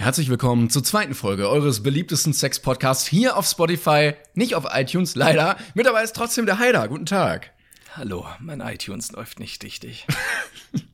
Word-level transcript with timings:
Herzlich 0.00 0.30
willkommen 0.30 0.70
zur 0.70 0.84
zweiten 0.84 1.12
Folge 1.12 1.48
eures 1.48 1.82
beliebtesten 1.82 2.32
Sex-Podcasts 2.32 3.04
hier 3.04 3.36
auf 3.36 3.46
Spotify, 3.46 4.12
nicht 4.34 4.54
auf 4.54 4.64
iTunes, 4.72 5.16
leider. 5.16 5.56
Mit 5.74 5.86
dabei 5.86 6.04
ist 6.04 6.14
trotzdem 6.14 6.46
der 6.46 6.60
Haider. 6.60 6.86
Guten 6.86 7.04
Tag. 7.04 7.50
Hallo, 7.96 8.24
mein 8.38 8.60
iTunes 8.60 9.10
läuft 9.10 9.40
nicht 9.40 9.64
richtig. 9.64 10.06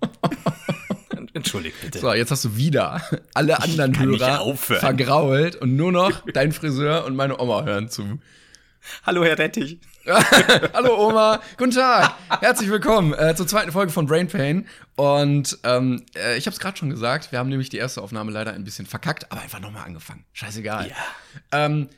Entschuldigt 1.34 1.76
bitte. 1.82 1.98
So, 1.98 2.14
jetzt 2.14 2.30
hast 2.30 2.46
du 2.46 2.56
wieder 2.56 3.02
alle 3.34 3.62
anderen 3.62 4.00
Hörer 4.00 4.56
vergrault 4.56 5.56
und 5.56 5.76
nur 5.76 5.92
noch 5.92 6.22
dein 6.32 6.52
Friseur 6.52 7.04
und 7.04 7.14
meine 7.14 7.38
Oma 7.38 7.62
hören 7.62 7.90
zu. 7.90 8.20
Hallo, 9.04 9.22
Herr 9.22 9.38
Rettich. 9.38 9.80
Hallo 10.74 11.08
Oma, 11.08 11.40
guten 11.56 11.70
Tag, 11.70 12.14
herzlich 12.42 12.68
willkommen 12.68 13.14
äh, 13.14 13.34
zur 13.34 13.46
zweiten 13.46 13.72
Folge 13.72 13.90
von 13.90 14.04
Brain 14.04 14.28
Pain. 14.28 14.68
Und 14.96 15.58
ähm, 15.62 16.04
äh, 16.14 16.36
ich 16.36 16.44
habe 16.44 16.52
es 16.52 16.60
gerade 16.60 16.76
schon 16.76 16.90
gesagt, 16.90 17.32
wir 17.32 17.38
haben 17.38 17.48
nämlich 17.48 17.70
die 17.70 17.78
erste 17.78 18.02
Aufnahme 18.02 18.30
leider 18.30 18.52
ein 18.52 18.64
bisschen 18.64 18.84
verkackt, 18.84 19.32
aber 19.32 19.40
einfach 19.40 19.60
nochmal 19.60 19.86
angefangen. 19.86 20.26
Scheißegal. 20.34 20.90
Ja. 20.90 20.96
Ähm, 21.52 21.88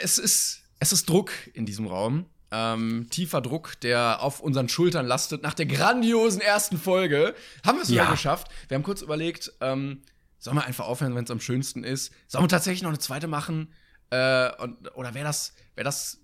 es 0.00 0.16
ist 0.18 0.62
es 0.78 0.92
ist 0.92 1.06
Druck 1.10 1.30
in 1.52 1.66
diesem 1.66 1.86
Raum. 1.88 2.24
Ähm, 2.50 3.08
tiefer 3.10 3.42
Druck, 3.42 3.78
der 3.82 4.22
auf 4.22 4.40
unseren 4.40 4.70
Schultern 4.70 5.04
lastet. 5.04 5.42
Nach 5.42 5.54
der 5.54 5.66
grandiosen 5.66 6.40
ersten 6.40 6.78
Folge 6.78 7.34
haben 7.66 7.76
wir 7.76 7.82
es 7.82 7.90
Ja. 7.90 8.10
geschafft. 8.10 8.48
Wir 8.68 8.76
haben 8.76 8.82
kurz 8.82 9.02
überlegt, 9.02 9.52
ähm, 9.60 10.00
sollen 10.38 10.56
wir 10.56 10.64
einfach 10.64 10.86
aufhören, 10.86 11.14
wenn 11.16 11.24
es 11.24 11.30
am 11.30 11.40
schönsten 11.40 11.84
ist? 11.84 12.14
Sollen 12.28 12.44
wir 12.44 12.48
tatsächlich 12.48 12.82
noch 12.82 12.90
eine 12.90 12.98
zweite 12.98 13.26
machen? 13.26 13.74
Äh, 14.08 14.50
und, 14.56 14.94
oder 14.96 15.12
wäre 15.12 15.26
das, 15.26 15.52
wär 15.74 15.84
das 15.84 16.20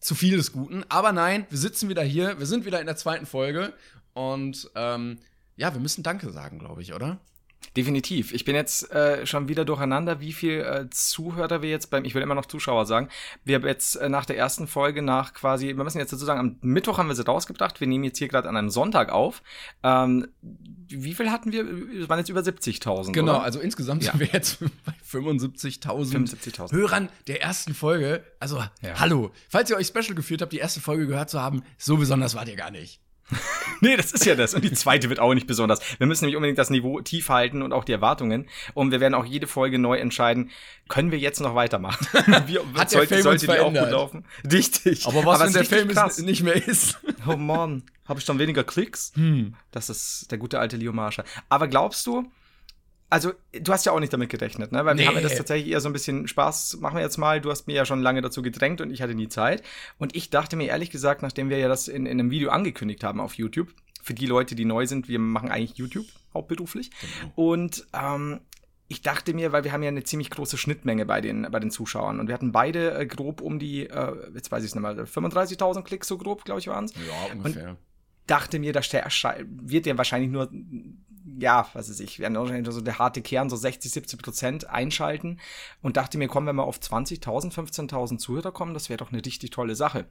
zu 0.00 0.14
viel 0.14 0.36
des 0.36 0.52
Guten? 0.52 0.84
Aber 0.88 1.12
nein, 1.12 1.46
wir 1.50 1.58
sitzen 1.58 1.88
wieder 1.88 2.02
hier, 2.02 2.38
wir 2.38 2.46
sind 2.46 2.64
wieder 2.64 2.80
in 2.80 2.86
der 2.86 2.96
zweiten 2.96 3.26
Folge 3.26 3.72
und 4.14 4.70
ähm, 4.74 5.18
ja, 5.56 5.72
wir 5.74 5.80
müssen 5.80 6.02
Danke 6.02 6.30
sagen, 6.30 6.58
glaube 6.58 6.82
ich, 6.82 6.94
oder? 6.94 7.18
Definitiv. 7.76 8.32
Ich 8.32 8.44
bin 8.44 8.54
jetzt 8.56 8.90
äh, 8.92 9.24
schon 9.26 9.48
wieder 9.48 9.64
durcheinander, 9.64 10.20
wie 10.20 10.32
viel 10.32 10.60
äh, 10.60 10.90
Zuhörer 10.90 11.62
wir 11.62 11.70
jetzt 11.70 11.90
beim, 11.90 12.04
ich 12.04 12.14
will 12.14 12.22
immer 12.22 12.34
noch 12.34 12.46
Zuschauer 12.46 12.86
sagen, 12.86 13.08
wir 13.44 13.56
haben 13.56 13.66
jetzt 13.66 13.96
äh, 13.96 14.08
nach 14.08 14.24
der 14.24 14.36
ersten 14.36 14.66
Folge 14.66 15.02
nach 15.02 15.32
quasi, 15.34 15.68
wir 15.68 15.84
müssen 15.84 15.98
jetzt 15.98 16.12
dazu 16.12 16.24
sagen, 16.24 16.40
am 16.40 16.56
Mittwoch 16.62 16.98
haben 16.98 17.08
wir 17.08 17.14
sie 17.14 17.24
rausgebracht, 17.24 17.80
wir 17.80 17.86
nehmen 17.86 18.04
jetzt 18.04 18.18
hier 18.18 18.28
gerade 18.28 18.48
an 18.48 18.56
einem 18.56 18.70
Sonntag 18.70 19.10
auf. 19.12 19.42
Ähm, 19.82 20.26
wie 20.40 21.14
viel 21.14 21.30
hatten 21.30 21.52
wir? 21.52 21.66
Es 22.02 22.08
waren 22.08 22.18
jetzt 22.18 22.30
über 22.30 22.40
70.000, 22.40 23.12
Genau, 23.12 23.34
oder? 23.36 23.42
also 23.42 23.60
insgesamt 23.60 24.02
Ja. 24.02 24.12
sind 24.12 24.20
wir 24.20 24.28
jetzt 24.32 24.58
bei 24.84 24.92
75.000 25.20 25.80
75.000. 25.82 26.72
Hörern 26.72 27.08
der 27.26 27.42
ersten 27.42 27.74
Folge. 27.74 28.24
Also, 28.40 28.64
hallo. 28.96 29.30
Falls 29.50 29.68
ihr 29.70 29.76
euch 29.76 29.86
special 29.86 30.14
gefühlt 30.14 30.40
habt, 30.42 30.52
die 30.52 30.58
erste 30.58 30.80
Folge 30.80 31.06
gehört 31.06 31.30
zu 31.30 31.40
haben, 31.40 31.62
so 31.76 31.96
besonders 31.98 32.34
wart 32.34 32.48
ihr 32.48 32.56
gar 32.56 32.70
nicht. 32.70 33.00
Nee, 33.80 33.96
das 33.96 34.10
ist 34.10 34.24
ja 34.26 34.34
das. 34.34 34.54
Und 34.54 34.64
die 34.64 34.72
zweite 34.72 35.08
wird 35.08 35.20
auch 35.20 35.34
nicht 35.34 35.46
besonders. 35.46 35.80
Wir 35.98 36.06
müssen 36.08 36.24
nämlich 36.24 36.36
unbedingt 36.36 36.58
das 36.58 36.70
Niveau 36.70 37.00
tief 37.00 37.28
halten 37.28 37.62
und 37.62 37.72
auch 37.72 37.84
die 37.84 37.92
Erwartungen. 37.92 38.48
Und 38.74 38.90
wir 38.90 38.98
werden 38.98 39.14
auch 39.14 39.24
jede 39.24 39.46
Folge 39.46 39.78
neu 39.78 39.98
entscheiden, 39.98 40.50
können 40.88 41.12
wir 41.12 41.18
jetzt 41.18 41.40
noch 41.40 41.54
weitermachen? 41.54 42.06
Wie, 42.46 42.58
Hat 42.76 42.92
der 42.92 43.06
Fame 43.06 43.26
uns 43.26 43.42
die 43.42 43.50
auch 43.50 43.72
gut 43.72 43.90
laufen? 43.90 44.24
Richtig. 44.50 45.06
Aber 45.06 45.24
was, 45.24 45.40
wenn 45.40 45.46
es 45.48 45.52
der 45.52 45.64
Film 45.64 45.88
krass. 45.88 46.18
nicht 46.18 46.42
mehr 46.42 46.56
ist? 46.56 46.98
Oh 47.26 47.36
Mann, 47.36 47.82
habe 48.06 48.20
ich 48.20 48.24
dann 48.24 48.38
weniger 48.38 48.64
Klicks? 48.64 49.12
Hm. 49.14 49.54
Das 49.70 49.90
ist 49.90 50.30
der 50.30 50.38
gute 50.38 50.58
alte 50.58 50.76
Leo 50.76 50.92
Marsha. 50.92 51.24
Aber 51.48 51.68
glaubst 51.68 52.06
du, 52.06 52.30
also 53.10 53.32
du 53.52 53.72
hast 53.72 53.86
ja 53.86 53.92
auch 53.92 54.00
nicht 54.00 54.12
damit 54.12 54.28
gerechnet, 54.30 54.70
ne? 54.72 54.84
Weil 54.84 54.96
wir 54.96 55.02
Nee. 55.02 55.06
haben 55.08 55.14
ja 55.16 55.20
das 55.22 55.36
tatsächlich 55.36 55.70
eher 55.72 55.80
so 55.80 55.88
ein 55.88 55.92
bisschen 55.92 56.28
Spaß, 56.28 56.78
machen 56.80 56.96
wir 56.96 57.02
jetzt 57.02 57.16
mal. 57.16 57.40
Du 57.40 57.50
hast 57.50 57.66
mir 57.66 57.74
ja 57.74 57.84
schon 57.86 58.02
lange 58.02 58.20
dazu 58.20 58.42
gedrängt 58.42 58.80
und 58.80 58.90
ich 58.90 59.00
hatte 59.02 59.14
nie 59.14 59.28
Zeit. 59.28 59.62
Und 59.98 60.14
ich 60.14 60.30
dachte 60.30 60.56
mir 60.56 60.66
ehrlich 60.68 60.90
gesagt, 60.90 61.22
nachdem 61.22 61.48
wir 61.50 61.58
ja 61.58 61.68
das 61.68 61.88
in, 61.88 62.06
in 62.06 62.20
einem 62.20 62.30
Video 62.30 62.50
angekündigt 62.50 63.02
haben 63.04 63.20
auf 63.20 63.34
YouTube, 63.34 63.68
für 64.02 64.14
die 64.14 64.26
Leute, 64.26 64.54
die 64.54 64.64
neu 64.64 64.86
sind, 64.86 65.08
wir 65.08 65.18
machen 65.18 65.50
eigentlich 65.50 65.76
YouTube 65.78 66.06
hauptberuflich. 66.34 66.90
Und 67.34 67.86
ähm, 67.92 68.40
ich 68.88 69.02
dachte 69.02 69.34
mir, 69.34 69.52
weil 69.52 69.64
wir 69.64 69.72
haben 69.72 69.82
ja 69.82 69.88
eine 69.88 70.04
ziemlich 70.04 70.30
große 70.30 70.56
Schnittmenge 70.56 71.04
bei 71.04 71.20
den, 71.20 71.46
bei 71.50 71.60
den 71.60 71.70
Zuschauern 71.70 72.20
und 72.20 72.26
wir 72.28 72.34
hatten 72.34 72.52
beide 72.52 72.94
äh, 72.98 73.06
grob 73.06 73.42
um 73.42 73.58
die, 73.58 73.86
äh, 73.86 74.12
jetzt 74.34 74.50
weiß 74.50 74.62
ich 74.64 74.70
es 74.70 74.74
nicht 74.74 74.80
mal, 74.82 74.98
35.000 74.98 75.82
Klicks 75.82 76.08
so 76.08 76.16
grob, 76.16 76.44
glaube 76.44 76.60
ich, 76.60 76.68
waren 76.68 76.86
es 76.86 76.94
Ja, 76.94 77.32
ungefähr. 77.34 77.76
dachte 78.26 78.58
mir, 78.58 78.72
da 78.72 78.80
wird 79.46 79.84
ja 79.86 79.98
wahrscheinlich 79.98 80.30
nur, 80.30 80.48
ja, 81.38 81.66
was 81.74 81.88
weiß 81.90 82.00
ich, 82.00 82.22
so 82.70 82.80
der 82.80 82.98
harte 82.98 83.22
Kern, 83.22 83.50
so 83.50 83.56
60, 83.56 83.90
70 83.92 84.22
Prozent 84.22 84.68
einschalten 84.70 85.38
und 85.82 85.96
dachte 85.96 86.18
mir, 86.18 86.28
komm, 86.28 86.46
wenn 86.46 86.56
wir 86.56 86.64
auf 86.64 86.78
20.000, 86.78 87.52
15.000 87.52 88.18
Zuhörer 88.18 88.52
kommen, 88.52 88.74
das 88.74 88.88
wäre 88.88 88.98
doch 88.98 89.12
eine 89.12 89.24
richtig 89.24 89.50
tolle 89.50 89.74
Sache. 89.74 90.06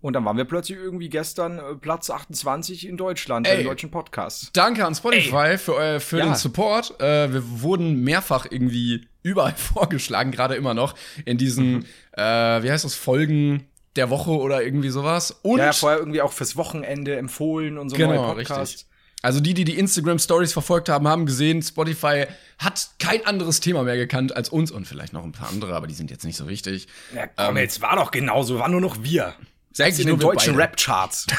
Und 0.00 0.14
dann 0.14 0.24
waren 0.24 0.36
wir 0.36 0.44
plötzlich 0.46 0.78
irgendwie 0.78 1.08
gestern 1.08 1.58
äh, 1.60 1.74
Platz 1.76 2.10
28 2.10 2.88
in 2.88 2.96
Deutschland, 2.96 3.46
Ey. 3.46 3.60
im 3.60 3.64
deutschen 3.68 3.90
Podcast. 3.92 4.50
Danke 4.52 4.84
an 4.84 4.94
Spotify 4.96 5.56
für, 5.58 5.74
euer, 5.74 6.00
für 6.00 6.18
Ja. 6.18 6.24
den 6.24 6.34
Support. 6.34 7.00
Äh, 7.00 7.32
wir 7.32 7.60
wurden 7.62 8.02
mehrfach 8.02 8.46
irgendwie 8.50 9.06
überall 9.22 9.52
vorgeschlagen, 9.56 10.32
gerade 10.32 10.56
immer 10.56 10.74
noch 10.74 10.94
in 11.24 11.38
diesen, 11.38 11.72
Mhm. 11.74 11.84
äh, 12.12 12.62
wie 12.64 12.70
heißt 12.72 12.84
das, 12.84 12.94
Folgen 12.94 13.68
der 13.94 14.10
Woche 14.10 14.32
oder 14.32 14.64
irgendwie 14.64 14.88
sowas. 14.88 15.38
Und 15.42 15.58
Ja, 15.60 15.66
ja, 15.66 15.72
vorher 15.72 15.98
irgendwie 16.00 16.22
auch 16.22 16.32
fürs 16.32 16.56
Wochenende 16.56 17.14
empfohlen 17.16 17.78
und 17.78 17.90
so 17.90 17.96
Genau, 17.96 18.14
neue 18.14 18.34
Podcasts. 18.34 18.72
richtig. 18.72 18.86
Also 19.22 19.38
die, 19.38 19.54
die 19.54 19.64
die 19.64 19.78
Instagram 19.78 20.18
Stories 20.18 20.52
verfolgt 20.52 20.88
haben, 20.88 21.06
haben 21.06 21.26
gesehen, 21.26 21.62
Spotify 21.62 22.26
hat 22.58 22.90
kein 22.98 23.24
anderes 23.24 23.60
Thema 23.60 23.84
mehr 23.84 23.96
gekannt 23.96 24.34
als 24.34 24.48
uns 24.48 24.72
und 24.72 24.86
vielleicht 24.86 25.12
noch 25.12 25.22
ein 25.22 25.30
paar 25.30 25.48
andere, 25.48 25.74
aber 25.76 25.86
die 25.86 25.94
sind 25.94 26.10
jetzt 26.10 26.24
nicht 26.24 26.36
so 26.36 26.48
wichtig. 26.48 26.88
Ja, 27.14 27.28
komm, 27.28 27.56
jetzt 27.56 27.80
war 27.80 27.94
doch 27.96 28.10
genauso, 28.10 28.58
war 28.58 28.68
nur 28.68 28.80
noch 28.80 29.02
wir. 29.02 29.34
Selbst 29.72 30.00
in 30.00 30.08
den 30.08 30.18
deutschen. 30.18 30.56
Rap-Charts. 30.56 31.26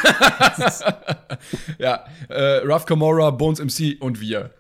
Ja, 1.78 2.06
äh, 2.30 2.58
Ruff 2.66 2.86
Camora, 2.86 3.30
Bones 3.32 3.60
MC 3.60 3.98
und 4.00 4.22
wir. 4.22 4.52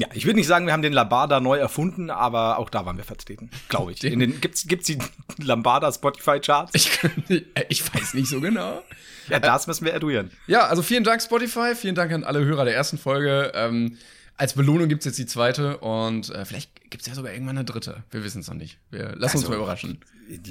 Ja, 0.00 0.08
ich 0.14 0.24
würde 0.24 0.38
nicht 0.38 0.46
sagen, 0.46 0.64
wir 0.64 0.72
haben 0.72 0.80
den 0.80 0.94
Lambada 0.94 1.40
neu 1.40 1.58
erfunden, 1.58 2.08
aber 2.08 2.56
auch 2.56 2.70
da 2.70 2.86
waren 2.86 2.96
wir 2.96 3.04
vertreten, 3.04 3.50
glaube 3.68 3.92
ich. 3.92 4.02
In 4.10 4.20
den, 4.20 4.40
gibt's, 4.40 4.66
gibt's 4.66 4.86
die 4.86 4.96
Lambada 5.36 5.92
Spotify 5.92 6.40
Charts? 6.40 6.72
Ich, 6.74 6.90
äh, 7.28 7.42
ich 7.68 7.82
weiß 7.94 8.14
nicht 8.14 8.26
so 8.26 8.40
genau. 8.40 8.82
Ja, 9.28 9.40
das 9.40 9.66
müssen 9.66 9.84
wir 9.84 9.92
eruieren. 9.92 10.30
Ja, 10.46 10.66
also 10.68 10.80
vielen 10.80 11.04
Dank 11.04 11.20
Spotify, 11.20 11.74
vielen 11.74 11.94
Dank 11.94 12.12
an 12.12 12.24
alle 12.24 12.42
Hörer 12.42 12.64
der 12.64 12.74
ersten 12.74 12.96
Folge. 12.96 13.52
Ähm, 13.54 13.98
als 14.38 14.54
Belohnung 14.54 14.88
gibt's 14.88 15.04
jetzt 15.04 15.18
die 15.18 15.26
zweite 15.26 15.76
und 15.76 16.30
äh, 16.30 16.46
vielleicht 16.46 16.88
gibt's 16.88 17.06
ja 17.06 17.14
sogar 17.14 17.34
irgendwann 17.34 17.58
eine 17.58 17.66
dritte. 17.66 18.02
Wir 18.10 18.24
wissen 18.24 18.40
es 18.40 18.48
noch 18.48 18.54
nicht. 18.54 18.78
Wir 18.90 19.14
lassen 19.16 19.36
uns 19.36 19.44
Also, 19.44 19.50
mal 19.50 19.56
überraschen. 19.56 20.00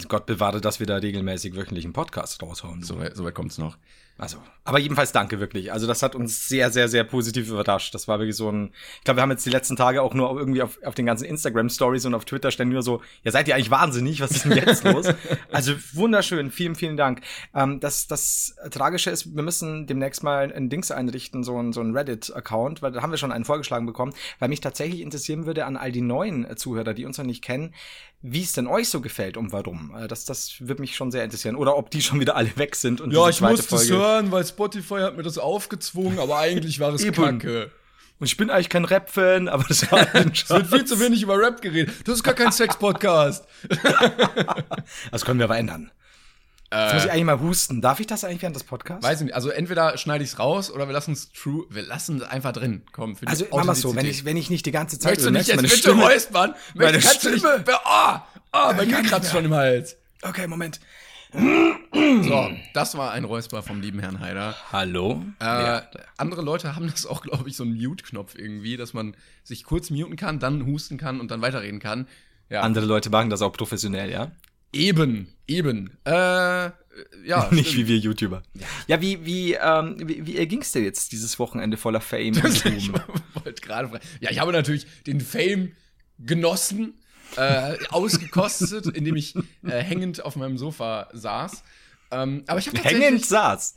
Gott 0.08 0.28
bewahre, 0.28 0.62
dass 0.62 0.80
wir 0.80 0.86
da 0.86 0.98
regelmäßig 0.98 1.56
wöchentlich 1.56 1.86
einen 1.86 1.94
Podcast 1.94 2.40
raushauen. 2.44 2.84
So, 2.84 3.02
so 3.16 3.24
weit 3.24 3.34
kommt's 3.34 3.58
noch. 3.58 3.78
Also, 4.20 4.38
aber 4.66 4.80
jedenfalls 4.80 5.14
danke 5.14 5.40
wirklich. 5.40 5.72
Also 5.72 5.88
das 5.88 6.04
hat 6.04 6.14
uns 6.14 6.50
sehr, 6.50 6.70
sehr, 6.72 6.90
sehr 6.90 7.06
positiv 7.06 7.48
überrascht. 7.50 7.96
Das 7.96 8.10
war 8.10 8.20
wirklich 8.20 8.36
so 8.36 8.52
ein, 8.52 8.74
ich 8.98 9.06
glaube, 9.06 9.18
wir 9.18 9.22
haben 9.22 9.32
jetzt 9.32 9.46
die 9.46 9.50
letzten 9.50 9.78
Tage 9.78 10.02
auch 10.02 10.14
nur 10.14 10.38
irgendwie 10.38 10.62
auf, 10.62 10.78
auf 10.84 10.94
den 10.94 11.06
ganzen 11.06 11.24
Instagram-Stories 11.24 12.06
und 12.06 12.14
auf 12.14 12.26
Twitter 12.26 12.52
ständig 12.52 12.74
nur 12.74 12.84
so, 12.84 13.02
ja, 13.24 13.32
seid 13.32 13.48
ihr 13.48 13.56
eigentlich 13.56 13.72
wahnsinnig? 13.72 14.20
Was 14.20 14.32
ist 14.32 14.44
denn 14.46 14.52
jetzt 14.52 14.84
los? 14.84 15.08
Also 15.52 15.74
wunderschön, 15.94 16.52
vielen, 16.52 16.76
vielen 16.76 16.98
Dank. 16.98 17.22
Ähm, 17.56 17.80
das, 17.80 18.08
das 18.08 18.56
Tragische 18.72 19.10
ist, 19.10 19.36
wir 19.36 19.44
müssen 19.44 19.88
demnächst 19.88 20.22
mal 20.22 20.52
ein 20.54 20.70
Dings 20.70 20.92
einrichten, 20.92 21.44
so 21.44 21.58
ein, 21.58 21.72
so 21.74 21.82
ein 21.82 21.96
Reddit-Account, 21.96 22.82
weil 22.82 22.92
da 22.92 23.02
haben 23.02 23.12
wir 23.12 23.18
schon 23.18 23.32
einen 23.32 23.46
vorgeschlagen 23.46 23.86
bekommen, 23.86 24.14
weil 24.40 24.50
mich 24.50 24.60
tatsächlich 24.60 25.02
interessieren 25.02 25.46
würde 25.46 25.66
an 25.66 25.78
all 25.78 25.92
die 25.92 26.02
neuen 26.02 26.58
Zuhörer, 26.58 26.94
die 26.94 27.06
uns 27.06 27.18
noch 27.18 27.26
nicht 27.26 27.42
kennen, 27.44 27.74
wie 28.22 28.44
es 28.44 28.52
denn 28.52 28.68
euch 28.68 28.90
so 28.90 29.00
gefällt 29.00 29.38
und 29.38 29.54
warum. 29.54 29.96
Äh, 29.98 30.08
Das, 30.08 30.26
das 30.26 30.56
würde 30.60 30.82
mich 30.82 30.96
schon 30.96 31.10
sehr 31.12 31.24
interessieren. 31.24 31.56
Oder 31.56 31.78
ob 31.78 31.90
die 31.90 32.02
schon 32.02 32.20
wieder 32.20 32.36
alle 32.36 32.56
weg 32.58 32.76
sind 32.76 33.00
und 33.00 33.12
Ja, 33.12 33.20
diese 33.28 33.30
ich 33.30 33.38
zweite 33.38 33.62
es 33.62 33.68
hören, 34.10 34.32
weil 34.32 34.46
Spotify 34.46 35.00
hat 35.02 35.18
mir 35.18 35.24
das 35.24 35.38
aufgezwungen, 35.38 36.20
aber 36.20 36.38
eigentlich 36.40 36.80
war 36.80 36.94
es 36.94 37.04
Eben. 37.04 37.16
kacke. 37.40 37.72
Und 38.20 38.26
ich 38.28 38.36
bin 38.36 38.50
eigentlich 38.50 38.68
kein 38.70 38.84
Rap-Fan, 38.84 39.48
aber 39.48 39.64
das 39.68 39.90
war 39.92 40.00
ein 40.14 40.32
Es 40.34 40.50
wird 40.50 40.68
viel 40.68 40.86
zu 40.86 41.00
wenig 41.00 41.22
über 41.24 41.38
Rap 41.40 41.62
geredet. 41.62 41.96
Das 42.06 42.16
ist 42.16 42.24
gar 42.24 42.34
kein 42.34 42.52
Sex-Podcast. 42.52 43.46
Das 45.12 45.26
können 45.26 45.40
wir 45.40 45.46
aber 45.46 45.58
ändern. 45.58 45.92
Jetzt 46.72 46.94
muss 46.94 47.06
ich 47.06 47.12
eigentlich 47.12 47.24
mal 47.24 47.40
husten. 47.40 47.82
Darf 47.82 48.00
ich 48.00 48.06
das 48.06 48.24
eigentlich 48.24 48.44
während 48.44 48.56
des 48.56 48.64
Podcasts? 48.64 49.04
Weiß 49.04 49.20
ich 49.22 49.26
nicht. 49.26 49.34
Also 49.34 49.50
entweder 49.50 49.98
schneide 49.98 50.24
ich 50.24 50.32
es 50.32 50.40
raus 50.40 50.70
oder 50.72 50.88
wir 50.88 50.94
lassen 50.94 51.14
es 51.14 51.32
true. 51.32 51.66
Wir 51.72 51.82
lassen 51.82 52.18
es 52.18 52.24
einfach 52.24 52.52
drin. 52.52 52.84
Komm, 52.92 53.16
für 53.16 53.26
die 53.26 53.32
also 53.32 53.46
mach 53.52 53.64
mal 53.64 53.74
so, 53.74 53.96
wenn 53.96 54.06
ich, 54.06 54.24
wenn 54.24 54.38
ich 54.38 54.52
nicht 54.52 54.68
die 54.68 54.72
ganze 54.72 55.00
Zeit 55.00 55.12
Möchtest 55.14 55.28
du 55.28 55.32
nicht 55.32 55.48
jetzt 55.48 55.62
bitte 55.64 55.78
Stimme- 55.78 56.04
räuspern? 56.04 56.54
meine 56.76 57.02
Stimme- 57.02 57.64
oh, 57.68 58.18
oh, 58.54 58.74
kann 58.74 58.88
ich 58.88 59.10
kratzt 59.10 59.32
schon 59.32 59.46
im 59.46 59.54
Hals. 59.54 59.96
Okay, 60.22 60.46
Moment. 60.46 60.80
So, 61.32 62.50
das 62.74 62.98
war 62.98 63.12
ein 63.12 63.24
Räusper 63.24 63.62
vom 63.62 63.82
lieben 63.82 64.00
Herrn 64.00 64.20
Haider. 64.20 64.56
Hallo? 64.72 65.24
Äh, 65.40 65.46
Ja. 65.46 65.88
Andere 66.18 66.42
Leute 66.42 66.76
haben 66.76 66.88
das 66.88 67.06
auch, 67.06 67.22
glaube 67.22 67.50
ich, 67.50 67.56
so 67.56 67.64
einen 67.64 67.76
Mute-Knopf 67.76 68.36
irgendwie, 68.36 68.78
dass 68.78 68.94
man 68.94 69.16
sich 69.44 69.64
kurz 69.64 69.90
muten 69.90 70.16
kann, 70.16 70.40
dann 70.40 70.66
husten 70.66 70.98
kann 70.98 71.20
und 71.20 71.30
dann 71.32 71.42
weiterreden 71.42 71.80
kann. 71.80 72.08
Ja, 72.50 72.62
Andere 72.62 72.86
Leute 72.86 73.10
machen 73.10 73.30
das 73.30 73.42
auch 73.42 73.52
professionell, 73.54 74.12
ja? 74.12 74.32
eben, 74.74 75.28
eben. 75.48 75.98
Äh, 76.06 76.12
ja, 76.12 76.72
Nicht 77.52 77.70
stimmt. 77.72 77.78
wie 77.78 77.88
wir 77.88 77.98
YouTuber. 77.98 78.44
Ja, 78.88 79.02
wie, 79.02 79.26
wie, 79.26 79.54
ähm, 79.54 79.96
wie, 80.04 80.26
wie 80.28 80.38
erging's 80.38 80.72
dir 80.72 80.82
jetzt 80.84 81.12
dieses 81.12 81.40
Wochenende 81.40 81.78
voller 81.78 82.02
Fame 82.02 82.36
und 82.44 82.66
Ich 82.66 82.92
wollte 82.94 83.62
gerade 83.62 83.90
fragen. 83.90 84.04
Ja, 84.20 84.32
ich 84.32 84.40
habe 84.40 84.52
natürlich 84.52 84.86
den 85.08 85.22
Fame 85.22 85.72
genossen, 86.20 86.99
äh, 87.38 87.78
ausgekostet, 87.90 88.86
indem 88.96 89.16
ich 89.16 89.36
äh, 89.64 89.82
hängend 89.82 90.24
auf 90.24 90.36
meinem 90.36 90.58
Sofa 90.58 91.10
saß. 91.14 91.64
Ähm, 92.12 92.44
aber 92.48 92.60
ich 92.60 92.68
habe. 92.68 92.78
Hängend 92.80 93.26
saß. 93.26 93.76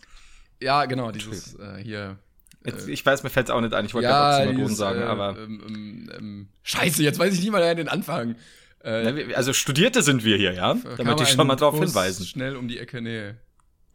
Ja, 0.60 0.84
genau, 0.86 1.10
dieses 1.10 1.54
äh, 1.54 1.82
hier. 1.82 2.18
Jetzt, 2.64 2.88
ich 2.88 3.04
weiß, 3.04 3.24
mir 3.24 3.30
fällt's 3.30 3.50
auch 3.50 3.60
nicht 3.60 3.74
ein. 3.74 3.84
Ich 3.86 3.94
wollte 3.94 4.08
Ja, 4.08 4.36
Oxymoron 4.36 4.56
dieses, 4.64 4.78
sagen, 4.78 5.00
äh, 5.00 5.04
aber. 5.04 5.36
Ähm, 5.36 5.62
ähm, 5.66 6.10
ähm, 6.16 6.48
scheiße, 6.62 7.02
jetzt 7.02 7.18
weiß 7.18 7.34
ich 7.34 7.40
nicht 7.40 7.50
mal 7.50 7.74
den 7.74 7.88
Anfang. 7.88 8.36
Äh, 8.84 9.34
also 9.34 9.52
Studierte 9.52 10.02
sind 10.02 10.24
wir 10.24 10.36
hier, 10.36 10.52
ja? 10.52 10.74
kann 10.74 10.96
Damit 10.96 11.20
ich 11.20 11.28
schon 11.28 11.46
mal 11.46 11.56
drauf 11.56 11.74
Kurs 11.74 11.90
hinweisen. 11.90 12.26
Schnell 12.26 12.56
um 12.56 12.68
die 12.68 12.78
Ecke, 12.78 13.00
nee. 13.00 13.34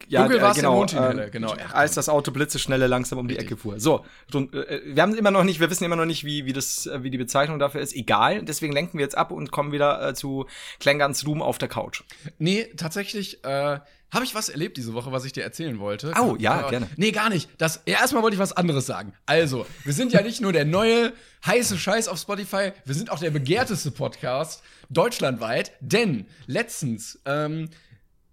Ja, 0.07 0.21
Dunkel 0.21 0.39
äh, 0.39 0.41
war's 0.41 0.57
in 0.57 0.61
genau, 0.61 0.75
Mondschinelle, 0.75 1.25
ähm, 1.25 1.31
genau. 1.31 1.53
Ach, 1.65 1.73
als 1.73 1.95
das 1.95 2.07
Auto 2.07 2.31
blitzeschnelle 2.31 2.87
langsam 2.87 3.19
um 3.19 3.27
die 3.27 3.37
Ecke 3.37 3.57
fuhr. 3.57 3.79
So, 3.79 4.05
äh, 4.33 4.79
wir 4.85 5.01
haben 5.01 5.15
immer 5.15 5.31
noch 5.31 5.43
nicht, 5.43 5.59
wir 5.59 5.69
wissen 5.69 5.83
immer 5.83 5.95
noch 5.95 6.05
nicht, 6.05 6.23
wie, 6.23 6.45
wie 6.45 6.53
das, 6.53 6.85
äh, 6.87 7.03
wie 7.03 7.09
die 7.09 7.17
Bezeichnung 7.17 7.59
dafür 7.59 7.81
ist. 7.81 7.95
Egal, 7.95 8.43
deswegen 8.43 8.73
lenken 8.73 8.97
wir 8.97 9.03
jetzt 9.03 9.17
ab 9.17 9.31
und 9.31 9.51
kommen 9.51 9.71
wieder 9.71 10.09
äh, 10.09 10.13
zu 10.13 10.45
Klengans 10.79 11.25
Ruhm 11.27 11.41
auf 11.41 11.57
der 11.57 11.67
Couch. 11.67 12.03
Nee, 12.37 12.67
tatsächlich 12.77 13.43
äh, 13.43 13.79
habe 14.09 14.23
ich 14.23 14.33
was 14.33 14.47
erlebt 14.47 14.77
diese 14.77 14.93
Woche, 14.93 15.11
was 15.11 15.25
ich 15.25 15.33
dir 15.33 15.43
erzählen 15.43 15.79
wollte. 15.79 16.13
Oh, 16.21 16.37
ja, 16.39 16.61
Kann- 16.61 16.69
gerne. 16.69 16.89
Nee, 16.95 17.11
gar 17.11 17.29
nicht. 17.29 17.49
Das, 17.57 17.81
ja, 17.85 17.99
erstmal 17.99 18.23
wollte 18.23 18.35
ich 18.35 18.39
was 18.39 18.53
anderes 18.53 18.85
sagen. 18.85 19.13
Also, 19.25 19.65
wir 19.83 19.93
sind 19.93 20.13
ja 20.13 20.21
nicht 20.21 20.39
nur 20.39 20.53
der 20.53 20.63
neue 20.63 21.11
heiße 21.45 21.77
Scheiß 21.77 22.07
auf 22.07 22.17
Spotify, 22.19 22.71
wir 22.85 22.95
sind 22.95 23.11
auch 23.11 23.19
der 23.19 23.31
begehrteste 23.31 23.91
Podcast 23.91 24.63
deutschlandweit, 24.89 25.73
denn 25.81 26.25
letztens 26.45 27.19
ähm, 27.25 27.69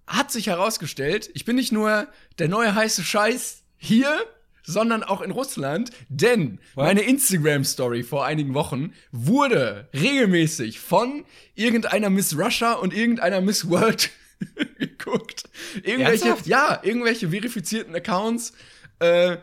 hat 0.06 0.30
sich 0.30 0.48
herausgestellt, 0.48 1.30
ich 1.34 1.44
bin 1.44 1.56
nicht 1.56 1.72
nur 1.72 2.08
der 2.38 2.48
neue 2.48 2.74
heiße 2.74 3.02
Scheiß 3.02 3.62
hier, 3.76 4.20
sondern 4.66 5.02
auch 5.02 5.20
in 5.20 5.30
Russland, 5.30 5.90
denn 6.08 6.58
meine 6.74 7.02
Instagram-Story 7.02 8.02
vor 8.02 8.24
einigen 8.24 8.54
Wochen 8.54 8.92
wurde 9.12 9.88
regelmäßig 9.92 10.80
von 10.80 11.24
irgendeiner 11.54 12.10
Miss 12.10 12.36
Russia 12.36 12.72
und 12.74 12.94
irgendeiner 12.94 13.40
Miss 13.40 13.68
World 13.68 14.10
geguckt. 14.78 15.44
Irgendwelche, 15.82 16.28
Ernsthaft? 16.28 16.46
ja, 16.46 16.80
irgendwelche 16.82 17.28
verifizierten 17.30 17.94
Accounts, 17.94 18.52
äh, 19.00 19.36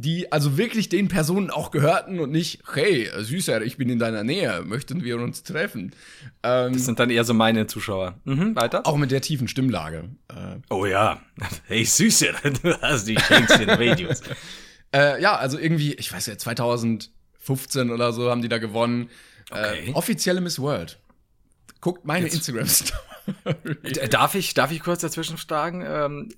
die 0.00 0.30
also 0.30 0.56
wirklich 0.56 0.88
den 0.88 1.08
Personen 1.08 1.50
auch 1.50 1.72
gehörten 1.72 2.20
und 2.20 2.30
nicht, 2.30 2.60
hey, 2.72 3.08
Süßer, 3.18 3.62
ich 3.62 3.78
bin 3.78 3.88
in 3.90 3.98
deiner 3.98 4.22
Nähe, 4.22 4.62
möchten 4.64 5.02
wir 5.02 5.18
uns 5.18 5.42
treffen. 5.42 5.92
Ähm, 6.44 6.72
Das 6.72 6.84
sind 6.84 7.00
dann 7.00 7.10
eher 7.10 7.24
so 7.24 7.34
meine 7.34 7.66
Zuschauer. 7.66 8.14
Mhm, 8.24 8.54
weiter. 8.54 8.86
auch 8.86 8.96
mit 8.96 9.10
der 9.10 9.20
tiefen 9.22 9.48
Stimmlage. 9.48 10.04
Äh, 10.28 10.60
Oh 10.70 10.86
ja. 10.86 11.20
Hey 11.66 11.84
Süße, 11.84 12.28
du 12.62 12.80
hast 12.80 13.06
die 13.08 13.18
schönsten 13.18 13.68
Radios. 13.68 14.22
Äh, 14.90 15.20
ja, 15.20 15.36
also 15.36 15.58
irgendwie, 15.58 15.92
ich 15.96 16.10
weiß 16.10 16.24
ja, 16.28 16.38
2015 16.38 17.90
oder 17.90 18.12
so 18.14 18.30
haben 18.30 18.40
die 18.40 18.48
da 18.48 18.56
gewonnen. 18.56 19.10
Okay. 19.50 19.90
Äh, 19.90 19.92
offizielle 19.92 20.40
Miss 20.40 20.58
World. 20.58 20.98
Guckt 21.82 22.06
meine 22.06 22.26
Instagram-Story. 22.28 22.98
Darf 24.10 24.34
ich, 24.34 24.54
darf 24.54 24.72
ich 24.72 24.80
kurz 24.80 25.00
dazwischen 25.00 25.36
fragen? 25.36 25.84
Ähm, 25.86 26.28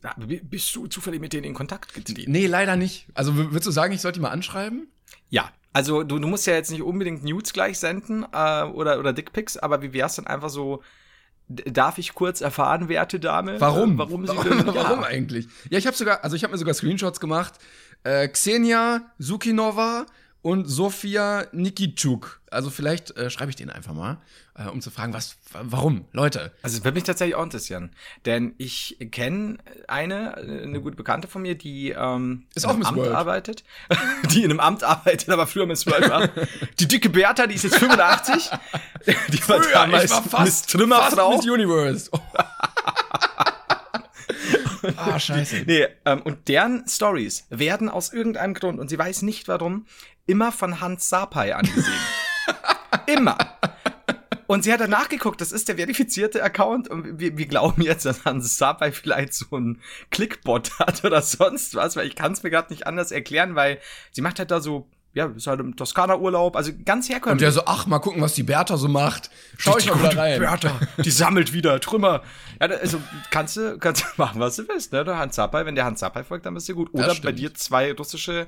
bist 0.43 0.75
du 0.75 0.87
zufällig 0.87 1.21
mit 1.21 1.33
denen 1.33 1.45
in 1.45 1.55
Kontakt 1.55 1.95
getreten? 1.95 2.31
nee, 2.31 2.47
leider 2.47 2.77
nicht. 2.77 3.07
Also 3.15 3.37
würdest 3.37 3.67
du 3.67 3.71
sagen, 3.71 3.93
ich 3.93 4.01
sollte 4.01 4.19
die 4.19 4.23
mal 4.23 4.31
anschreiben? 4.31 4.89
Ja, 5.29 5.51
also 5.73 6.03
du, 6.03 6.19
du 6.19 6.27
musst 6.27 6.47
ja 6.47 6.55
jetzt 6.55 6.71
nicht 6.71 6.83
unbedingt 6.83 7.25
Nudes 7.25 7.53
gleich 7.53 7.79
senden 7.79 8.27
äh, 8.33 8.63
oder, 8.65 8.99
oder 8.99 9.13
Dickpics, 9.13 9.57
aber 9.57 9.83
wie 9.83 9.93
wär's 9.93 10.17
dann 10.17 10.27
einfach 10.27 10.51
so, 10.51 10.83
darf 11.49 11.99
ich 11.99 12.15
kurz 12.15 12.41
erfahren, 12.41 12.89
werte 12.89 13.21
Dame? 13.21 13.61
Warum? 13.61 13.95
Äh, 13.95 13.99
warum 13.99 14.27
sie 14.27 14.37
warum, 14.37 14.51
denn, 14.65 14.67
warum 14.67 15.01
ja. 15.01 15.07
eigentlich? 15.07 15.49
Ja, 15.71 15.79
ich 15.79 15.87
habe 15.87 15.97
sogar, 15.97 16.25
also 16.25 16.37
ich 16.37 16.43
habe 16.43 16.53
mir 16.53 16.59
sogar 16.59 16.75
Screenshots 16.75 17.21
gemacht. 17.21 17.55
Äh, 18.03 18.29
Xenia 18.29 19.13
Sukinova 19.19 20.07
und 20.43 20.65
Sofia 20.67 21.47
Nikitschuk. 21.53 22.41
Also 22.51 22.71
vielleicht 22.71 23.17
äh, 23.17 23.29
schreibe 23.31 23.51
ich 23.51 23.57
denen 23.57 23.71
einfach 23.71 23.93
mal, 23.93 24.19
äh, 24.57 24.65
um 24.69 24.81
zu 24.81 24.91
fragen, 24.91 25.13
was, 25.13 25.37
wa- 25.53 25.61
warum, 25.65 26.07
Leute. 26.13 26.53
Also 26.63 26.79
es 26.79 26.85
würde 26.85 26.95
mich 26.97 27.05
tatsächlich 27.05 27.35
auch 27.37 27.43
interessieren, 27.45 27.91
denn 28.25 28.55
ich 28.59 28.97
kenne 29.13 29.59
eine, 29.87 30.37
äh, 30.39 30.63
eine 30.65 30.81
gute 30.81 30.97
Bekannte 30.97 31.29
von 31.29 31.43
mir, 31.43 31.55
die 31.57 31.91
ähm, 31.91 32.47
Ist 32.55 32.65
in 32.65 32.71
auch 32.71 32.77
Miss 32.77 32.89
Amt 32.89 32.97
World. 32.99 33.13
arbeitet, 33.15 33.65
die 34.31 34.43
in 34.43 34.51
einem 34.51 34.61
Amt 34.61 34.83
arbeitet, 34.83 35.29
aber 35.29 35.47
früher 35.47 35.67
Miss 35.67 35.87
World 35.87 36.09
war. 36.11 36.29
die 36.79 36.89
dicke 36.89 37.11
Bertha, 37.11 37.47
die 37.47 37.55
ist 37.55 37.65
jetzt 37.65 37.77
85, 37.79 38.51
die 39.29 39.49
war 39.49 39.61
damals 39.61 40.13
Miss 40.41 40.63
Trümmerfrau. 40.63 41.37
Miss 41.37 41.47
Universe. 41.47 42.11
ah, 44.97 45.19
scheiße. 45.19 45.65
Nee, 45.67 45.87
ähm, 46.05 46.23
und 46.23 46.49
deren 46.49 46.87
Stories 46.89 47.47
werden 47.51 47.89
aus 47.89 48.13
irgendeinem 48.13 48.55
Grund, 48.55 48.79
und 48.81 48.89
sie 48.89 48.99
weiß 48.99 49.23
nicht 49.23 49.49
warum, 49.49 49.87
immer 50.31 50.53
von 50.53 50.81
Hans 50.81 51.09
Sapai 51.09 51.55
angesehen. 51.55 52.01
immer. 53.07 53.37
Und 54.47 54.65
sie 54.65 54.73
hat 54.73 54.81
dann 54.81 54.91
nachgeguckt, 54.91 55.41
das 55.41 55.53
ist 55.53 55.69
der 55.69 55.77
verifizierte 55.77 56.43
Account 56.43 56.89
und 56.89 57.21
wir, 57.21 57.37
wir 57.37 57.47
glauben 57.47 57.83
jetzt, 57.83 58.05
dass 58.05 58.25
Hans 58.25 58.59
Sapai 58.59 58.93
vielleicht 58.93 59.35
so 59.35 59.47
einen 59.57 59.81
Clickbot 60.11 60.79
hat 60.79 61.05
oder 61.05 61.23
sonst 61.23 61.75
was, 61.75 61.97
weil 61.97 62.07
ich 62.07 62.15
kann 62.15 62.33
es 62.33 62.43
mir 62.43 62.51
gerade 62.51 62.73
nicht 62.73 62.87
anders 62.87 63.13
erklären, 63.13 63.55
weil 63.55 63.79
sie 64.13 64.23
macht 64.23 64.39
halt 64.39 64.51
da 64.51 64.61
so, 64.61 64.89
ja, 65.13 65.27
ist 65.27 65.49
halt 65.49 65.61
im 65.61 65.75
Toskana-Urlaub, 65.77 66.57
also 66.57 66.73
ganz 66.85 67.09
herkömmlich. 67.09 67.33
Und 67.33 67.41
der 67.41 67.53
so, 67.53 67.63
ach, 67.67 67.87
mal 67.87 67.99
gucken, 67.99 68.23
was 68.23 68.35
die 68.35 68.45
Bertha 68.45 68.77
so 68.77 68.87
macht. 68.89 69.31
Schau 69.59 69.79
ich 69.79 69.85
Die 69.85 69.91
mal 69.91 70.07
rein. 70.17 70.41
Bertha, 70.41 70.79
die 70.99 71.11
sammelt 71.11 71.53
wieder 71.53 71.81
Trümmer. 71.81 72.23
Ja, 72.61 72.69
also 72.69 73.01
kannst 73.31 73.57
du, 73.57 73.79
kannst 73.79 74.03
du 74.03 74.07
machen, 74.17 74.41
was 74.41 74.57
du 74.57 74.69
willst, 74.69 74.93
ne? 74.93 75.05
Der 75.05 75.19
Hans 75.19 75.37
Sapai, 75.37 75.67
wenn 75.67 75.75
der 75.75 75.85
Hans 75.85 76.01
Sapai 76.01 76.23
folgt, 76.23 76.47
dann 76.47 76.55
bist 76.55 76.69
du 76.69 76.75
gut. 76.75 76.93
Oder 76.93 77.15
bei 77.23 77.33
dir 77.33 77.55
zwei 77.55 77.93
russische 77.93 78.47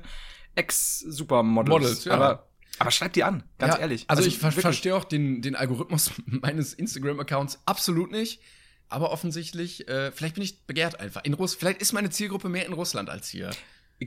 Ex-Supermodels. 0.55 1.69
Models, 1.69 2.05
ja. 2.05 2.13
Aber, 2.13 2.47
aber 2.79 2.91
schreib 2.91 3.13
die 3.13 3.23
an, 3.23 3.43
ganz 3.59 3.75
Ja, 3.75 3.79
ehrlich. 3.81 4.05
Also, 4.07 4.23
ich 4.23 4.37
ver 4.37 4.49
wirklich. 4.49 4.61
verstehe 4.61 4.95
auch 4.95 5.03
den, 5.03 5.41
den 5.41 5.55
Algorithmus 5.55 6.11
meines 6.25 6.73
Instagram-Accounts 6.73 7.59
absolut 7.65 8.11
nicht. 8.11 8.41
Aber 8.89 9.11
offensichtlich, 9.11 9.87
äh, 9.87 10.11
vielleicht 10.11 10.35
bin 10.35 10.43
ich 10.43 10.65
begehrt 10.67 10.99
einfach. 10.99 11.23
In 11.23 11.33
Russ 11.33 11.55
vielleicht 11.55 11.81
ist 11.81 11.93
meine 11.93 12.09
Zielgruppe 12.11 12.49
mehr 12.49 12.65
in 12.65 12.73
Russland 12.73 13.09
als 13.09 13.27
hier. 13.27 13.49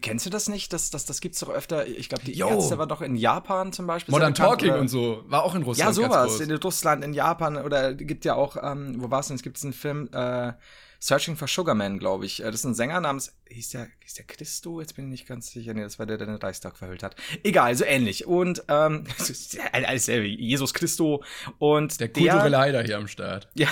Kennst 0.01 0.27
du 0.27 0.31
das 0.31 0.49
nicht? 0.49 0.73
Das, 0.73 0.91
das, 0.91 1.07
das 1.07 1.21
gibt's 1.21 1.41
doch 1.41 1.49
öfter. 1.49 1.87
Ich 1.87 2.09
glaube, 2.11 2.25
die 2.25 2.33
Jo. 2.35 2.49
Ärzte 2.51 2.77
war 2.77 2.87
doch 2.87 3.01
in 3.01 3.17
Japan 3.17 3.73
zum 3.73 3.87
Beispiel. 3.87 4.13
Modern 4.13 4.35
Talking 4.35 4.71
oder- 4.73 4.81
und 4.81 4.89
so 4.89 5.25
war 5.27 5.43
auch 5.43 5.55
in 5.55 5.63
Ja, 5.63 5.67
Russland. 5.67 5.97
ganz 5.97 6.13
sowas. 6.13 6.41
In 6.41 6.53
Russland, 6.53 7.03
in 7.05 7.15
Japan 7.15 7.57
oder 7.57 7.95
gibt 7.95 8.25
ja 8.27 8.35
auch, 8.35 8.57
ähm, 8.63 8.97
wo 8.99 9.11
war 9.11 9.21
es 9.21 9.29
denn? 9.29 9.37
Es 9.37 9.43
gibt 9.43 9.61
einen 9.65 9.73
Film, 9.73 10.09
äh, 10.13 10.53
Searching 11.01 11.37
for 11.37 11.49
Sugar 11.49 11.75
Man, 11.75 11.99
glaube 11.99 12.27
ich. 12.27 12.41
Äh, 12.41 12.47
Das 12.47 12.57
ist 12.57 12.65
ein 12.65 12.75
Sänger 12.75 13.01
namens, 13.01 13.37
hieß 13.49 13.71
der, 13.71 13.89
hieß 14.03 14.15
der 14.15 14.25
Christo? 14.27 14.81
Jetzt 14.81 14.95
bin 14.97 15.07
ich 15.07 15.11
nicht 15.11 15.29
ganz 15.29 15.51
sicher. 15.51 15.75
Nee, 15.75 15.83
das 15.83 15.99
war 15.99 16.07
der, 16.07 16.17
der 16.19 16.27
den 16.27 16.37
Reichstag 16.37 16.77
verhüllt 16.77 17.03
hat. 17.03 17.17
Egal, 17.43 17.75
so 17.75 17.85
ähnlich. 17.85 18.27
Und, 18.27 18.63
ähm, 18.69 19.05
alles 19.73 20.07
selbe. 20.07 20.27
Jesus 20.27 20.75
Christo. 20.75 21.23
Und 21.59 22.01
Der 22.01 22.09
kulturelle 22.09 22.59
Heider 22.59 22.83
hier 22.83 22.97
am 22.99 23.09
Start. 23.09 23.49
Ja. 23.57 23.69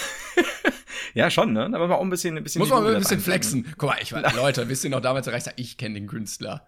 ja, 1.14 1.30
schon, 1.30 1.52
ne? 1.52 1.68
Da 1.70 1.78
muss 1.78 1.88
man 1.88 1.92
auch 1.92 2.02
ein 2.02 2.10
bisschen, 2.10 2.36
ein 2.36 2.42
bisschen. 2.42 2.60
Muss 2.60 2.70
man 2.70 2.86
ein 2.86 2.98
bisschen 2.98 3.20
flexen. 3.20 3.74
Guck 3.78 3.90
mal, 3.90 3.98
ich 4.00 4.12
war, 4.12 4.20
Leute, 4.36 4.68
wisst 4.68 4.84
ihr 4.84 4.90
noch 4.90 5.00
damals 5.00 5.24
der 5.24 5.34
Reichstag? 5.34 5.54
Ich 5.56 5.76
kenne 5.76 5.94
den 5.94 6.06
Künstler. 6.06 6.66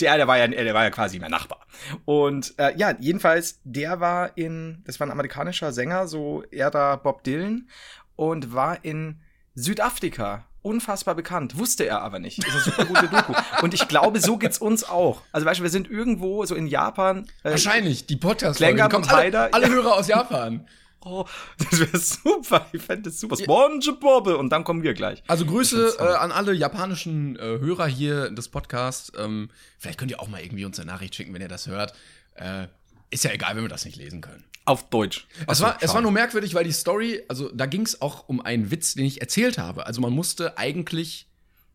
Der, 0.00 0.16
der 0.16 0.28
war 0.28 0.36
ja, 0.38 0.46
der 0.46 0.74
war 0.74 0.84
ja 0.84 0.90
quasi 0.90 1.18
mein 1.18 1.30
Nachbar. 1.30 1.66
Und 2.04 2.54
äh, 2.58 2.76
ja, 2.76 2.94
jedenfalls, 3.00 3.60
der 3.64 3.98
war 3.98 4.36
in, 4.36 4.82
das 4.86 5.00
war 5.00 5.06
ein 5.06 5.10
amerikanischer 5.10 5.72
Sänger, 5.72 6.06
so 6.06 6.44
eher 6.50 6.70
da 6.70 6.96
Bob 6.96 7.24
Dylan, 7.24 7.68
und 8.14 8.52
war 8.52 8.84
in 8.84 9.20
Südafrika. 9.62 10.44
Unfassbar 10.62 11.14
bekannt, 11.14 11.56
wusste 11.56 11.84
er 11.84 12.02
aber 12.02 12.18
nicht. 12.18 12.38
Das 12.44 12.54
ist 12.54 12.54
eine 12.54 12.62
super 12.64 12.84
gute 12.84 13.08
Doku. 13.08 13.32
Und 13.62 13.74
ich 13.74 13.86
glaube, 13.88 14.20
so 14.20 14.36
geht's 14.36 14.58
uns 14.58 14.84
auch. 14.84 15.22
Also, 15.32 15.46
weißt 15.46 15.60
du, 15.60 15.62
wir 15.62 15.70
sind 15.70 15.88
irgendwo 15.88 16.44
so 16.44 16.54
in 16.54 16.66
Japan. 16.66 17.26
äh, 17.44 17.50
Wahrscheinlich, 17.52 18.06
die 18.06 18.16
podcast 18.16 18.58
Klängern 18.58 18.90
kommen 18.90 19.04
und 19.04 19.10
alle, 19.12 19.52
alle. 19.54 19.68
Hörer 19.68 19.94
aus 19.94 20.08
Japan. 20.08 20.66
Oh, 21.04 21.24
das 21.58 21.78
wäre 21.78 21.96
super. 21.96 22.66
Ich 22.72 22.82
fände 22.82 23.08
das 23.08 23.20
super. 23.20 23.36
SpongeBob. 23.36 24.26
Und 24.26 24.50
dann 24.50 24.64
kommen 24.64 24.82
wir 24.82 24.94
gleich. 24.94 25.22
Also 25.28 25.46
Grüße 25.46 25.94
äh, 25.96 26.02
an 26.02 26.32
alle 26.32 26.52
japanischen 26.52 27.36
äh, 27.36 27.40
Hörer 27.60 27.86
hier 27.86 28.30
des 28.30 28.48
Podcasts. 28.48 29.12
Ähm, 29.16 29.48
vielleicht 29.78 29.96
könnt 30.00 30.10
ihr 30.10 30.18
auch 30.20 30.26
mal 30.26 30.42
irgendwie 30.42 30.64
uns 30.64 30.78
eine 30.80 30.90
Nachricht 30.90 31.14
schicken, 31.14 31.32
wenn 31.32 31.40
ihr 31.40 31.48
das 31.48 31.68
hört. 31.68 31.94
Äh, 32.34 32.66
ist 33.10 33.22
ja 33.22 33.30
egal, 33.30 33.54
wenn 33.54 33.62
wir 33.62 33.68
das 33.68 33.84
nicht 33.84 33.96
lesen 33.96 34.20
können. 34.20 34.42
Auf 34.68 34.90
Deutsch. 34.90 35.26
Es 35.42 35.48
Achso, 35.48 35.64
war, 35.64 35.78
es 35.80 35.94
war 35.94 36.00
nur 36.02 36.12
merkwürdig, 36.12 36.54
weil 36.54 36.64
die 36.64 36.72
Story, 36.72 37.22
also 37.28 37.50
da 37.52 37.66
ging 37.66 37.82
es 37.82 38.02
auch 38.02 38.28
um 38.28 38.40
einen 38.40 38.70
Witz, 38.70 38.94
den 38.94 39.06
ich 39.06 39.20
erzählt 39.20 39.56
habe. 39.58 39.86
Also 39.86 40.00
man 40.00 40.12
musste 40.12 40.58
eigentlich 40.58 41.26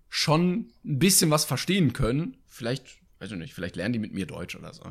schon 0.10 0.72
ein 0.86 1.00
bisschen 1.00 1.32
was 1.32 1.44
verstehen 1.46 1.94
können. 1.94 2.38
Vielleicht, 2.48 2.86
weiß 3.20 3.32
ich 3.32 3.38
nicht, 3.38 3.54
vielleicht 3.56 3.76
lernen 3.76 3.94
die 3.94 4.00
mit 4.00 4.14
mir 4.14 4.28
Deutsch 4.28 4.56
oder 4.56 4.74
so. 4.74 4.84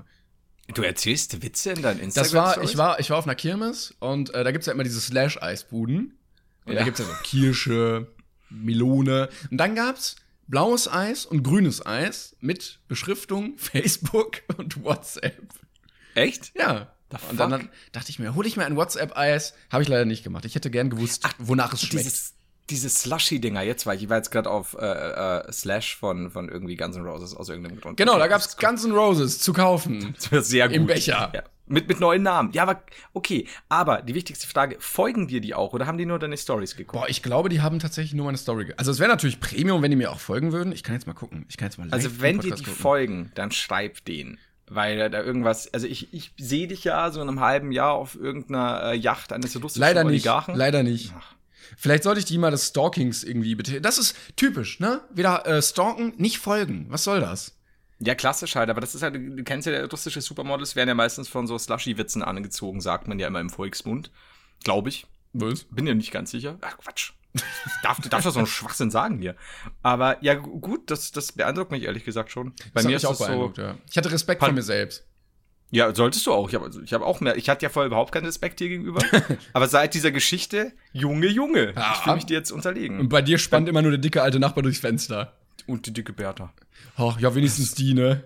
Du 0.75 0.82
erzählst 0.82 1.42
Witze 1.42 1.71
in 1.73 1.82
deinen 1.82 2.00
Instagram 2.00 2.32
Das 2.44 2.56
war, 2.56 2.62
ich 2.64 2.76
war, 2.76 2.99
ich 3.00 3.11
war 3.11 3.18
auf 3.18 3.25
einer 3.26 3.35
Kirmes 3.35 3.94
und 4.00 4.35
äh, 4.35 4.42
da 4.42 4.50
gibt's 4.52 4.66
ja 4.66 4.73
immer 4.73 4.85
diese 4.85 5.00
Slash-Eisbuden. 5.00 6.18
Und 6.64 6.75
da 6.75 6.80
Ja. 6.80 6.85
gibt's 6.85 7.00
ja 7.00 7.06
so 7.06 7.12
Kirsche, 7.25 8.09
Melone. 8.50 9.28
Und 9.50 9.59
dann 9.59 9.75
gab's 9.75 10.16
blaues 10.49 10.88
Eis 10.90 11.25
und 11.26 11.42
grünes 11.42 11.85
Eis 11.85 12.37
mit 12.40 12.80
Beschriftung 12.88 13.54
Facebook 13.59 14.42
und 14.56 14.82
WhatsApp. 14.82 15.37
Echt? 16.14 16.52
Ja. 16.56 16.92
Und 17.31 17.38
dann, 17.40 17.50
dann 17.50 17.69
dachte 17.92 18.11
ich 18.11 18.19
mir, 18.19 18.35
hol 18.35 18.47
ich 18.47 18.57
mir 18.57 18.64
ein 18.66 18.76
WhatsApp-Eis. 18.76 19.54
Habe 19.71 19.83
ich 19.83 19.88
leider 19.88 20.04
nicht 20.04 20.25
gemacht. 20.25 20.45
Ich 20.45 20.54
hätte 20.54 20.71
gern 20.71 20.90
gewusst, 20.90 21.28
wonach 21.38 21.73
es 21.73 21.83
schmeckt. 21.83 22.04
Dieses, 22.07 22.35
diese 22.71 22.88
Slushy-Dinger, 22.88 23.62
jetzt 23.62 23.87
war 23.87 23.95
ich, 23.95 24.04
ich 24.04 24.09
war 24.09 24.16
jetzt 24.19 24.31
gerade 24.31 24.49
auf 24.50 24.75
äh, 24.78 24.87
äh, 24.87 25.52
Slash 25.52 25.97
von, 25.97 26.31
von 26.31 26.49
irgendwie 26.49 26.76
Guns 26.76 26.97
N' 26.97 27.04
Roses 27.04 27.35
aus 27.35 27.49
irgendeinem 27.49 27.81
Grund. 27.81 27.97
genau, 27.97 28.19
da 28.19 28.26
gab's 28.28 28.57
Guns 28.57 28.85
N' 28.85 28.92
Roses 28.92 29.38
zu 29.40 29.52
kaufen. 29.52 30.14
Das 30.16 30.31
wäre 30.33 30.42
sehr 30.42 30.69
gut. 30.69 30.76
Im 30.76 30.87
Becher. 30.87 31.31
Ja. 31.35 31.42
Mit, 31.66 31.88
mit 31.88 32.00
neuen 32.00 32.23
Namen. 32.23 32.52
Ja, 32.52 32.64
aber 32.64 32.83
okay. 33.14 33.47
Aber 33.69 34.02
die 34.02 34.14
wichtigste 34.14 34.47
Frage, 34.47 34.76
folgen 34.81 35.28
dir 35.28 35.40
die 35.40 35.54
auch 35.54 35.73
oder 35.73 35.87
haben 35.87 35.97
die 35.97 36.04
nur 36.07 36.19
deine 36.19 36.37
Stories 36.37 36.76
geguckt? 36.76 37.00
Boah, 37.00 37.09
ich 37.09 37.23
glaube, 37.23 37.49
die 37.49 37.61
haben 37.62 37.78
tatsächlich 37.78 38.14
nur 38.14 38.26
meine 38.26 38.37
Story. 38.37 38.66
ge- 38.66 38.75
Also 38.76 38.90
es 38.90 38.99
wäre 38.99 39.09
natürlich 39.09 39.40
Premium, 39.40 39.81
wenn 39.81 39.90
die 39.90 39.97
mir 39.97 40.11
auch 40.12 40.21
folgen 40.21 40.52
würden. 40.52 40.73
Ich 40.73 40.83
kann 40.83 40.95
jetzt 40.95 41.07
mal 41.07 41.14
gucken. 41.14 41.47
Ich 41.49 41.57
kann 41.57 41.69
jetzt 41.69 41.78
mal 41.78 41.88
Also 41.90 42.21
wenn 42.21 42.40
dir 42.40 42.54
die 42.54 42.62
gucken. 42.64 42.75
folgen, 42.75 43.33
dann 43.37 43.52
schreib 43.52 44.04
den. 44.04 44.38
Weil 44.74 45.10
da 45.10 45.22
irgendwas, 45.22 45.72
also 45.72 45.86
ich, 45.86 46.12
ich 46.14 46.32
sehe 46.38 46.68
dich 46.68 46.84
ja 46.84 47.10
so 47.10 47.20
in 47.20 47.28
einem 47.28 47.40
halben 47.40 47.72
Jahr 47.72 47.92
auf 47.92 48.14
irgendeiner 48.14 48.92
äh, 48.92 48.96
Yacht 48.96 49.32
eines 49.32 49.60
russischen 49.62 49.80
Leider 49.80 50.04
nicht. 50.04 50.26
Oligarchen. 50.26 50.54
Leider 50.54 50.82
nicht. 50.82 51.12
Vielleicht 51.76 52.02
sollte 52.02 52.20
ich 52.20 52.26
die 52.26 52.38
mal 52.38 52.50
des 52.50 52.68
Stalkings 52.68 53.24
irgendwie 53.24 53.54
bitte. 53.54 53.80
Das 53.80 53.98
ist 53.98 54.16
typisch, 54.36 54.80
ne? 54.80 55.00
Wieder 55.12 55.46
äh, 55.46 55.62
stalken, 55.62 56.14
nicht 56.16 56.38
folgen. 56.38 56.86
Was 56.88 57.04
soll 57.04 57.20
das? 57.20 57.56
Ja, 57.98 58.14
klassisch 58.14 58.56
halt, 58.56 58.68
aber 58.68 58.80
das 58.80 58.94
ist 58.94 59.02
halt, 59.02 59.14
du 59.14 59.44
kennst 59.44 59.66
ja, 59.66 59.84
russische 59.84 60.20
Supermodels 60.20 60.74
werden 60.74 60.88
ja 60.88 60.94
meistens 60.94 61.28
von 61.28 61.46
so 61.46 61.56
Slushy-Witzen 61.56 62.22
angezogen, 62.22 62.80
sagt 62.80 63.06
man 63.06 63.18
ja 63.18 63.28
immer 63.28 63.40
im 63.40 63.50
Volksmund. 63.50 64.10
Glaube 64.64 64.88
ich. 64.88 65.06
Was? 65.32 65.64
Bin 65.64 65.86
ja 65.86 65.94
nicht 65.94 66.10
ganz 66.10 66.30
sicher. 66.30 66.58
Ach, 66.62 66.76
Quatsch. 66.78 67.12
Ich 67.34 67.42
darf, 67.82 68.00
du 68.00 68.08
darfst 68.08 68.26
doch 68.26 68.32
so 68.32 68.38
einen 68.40 68.46
Schwachsinn 68.46 68.90
sagen 68.90 69.18
hier. 69.18 69.36
Aber 69.82 70.22
ja, 70.22 70.34
gu- 70.34 70.60
gut, 70.60 70.90
das, 70.90 71.12
das 71.12 71.32
beeindruckt 71.32 71.70
mich 71.70 71.82
ehrlich 71.84 72.04
gesagt 72.04 72.30
schon. 72.30 72.52
Bei 72.74 72.80
Das 72.80 72.84
mir 72.84 72.96
ist 72.96 73.02
mich 73.08 73.18
das 73.18 73.18
so. 73.26 73.52
ja. 73.56 73.74
Ich 73.90 73.96
hatte 73.96 74.10
Respekt 74.12 74.40
Pan- 74.40 74.48
vor 74.50 74.54
mir 74.54 74.62
selbst. 74.62 75.06
Ja, 75.70 75.94
solltest 75.94 76.26
du 76.26 76.32
auch. 76.32 76.50
Ich 76.50 76.54
habe 76.54 76.70
ich 76.84 76.92
hab 76.92 77.00
auch 77.00 77.20
mehr. 77.20 77.36
Ich 77.36 77.48
hatte 77.48 77.62
ja 77.64 77.70
vorher 77.70 77.86
überhaupt 77.86 78.12
keinen 78.12 78.26
Respekt 78.26 78.58
hier 78.58 78.68
gegenüber. 78.68 79.00
aber 79.54 79.66
seit 79.68 79.94
dieser 79.94 80.10
Geschichte, 80.10 80.72
Junge, 80.92 81.28
Junge, 81.28 81.72
Ja. 81.74 81.92
ich 81.94 81.98
fühle 82.00 82.16
mich 82.16 82.26
dir 82.26 82.34
jetzt 82.36 82.50
Und 82.50 82.58
unterlegen. 82.58 83.08
bei 83.08 83.22
dir 83.22 83.38
spannt 83.38 83.68
immer 83.70 83.80
nur 83.80 83.92
der 83.92 83.98
dicke 84.00 84.20
alte 84.20 84.38
Nachbar 84.38 84.62
durchs 84.62 84.80
Fenster. 84.80 85.32
Und 85.66 85.86
die 85.86 85.92
dicke 85.94 86.12
Bertha. 86.12 86.52
Ach, 86.96 87.18
ja, 87.20 87.34
wenigstens 87.34 87.74
die, 87.74 87.94
ne? 87.94 88.24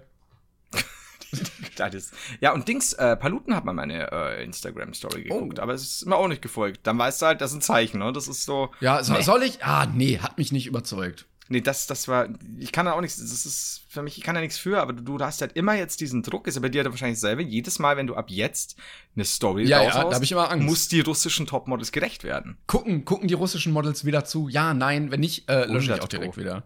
Das. 1.76 2.10
Ja, 2.40 2.52
und 2.52 2.66
Dings, 2.68 2.94
äh, 2.94 3.16
Paluten 3.16 3.54
hat 3.54 3.64
mal 3.66 3.74
meine 3.74 4.10
äh, 4.10 4.44
Instagram-Story 4.44 5.24
geguckt, 5.24 5.60
aber 5.60 5.74
es 5.74 5.82
ist 5.82 6.06
mir 6.06 6.16
auch 6.16 6.28
nicht 6.28 6.40
gefolgt. 6.40 6.80
Dann 6.86 6.98
weißt 6.98 7.20
du 7.20 7.26
halt, 7.26 7.40
das 7.42 7.50
ist 7.50 7.58
ein 7.58 7.62
Zeichen, 7.62 7.98
ne? 7.98 8.12
Das 8.12 8.28
ist 8.28 8.44
so. 8.44 8.70
Ja, 8.80 9.02
so, 9.04 9.20
soll 9.20 9.42
ich? 9.42 9.62
Ah, 9.62 9.86
nee, 9.86 10.18
hat 10.18 10.38
mich 10.38 10.52
nicht 10.52 10.66
überzeugt. 10.66 11.26
Nee, 11.48 11.60
das, 11.60 11.86
das 11.86 12.08
war. 12.08 12.28
Ich 12.58 12.72
kann 12.72 12.86
da 12.86 12.92
auch 12.92 13.00
nichts. 13.00 13.18
Das 13.18 13.46
ist 13.46 13.84
für 13.88 14.02
mich, 14.02 14.18
ich 14.18 14.24
kann 14.24 14.34
da 14.34 14.40
nichts 14.40 14.58
für, 14.58 14.80
aber 14.80 14.92
du, 14.94 15.18
du 15.18 15.24
hast 15.24 15.40
halt 15.42 15.52
immer 15.52 15.74
jetzt 15.74 16.00
diesen 16.00 16.22
Druck, 16.22 16.48
ist 16.48 16.56
ja 16.56 16.60
bei 16.60 16.68
dir 16.68 16.84
wahrscheinlich 16.84 17.20
dasselbe. 17.20 17.42
Jedes 17.42 17.78
Mal, 17.78 17.96
wenn 17.96 18.06
du 18.06 18.14
ab 18.16 18.30
jetzt 18.30 18.76
eine 19.14 19.24
Story 19.24 19.64
Ja, 19.64 19.82
ja, 19.82 19.90
da 19.90 20.14
hab 20.14 20.22
ich 20.22 20.32
immer 20.32 20.50
Angst. 20.50 20.66
muss 20.66 20.88
die 20.88 21.00
russischen 21.00 21.46
Topmodels 21.46 21.92
gerecht 21.92 22.24
werden. 22.24 22.56
Gucken, 22.66 23.04
gucken 23.04 23.28
die 23.28 23.34
russischen 23.34 23.72
Models 23.72 24.04
wieder 24.04 24.24
zu? 24.24 24.48
Ja, 24.48 24.74
nein, 24.74 25.10
wenn 25.12 25.20
nicht, 25.20 25.48
äh, 25.48 25.66
lösche 25.66 25.92
ich 25.92 26.00
100 26.00 26.00
auch 26.00 26.08
direkt 26.08 26.36
wieder. 26.36 26.64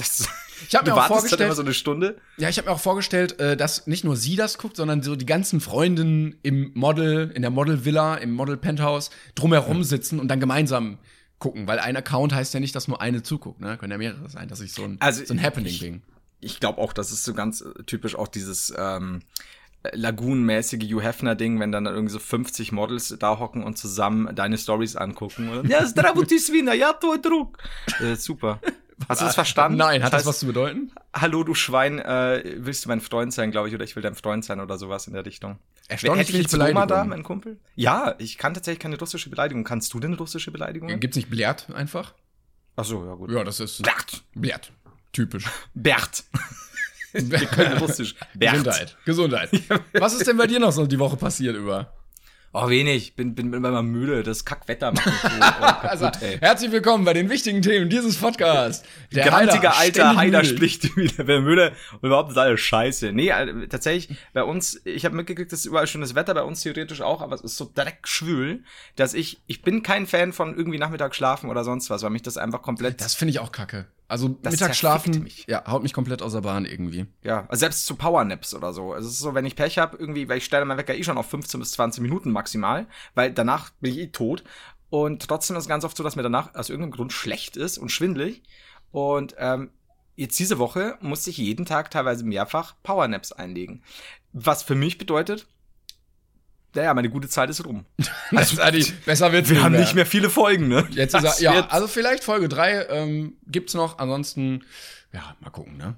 Das, 0.00 0.26
ich 0.66 0.74
habe 0.74 0.90
mir 0.90 0.96
auch 0.96 1.00
halt 1.00 1.08
vorgestellt, 1.08 1.40
dann 1.40 1.48
immer 1.48 1.54
so 1.54 1.62
eine 1.62 1.74
Stunde. 1.74 2.16
Ja, 2.38 2.48
ich 2.48 2.56
habe 2.56 2.68
mir 2.68 2.74
auch 2.74 2.80
vorgestellt, 2.80 3.38
äh, 3.38 3.54
dass 3.54 3.86
nicht 3.86 4.02
nur 4.02 4.16
sie 4.16 4.34
das 4.34 4.56
guckt, 4.56 4.76
sondern 4.76 5.02
so 5.02 5.14
die 5.14 5.26
ganzen 5.26 5.60
Freundinnen 5.60 6.36
im 6.42 6.72
Model, 6.74 7.30
in 7.34 7.42
der 7.42 7.50
Model 7.50 7.84
Villa, 7.84 8.14
im 8.14 8.32
Model 8.32 8.56
Penthouse 8.56 9.10
drumherum 9.34 9.78
mhm. 9.78 9.84
sitzen 9.84 10.18
und 10.18 10.28
dann 10.28 10.40
gemeinsam 10.40 10.98
gucken, 11.38 11.66
weil 11.66 11.78
ein 11.78 11.96
Account 11.96 12.34
heißt 12.34 12.54
ja 12.54 12.60
nicht, 12.60 12.74
dass 12.74 12.88
nur 12.88 13.00
eine 13.00 13.22
zuguckt, 13.22 13.60
ne? 13.60 13.76
Können 13.76 13.92
ja 13.92 13.98
mehrere 13.98 14.28
sein, 14.30 14.48
dass 14.48 14.60
ich 14.60 14.72
so 14.72 14.84
ein, 14.84 14.96
also, 15.00 15.24
so 15.24 15.34
ein 15.34 15.42
Happening-Ding. 15.42 16.02
Ich, 16.40 16.52
ich 16.52 16.60
glaube 16.60 16.78
auch, 16.78 16.94
das 16.94 17.12
ist 17.12 17.24
so 17.24 17.34
ganz 17.34 17.60
äh, 17.60 17.82
typisch 17.84 18.14
auch 18.14 18.28
dieses 18.28 18.72
ähm, 18.76 19.20
lagunenmäßige 19.92 20.84
Hugh 20.90 21.02
Hefner-Ding, 21.02 21.60
wenn 21.60 21.72
dann 21.72 21.86
irgendwie 21.86 22.12
so 22.12 22.18
50 22.18 22.72
Models 22.72 23.14
da 23.18 23.38
hocken 23.38 23.64
und 23.64 23.76
zusammen 23.76 24.34
deine 24.34 24.56
Stories 24.56 24.96
angucken. 24.96 25.68
ja, 25.68 25.84
zdravo 25.84 26.24
ti 26.24 26.38
svina, 26.38 26.74
ja, 26.74 26.92
tvoj 26.92 27.18
drug. 27.18 27.58
Äh, 28.00 28.16
super. 28.16 28.60
Hast 29.08 29.20
du 29.20 29.24
das 29.24 29.34
verstanden? 29.34 29.78
Nein, 29.78 30.02
hat 30.02 30.12
das, 30.12 30.18
heißt, 30.18 30.26
was 30.26 30.38
zu 30.40 30.46
bedeuten? 30.46 30.92
Hallo, 31.14 31.42
du 31.42 31.54
Schwein, 31.54 31.98
äh, 31.98 32.42
willst 32.58 32.84
du 32.84 32.88
mein 32.88 33.00
Freund 33.00 33.32
sein, 33.32 33.50
glaube 33.50 33.68
ich, 33.68 33.74
oder 33.74 33.84
ich 33.84 33.96
will 33.96 34.02
dein 34.02 34.14
Freund 34.14 34.44
sein 34.44 34.60
oder 34.60 34.78
sowas 34.78 35.06
in 35.06 35.14
der 35.14 35.24
Richtung. 35.26 35.58
Erstaunlich 35.88 36.28
Hätte 36.28 36.36
ich 36.38 36.42
jetzt 36.44 36.54
Roma 36.54 36.66
da, 36.66 36.84
Beleidigung. 36.86 37.08
mein 37.08 37.22
Kumpel? 37.22 37.58
Ja, 37.74 38.14
ich 38.18 38.38
kann 38.38 38.54
tatsächlich 38.54 38.78
keine 38.80 38.98
russische 38.98 39.30
Beleidigung. 39.30 39.64
Kannst 39.64 39.92
du 39.94 40.00
denn 40.00 40.14
russische 40.14 40.50
Beleidigungen? 40.50 41.00
Gibt's 41.00 41.16
nicht 41.16 41.30
Blert 41.30 41.68
einfach? 41.74 42.14
Ach 42.76 42.84
so, 42.84 43.04
ja 43.04 43.14
gut. 43.14 43.30
Ja, 43.30 43.42
das 43.42 43.58
ist 43.60 43.82
Bert. 43.82 44.22
Blert. 44.34 44.72
Typisch. 45.12 45.44
Bert. 45.74 46.24
Wir 47.12 47.40
können 47.46 47.78
russisch. 47.78 48.14
Bert. 48.34 48.52
Gesundheit. 48.52 48.96
Gesundheit. 49.04 49.50
Was 49.94 50.14
ist 50.14 50.26
denn 50.28 50.36
bei 50.36 50.46
dir 50.46 50.60
noch 50.60 50.70
so 50.70 50.86
die 50.86 50.98
Woche 50.98 51.16
passiert 51.16 51.56
über? 51.56 51.92
Oh, 52.52 52.68
wenig. 52.68 53.14
Bin, 53.14 53.36
bin, 53.36 53.52
bin 53.52 53.64
immer 53.64 53.82
müde. 53.82 54.24
Das 54.24 54.44
Kackwetter 54.44 54.90
macht 54.90 55.06
mich 55.06 55.14
so 55.20 55.28
oh, 55.36 55.40
kaputt, 55.40 55.90
Also, 55.90 56.06
ey. 56.20 56.38
herzlich 56.40 56.72
willkommen 56.72 57.04
bei 57.04 57.12
den 57.12 57.30
wichtigen 57.30 57.62
Themen 57.62 57.88
dieses 57.88 58.16
Podcasts. 58.16 58.82
Der 59.12 59.26
Grantiger 59.26 59.76
alter 59.76 60.16
Heider 60.16 60.42
spricht 60.44 60.96
wieder. 60.96 61.28
Wer 61.28 61.42
müde 61.42 61.72
und 61.92 62.08
überhaupt 62.08 62.32
ist 62.32 62.36
alles 62.38 62.60
scheiße. 62.60 63.12
Nee, 63.12 63.32
tatsächlich, 63.68 64.18
bei 64.32 64.42
uns, 64.42 64.80
ich 64.84 65.04
habe 65.04 65.14
mitgekriegt, 65.14 65.52
es 65.52 65.60
ist 65.60 65.66
überall 65.66 65.86
schönes 65.86 66.16
Wetter, 66.16 66.34
bei 66.34 66.42
uns 66.42 66.62
theoretisch 66.62 67.02
auch, 67.02 67.22
aber 67.22 67.36
es 67.36 67.40
ist 67.40 67.56
so 67.56 67.70
dreckschwül, 67.72 68.64
dass 68.96 69.14
ich, 69.14 69.40
ich 69.46 69.62
bin 69.62 69.84
kein 69.84 70.08
Fan 70.08 70.32
von 70.32 70.56
irgendwie 70.56 70.78
Nachmittag 70.78 71.14
schlafen 71.14 71.50
oder 71.50 71.62
sonst 71.62 71.88
was, 71.88 72.02
weil 72.02 72.10
mich 72.10 72.22
das 72.22 72.36
einfach 72.36 72.62
komplett, 72.62 73.00
Das 73.00 73.14
finde 73.14 73.30
ich 73.30 73.38
auch 73.38 73.52
kacke. 73.52 73.86
Also 74.10 74.28
Das 74.28 74.52
Mittags 74.52 74.58
zerfickt 74.58 74.76
schlafen, 74.76 75.22
mich. 75.22 75.46
ja, 75.48 75.64
haut 75.66 75.82
mich 75.82 75.92
komplett 75.92 76.20
aus 76.20 76.32
der 76.32 76.40
Bahn 76.40 76.64
irgendwie. 76.64 77.06
ja, 77.22 77.46
also 77.48 77.60
selbst 77.60 77.86
zu 77.86 77.94
Powernaps 77.94 78.54
oder 78.54 78.72
so. 78.72 78.94
Es 78.94 79.06
ist 79.06 79.18
so, 79.20 79.34
wenn 79.34 79.46
ich 79.46 79.56
Pech 79.56 79.78
habe, 79.78 79.96
irgendwie, 79.96 80.28
weil 80.28 80.38
ich 80.38 80.44
stelle 80.44 80.64
meinen 80.64 80.78
Wecker 80.78 80.94
eh 80.94 81.02
schon 81.04 81.16
auf 81.18 81.30
15 81.30 81.60
bis 81.60 81.72
20 81.72 82.02
Minuten 82.02 82.32
maximal, 82.32 82.86
weil 83.14 83.32
danach 83.32 83.70
bin 83.80 83.92
ich 83.92 83.98
eh 83.98 84.06
tot. 84.08 84.44
Und 84.90 85.26
trotzdem 85.28 85.56
ist 85.56 85.64
es 85.64 85.68
ganz 85.68 85.84
oft 85.84 85.96
so, 85.96 86.02
dass 86.02 86.16
mir 86.16 86.22
danach 86.22 86.54
aus 86.54 86.68
irgendeinem 86.68 86.92
Grund 86.92 87.12
schlecht 87.12 87.56
ist 87.56 87.78
und 87.78 87.90
schwindelig. 87.92 88.42
Und 88.90 89.36
ähm, 89.38 89.70
jetzt 90.16 90.38
diese 90.38 90.58
Woche 90.58 90.98
musste 91.00 91.30
ich 91.30 91.38
jeden 91.38 91.64
Tag 91.64 91.90
teilweise 91.92 92.24
mehrfach 92.24 92.74
Powernaps 92.82 93.30
einlegen. 93.30 93.82
Was 94.32 94.64
für 94.64 94.74
mich 94.74 94.98
bedeutet, 94.98 95.46
naja, 96.74 96.94
meine 96.94 97.10
gute 97.10 97.28
Zeit 97.28 97.50
ist 97.50 97.64
rum. 97.64 97.84
Also, 98.34 98.62
Adi, 98.62 98.84
besser 99.04 99.32
wird's 99.32 99.50
Wir 99.50 99.62
haben 99.62 99.74
nicht 99.74 99.94
mehr 99.94 100.06
viele 100.06 100.30
Folgen, 100.30 100.68
ne? 100.68 100.86
Jetzt 100.90 101.14
ist 101.14 101.24
er, 101.24 101.40
ja, 101.40 101.66
also 101.66 101.88
vielleicht 101.88 102.22
Folge 102.22 102.48
3 102.48 102.86
ähm, 102.88 103.34
gibt's 103.46 103.74
noch, 103.74 103.98
ansonsten, 103.98 104.64
ja, 105.12 105.34
mal 105.40 105.50
gucken, 105.50 105.76
ne? 105.76 105.96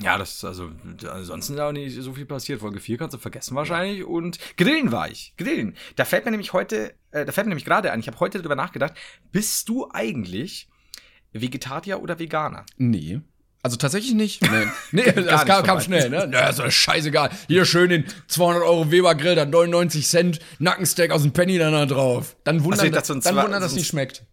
Ja, 0.00 0.18
das 0.18 0.34
ist 0.34 0.44
also, 0.44 0.72
ansonsten 1.08 1.54
ist 1.54 1.60
auch 1.60 1.72
nicht 1.72 1.94
so 2.02 2.12
viel 2.14 2.26
passiert. 2.26 2.60
Folge 2.60 2.80
4 2.80 2.98
kannst 2.98 3.14
du 3.14 3.18
vergessen 3.18 3.54
wahrscheinlich. 3.54 4.04
Und 4.04 4.38
Grillen 4.56 4.90
war 4.90 5.08
ich. 5.08 5.34
Grillen. 5.36 5.76
Da 5.94 6.04
fällt 6.04 6.24
mir 6.24 6.32
nämlich 6.32 6.52
heute, 6.52 6.94
äh, 7.12 7.24
da 7.24 7.32
fällt 7.32 7.46
mir 7.46 7.50
nämlich 7.50 7.64
gerade 7.64 7.92
ein, 7.92 8.00
ich 8.00 8.08
habe 8.08 8.18
heute 8.18 8.42
drüber 8.42 8.56
nachgedacht, 8.56 8.94
bist 9.30 9.68
du 9.68 9.88
eigentlich 9.92 10.68
Vegetarier 11.32 12.02
oder 12.02 12.18
Veganer? 12.18 12.66
Nee. 12.76 13.20
Also 13.64 13.78
tatsächlich 13.78 14.14
nicht. 14.14 14.42
Nee, 14.52 14.66
nee 14.92 15.10
das 15.22 15.46
kam, 15.46 15.64
kam 15.64 15.80
schnell, 15.80 16.10
ne? 16.10 16.28
Na, 16.30 16.48
ist 16.50 16.58
doch 16.58 16.70
scheißegal. 16.70 17.30
Hier 17.48 17.64
schön 17.64 17.88
den 17.88 18.04
200 18.28 18.62
Euro 18.62 18.90
Weber 18.90 19.14
Grill, 19.14 19.34
dann 19.34 19.48
99 19.50 20.06
Cent 20.06 20.38
Nackensteak 20.58 21.10
aus 21.10 21.22
dem 21.22 21.32
Penny 21.32 21.56
dann 21.58 21.72
da 21.72 21.86
drauf. 21.86 22.36
Dann 22.44 22.62
wundern, 22.62 22.94
Also 22.94 23.14
ein 23.14 23.20
dann 23.22 23.36
wundern, 23.36 23.62
dass 23.62 23.72
ein- 23.72 23.76
nicht 23.78 23.88
schmeckt. 23.88 24.24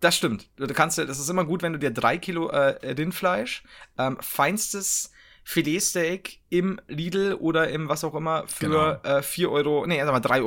Das 0.00 0.16
stimmt. 0.16 0.48
Du 0.56 0.66
kannst, 0.68 0.96
das 0.96 1.18
ist 1.18 1.28
immer 1.28 1.44
gut, 1.44 1.62
wenn 1.62 1.74
du 1.74 1.78
dir 1.78 1.90
drei 1.90 2.16
Kilo 2.16 2.48
äh, 2.48 2.92
Rindfleisch, 2.94 3.62
ähm, 3.98 4.16
feinstes 4.20 5.10
Filetsteak 5.44 6.38
im 6.48 6.80
Lidl 6.88 7.34
oder 7.34 7.68
im 7.68 7.88
was 7.88 8.02
auch 8.02 8.14
immer 8.14 8.44
für 8.46 9.00
äh, 9.04 9.20
4 9.22 9.50
Euro, 9.50 9.84
nee, 9.86 10.00
sag 10.02 10.10
mal 10.12 10.20
3,90 10.20 10.42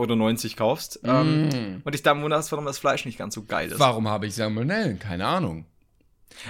Euro 0.46 0.56
kaufst. 0.58 1.00
Ähm, 1.04 1.82
und 1.84 1.94
dich 1.94 2.02
dann 2.02 2.22
wunderst, 2.24 2.52
warum 2.52 2.66
das 2.66 2.80
Fleisch 2.80 3.06
nicht 3.06 3.20
ganz 3.20 3.36
so 3.36 3.44
geil 3.44 3.72
ist. 3.72 3.80
Warum 3.80 4.08
habe 4.08 4.26
ich 4.26 4.34
Salmonellen? 4.34 4.98
Keine 4.98 5.28
Ahnung. 5.28 5.66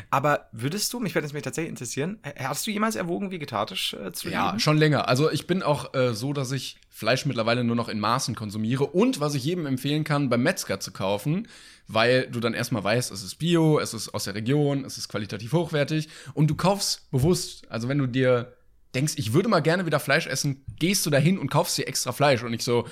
Aber 0.09 0.47
würdest 0.51 0.91
du, 0.93 0.99
mich 0.99 1.13
würde 1.15 1.25
es 1.27 1.33
mich 1.33 1.43
tatsächlich 1.43 1.69
interessieren, 1.69 2.19
hast 2.39 2.65
du 2.67 2.71
jemals 2.71 2.95
erwogen, 2.95 3.31
vegetarisch 3.31 3.93
äh, 3.93 4.11
zu 4.11 4.29
Ja, 4.29 4.47
leben? 4.47 4.59
schon 4.59 4.77
länger. 4.77 5.07
Also 5.07 5.31
ich 5.31 5.47
bin 5.47 5.63
auch 5.63 5.93
äh, 5.93 6.13
so, 6.13 6.33
dass 6.33 6.51
ich 6.51 6.77
Fleisch 6.89 7.25
mittlerweile 7.25 7.63
nur 7.63 7.75
noch 7.75 7.89
in 7.89 7.99
Maßen 7.99 8.35
konsumiere 8.35 8.85
und 8.85 9.19
was 9.19 9.33
ich 9.35 9.43
jedem 9.43 9.65
empfehlen 9.65 10.03
kann, 10.03 10.29
beim 10.29 10.43
Metzger 10.43 10.79
zu 10.79 10.91
kaufen, 10.91 11.47
weil 11.87 12.27
du 12.29 12.39
dann 12.39 12.53
erstmal 12.53 12.83
weißt, 12.83 13.11
es 13.11 13.23
ist 13.23 13.35
Bio, 13.35 13.79
es 13.79 13.93
ist 13.93 14.13
aus 14.13 14.25
der 14.25 14.35
Region, 14.35 14.85
es 14.85 14.97
ist 14.97 15.09
qualitativ 15.09 15.53
hochwertig 15.53 16.07
und 16.33 16.47
du 16.47 16.55
kaufst 16.55 17.09
bewusst. 17.11 17.69
Also 17.69 17.87
wenn 17.89 17.97
du 17.97 18.07
dir 18.07 18.53
denkst, 18.95 19.13
ich 19.17 19.33
würde 19.33 19.49
mal 19.49 19.59
gerne 19.61 19.85
wieder 19.87 19.99
Fleisch 19.99 20.27
essen, 20.27 20.63
gehst 20.79 21.05
du 21.05 21.09
dahin 21.09 21.39
und 21.39 21.49
kaufst 21.49 21.77
dir 21.77 21.87
extra 21.87 22.11
Fleisch 22.11 22.43
und 22.43 22.51
nicht 22.51 22.63
so, 22.63 22.87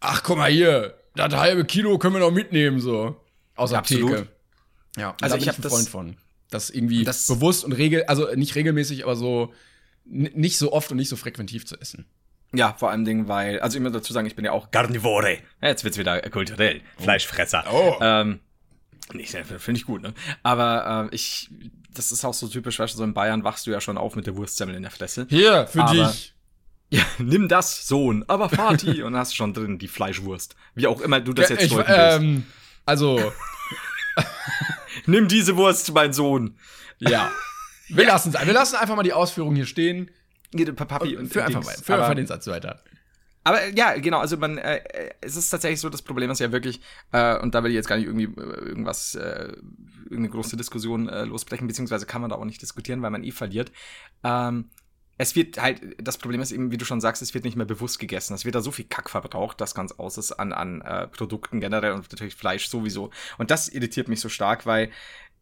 ach 0.00 0.22
guck 0.22 0.36
mal 0.36 0.50
hier, 0.50 0.94
das 1.14 1.34
halbe 1.34 1.64
Kilo 1.64 1.96
können 1.98 2.12
wir 2.14 2.20
noch 2.20 2.30
mitnehmen 2.30 2.78
so 2.78 3.16
aus 3.54 3.70
der 3.70 3.78
Absolut. 3.78 4.10
Theke. 4.10 4.28
Ja, 4.98 5.16
Also 5.22 5.36
ich 5.36 5.48
hab 5.48 5.58
ein 5.58 5.62
das- 5.62 5.72
Freund 5.72 5.88
von. 5.88 6.16
Das 6.50 6.70
irgendwie 6.70 7.04
Das- 7.04 7.26
bewusst 7.26 7.64
und 7.64 7.72
regel, 7.72 8.04
also 8.04 8.28
nicht 8.34 8.54
regelmäßig, 8.54 9.04
aber 9.04 9.16
so 9.16 9.52
nicht 10.04 10.58
so 10.58 10.72
oft 10.72 10.90
und 10.92 10.96
nicht 10.98 11.08
so 11.08 11.16
frequentiv 11.16 11.66
zu 11.66 11.76
essen. 11.80 12.06
Ja, 12.54 12.74
vor 12.78 12.90
allem 12.90 13.04
Dingen, 13.04 13.26
weil, 13.26 13.58
also 13.60 13.76
ich 13.76 13.82
muss 13.82 13.92
dazu 13.92 14.12
sagen, 14.12 14.26
ich 14.28 14.36
bin 14.36 14.44
ja 14.44 14.52
auch 14.52 14.70
Carnivore. 14.70 15.38
Ja, 15.60 15.68
jetzt 15.68 15.82
wird's 15.82 15.98
wieder 15.98 16.20
kulturell. 16.30 16.80
Fleischfresser. 16.98 17.64
Oh. 17.72 17.96
Ähm, 18.00 18.38
Nicht 19.12 19.32
sehr, 19.32 19.44
finde 19.44 19.78
ich 19.80 19.84
gut, 19.86 20.02
ne? 20.02 20.14
Aber 20.44 21.08
äh, 21.10 21.14
ich, 21.14 21.50
das 21.92 22.12
ist 22.12 22.24
auch 22.24 22.34
so 22.34 22.46
typisch, 22.46 22.78
weißt 22.78 22.94
du, 22.94 22.98
so 22.98 23.04
in 23.04 23.14
Bayern 23.14 23.42
wachst 23.44 23.66
du 23.66 23.72
ja 23.72 23.80
schon 23.80 23.98
auf 23.98 24.14
mit 24.14 24.26
der 24.28 24.36
Wurstsemmel 24.36 24.76
in 24.76 24.82
der 24.82 24.90
Fresse. 24.92 25.26
Hier, 25.28 25.66
für 25.66 25.82
Aber- 25.82 25.92
dich. 26.08 26.32
Ja, 26.90 27.02
nimm 27.18 27.48
das, 27.48 27.88
Sohn, 27.88 28.24
aber 28.28 28.48
Vati. 28.48 29.02
und 29.02 29.12
dann 29.12 29.16
hast 29.20 29.32
du 29.32 29.36
schon 29.36 29.52
drin 29.52 29.78
die 29.80 29.88
Fleischwurst. 29.88 30.54
Wie 30.76 30.86
auch 30.86 31.00
immer 31.00 31.20
du 31.20 31.32
das 31.32 31.48
Ja, 31.48 31.56
jetzt 31.56 31.64
ich, 31.64 31.72
deuten 31.72 31.88
willst. 31.88 32.16
ähm, 32.20 32.46
also, 32.84 33.32
Nimm 35.06 35.28
diese 35.28 35.56
Wurst, 35.56 35.92
mein 35.94 36.12
Sohn. 36.12 36.56
ja. 36.98 37.30
Wir 37.88 38.06
lassen 38.06 38.32
wir 38.32 38.52
lassen 38.52 38.76
einfach 38.76 38.96
mal 38.96 39.02
die 39.04 39.12
Ausführung 39.12 39.54
hier 39.54 39.66
stehen. 39.66 40.10
Papi 40.74 41.16
und 41.16 41.32
Für 41.32 41.44
einfach, 41.44 41.62
Dings. 41.64 41.82
für 41.82 41.94
einfach 41.94 42.14
den 42.14 42.26
Satz 42.26 42.46
weiter. 42.46 42.82
aber 43.44 43.62
äh, 43.62 43.74
ja, 43.76 43.94
genau, 43.98 44.18
also 44.20 44.36
man, 44.36 44.58
äh, 44.58 44.76
äh, 44.78 45.10
es 45.20 45.36
ist 45.36 45.50
tatsächlich 45.50 45.80
so, 45.80 45.88
das 45.88 46.02
Problem 46.02 46.30
ist 46.30 46.40
ja 46.40 46.50
wirklich, 46.50 46.80
äh, 47.12 47.38
und 47.38 47.54
da 47.54 47.62
will 47.62 47.70
ich 47.70 47.74
jetzt 47.76 47.88
gar 47.88 47.96
nicht 47.96 48.06
irgendwie 48.06 48.24
äh, 48.24 48.68
irgendwas, 48.68 49.14
äh, 49.14 49.52
irgendeine 50.04 50.30
große 50.30 50.56
Diskussion 50.56 51.08
äh, 51.08 51.24
losbrechen, 51.24 51.66
beziehungsweise 51.66 52.06
kann 52.06 52.20
man 52.22 52.30
da 52.30 52.36
auch 52.36 52.44
nicht 52.44 52.62
diskutieren, 52.62 53.02
weil 53.02 53.10
man 53.10 53.22
eh 53.22 53.32
verliert. 53.32 53.70
Ähm, 54.24 54.70
es 55.18 55.34
wird 55.34 55.60
halt, 55.60 55.80
das 55.98 56.18
Problem 56.18 56.40
ist 56.40 56.52
eben, 56.52 56.70
wie 56.70 56.76
du 56.76 56.84
schon 56.84 57.00
sagst, 57.00 57.22
es 57.22 57.32
wird 57.32 57.44
nicht 57.44 57.56
mehr 57.56 57.66
bewusst 57.66 57.98
gegessen. 57.98 58.34
Es 58.34 58.44
wird 58.44 58.54
da 58.54 58.60
so 58.60 58.70
viel 58.70 58.84
Kack 58.84 59.08
verbraucht, 59.08 59.60
das 59.60 59.74
ganz 59.74 59.92
aus 59.92 60.18
ist 60.18 60.32
an, 60.32 60.52
an 60.52 60.82
äh, 60.82 61.06
Produkten 61.08 61.60
generell 61.60 61.92
und 61.92 62.10
natürlich 62.12 62.34
Fleisch 62.34 62.68
sowieso. 62.68 63.10
Und 63.38 63.50
das 63.50 63.68
irritiert 63.68 64.08
mich 64.08 64.20
so 64.20 64.28
stark, 64.28 64.66
weil 64.66 64.90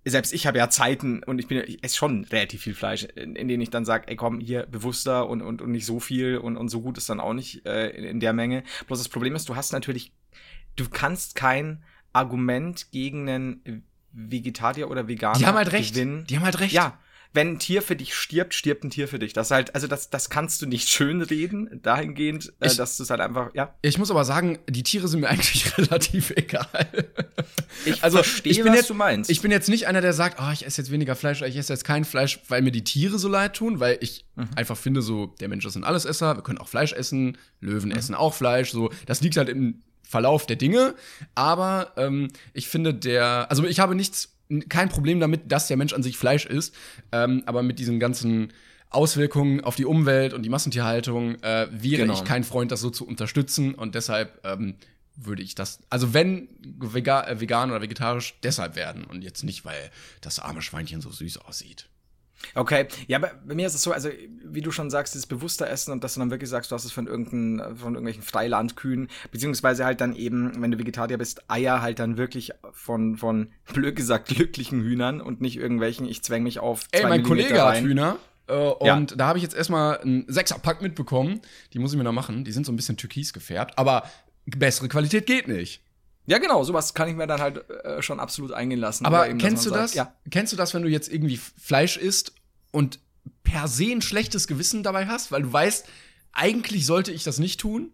selbst 0.04 0.35
ich 0.35 0.47
habe 0.47 0.59
ja 0.59 0.69
Zeiten 0.69 1.23
und 1.23 1.38
ich 1.38 1.49
bin 1.49 1.62
ich 1.66 1.83
esse 1.83 1.97
schon 1.97 2.25
relativ 2.25 2.62
viel 2.62 2.75
Fleisch, 2.75 3.04
in, 3.04 3.37
in 3.37 3.49
denen 3.49 3.62
ich 3.62 3.71
dann 3.71 3.85
sage, 3.85 4.07
ey 4.09 4.16
komm, 4.16 4.38
hier 4.38 4.66
bewusster 4.66 5.28
und, 5.28 5.40
und, 5.43 5.62
und 5.62 5.71
nicht 5.73 5.87
so 5.87 5.99
viel 5.99 6.37
und, 6.37 6.57
und 6.57 6.69
so 6.69 6.83
gut 6.83 6.99
ist 6.99 7.09
dann 7.09 7.21
auch 7.21 7.33
nicht 7.33 7.66
äh, 7.66 7.88
in, 7.88 8.04
in 8.04 8.21
der 8.21 8.33
Menge. 8.35 8.64
Bloß 8.87 8.99
das 8.99 9.09
Problem 9.09 9.35
ist, 9.35 9.49
du 9.49 9.57
hast 9.57 9.73
natürlich, 9.73 10.12
du 10.76 10.88
kannst 10.88 11.35
kein 11.37 11.83
Argument 12.12 12.93
gegen 12.93 13.28
einen 13.28 13.85
Vegetarier 14.12 14.90
oder 14.90 15.09
Veganer 15.09 15.38
Die 15.38 15.47
haben 15.47 15.57
halt 15.57 15.73
recht. 15.73 15.95
gewinnen. 15.95 16.25
Die 16.26 16.37
haben 16.37 16.45
halt 16.45 16.61
recht. 16.61 16.73
Ja, 16.73 16.99
wenn 17.35 17.49
ein 17.55 17.59
Tier 17.59 17.83
für 17.83 17.97
dich 17.97 18.14
stirbt, 18.14 18.55
stirbt 18.55 18.85
ein 18.85 18.91
Tier 18.91 19.09
für 19.09 19.19
dich. 19.19 19.33
Das 19.33 19.49
ist 19.49 19.50
halt, 19.50 19.75
also 19.75 19.87
das, 19.87 20.09
das 20.09 20.31
kannst 20.31 20.62
du 20.62 20.67
nicht 20.67 20.88
schönreden, 20.95 21.81
dahingehend, 21.83 22.53
äh, 22.61 22.69
Ich- 22.69 22.76
dass 22.76 22.97
du 22.97 23.03
es 23.03 23.11
halt 23.11 23.21
einfach, 23.21 23.50
ja. 23.55 23.75
Ich 23.83 23.99
muss 23.99 24.11
aber 24.11 24.25
sagen, 24.25 24.59
die 24.69 24.83
Tiere 24.83 25.09
sind 25.09 25.21
mir 25.21 25.29
eigentlich 25.31 25.76
relativ 25.76 26.31
egal. 26.31 26.88
Ich 27.85 28.03
Also, 28.03 28.19
verstehe, 28.19 28.53
ich 28.53 28.59
bin 28.62 28.69
was 28.73 28.76
jetzt, 28.76 28.91
du 28.91 28.95
meinst. 28.95 29.31
Ich 29.31 29.41
bin 29.43 29.50
jetzt 29.50 29.69
nicht 29.69 29.87
einer, 29.87 30.00
der 30.00 30.12
sagt, 30.12 30.38
ah, 30.41 30.53
ich 30.53 30.64
esse 30.64 30.81
jetzt 30.81 30.91
weniger 30.91 31.17
Fleisch, 31.17 31.41
oder 31.41 31.49
ich 31.49 31.57
esse 31.57 31.73
jetzt 31.73 31.85
kein 31.85 32.05
Fleisch, 32.05 32.41
weil 32.49 32.62
mir 32.62 32.71
die 32.73 32.85
Tiere 32.85 33.19
so 33.19 33.29
leid 33.29 33.55
tun, 33.57 33.81
weil 33.81 33.99
ich 34.00 34.25
Mhm. 34.37 34.49
einfach 34.57 34.76
finde, 34.76 35.03
so, 35.03 35.26
der 35.41 35.49
Mensch 35.49 35.64
ist 35.64 35.76
ein 35.76 35.85
Allesesser, 35.85 36.37
wir 36.37 36.43
können 36.43 36.59
auch 36.59 36.69
Fleisch 36.69 36.93
essen, 36.93 37.37
Löwen 37.61 37.91
Mhm. 37.91 37.97
essen 37.97 38.14
auch 38.14 38.35
Fleisch, 38.35 38.71
so, 38.73 38.91
das 39.07 39.21
liegt 39.21 39.37
halt 39.37 39.49
im 39.49 39.83
Verlauf 40.03 40.47
der 40.47 40.57
Dinge, 40.57 40.95
aber 41.35 41.93
ähm, 41.97 42.29
ich 42.53 42.69
finde 42.69 42.95
der, 42.95 43.47
also 43.50 43.64
ich 43.64 43.81
habe 43.81 43.95
nichts, 43.95 44.34
kein 44.68 44.88
Problem 44.88 45.20
damit, 45.20 45.50
dass 45.50 45.68
der 45.68 45.76
Mensch 45.76 45.92
an 45.92 46.02
sich 46.02 46.16
Fleisch 46.18 46.46
isst, 46.46 46.74
ähm, 47.12 47.42
aber 47.46 47.62
mit 47.62 47.78
diesen 47.78 47.98
ganzen 48.00 48.52
Auswirkungen 48.90 49.62
auf 49.62 49.74
die 49.76 49.84
Umwelt 49.86 50.32
und 50.34 50.42
die 50.42 50.48
Massentierhaltung 50.48 51.36
äh, 51.42 51.66
wäre 51.70 52.02
Genau. 52.02 52.14
ich 52.14 52.24
kein 52.24 52.44
Freund, 52.44 52.70
das 52.70 52.80
so 52.80 52.90
zu 52.90 53.06
unterstützen 53.06 53.74
und 53.74 53.94
deshalb 53.94 54.40
ähm, 54.44 54.76
würde 55.16 55.42
ich 55.42 55.54
das, 55.54 55.80
also 55.90 56.14
wenn 56.14 56.48
vega, 56.80 57.26
äh, 57.26 57.40
vegan 57.40 57.70
oder 57.70 57.80
vegetarisch, 57.82 58.34
deshalb 58.42 58.76
werden 58.76 59.04
und 59.04 59.22
jetzt 59.22 59.42
nicht, 59.44 59.64
weil 59.64 59.90
das 60.20 60.38
arme 60.38 60.62
Schweinchen 60.62 61.00
so 61.00 61.10
süß 61.10 61.38
aussieht. 61.38 61.88
Okay, 62.54 62.86
ja, 63.06 63.18
bei 63.18 63.54
mir 63.54 63.66
ist 63.66 63.74
es 63.74 63.82
so, 63.82 63.92
also 63.92 64.08
wie 64.44 64.60
du 64.60 64.70
schon 64.70 64.90
sagst, 64.90 65.14
dieses 65.14 65.26
bewusster 65.26 65.68
Essen 65.68 65.92
und 65.92 66.04
dass 66.04 66.14
du 66.14 66.20
dann 66.20 66.30
wirklich 66.30 66.50
sagst, 66.50 66.70
du 66.70 66.74
hast 66.74 66.84
es 66.84 66.92
von 66.92 67.06
irgendein, 67.06 67.76
von 67.76 67.94
irgendwelchen 67.94 68.22
Freilandkühen, 68.22 69.08
beziehungsweise 69.30 69.84
halt 69.84 70.00
dann 70.00 70.14
eben, 70.14 70.60
wenn 70.62 70.70
du 70.70 70.78
Vegetarier 70.78 71.18
bist, 71.18 71.42
Eier 71.48 71.82
halt 71.82 71.98
dann 71.98 72.16
wirklich 72.16 72.52
von, 72.72 73.16
von 73.16 73.50
blöd 73.72 73.96
gesagt, 73.96 74.28
glücklichen 74.28 74.80
Hühnern 74.82 75.20
und 75.20 75.40
nicht 75.40 75.56
irgendwelchen, 75.56 76.06
ich 76.06 76.22
zwäng 76.22 76.42
mich 76.42 76.58
auf 76.58 76.86
Ey, 76.92 77.02
mein 77.02 77.22
Millimeter 77.22 77.28
Kollege 77.28 77.62
hat 77.62 77.74
rein. 77.74 77.84
Hühner. 77.84 78.16
Äh, 78.46 78.86
Ja. 78.86 78.94
und 78.96 79.18
da 79.18 79.26
habe 79.26 79.38
ich 79.38 79.42
jetzt 79.42 79.54
erstmal 79.56 79.98
einen 79.98 80.24
Sechserpack 80.28 80.82
mitbekommen. 80.82 81.40
Die 81.72 81.78
muss 81.78 81.92
ich 81.92 81.98
mir 81.98 82.04
noch 82.04 82.12
machen. 82.12 82.44
Die 82.44 82.52
sind 82.52 82.66
so 82.66 82.72
ein 82.72 82.76
bisschen 82.76 82.96
türkis 82.96 83.32
gefärbt, 83.32 83.78
aber 83.78 84.04
bessere 84.46 84.88
Qualität 84.88 85.26
geht 85.26 85.48
nicht. 85.48 85.84
Ja, 86.26 86.38
genau, 86.38 86.64
sowas 86.64 86.95
kann 86.95 87.09
ich 87.09 87.16
mir 87.16 87.26
dann 87.26 87.40
halt 87.40 87.68
äh, 87.68 88.01
schon 88.01 88.18
absolut 88.18 88.53
eingehen 88.53 88.81
lassen. 88.81 89.05
Aber 89.05 89.29
eben, 89.29 89.38
kennst 89.38 89.66
du 89.66 89.70
das? 89.70 89.92
sagt, 89.92 89.94
Ja. 90.25 90.31
Kennst 90.31 90.53
du 90.53 90.57
das, 90.57 90.72
wenn 90.72 90.83
du 90.83 90.88
jetzt 90.88 91.12
irgendwie 91.12 91.37
Fleisch 91.37 91.96
isst 91.96 92.33
und 92.70 92.98
per 93.42 93.68
se 93.68 93.90
ein 93.92 94.03
schlechtes 94.03 94.46
Gewissen 94.46 94.83
dabei 94.83 95.07
hast, 95.07 95.33
weil 95.33 95.42
du 95.42 95.53
weißt, 95.53 95.87
eigentlich 96.33 96.87
sollte 96.87 97.12
ich 97.12 97.25
das 97.25 97.38
nicht 97.38 97.61
tun? 97.61 97.92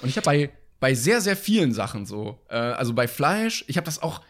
Und 0.00 0.08
ich 0.08 0.16
habe 0.16 0.24
bei, 0.24 0.50
bei 0.80 0.94
sehr, 0.94 1.20
sehr 1.20 1.36
vielen 1.36 1.72
Sachen 1.72 2.06
so, 2.06 2.40
äh, 2.48 2.56
also 2.56 2.94
bei 2.94 3.06
Fleisch, 3.06 3.64
ich 3.68 3.76
habe 3.76 3.84
das 3.84 4.02
auch, 4.02 4.22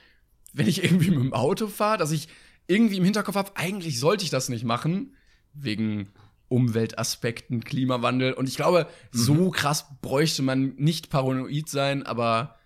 wenn 0.53 0.66
ich 0.66 0.83
irgendwie 0.85 1.11
mit 1.11 1.20
dem 1.20 1.33
Auto 1.33 1.68
fahre, 1.68 1.99
dass 1.99 2.11
ich 2.11 2.29
irgendwie 2.66 2.96
im 2.96 3.05
Hinterkopf 3.05 3.37
habe, 3.37 3.57
eigentlich 3.57 4.01
sollte 4.01 4.25
ich 4.25 4.31
das 4.31 4.49
nicht 4.49 4.64
machen, 4.64 5.16
wegen 5.55 6.12
Umweltaspekten, 6.49 7.64
Klimawandel. 7.64 8.35
Und 8.35 8.49
ich 8.49 8.57
glaube, 8.57 8.87
so 9.11 9.51
krass 9.51 9.87
bräuchte 10.03 10.42
man 10.42 10.75
nicht 10.77 11.09
paranoid 11.09 11.68
sein, 11.68 12.03
aber 12.03 12.57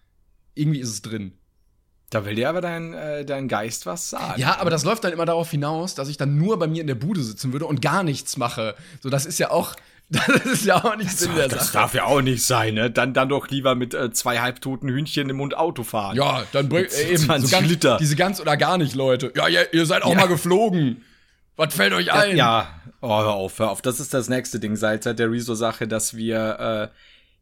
irgendwie 0.56 0.80
ist 0.80 0.88
es 0.90 1.02
drin. 1.02 1.32
Da 2.10 2.24
will 2.24 2.34
dir 2.36 2.48
aber 2.48 2.60
dein, 2.60 2.94
äh, 2.94 3.24
dein 3.24 3.48
Geist 3.48 3.84
was 3.86 4.10
sagen. 4.10 4.40
Ja, 4.40 4.58
aber 4.60 4.70
das 4.70 4.84
läuft 4.84 5.04
dann 5.04 5.12
immer 5.12 5.26
darauf 5.26 5.50
hinaus, 5.50 5.94
dass 5.94 6.08
ich 6.08 6.16
dann 6.16 6.36
nur 6.36 6.58
bei 6.58 6.66
mir 6.66 6.80
in 6.80 6.86
der 6.86 6.94
Bude 6.94 7.22
sitzen 7.22 7.52
würde 7.52 7.66
und 7.66 7.82
gar 7.82 8.02
nichts 8.02 8.36
mache. 8.36 8.74
So, 9.00 9.10
das 9.10 9.26
ist 9.26 9.38
ja 9.40 9.50
auch, 9.50 9.74
das 10.08 10.28
ist 10.44 10.64
ja 10.64 10.84
auch 10.84 10.96
nicht 10.96 11.10
Sinn 11.10 11.34
der 11.34 11.48
Das 11.48 11.66
Sache. 11.66 11.72
darf 11.78 11.94
ja 11.94 12.04
auch 12.04 12.20
nicht 12.22 12.44
sein, 12.44 12.74
ne? 12.74 12.92
Dann, 12.92 13.12
dann 13.12 13.28
doch 13.28 13.48
lieber 13.48 13.74
mit 13.74 13.92
äh, 13.92 14.12
zwei 14.12 14.38
halbtoten 14.38 14.88
Hühnchen 14.88 15.28
im 15.28 15.36
Mund 15.38 15.56
Auto 15.56 15.82
fahren. 15.82 16.16
Ja, 16.16 16.44
dann 16.52 16.68
bringt 16.68 16.92
äh, 16.92 17.08
eben 17.08 17.18
so 17.18 17.26
20 17.26 17.50
ganz, 17.50 17.68
Liter. 17.68 17.96
diese 17.98 18.14
ganz 18.14 18.40
oder 18.40 18.56
gar 18.56 18.78
nicht 18.78 18.94
Leute. 18.94 19.32
Ja, 19.34 19.48
ihr, 19.48 19.74
ihr 19.74 19.84
seid 19.84 20.02
auch 20.04 20.14
mal 20.14 20.28
geflogen. 20.28 21.02
Was 21.56 21.74
fällt 21.74 21.92
euch 21.92 22.12
ein? 22.12 22.36
Ja, 22.36 22.68
oh, 23.00 23.08
hör 23.08 23.32
auf, 23.32 23.58
hör 23.58 23.70
auf. 23.70 23.82
Das 23.82 23.98
ist 23.98 24.14
das 24.14 24.28
nächste 24.28 24.60
Ding 24.60 24.76
seit, 24.76 25.02
seit 25.02 25.18
der 25.18 25.28
Rezo-Sache, 25.30 25.88
dass 25.88 26.14
wir, 26.16 26.92
äh, 26.92 26.96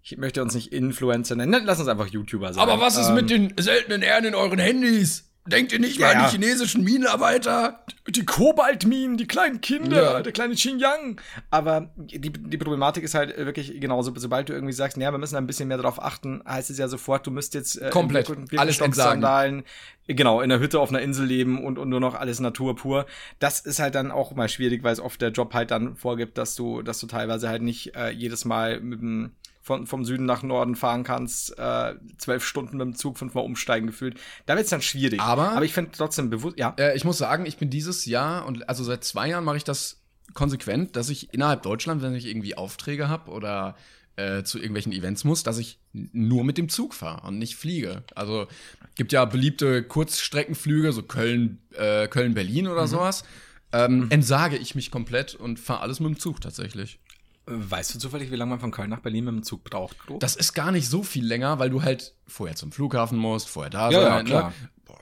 ich 0.07 0.19
möchte 0.19 0.43
uns 0.43 0.55
nicht 0.55 0.71
Influencer 0.73 1.35
nennen, 1.35 1.62
lass 1.64 1.81
uns 1.81 1.88
einfach 1.88 2.09
YouTuber 2.09 2.53
sein. 2.53 2.62
Aber 2.62 2.79
was 2.81 2.97
ist 2.99 3.09
Ähm, 3.09 3.14
mit 3.14 3.31
den 3.31 3.55
seltenen 3.59 4.03
Erden 4.03 4.27
in 4.29 4.35
euren 4.35 4.59
Handys? 4.59 5.31
Denkt 5.47 5.73
ihr 5.73 5.79
nicht 5.79 5.99
Ja, 5.99 6.07
mal 6.09 6.17
an 6.17 6.25
die 6.27 6.33
chinesischen 6.33 6.85
Minenarbeiter? 6.85 7.85
Die 8.09 8.25
Kobaltminen, 8.25 9.19
die 9.19 9.27
kleinen 9.27 9.61
Kinder, 9.61 10.03
Ja. 10.03 10.23
der 10.23 10.33
kleine 10.33 10.55
Xinjiang. 10.55 11.21
Aber 11.51 11.90
die, 11.97 12.19
die 12.21 12.57
Problematik 12.57 13.05
ist 13.05 13.14
halt 13.14 13.37
wirklich 13.37 13.79
genauso, 13.81 14.12
sobald 14.17 14.49
du 14.49 14.55
irgendwie 14.55 14.73
sagst, 14.73 14.97
naja, 14.97 15.11
wir 15.12 15.19
müssen 15.19 15.37
ein 15.37 15.47
bisschen 15.47 15.69
mehr 15.69 15.77
drauf 15.77 16.03
achten, 16.03 16.43
heißt 16.49 16.71
es 16.71 16.79
ja 16.79 16.88
sofort, 16.88 17.27
du 17.27 17.31
müsst 17.31 17.53
jetzt 17.55 17.77
äh, 17.81 17.90
Komplett. 17.90 18.29
Alles. 18.31 18.49
Birkenstock-Sandalen, 18.51 19.64
genau, 20.07 20.40
in 20.40 20.49
der 20.49 20.61
Hütte 20.61 20.81
auf 20.81 20.88
einer 20.90 21.01
Insel 21.03 21.27
leben 21.27 21.62
und, 21.62 21.79
und 21.79 21.88
nur 21.90 22.01
noch 22.01 22.14
alles 22.14 22.40
Natur 22.40 22.75
pur. 22.77 23.05
Das 23.38 23.61
ist 23.61 23.81
halt 23.81 23.95
dann 23.95 24.11
auch 24.11 24.35
mal 24.35 24.49
schwierig, 24.49 24.83
weil 24.83 24.95
es 24.95 25.01
oft 25.01 25.21
der 25.21 25.31
Job 25.31 25.53
halt 25.53 25.71
dann 25.71 25.95
vorgibt, 25.97 26.38
dass 26.38 26.55
du, 26.55 26.81
dass 26.83 27.01
du 27.01 27.07
teilweise 27.07 27.49
halt 27.51 27.61
nicht 27.62 27.95
äh, 27.97 28.11
jedes 28.11 28.45
Mal 28.47 28.81
mit 28.81 29.01
dem 29.01 29.33
von, 29.64 29.87
vom 29.87 30.05
Süden 30.05 30.27
nach 30.27 30.42
Norden 30.42 30.77
fahren 30.77 31.03
kannst, 31.05 31.59
äh, 31.59 31.94
zwölf 32.18 32.44
Stunden 32.44 32.77
mit 32.77 32.85
dem 32.87 32.94
Zug 32.94 33.18
fünfmal 33.18 33.44
umsteigen 33.44 33.87
gefühlt. 33.87 34.20
Da 34.46 34.55
wird 34.55 34.64
es 34.64 34.70
dann 34.70 34.83
schwierig. 34.83 35.20
Aber- 35.20 35.50
Aber 35.53 35.64
ich 35.64 35.72
finde 35.72 35.90
trotzdem 35.96 36.29
bewusst, 36.31 36.59
ja. 36.59 36.74
Äh, 36.79 36.94
ich 36.96 37.05
muss 37.05 37.18
sagen, 37.18 37.46
ich 37.46 37.57
bin 37.57 37.70
dieses 37.70 38.05
Jahr 38.05 38.46
und 38.46 38.68
also 38.68 38.85
seit 38.85 39.03
zwei 39.05 39.29
Jahren 39.31 39.42
mache 39.44 39.57
ich 39.57 39.64
das 39.64 40.03
konsequent, 40.35 40.96
dass 40.96 41.09
ich 41.09 41.33
innerhalb 41.33 41.62
Deutschland, 41.62 42.03
wenn 42.03 42.14
ich 42.14 42.27
irgendwie 42.27 42.57
Aufträge 42.57 43.09
habe 43.09 43.31
oder 43.31 43.74
äh, 44.16 44.42
zu 44.44 44.59
irgendwelchen 44.59 44.92
Events 44.92 45.24
muss, 45.24 45.42
dass 45.42 45.59
ich 45.59 45.79
nur 45.92 46.44
mit 46.44 46.57
dem 46.59 46.68
Zug 46.68 46.94
fahre 46.94 47.27
und 47.27 47.38
nicht 47.38 47.57
fliege. 47.57 48.05
Also 48.14 48.46
gibt 48.94 49.12
ja 49.12 49.24
beliebte 49.24 49.83
Kurzstreckenflüge, 49.83 50.92
so 50.92 51.03
Köln, 51.03 51.59
äh, 51.72 52.07
Köln-Berlin 52.07 52.68
oder 52.68 52.87
sowas. 52.87 53.24
Ähm, 53.72 54.07
Entsage 54.11 54.57
ich 54.57 54.74
mich 54.77 54.90
komplett 54.92 55.35
und 55.35 55.59
fahre 55.59 55.81
alles 55.81 55.98
mit 55.98 56.09
dem 56.11 56.18
Zug 56.20 56.40
tatsächlich. 56.40 57.00
Weißt 57.47 57.95
du 57.95 57.99
zufällig, 57.99 58.31
wie 58.31 58.37
lange 58.37 58.51
man 58.51 58.61
von 58.61 58.71
Köln 58.71 58.89
nach 58.91 59.01
Berlin 59.01 59.25
mit 59.25 59.35
dem 59.35 59.43
Zug 59.43 59.65
braucht? 59.65 59.99
grob? 59.99 60.21
Das 60.21 60.35
ist 60.37 60.55
gar 60.55 60.73
nicht 60.73 60.89
so 60.89 61.03
viel 61.03 61.27
länger, 61.27 61.59
weil 61.59 61.69
du 61.71 61.83
halt 61.83 62.15
vorher 62.27 62.57
zum 62.57 62.73
Flughafen 62.73 63.19
musst, 63.19 63.49
vorher 63.49 63.71
da 63.71 63.91
Ja, 63.91 64.01
ja, 64.01 64.09
sein. 64.09 64.25
klar. 64.27 64.49
Ne? 64.49 64.69
Boah, 64.87 64.99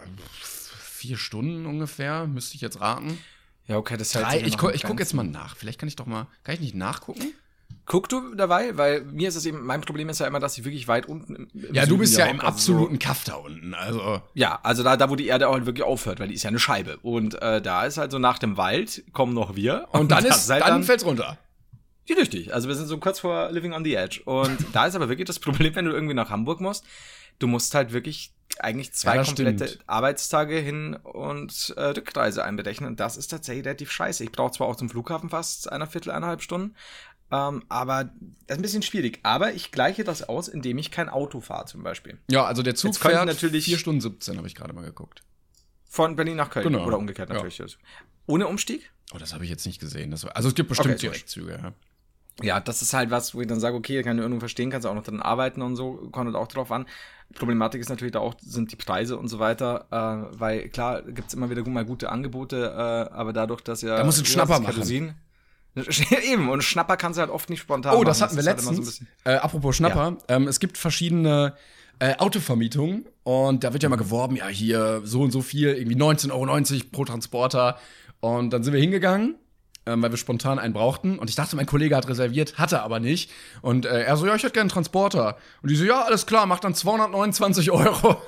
vier 0.80 1.16
Stunden 1.16 1.66
ungefähr, 1.66 2.26
müsste 2.26 2.56
ich 2.56 2.60
jetzt 2.60 2.80
raten. 2.80 3.18
ja, 3.66 3.76
okay, 3.76 3.96
das 3.96 4.10
sich 4.12 4.20
ja 4.20 4.34
ich 4.34 4.58
gu 4.58 4.70
ich 4.70 4.82
guck 4.82 4.98
jetzt 4.98 5.14
mal 5.14 5.22
nach. 5.24 5.56
Vielleicht 5.56 5.78
kann 5.78 5.88
ich 5.88 5.96
doch 5.96 6.06
mal. 6.06 6.26
Kann 6.42 6.54
ich 6.54 6.60
nicht 6.60 6.74
nachgucken? 6.74 7.32
Guck 7.86 8.08
du 8.08 8.34
dabei, 8.34 8.76
weil 8.76 9.02
mir 9.04 9.28
ist 9.28 9.34
es 9.34 9.44
eben, 9.46 9.64
mein 9.64 9.80
Problem 9.80 10.08
ist 10.08 10.20
ja 10.20 10.26
immer, 10.26 10.38
dass 10.40 10.56
ich 10.56 10.64
wirklich 10.64 10.86
weit 10.88 11.06
unten 11.06 11.34
im, 11.34 11.48
im 11.54 11.74
Ja, 11.74 11.86
du 11.86 11.98
bist 11.98 12.16
ja 12.16 12.24
hocke, 12.26 12.34
im 12.34 12.40
also 12.40 12.48
absoluten 12.48 12.98
Kaff 12.98 13.24
da 13.24 13.34
unten. 13.34 13.74
Also. 13.74 13.98
So, 13.98 14.22
ja, 14.34 14.60
also 14.62 14.82
da, 14.82 14.96
da, 14.96 15.10
wo 15.10 15.16
die 15.16 15.26
Erde 15.26 15.48
auch 15.48 15.54
halt 15.54 15.66
wirklich 15.66 15.84
aufhört, 15.84 16.20
weil 16.20 16.28
die 16.28 16.34
ist 16.34 16.42
ja 16.42 16.48
eine 16.48 16.58
Scheibe. 16.60 16.98
Und 16.98 17.40
äh, 17.42 17.60
da 17.62 17.84
ist 17.84 17.98
halt 17.98 18.12
so 18.12 18.18
nach 18.18 18.38
dem 18.38 18.56
Wald 18.56 19.02
kommen 19.12 19.34
noch 19.34 19.56
wir. 19.56 19.88
Und 19.92 20.12
dann 20.12 20.24
das 20.28 20.44
ist, 20.44 20.50
halt 20.50 20.62
dann 20.62 20.84
fällt's 20.84 21.04
runter. 21.04 21.38
Ja, 22.08 22.16
richtig. 22.16 22.52
Also 22.52 22.68
wir 22.68 22.74
sind 22.74 22.86
so 22.86 22.98
kurz 22.98 23.20
vor 23.20 23.50
Living 23.52 23.72
on 23.72 23.84
the 23.84 23.94
Edge. 23.94 24.22
Und 24.24 24.58
da 24.72 24.86
ist 24.86 24.94
aber 24.96 25.08
wirklich 25.08 25.26
das 25.26 25.38
Problem, 25.38 25.74
wenn 25.74 25.84
du 25.84 25.92
irgendwie 25.92 26.14
nach 26.14 26.30
Hamburg 26.30 26.60
musst, 26.60 26.84
du 27.38 27.46
musst 27.46 27.74
halt 27.74 27.92
wirklich 27.92 28.32
eigentlich 28.58 28.92
zwei 28.92 29.16
Ja, 29.16 29.24
komplette 29.24 29.66
stimmt. 29.68 29.84
Arbeitstage 29.88 30.58
hin 30.58 30.94
und 30.96 31.72
äh, 31.76 31.80
Rückreise 31.84 32.44
einberechnen. 32.44 32.90
Und 32.90 33.00
das 33.00 33.16
ist 33.16 33.28
tatsächlich 33.28 33.64
relativ 33.64 33.90
scheiße. 33.90 34.24
Ich 34.24 34.32
brauche 34.32 34.52
zwar 34.52 34.66
auch 34.68 34.76
zum 34.76 34.90
Flughafen 34.90 35.30
fast 35.30 35.70
eine 35.72 35.86
Viertel, 35.86 36.10
eineinhalb 36.10 36.42
Stunden, 36.42 36.74
ähm, 37.30 37.62
aber 37.70 38.04
das 38.04 38.12
ist 38.48 38.56
ein 38.58 38.62
bisschen 38.62 38.82
schwierig. 38.82 39.20
Aber 39.22 39.54
ich 39.54 39.70
gleiche 39.72 40.04
das 40.04 40.28
aus, 40.28 40.48
indem 40.48 40.76
ich 40.76 40.90
kein 40.90 41.08
Auto 41.08 41.40
fahre 41.40 41.64
zum 41.64 41.82
Beispiel. 41.82 42.18
Ja, 42.30 42.44
also 42.44 42.62
der 42.62 42.74
Zug 42.74 42.90
Jetzt 42.92 42.98
fährt 43.02 43.24
natürlich- 43.24 43.64
4 43.64 43.78
Stunden 43.78 44.02
17, 44.02 44.36
habe 44.36 44.46
ich 44.48 44.54
gerade 44.54 44.74
mal 44.74 44.84
geguckt. 44.84 45.22
Von 45.88 46.14
Berlin 46.16 46.36
nach 46.36 46.50
Köln. 46.50 46.64
Genau. 46.64 46.84
Oder 46.86 46.98
umgekehrt 46.98 47.30
Ja. 47.30 47.36
natürlich. 47.36 47.78
Ohne 48.26 48.46
Umstieg? 48.48 48.92
Oh, 49.14 49.18
das 49.18 49.32
habe 49.32 49.44
ich 49.44 49.50
jetzt 49.50 49.64
nicht 49.66 49.80
gesehen. 49.80 50.12
War, 50.22 50.36
also 50.36 50.48
es 50.50 50.54
gibt 50.54 50.68
bestimmt 50.68 50.94
Okay, 50.96 51.00
Direktzüge, 51.08 51.52
ja. 51.52 51.72
Ja, 52.40 52.60
das 52.60 52.80
ist 52.82 52.94
halt 52.94 53.10
was, 53.10 53.34
wo 53.34 53.40
ich 53.42 53.46
dann 53.46 53.60
sage, 53.60 53.76
okay, 53.76 54.02
kann 54.02 54.16
ich 54.16 54.22
irgendwo 54.22 54.40
verstehen, 54.40 54.70
kannst 54.70 54.84
du 54.86 54.88
auch 54.88 54.94
noch 54.94 55.02
dran 55.02 55.20
arbeiten 55.20 55.60
und 55.60 55.76
so, 55.76 56.08
kommt 56.12 56.26
halt 56.26 56.36
auch 56.36 56.48
drauf 56.48 56.72
an. 56.72 56.86
Problematik 57.34 57.80
ist 57.80 57.88
natürlich 57.88 58.12
da 58.12 58.20
auch, 58.20 58.34
sind 58.40 58.72
die 58.72 58.76
Preise 58.76 59.16
und 59.18 59.28
so 59.28 59.38
weiter, 59.38 59.86
äh, 59.90 60.38
weil 60.38 60.68
klar, 60.68 61.02
gibt's 61.02 61.34
immer 61.34 61.50
wieder 61.50 61.66
mal 61.68 61.84
gute 61.84 62.10
Angebote, 62.10 62.72
äh, 62.74 63.14
aber 63.14 63.32
dadurch, 63.32 63.60
dass 63.62 63.82
ja... 63.82 63.96
Da 63.96 64.02
einen 64.02 64.10
ja, 64.10 64.24
Schnapper 64.24 64.54
das 64.54 64.60
machen. 64.62 64.82
Kerosin- 64.82 65.14
Eben, 66.30 66.50
und 66.50 66.62
Schnapper 66.62 66.96
kannst 66.98 67.16
du 67.16 67.22
halt 67.22 67.30
oft 67.30 67.48
nicht 67.48 67.60
spontan 67.60 67.96
Oh, 67.96 68.04
das 68.04 68.20
machen. 68.20 68.28
hatten 68.28 68.36
wir 68.36 68.40
ist 68.42 68.46
halt 68.48 68.56
letztens. 68.58 68.96
so 68.96 69.04
ein 69.24 69.32
äh, 69.32 69.36
apropos 69.38 69.76
Schnapper, 69.76 70.18
ähm, 70.28 70.46
es 70.46 70.60
gibt 70.60 70.76
verschiedene 70.76 71.54
äh, 71.98 72.16
Autovermietungen 72.16 73.06
und 73.22 73.64
da 73.64 73.72
wird 73.72 73.82
ja 73.82 73.88
mal 73.88 73.96
geworben, 73.96 74.36
ja, 74.36 74.48
hier 74.48 75.00
so 75.04 75.22
und 75.22 75.30
so 75.30 75.40
viel, 75.40 75.68
irgendwie 75.68 75.96
19,90 75.96 76.30
Euro 76.32 76.84
pro 76.92 77.04
Transporter. 77.04 77.78
Und 78.20 78.50
dann 78.50 78.62
sind 78.62 78.72
wir 78.74 78.80
hingegangen, 78.80 79.36
ähm, 79.86 80.02
weil 80.02 80.10
wir 80.10 80.16
spontan 80.18 80.58
einen 80.58 80.72
brauchten. 80.74 81.18
Und 81.18 81.30
ich 81.30 81.36
dachte, 81.36 81.56
mein 81.56 81.66
Kollege 81.66 81.96
hat 81.96 82.08
reserviert, 82.08 82.58
hatte 82.58 82.82
aber 82.82 83.00
nicht. 83.00 83.30
Und 83.62 83.86
äh, 83.86 84.02
er 84.02 84.16
so, 84.16 84.26
ja, 84.26 84.34
ich 84.34 84.42
hätte 84.42 84.52
gerne 84.52 84.62
einen 84.64 84.70
Transporter. 84.70 85.36
Und 85.62 85.70
die 85.70 85.76
so, 85.76 85.84
ja, 85.84 86.02
alles 86.02 86.26
klar, 86.26 86.46
macht 86.46 86.64
dann 86.64 86.74
229 86.74 87.70
Euro. 87.70 88.20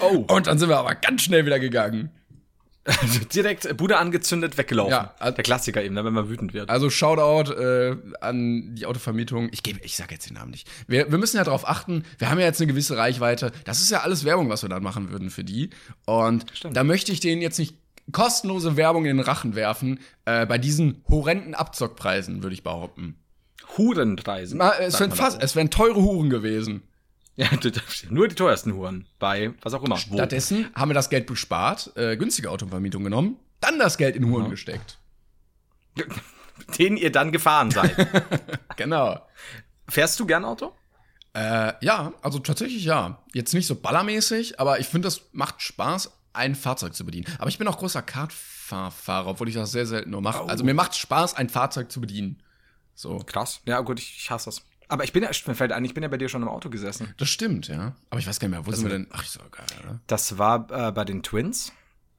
Oh, 0.00 0.24
Und 0.28 0.46
dann 0.46 0.58
sind 0.58 0.68
wir 0.68 0.78
aber 0.78 0.94
ganz 0.94 1.22
schnell 1.22 1.44
wieder 1.46 1.58
gegangen. 1.60 2.10
direkt 3.32 3.64
äh, 3.64 3.74
Bude 3.74 3.96
angezündet, 3.98 4.58
weggelaufen. 4.58 4.90
Ja, 4.90 5.14
also- 5.20 5.36
Der 5.36 5.44
Klassiker 5.44 5.82
eben, 5.84 5.94
ne, 5.94 6.04
wenn 6.04 6.12
man 6.12 6.28
wütend 6.28 6.52
wird. 6.52 6.68
Also 6.68 6.90
Shoutout 6.90 7.52
äh, 7.52 7.96
an 8.20 8.74
die 8.74 8.86
Autovermietung. 8.86 9.50
Ich 9.52 9.62
gebe, 9.62 9.78
ich 9.84 9.96
sage 9.96 10.14
jetzt 10.14 10.28
den 10.28 10.34
Namen 10.34 10.50
nicht. 10.50 10.68
Wir, 10.88 11.10
wir 11.12 11.18
müssen 11.18 11.36
ja 11.36 11.44
darauf 11.44 11.68
achten. 11.68 12.04
Wir 12.18 12.28
haben 12.30 12.40
ja 12.40 12.46
jetzt 12.46 12.60
eine 12.60 12.66
gewisse 12.66 12.96
Reichweite. 12.96 13.52
Das 13.64 13.80
ist 13.80 13.90
ja 13.90 14.00
alles 14.00 14.24
Werbung, 14.24 14.48
was 14.48 14.62
wir 14.62 14.68
dann 14.68 14.82
machen 14.82 15.10
würden 15.12 15.30
für 15.30 15.44
die. 15.44 15.70
Und 16.06 16.44
da 16.72 16.82
möchte 16.82 17.12
ich 17.12 17.20
denen 17.20 17.40
jetzt 17.40 17.58
nicht 17.58 17.76
kostenlose 18.10 18.76
Werbung 18.76 19.04
in 19.04 19.18
den 19.18 19.26
Rachen 19.26 19.54
werfen. 19.54 20.00
Äh, 20.24 20.46
bei 20.46 20.58
diesen 20.58 21.04
horrenden 21.08 21.54
Abzockpreisen 21.54 22.42
würde 22.42 22.54
ich 22.54 22.62
behaupten. 22.62 23.16
Hurenpreisen. 23.76 24.58
Na, 24.58 24.74
es 24.78 24.98
wären 25.00 25.12
fast, 25.12 25.42
es 25.42 25.56
wären 25.56 25.70
teure 25.70 26.02
Huren 26.02 26.30
gewesen. 26.30 26.82
Ja, 27.36 27.48
nur 28.10 28.28
die 28.28 28.34
teuersten 28.34 28.74
Huren. 28.74 29.06
Bei 29.18 29.54
was 29.62 29.74
auch 29.74 29.82
immer. 29.82 29.96
Stattdessen 29.96 30.68
haben 30.74 30.90
wir 30.90 30.94
das 30.94 31.10
Geld 31.10 31.26
bespart, 31.26 31.92
äh, 31.96 32.16
günstige 32.16 32.50
Autovermietung 32.50 33.04
genommen, 33.04 33.36
dann 33.60 33.78
das 33.78 33.96
Geld 33.96 34.16
in 34.16 34.28
Huren 34.28 34.50
gesteckt. 34.50 34.98
Den 36.78 36.96
ihr 36.96 37.10
dann 37.10 37.32
gefahren 37.32 37.70
seid. 37.70 37.96
Genau. 38.76 39.20
Fährst 39.86 40.18
du 40.18 40.26
gern 40.26 40.44
Auto? 40.44 40.72
Äh, 41.34 41.74
ja, 41.82 42.14
also 42.22 42.38
tatsächlich 42.38 42.84
ja. 42.84 43.22
Jetzt 43.34 43.52
nicht 43.52 43.66
so 43.66 43.74
ballermäßig, 43.74 44.58
aber 44.58 44.80
ich 44.80 44.86
finde, 44.86 45.06
das 45.06 45.28
macht 45.32 45.60
Spaß, 45.60 46.10
ein 46.32 46.54
Fahrzeug 46.54 46.94
zu 46.94 47.04
bedienen. 47.04 47.26
Aber 47.38 47.48
ich 47.48 47.58
bin 47.58 47.68
auch 47.68 47.78
großer 47.78 48.02
Kartfahrfahrer, 48.02 49.28
obwohl 49.28 49.48
ich 49.48 49.54
das 49.54 49.72
sehr 49.72 49.86
selten 49.86 50.10
nur 50.10 50.22
mache. 50.22 50.44
Also 50.44 50.64
mir 50.64 50.74
macht 50.74 50.96
Spaß, 50.96 51.34
ein 51.34 51.48
Fahrzeug 51.48 51.90
zu 51.90 52.00
bedienen. 52.00 52.42
So. 52.94 53.18
Krass. 53.18 53.60
Ja, 53.66 53.80
gut, 53.80 53.98
ich, 53.98 54.16
ich 54.16 54.30
hasse 54.30 54.46
das. 54.46 54.62
Aber 54.88 55.04
ich 55.04 55.12
bin 55.12 55.22
ja, 55.22 55.30
mir 55.46 55.54
fällt 55.54 55.72
ein, 55.72 55.84
ich 55.84 55.94
bin 55.94 56.02
ja 56.02 56.08
bei 56.08 56.18
dir 56.18 56.28
schon 56.28 56.42
im 56.42 56.48
Auto 56.48 56.68
gesessen. 56.68 57.14
Das 57.16 57.28
stimmt, 57.28 57.68
ja. 57.68 57.94
Aber 58.10 58.20
ich 58.20 58.26
weiß 58.26 58.38
gar 58.38 58.48
nicht 58.48 58.58
mehr, 58.58 58.66
wo 58.66 58.72
sind 58.72 58.84
wir 58.84 58.90
denn? 58.90 59.06
Ach, 59.10 59.24
ist 59.24 59.36
doch 59.36 59.50
geil, 59.50 59.66
oder? 59.82 60.00
Das 60.06 60.36
war 60.38 60.70
äh, 60.70 60.92
bei 60.92 61.04
den 61.04 61.22
Twins 61.22 61.72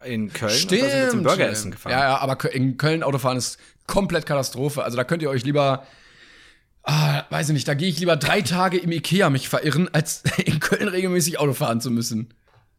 in 0.04 0.34
Köln. 0.34 0.52
Und 0.52 0.72
da 0.72 0.76
sind 0.76 0.82
wir 0.82 1.10
zum 1.10 1.24
Burger 1.24 1.50
essen 1.50 1.72
gefahren. 1.72 1.94
Ja, 1.94 2.00
ja, 2.00 2.18
aber 2.18 2.52
in 2.54 2.78
Köln 2.78 3.04
Autofahren 3.04 3.38
ist 3.38 3.58
komplett 3.88 4.26
Katastrophe. 4.26 4.84
Also 4.84 4.98
da 4.98 5.04
könnt 5.04 5.22
ihr 5.22 5.30
euch 5.30 5.44
lieber, 5.44 5.86
ah, 6.84 7.24
weiß 7.30 7.50
ich 7.50 7.54
nicht, 7.54 7.68
da 7.68 7.74
gehe 7.74 7.90
ich 7.90 8.00
lieber 8.00 8.16
drei 8.16 8.42
Tage 8.42 8.78
im 8.78 8.92
Ikea 8.92 9.30
mich 9.30 9.50
verirren, 9.50 9.90
als 9.94 10.24
in 10.44 10.60
Köln 10.60 10.88
regelmäßig 10.88 11.40
Auto 11.40 11.54
fahren 11.54 11.82
zu 11.82 11.92
müssen. 11.92 12.34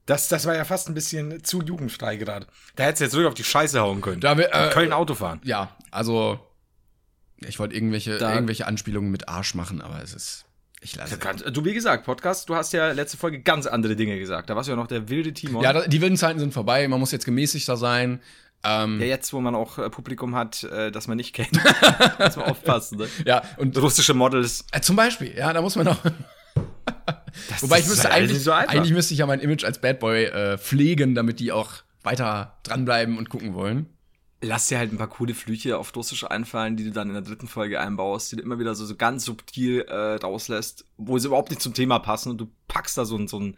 Das, 0.06 0.28
das 0.28 0.44
war 0.46 0.54
ja 0.54 0.64
fast 0.64 0.88
ein 0.88 0.94
bisschen 0.94 1.42
zu 1.44 1.62
jugendfrei 1.62 2.16
gerade. 2.16 2.46
Da 2.76 2.84
hättest 2.84 3.00
du 3.00 3.04
jetzt 3.06 3.12
wirklich 3.14 3.28
auf 3.28 3.34
die 3.34 3.44
Scheiße 3.44 3.80
hauen 3.80 4.00
können. 4.00 4.20
Da 4.20 4.36
wir, 4.36 4.52
äh, 4.54 4.70
Köln 4.70 4.92
Auto 4.92 5.14
fahren. 5.14 5.40
Ja, 5.44 5.74
also 5.90 6.38
ich 7.40 7.58
wollte 7.58 7.74
irgendwelche, 7.74 8.18
Da- 8.18 8.34
irgendwelche 8.34 8.66
Anspielungen 8.66 9.10
mit 9.10 9.28
Arsch 9.28 9.54
machen, 9.54 9.80
aber 9.80 10.02
es 10.02 10.12
ist. 10.14 10.44
Ich 10.80 10.96
lasse. 10.96 11.16
Du, 11.50 11.64
wie 11.64 11.72
gesagt, 11.72 12.04
Podcast, 12.04 12.46
du 12.50 12.54
hast 12.56 12.74
ja 12.74 12.92
letzte 12.92 13.16
Folge 13.16 13.40
ganz 13.40 13.66
andere 13.66 13.96
Dinge 13.96 14.18
gesagt. 14.18 14.50
Da 14.50 14.56
warst 14.56 14.68
du 14.68 14.72
ja 14.72 14.76
noch 14.76 14.86
der 14.86 15.08
wilde 15.08 15.32
Timon. 15.32 15.62
Ja, 15.62 15.86
die 15.86 16.00
wilden 16.02 16.18
Zeiten 16.18 16.38
sind 16.38 16.52
vorbei. 16.52 16.86
Man 16.88 17.00
muss 17.00 17.10
jetzt 17.10 17.24
gemäßigter 17.24 17.78
sein. 17.78 18.20
Ähm, 18.62 19.00
Ja, 19.00 19.06
jetzt, 19.06 19.32
wo 19.32 19.40
man 19.40 19.54
auch 19.54 19.78
äh, 19.78 19.88
Publikum 19.88 20.34
hat, 20.34 20.62
äh, 20.64 20.90
das 20.92 21.08
man 21.08 21.16
nicht 21.16 21.34
kennt, 21.34 21.52
muss 22.18 22.36
man 22.36 22.44
aufpassen. 22.50 22.98
Ne? 22.98 23.08
ja, 23.24 23.42
und 23.56 23.76
Russische 23.78 24.12
Models. 24.12 24.66
äh, 24.72 24.80
zum 24.82 24.96
Beispiel, 24.96 25.34
ja, 25.34 25.54
da 25.54 25.62
muss 25.62 25.76
man 25.76 25.88
auch. 25.88 25.96
Wobei 27.60 27.76
ich 27.78 27.82
das 27.84 27.90
müsste 27.90 28.04
halt 28.10 28.14
eigentlich, 28.22 28.42
so 28.42 28.52
eigentlich 28.52 28.92
müsste 28.92 29.14
ich 29.14 29.20
ja 29.20 29.26
mein 29.26 29.40
Image 29.40 29.64
als 29.64 29.80
Bad 29.80 30.00
Boy 30.00 30.24
äh, 30.24 30.58
pflegen, 30.58 31.14
damit 31.14 31.40
die 31.40 31.52
auch 31.52 31.72
weiter 32.02 32.58
dranbleiben 32.62 33.18
und 33.18 33.28
gucken 33.30 33.54
wollen. 33.54 33.86
Lass 34.42 34.66
dir 34.68 34.76
halt 34.78 34.92
ein 34.92 34.98
paar 34.98 35.08
coole 35.08 35.32
Flüche 35.34 35.78
auf 35.78 35.96
Russisch 35.96 36.24
einfallen, 36.24 36.76
die 36.76 36.84
du 36.84 36.90
dann 36.90 37.08
in 37.08 37.14
der 37.14 37.22
dritten 37.22 37.48
Folge 37.48 37.80
einbaust, 37.80 38.30
die 38.30 38.36
du 38.36 38.42
immer 38.42 38.58
wieder 38.58 38.74
so, 38.74 38.84
so 38.84 38.94
ganz 38.94 39.24
subtil 39.24 39.80
äh, 39.88 40.16
rauslässt, 40.16 40.84
wo 40.98 41.18
sie 41.18 41.28
überhaupt 41.28 41.48
nicht 41.50 41.62
zum 41.62 41.72
Thema 41.72 41.98
passen 41.98 42.28
und 42.30 42.38
du 42.38 42.50
packst 42.68 42.98
da 42.98 43.06
so, 43.06 43.16
ein- 43.16 43.26
so 43.28 43.38
einen 43.38 43.56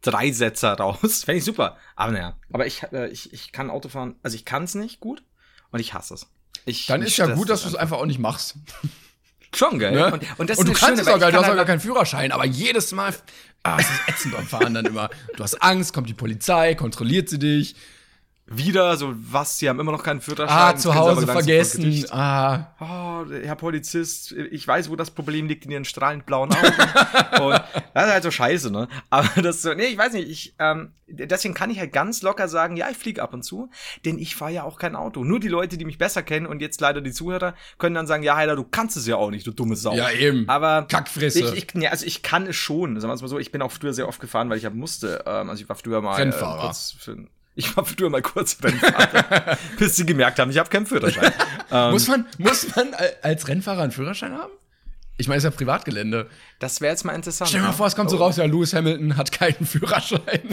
Dreisetzer 0.00 0.72
raus. 0.72 1.22
Fände 1.24 1.38
ich 1.38 1.44
super. 1.44 1.76
Aber 1.96 2.12
naja, 2.12 2.36
aber 2.50 2.66
ich, 2.66 2.82
äh, 2.92 3.08
ich, 3.08 3.32
ich 3.34 3.52
kann 3.52 3.68
Autofahren, 3.70 4.14
also 4.22 4.34
ich 4.34 4.44
kann 4.46 4.64
es 4.64 4.74
nicht 4.74 5.00
gut 5.00 5.22
und 5.70 5.80
ich 5.80 5.92
hasse 5.92 6.14
es. 6.14 6.26
Ich, 6.64 6.86
Dann 6.86 7.02
ist 7.02 7.16
ja 7.18 7.26
gut, 7.26 7.50
dass 7.50 7.60
du 7.60 7.66
das 7.66 7.74
es 7.74 7.78
einfach 7.78 7.98
auch 7.98 8.06
nicht 8.06 8.18
machst. 8.20 8.56
Schon, 9.54 9.78
gell? 9.78 9.92
Ne? 9.92 10.06
Und, 10.06 10.22
und, 10.38 10.50
das 10.50 10.58
und 10.58 10.66
du 10.68 10.72
ist 10.72 10.80
kannst 10.80 11.00
das 11.00 11.06
es 11.06 11.12
Schöne, 11.12 11.24
auch 11.24 11.26
nicht, 11.26 11.34
du 11.34 11.42
hast 11.42 11.50
auch 11.50 11.56
gar 11.56 11.64
keinen 11.66 11.80
Führerschein, 11.80 12.32
aber 12.32 12.46
jedes 12.46 12.92
Mal, 12.92 13.12
ah, 13.62 13.76
es 13.78 13.86
ist 13.86 14.08
ätzend 14.08 14.34
beim 14.34 14.46
Fahren 14.46 14.74
dann 14.74 14.86
immer. 14.86 15.10
Du 15.36 15.42
hast 15.42 15.62
Angst, 15.62 15.92
kommt 15.92 16.08
die 16.08 16.14
Polizei, 16.14 16.74
kontrolliert 16.74 17.28
sie 17.28 17.38
dich. 17.38 17.76
Wieder 18.56 18.96
so, 18.96 19.14
was, 19.16 19.58
sie 19.58 19.68
haben 19.68 19.80
immer 19.80 19.92
noch 19.92 20.02
keinen 20.02 20.20
Führerschein. 20.20 20.74
Ah, 20.74 20.76
zu 20.76 20.94
Hause 20.94 21.26
vergessen. 21.26 22.04
Ah, 22.10 22.68
Oh, 22.80 23.24
Herr 23.30 23.56
Polizist, 23.56 24.32
ich 24.32 24.66
weiß, 24.66 24.90
wo 24.90 24.96
das 24.96 25.10
Problem 25.10 25.46
liegt 25.46 25.64
in 25.64 25.70
Ihren 25.70 25.84
strahlend 25.84 26.26
blauen 26.26 26.50
Augen. 26.52 26.64
und 27.42 27.52
das 27.94 28.06
ist 28.06 28.12
halt 28.12 28.22
so 28.22 28.30
scheiße, 28.30 28.70
ne? 28.70 28.88
Aber 29.10 29.42
das 29.42 29.62
so, 29.62 29.74
nee, 29.74 29.84
ich 29.84 29.98
weiß 29.98 30.12
nicht, 30.14 30.28
ich, 30.28 30.54
ähm, 30.58 30.92
deswegen 31.06 31.54
kann 31.54 31.70
ich 31.70 31.78
halt 31.78 31.92
ganz 31.92 32.22
locker 32.22 32.48
sagen, 32.48 32.76
ja, 32.76 32.88
ich 32.90 32.96
fliege 32.96 33.22
ab 33.22 33.34
und 33.34 33.42
zu, 33.42 33.70
denn 34.04 34.18
ich 34.18 34.34
fahre 34.34 34.52
ja 34.52 34.62
auch 34.64 34.78
kein 34.78 34.96
Auto. 34.96 35.24
Nur 35.24 35.40
die 35.40 35.48
Leute, 35.48 35.76
die 35.76 35.84
mich 35.84 35.98
besser 35.98 36.22
kennen 36.22 36.46
und 36.46 36.60
jetzt 36.60 36.80
leider 36.80 37.00
die 37.00 37.12
Zuhörer, 37.12 37.54
können 37.78 37.94
dann 37.94 38.06
sagen, 38.06 38.22
ja, 38.22 38.36
Heiler, 38.36 38.56
du 38.56 38.64
kannst 38.64 38.96
es 38.96 39.06
ja 39.06 39.16
auch 39.16 39.30
nicht, 39.30 39.46
du 39.46 39.52
dumme 39.52 39.76
Sau. 39.76 39.94
Ja, 39.94 40.10
eben. 40.10 40.48
Aber 40.48 40.86
Kackfresse. 40.88 41.40
Ich, 41.40 41.52
ich, 41.74 41.82
ja, 41.82 41.90
also 41.90 42.06
ich 42.06 42.22
kann 42.22 42.46
es 42.46 42.56
schon, 42.56 42.98
sagen 43.00 43.10
wir 43.10 43.14
es 43.14 43.22
mal 43.22 43.28
so, 43.28 43.38
ich 43.38 43.52
bin 43.52 43.62
auch 43.62 43.72
früher 43.72 43.94
sehr 43.94 44.08
oft 44.08 44.20
gefahren, 44.20 44.50
weil 44.50 44.56
ich 44.56 44.64
ja 44.64 44.70
musste. 44.70 45.22
Ähm, 45.26 45.50
also 45.50 45.62
ich 45.62 45.68
war 45.68 45.76
früher 45.76 46.00
mal 46.00 46.14
Rennfahrer. 46.16 46.58
Äh, 46.58 46.66
kurz 46.66 46.96
für, 46.98 47.16
ich 47.54 47.76
war 47.76 47.84
früher 47.84 48.10
mal 48.10 48.22
kurz 48.22 48.56
Rennfahrer, 48.62 49.58
bis 49.78 49.96
sie 49.96 50.06
gemerkt 50.06 50.38
haben, 50.38 50.50
ich 50.50 50.58
habe 50.58 50.70
keinen 50.70 50.86
Führerschein. 50.86 51.32
ähm, 51.70 51.90
muss 51.90 52.08
man, 52.08 52.26
muss 52.38 52.74
man 52.74 52.94
al- 52.94 53.16
als 53.22 53.48
Rennfahrer 53.48 53.82
einen 53.82 53.92
Führerschein 53.92 54.32
haben? 54.32 54.52
Ich 55.18 55.28
meine, 55.28 55.38
ist 55.38 55.44
ja 55.44 55.50
Privatgelände. 55.50 56.28
das 56.58 56.80
wäre 56.80 56.90
jetzt 56.92 57.04
mal 57.04 57.12
interessant. 57.12 57.48
Stell 57.50 57.60
dir 57.60 57.66
mal 57.66 57.70
ne? 57.72 57.76
vor, 57.76 57.86
es 57.86 57.94
kommt 57.94 58.10
so 58.10 58.16
raus, 58.16 58.38
ja, 58.38 58.44
Lewis 58.44 58.72
Hamilton 58.72 59.16
hat 59.16 59.30
keinen 59.30 59.66
Führerschein. 59.66 60.20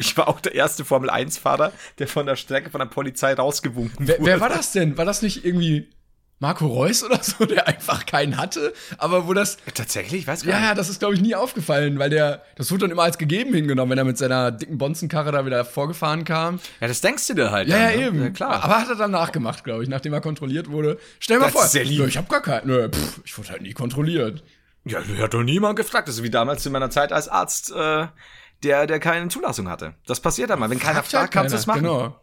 Ich 0.00 0.16
war 0.16 0.28
auch 0.28 0.40
der 0.40 0.54
erste 0.54 0.84
Formel-1-Fahrer, 0.84 1.72
der 1.98 2.06
von 2.06 2.24
der 2.24 2.36
Strecke 2.36 2.70
von 2.70 2.78
der 2.78 2.86
Polizei 2.86 3.34
rausgewunken 3.34 4.06
wer, 4.06 4.18
wurde. 4.20 4.30
wer 4.30 4.40
war 4.40 4.48
das 4.48 4.70
denn? 4.70 4.96
War 4.96 5.04
das 5.04 5.22
nicht 5.22 5.44
irgendwie 5.44 5.90
Marco 6.40 6.66
Reus 6.66 7.02
oder 7.02 7.22
so, 7.22 7.44
der 7.46 7.66
einfach 7.66 8.06
keinen 8.06 8.36
hatte? 8.36 8.72
Aber 8.96 9.26
wo 9.26 9.34
das, 9.34 9.56
Tatsächlich? 9.74 10.22
Ich 10.22 10.26
weiß 10.26 10.44
gar 10.44 10.50
ja, 10.52 10.58
nicht. 10.60 10.68
ja, 10.68 10.74
das 10.74 10.88
ist, 10.88 11.00
glaube 11.00 11.14
ich, 11.14 11.20
nie 11.20 11.34
aufgefallen, 11.34 11.98
weil 11.98 12.10
der, 12.10 12.42
das 12.56 12.70
wurde 12.70 12.82
dann 12.82 12.90
immer 12.92 13.02
als 13.02 13.18
gegeben 13.18 13.52
hingenommen, 13.54 13.90
wenn 13.90 13.98
er 13.98 14.04
mit 14.04 14.18
seiner 14.18 14.50
dicken 14.52 14.78
Bonzenkarre 14.78 15.32
da 15.32 15.44
wieder 15.44 15.64
vorgefahren 15.64 16.24
kam. 16.24 16.60
Ja, 16.80 16.86
das 16.88 17.00
denkst 17.00 17.26
du 17.26 17.34
dir 17.34 17.50
halt. 17.50 17.68
Ja, 17.68 17.78
dann, 17.78 17.90
ja, 17.90 17.96
ne? 17.96 18.06
eben. 18.06 18.22
Ja, 18.22 18.30
klar. 18.30 18.62
Aber 18.62 18.78
hat 18.78 18.88
er 18.88 18.94
dann 18.96 19.10
nachgemacht, 19.10 19.64
glaube 19.64 19.82
ich, 19.82 19.88
nachdem 19.88 20.12
er 20.12 20.20
kontrolliert 20.20 20.70
wurde. 20.70 20.98
Stell 21.18 21.38
dir 21.38 21.44
mal 21.44 21.50
vor, 21.50 21.64
ist 21.64 21.72
sehr 21.72 21.84
lieb. 21.84 22.00
nö, 22.00 22.06
ich 22.06 22.16
habe 22.16 22.28
gar 22.28 22.42
keinen. 22.42 22.66
Nö, 22.68 22.88
pff, 22.88 23.20
ich 23.24 23.36
wurde 23.36 23.48
halt 23.50 23.62
nie 23.62 23.72
kontrolliert. 23.72 24.44
Ja, 24.84 25.00
hat 25.20 25.34
doch 25.34 25.42
niemand 25.42 25.76
gefragt. 25.76 26.08
Das 26.08 26.16
ist 26.16 26.22
wie 26.22 26.30
damals 26.30 26.64
in 26.64 26.72
meiner 26.72 26.88
Zeit 26.90 27.12
als 27.12 27.28
Arzt, 27.28 27.72
äh, 27.72 28.06
der, 28.62 28.86
der 28.86 29.00
keine 29.00 29.28
Zulassung 29.28 29.68
hatte. 29.68 29.94
Das 30.06 30.20
passiert 30.20 30.50
dann 30.50 30.58
mal. 30.60 30.70
Wenn 30.70 30.78
keiner 30.78 30.94
Fragt 31.02 31.12
ja 31.12 31.18
fragt, 31.20 31.32
kannst 31.32 31.52
du 31.52 31.58
es 31.58 31.66
machen. 31.66 31.82
Genau. 31.82 32.20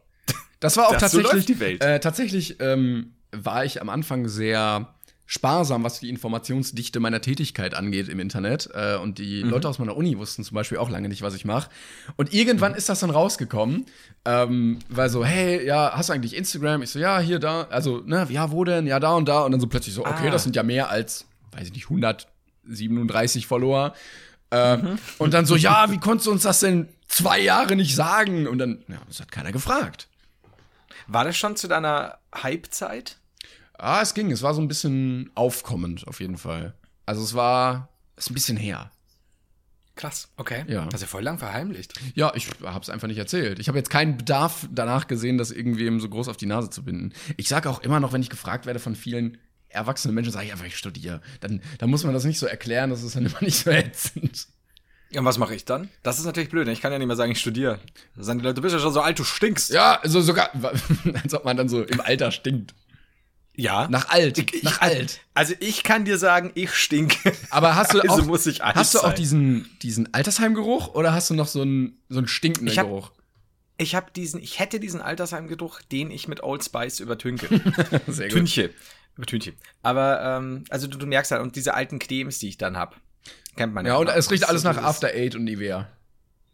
Das 0.61 0.77
war 0.77 0.87
auch 0.87 0.95
Das- 0.97 1.11
so 1.11 1.21
tatsächlich. 1.21 1.59
Welt. 1.59 1.83
Äh, 1.83 1.99
tatsächlich 1.99 2.59
ähm, 2.59 3.13
war 3.43 3.65
ich 3.65 3.81
am 3.81 3.89
Anfang 3.89 4.27
sehr 4.27 4.93
sparsam, 5.27 5.83
was 5.83 5.99
die 5.99 6.09
Informationsdichte 6.09 6.99
meiner 6.99 7.19
Tätigkeit 7.19 7.73
angeht 7.73 8.09
im 8.09 8.19
Internet. 8.19 8.69
Äh, 8.75 8.97
und 8.97 9.17
die 9.17 9.43
Mhm. 9.43 9.49
Leute 9.49 9.67
aus 9.67 9.79
meiner 9.79 9.97
Uni 9.97 10.17
wussten 10.19 10.43
zum 10.43 10.53
Beispiel 10.53 10.77
auch 10.77 10.89
lange 10.89 11.09
nicht, 11.09 11.23
was 11.23 11.33
ich 11.33 11.45
mache. 11.45 11.69
Und 12.15 12.31
irgendwann 12.31 12.73
Mhm. 12.73 12.77
ist 12.77 12.89
das 12.89 12.99
dann 12.99 13.09
rausgekommen, 13.09 13.87
ähm, 14.25 14.77
weil 14.87 15.09
so, 15.09 15.25
hey, 15.25 15.65
ja, 15.65 15.93
hast 15.95 16.09
du 16.09 16.13
eigentlich 16.13 16.35
Instagram? 16.35 16.83
Ich 16.83 16.91
so, 16.91 16.99
ja, 16.99 17.19
hier, 17.19 17.39
da. 17.39 17.63
Also, 17.71 18.03
ne, 18.05 18.27
ja, 18.29 18.51
wo 18.51 18.63
denn? 18.65 18.85
Ja, 18.85 18.99
da 18.99 19.13
und 19.15 19.27
da. 19.27 19.41
Und 19.41 19.51
dann 19.51 19.59
so 19.59 19.65
plötzlich 19.67 19.95
so, 19.95 20.05
okay, 20.05 20.27
Ah. 20.27 20.31
das 20.31 20.43
sind 20.43 20.55
ja 20.55 20.61
mehr 20.61 20.89
als, 20.91 21.25
weiß 21.53 21.67
ich 21.69 21.73
nicht, 21.73 21.89
137 21.89 23.47
Follower. 23.47 23.93
Äh, 24.51 24.77
Mhm. 24.77 24.99
Und 25.17 25.33
dann 25.33 25.47
so, 25.47 25.55
ja, 25.55 25.89
wie 25.91 25.97
konntest 25.99 26.27
du 26.27 26.31
uns 26.31 26.43
das 26.43 26.59
denn 26.59 26.87
zwei 27.07 27.39
Jahre 27.39 27.75
nicht 27.75 27.95
sagen? 27.95 28.47
Und 28.47 28.59
dann, 28.59 28.83
ja, 28.87 28.97
das 29.07 29.19
hat 29.21 29.31
keiner 29.31 29.51
gefragt. 29.51 30.07
War 31.07 31.23
das 31.23 31.35
schon 31.35 31.55
zu 31.55 31.67
deiner 31.67 32.19
Hype-Zeit? 32.35 33.17
Ah, 33.77 34.01
es 34.01 34.13
ging. 34.13 34.31
Es 34.31 34.41
war 34.41 34.53
so 34.53 34.61
ein 34.61 34.67
bisschen 34.67 35.29
aufkommend, 35.35 36.07
auf 36.07 36.19
jeden 36.19 36.37
Fall. 36.37 36.73
Also 37.05 37.21
es 37.23 37.33
war, 37.33 37.89
ist 38.15 38.29
ein 38.29 38.33
bisschen 38.33 38.57
her. 38.57 38.91
Krass, 39.95 40.27
okay. 40.35 40.65
Ja. 40.67 40.85
Das 40.85 40.95
ist 40.95 41.01
ja 41.01 41.07
voll 41.07 41.23
lang 41.23 41.37
verheimlicht. 41.39 41.93
Ja, 42.15 42.33
ich 42.35 42.49
hab's 42.63 42.89
einfach 42.89 43.07
nicht 43.07 43.17
erzählt. 43.17 43.59
Ich 43.59 43.69
habe 43.69 43.77
jetzt 43.77 43.89
keinen 43.89 44.17
Bedarf 44.17 44.67
danach 44.69 45.07
gesehen, 45.07 45.37
das 45.37 45.51
irgendwem 45.51 46.01
so 46.01 46.09
groß 46.09 46.27
auf 46.27 46.35
die 46.35 46.47
Nase 46.47 46.69
zu 46.69 46.83
binden. 46.83 47.13
Ich 47.37 47.47
sage 47.47 47.69
auch 47.69 47.79
immer 47.79 48.01
noch, 48.01 48.11
wenn 48.11 48.21
ich 48.21 48.29
gefragt 48.29 48.65
werde 48.65 48.79
von 48.79 48.95
vielen 48.95 49.37
erwachsenen 49.69 50.13
Menschen, 50.13 50.33
sage 50.33 50.47
ich 50.47 50.51
einfach, 50.51 50.65
ich 50.65 50.77
studiere. 50.77 51.21
Dann, 51.39 51.61
dann 51.77 51.89
muss 51.89 52.03
man 52.03 52.13
das 52.13 52.25
nicht 52.25 52.39
so 52.39 52.45
erklären, 52.45 52.89
das 52.89 53.03
ist 53.03 53.15
dann 53.15 53.25
immer 53.25 53.41
nicht 53.41 53.57
so 53.57 53.69
ätzend. 53.69 54.47
Ja, 55.11 55.19
und 55.21 55.25
was 55.25 55.37
mache 55.37 55.55
ich 55.55 55.63
dann? 55.63 55.89
Das 56.03 56.19
ist 56.19 56.25
natürlich 56.25 56.49
blöd. 56.49 56.65
ne? 56.65 56.73
Ich 56.73 56.81
kann 56.81 56.91
ja 56.91 56.97
nicht 56.97 57.07
mehr 57.07 57.15
sagen, 57.15 57.31
ich 57.31 57.39
studiere. 57.39 57.79
Da 58.17 58.23
sagen 58.23 58.39
die 58.39 58.43
Leute, 58.43 58.55
du 58.55 58.61
bist 58.63 58.73
ja 58.73 58.81
schon 58.81 58.91
so 58.91 58.99
alt, 58.99 59.17
du 59.17 59.23
stinkst. 59.23 59.69
Ja, 59.71 59.99
also 60.01 60.19
sogar, 60.19 60.49
als 61.23 61.33
ob 61.33 61.45
man 61.45 61.55
dann 61.55 61.69
so 61.69 61.83
im 61.83 62.01
Alter 62.01 62.31
stinkt. 62.31 62.73
Ja. 63.57 63.87
Nach 63.89 64.09
alt, 64.09 64.37
Ich- 64.37 64.63
nach 64.63 64.81
alt. 64.81 65.21
Also 65.33 65.53
ich 65.59 65.83
kann 65.83 66.05
dir 66.05 66.17
sagen, 66.17 66.51
ich 66.55 66.73
stinke. 66.73 67.33
Aber 67.49 67.75
hast 67.75 67.93
du 67.93 67.99
Also 68.07 68.21
auch, 68.21 68.25
muss 68.25 68.45
ich 68.47 68.63
alt 68.63 68.75
hast 68.75 68.93
du 68.95 68.99
auch 68.99 69.03
sein. 69.07 69.15
diesen, 69.15 69.69
diesen 69.81 70.13
Altersheimgeruch 70.13 70.93
oder 70.95 71.13
hast 71.13 71.29
du 71.29 71.33
noch 71.33 71.47
so 71.47 71.61
einen, 71.61 71.97
so 72.09 72.17
einen 72.19 72.27
stinkenden 72.27 72.71
Ich 72.71 72.79
hab- 72.79 72.87
Geruch? 72.87 73.11
Ich 73.77 73.93
habe 73.93 74.07
diesen, 74.15 74.41
ich 74.41 74.59
hätte 74.59 74.79
diesen 74.79 75.01
Altersheimgeruch, 75.01 75.81
den 75.81 76.09
ich 76.09 76.27
mit 76.29 76.41
Old 76.43 76.63
Spice 76.63 77.01
übertünke. 77.01 77.47
Sehr 78.07 78.29
Tünche. 78.29 78.69
Übertünche. 79.17 79.53
Aber, 79.83 80.21
ähm, 80.21 80.63
also 80.69 80.87
du, 80.87 80.97
du 80.97 81.05
merkst 81.05 81.31
halt, 81.31 81.41
und 81.41 81.55
diese 81.57 81.73
alten 81.73 81.99
Cremes, 81.99 82.39
die 82.39 82.47
ich 82.47 82.57
dann 82.57 82.77
hab, 82.77 82.95
kennt 83.57 83.73
man 83.73 83.85
Ja, 83.85 83.95
und 83.97 84.05
genau. 84.05 84.17
es 84.17 84.31
riecht 84.31 84.47
alles 84.47 84.61
so 84.61 84.69
nach 84.69 84.77
After 84.81 85.07
Eight 85.09 85.35
und 85.35 85.43
Nivea. 85.43 85.89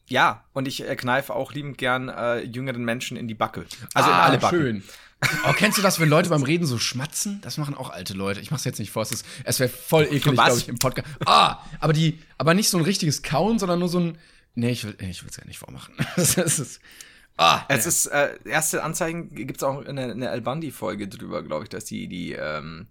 Ja, 0.07 0.45
und 0.53 0.67
ich 0.67 0.87
äh, 0.87 0.95
kneife 0.95 1.33
auch 1.33 1.53
liebend 1.53 1.77
gern 1.77 2.09
äh, 2.09 2.39
jüngeren 2.41 2.83
Menschen 2.83 3.17
in 3.17 3.27
die 3.27 3.33
Backe. 3.35 3.65
Also 3.93 4.09
in 4.09 4.15
ah, 4.15 4.23
alle 4.25 4.37
Backen. 4.39 4.57
schön. 4.59 4.83
Oh, 5.47 5.53
kennst 5.53 5.77
du 5.77 5.81
das, 5.81 5.99
wenn 5.99 6.09
Leute 6.09 6.29
beim 6.29 6.43
Reden 6.43 6.65
so 6.65 6.77
schmatzen? 6.79 7.39
Das 7.41 7.57
machen 7.57 7.75
auch 7.75 7.89
alte 7.91 8.13
Leute. 8.13 8.39
Ich 8.39 8.49
mach's 8.51 8.63
jetzt 8.65 8.79
nicht 8.79 8.91
vor, 8.91 9.03
es, 9.03 9.11
ist- 9.11 9.25
es 9.43 9.59
wäre 9.59 9.69
voll 9.69 10.05
eklig, 10.05 10.33
glaube 10.33 10.57
ich, 10.57 10.67
im 10.67 10.79
Podcast. 10.79 11.07
Ah, 11.25 11.59
aber 11.79 11.93
die, 11.93 12.19
aber 12.37 12.53
nicht 12.53 12.69
so 12.69 12.77
ein 12.77 12.83
richtiges 12.83 13.21
Kauen, 13.23 13.59
sondern 13.59 13.79
nur 13.79 13.89
so 13.89 13.99
ein. 13.99 14.17
Nee, 14.55 14.71
ich 14.71 14.83
will, 14.83 14.95
ich 14.99 15.23
will's 15.23 15.37
gar 15.37 15.45
nicht 15.47 15.59
vormachen. 15.59 15.93
Das 16.15 16.35
ist. 16.37 16.79
Ah, 17.37 17.63
Es 17.69 17.85
ist, 17.85 18.07
äh, 18.07 18.37
erste 18.45 18.83
Anzeigen 18.83 19.33
gibt's 19.33 19.63
auch 19.63 19.85
eine, 19.85 20.11
eine 20.11 20.29
El 20.29 20.41
Bundy-Folge 20.41 21.07
drüber, 21.07 21.41
glaube 21.43 21.63
ich, 21.63 21.69
dass 21.69 21.85
die, 21.85 22.07
die, 22.07 22.33
ähm, 22.33 22.87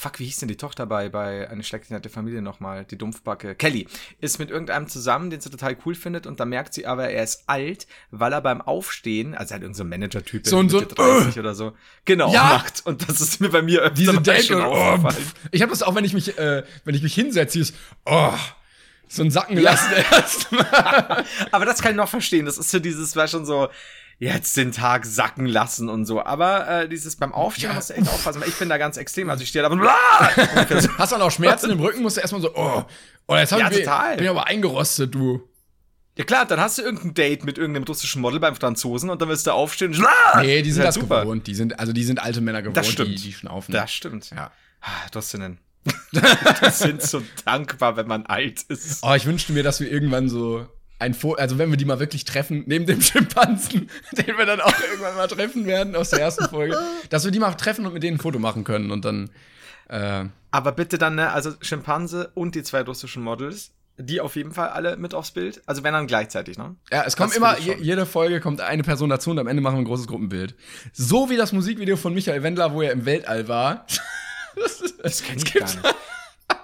fuck, 0.00 0.20
wie 0.20 0.26
hieß 0.26 0.36
denn 0.36 0.48
die 0.48 0.56
Tochter 0.56 0.86
bei, 0.86 1.08
bei 1.08 1.50
eine 1.50 1.64
schlechte 1.64 1.92
nette 1.92 2.08
Familie 2.08 2.40
nochmal, 2.40 2.84
die 2.84 2.96
Dumpfbacke, 2.96 3.56
Kelly, 3.56 3.88
ist 4.20 4.38
mit 4.38 4.48
irgendeinem 4.48 4.86
zusammen, 4.86 5.28
den 5.28 5.40
sie 5.40 5.50
total 5.50 5.76
cool 5.84 5.96
findet 5.96 6.24
und 6.24 6.38
dann 6.38 6.50
merkt 6.50 6.72
sie 6.72 6.86
aber, 6.86 7.08
er 7.10 7.24
ist 7.24 7.42
alt, 7.48 7.88
weil 8.12 8.32
er 8.32 8.40
beim 8.40 8.60
Aufstehen, 8.60 9.34
also 9.34 9.54
halt 9.54 9.62
irgendein 9.62 9.74
so 9.78 9.84
Manager-Typ, 9.84 10.46
So 10.46 10.60
ein- 10.60 10.68
so 10.68 10.78
Mitte 10.78 10.94
ein- 11.02 11.22
30 11.24 11.40
oder 11.40 11.52
so, 11.56 11.72
genau, 12.04 12.32
Ja! 12.32 12.44
macht. 12.44 12.86
Und 12.86 13.08
das 13.08 13.20
ist 13.20 13.40
mir 13.40 13.48
bei 13.48 13.60
mir 13.60 13.80
öfter 13.80 13.94
diese 13.96 14.20
Date 14.20 14.44
schon 14.44 14.62
oh, 14.62 14.98
pff. 15.10 15.34
Ich 15.50 15.62
habe 15.62 15.70
das 15.70 15.82
auch, 15.82 15.96
wenn 15.96 16.04
ich 16.04 16.14
mich, 16.14 16.38
äh, 16.38 16.62
wenn 16.84 16.94
ich 16.94 17.02
mich 17.02 17.14
hinsetze, 17.14 17.58
ist, 17.58 17.74
oh, 18.04 18.32
so 19.08 19.24
ein 19.24 19.32
Sacken 19.32 19.58
lassen 19.58 19.92
erstmal. 20.12 21.24
Aber 21.50 21.64
das 21.64 21.82
kann 21.82 21.90
ich 21.90 21.96
noch 21.96 22.08
verstehen. 22.08 22.46
Das 22.46 22.56
ist 22.56 22.70
so 22.70 22.78
dieses, 22.78 23.16
war 23.16 23.26
schon 23.26 23.44
so, 23.44 23.68
jetzt 24.18 24.56
den 24.56 24.72
Tag 24.72 25.06
sacken 25.06 25.46
lassen 25.46 25.88
und 25.88 26.04
so. 26.04 26.22
Aber 26.22 26.68
äh, 26.68 26.88
dieses 26.88 27.16
beim 27.16 27.32
Aufstehen 27.32 27.70
Ja. 27.70 27.74
musst 27.76 27.90
du 27.90 27.94
echt 27.94 28.08
aufpassen, 28.08 28.40
weil 28.40 28.48
ich 28.48 28.56
bin 28.58 28.68
da 28.68 28.76
ganz 28.78 28.96
extrem. 28.96 29.30
Also 29.30 29.42
ich 29.42 29.48
stehe 29.48 29.62
da 29.62 29.68
und 29.70 29.80
so. 30.82 30.98
Hast 30.98 31.12
du 31.12 31.16
auch 31.16 31.30
Schmerzen 31.30 31.70
im 31.70 31.80
Rücken, 31.80 32.02
musst 32.02 32.16
du 32.16 32.20
erstmal 32.20 32.40
so, 32.42 32.54
oh, 32.54 32.84
oh 33.28 33.36
jetzt 33.36 33.52
hab 33.52 33.60
Ja, 33.60 33.70
ich 33.70 33.78
total. 33.78 34.16
bin 34.16 34.24
ich 34.24 34.30
aber 34.30 34.46
eingerostet, 34.46 35.14
du. 35.14 35.42
Ja 36.16 36.24
klar, 36.24 36.46
dann 36.46 36.58
hast 36.58 36.78
du 36.78 36.82
irgendein 36.82 37.14
Date 37.14 37.44
mit 37.44 37.58
irgendeinem 37.58 37.84
russischen 37.84 38.20
Model 38.20 38.40
beim 38.40 38.56
Franzosen 38.56 39.08
und 39.08 39.22
dann 39.22 39.28
willst 39.28 39.46
du 39.46 39.52
aufstehen. 39.52 39.94
und 39.94 40.04
Nee, 40.42 40.62
die 40.62 40.72
sind 40.72 40.80
Ja, 40.82 40.86
das 40.88 40.96
super. 40.96 41.22
gewohnt. 41.22 41.46
Die 41.46 41.54
sind, 41.54 41.78
also 41.78 41.92
die 41.92 42.02
sind 42.02 42.20
alte 42.20 42.40
Männer 42.40 42.60
gewohnt, 42.62 42.76
Das 42.76 42.88
stimmt. 42.88 43.10
die, 43.10 43.14
die 43.22 43.32
schnaufen. 43.32 43.72
Das 43.72 43.92
stimmt. 43.92 44.30
Ja. 44.30 44.50
Ah, 44.80 44.86
Das 45.12 45.30
sind 45.30 45.58
die 46.12 46.70
sind 46.70 47.02
so 47.02 47.22
dankbar, 47.44 47.96
wenn 47.96 48.08
man 48.08 48.26
alt 48.26 48.62
ist. 48.62 48.98
Oh, 49.02 49.14
ich 49.14 49.26
wünschte 49.26 49.52
mir, 49.52 49.62
dass 49.62 49.78
wir 49.80 49.90
irgendwann 49.90 50.28
so 50.28 50.66
ein 50.98 51.14
Foto, 51.14 51.40
also 51.40 51.58
wenn 51.58 51.70
wir 51.70 51.76
die 51.76 51.84
mal 51.84 52.00
wirklich 52.00 52.24
treffen, 52.24 52.64
neben 52.66 52.86
dem 52.86 53.00
Schimpansen, 53.02 53.88
den 54.12 54.36
wir 54.36 54.46
dann 54.46 54.60
auch 54.60 54.80
irgendwann 54.80 55.16
mal 55.16 55.28
treffen 55.28 55.66
werden 55.66 55.94
aus 55.94 56.10
der 56.10 56.20
ersten 56.20 56.48
Folge, 56.48 56.76
dass 57.10 57.24
wir 57.24 57.30
die 57.30 57.38
mal 57.38 57.52
treffen 57.54 57.86
und 57.86 57.94
mit 57.94 58.02
denen 58.02 58.16
ein 58.16 58.20
Foto 58.20 58.38
machen 58.38 58.64
können 58.64 58.90
und 58.90 59.04
dann, 59.04 59.30
äh, 59.88 60.24
Aber 60.50 60.72
bitte 60.72 60.98
dann, 60.98 61.14
ne, 61.14 61.32
also 61.32 61.52
Schimpanse 61.60 62.30
und 62.34 62.54
die 62.54 62.62
zwei 62.62 62.82
russischen 62.82 63.22
Models, 63.22 63.72
die 63.96 64.20
auf 64.20 64.36
jeden 64.36 64.52
Fall 64.52 64.68
alle 64.68 64.96
mit 64.96 65.12
aufs 65.12 65.32
Bild. 65.32 65.60
Also 65.66 65.82
wenn 65.82 65.92
dann 65.92 66.06
gleichzeitig, 66.06 66.56
ne? 66.56 66.76
ja, 66.90 67.02
es 67.04 67.16
kommt 67.16 67.30
Das 67.30 67.36
immer, 67.36 67.58
je, 67.58 67.76
jede 67.80 68.06
Folge 68.06 68.40
kommt 68.40 68.60
eine 68.60 68.82
Person 68.84 69.10
dazu 69.10 69.30
und 69.30 69.38
am 69.38 69.48
Ende 69.48 69.60
machen 69.60 69.76
wir 69.76 69.80
ein 69.80 69.86
großes 69.86 70.06
Gruppenbild. 70.06 70.54
So 70.92 71.30
wie 71.30 71.36
das 71.36 71.52
Musikvideo 71.52 71.96
von 71.96 72.14
Michael 72.14 72.42
Wendler, 72.42 72.72
wo 72.72 72.82
er 72.82 72.92
im 72.92 73.04
Weltall 73.04 73.48
war. 73.48 73.86
Das 75.04 75.22
kenn 75.22 75.38
ich 75.38 75.54
gar 75.54 75.64
nicht. 75.64 75.78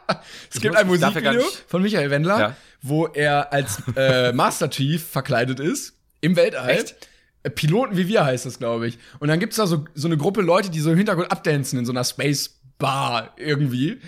Es 0.53 0.61
gibt 0.61 0.75
muss- 0.75 0.81
ein 0.81 0.87
Musikvideo 0.87 1.43
von 1.69 1.83
Michael 1.83 2.11
Wendler, 2.11 2.38
Ja. 2.38 2.57
wo 2.83 3.07
er 3.07 3.53
als 3.53 3.83
äh, 3.97 4.33
Master 4.35 4.71
Chief 4.71 5.05
verkleidet 5.07 5.61
ist 5.61 5.95
im 6.21 6.37
Weltall. 6.37 6.71
Echt? 6.71 6.97
Äh, 7.43 7.51
Piloten 7.51 7.97
wie 7.97 8.09
wir 8.09 8.25
heißt 8.25 8.47
das, 8.47 8.59
glaube 8.59 8.87
ich. 8.88 8.99
Und 9.19 9.29
dann 9.29 9.38
gibt's 9.40 9.57
da 9.57 9.67
so, 9.67 9.85
so 9.95 10.09
eine 10.09 10.17
Gruppe 10.17 10.40
Leute, 10.43 10.71
die 10.71 10.81
so 10.81 10.90
im 10.90 10.97
Hintergrund 10.97 11.31
abdancen 11.31 11.79
in 11.79 11.85
so 11.87 11.93
einer 11.93 12.05
Space 12.05 12.61
Bar 12.79 13.35
irgendwie. 13.37 14.01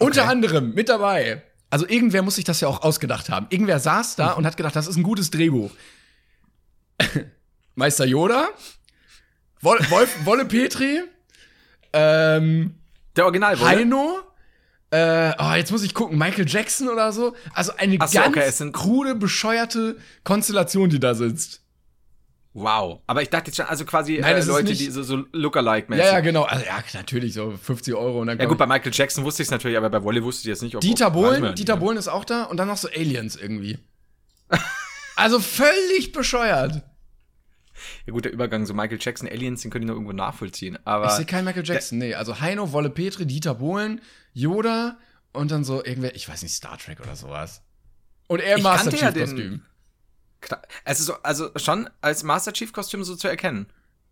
Unter 0.00 0.28
anderem 0.28 0.72
mit 0.74 0.88
dabei. 0.88 1.42
Also 1.70 1.86
irgendwer 1.88 2.22
muss 2.22 2.36
sich 2.36 2.44
das 2.44 2.60
ja 2.60 2.68
auch 2.68 2.82
ausgedacht 2.82 3.28
haben. 3.28 3.46
Irgendwer 3.50 3.78
saß 3.80 4.16
da 4.16 4.32
und 4.32 4.46
hat 4.46 4.56
gedacht, 4.56 4.76
das 4.76 4.86
ist 4.86 4.96
ein 4.96 5.02
gutes 5.02 5.30
Drehbuch. 5.30 5.70
Meister 7.74 8.04
Yoda, 8.06 8.48
Wol 9.60 9.78
Wolf, 9.90 10.24
Wolle 10.24 10.44
Petri, 10.44 11.00
ähm, 11.92 12.74
Der 13.16 13.24
Original, 13.24 13.58
Heino. 13.60 14.20
Äh, 14.90 15.32
oh, 15.38 15.52
jetzt 15.54 15.70
muss 15.70 15.82
ich 15.82 15.92
gucken, 15.92 16.16
Michael 16.16 16.48
Jackson 16.48 16.88
oder 16.88 17.12
so. 17.12 17.34
Also 17.52 17.72
eine 17.76 17.98
so, 18.06 18.18
ganz 18.18 18.28
okay, 18.28 18.44
es 18.46 18.62
krude, 18.72 19.14
bescheuerte 19.14 19.96
Konstellation, 20.24 20.88
die 20.88 20.98
da 20.98 21.14
sitzt. 21.14 21.62
Wow. 22.54 23.00
Aber 23.06 23.22
ich 23.22 23.28
dachte 23.28 23.50
jetzt 23.50 23.56
schon, 23.56 23.66
also 23.66 23.84
quasi 23.84 24.18
Nein, 24.20 24.36
äh, 24.36 24.44
Leute, 24.44 24.72
die 24.72 24.90
so, 24.90 25.02
so 25.02 25.16
Lookalike-mäßig. 25.32 25.98
Ja, 25.98 26.12
ja, 26.14 26.20
genau. 26.20 26.42
Also, 26.42 26.64
ja, 26.64 26.82
natürlich, 26.94 27.34
so 27.34 27.52
50 27.62 27.94
Euro. 27.94 28.20
Und 28.20 28.28
dann 28.28 28.38
Ja 28.38 28.46
gut, 28.46 28.58
bei 28.58 28.66
Michael 28.66 28.92
Jackson 28.92 29.24
wusste 29.24 29.42
ich 29.42 29.48
es 29.48 29.50
natürlich, 29.50 29.76
aber 29.76 29.90
bei 29.90 30.02
Wolle 30.02 30.24
wusste 30.24 30.42
ich 30.42 30.46
jetzt 30.46 30.62
nicht, 30.62 30.74
ob 30.74 30.80
Dieter 30.80 31.10
Bohlen, 31.10 31.54
Dieter 31.54 31.74
nicht. 31.74 31.80
Bohlen 31.80 31.98
ist 31.98 32.08
auch 32.08 32.24
da 32.24 32.44
und 32.44 32.56
dann 32.56 32.68
noch 32.68 32.78
so 32.78 32.88
Aliens 32.88 33.36
irgendwie. 33.36 33.78
also 35.16 35.38
völlig 35.38 36.12
bescheuert. 36.12 36.82
Ja 38.06 38.12
gut, 38.12 38.24
der 38.24 38.32
Übergang, 38.32 38.66
so 38.66 38.74
Michael 38.74 38.98
Jackson, 39.00 39.28
Aliens, 39.28 39.62
den 39.62 39.70
könnte 39.70 39.84
ich 39.84 39.88
noch 39.88 39.94
irgendwo 39.94 40.12
nachvollziehen. 40.12 40.78
Aber 40.84 41.06
Ich 41.06 41.12
sehe 41.12 41.26
keinen 41.26 41.44
Michael 41.44 41.64
Jackson, 41.66 41.98
nee. 41.98 42.14
Also 42.14 42.40
Heino, 42.40 42.72
Wolle 42.72 42.90
Petri, 42.90 43.26
Dieter 43.26 43.54
Bohlen, 43.54 44.00
Yoda 44.32 44.98
und 45.32 45.50
dann 45.50 45.64
so 45.64 45.84
irgendwer, 45.84 46.14
ich 46.14 46.28
weiß 46.28 46.42
nicht, 46.42 46.52
Star 46.54 46.78
Trek 46.78 47.00
oder 47.00 47.16
sowas. 47.16 47.62
Und 48.26 48.40
er 48.40 48.56
im 48.56 48.62
Master 48.62 48.90
kannte 48.90 48.96
ja 49.04 49.12
Chief 49.12 49.14
den- 49.14 49.36
Kostüm. 49.36 49.62
klar, 50.40 50.62
es 50.84 51.00
ist 51.00 51.06
so, 51.06 51.14
also 51.22 51.50
schon 51.56 51.88
als 52.00 52.22
Master 52.22 52.52
Chief 52.52 52.72
Kostüm 52.72 53.04
so 53.04 53.16
zu 53.16 53.28
erkennen. 53.28 53.66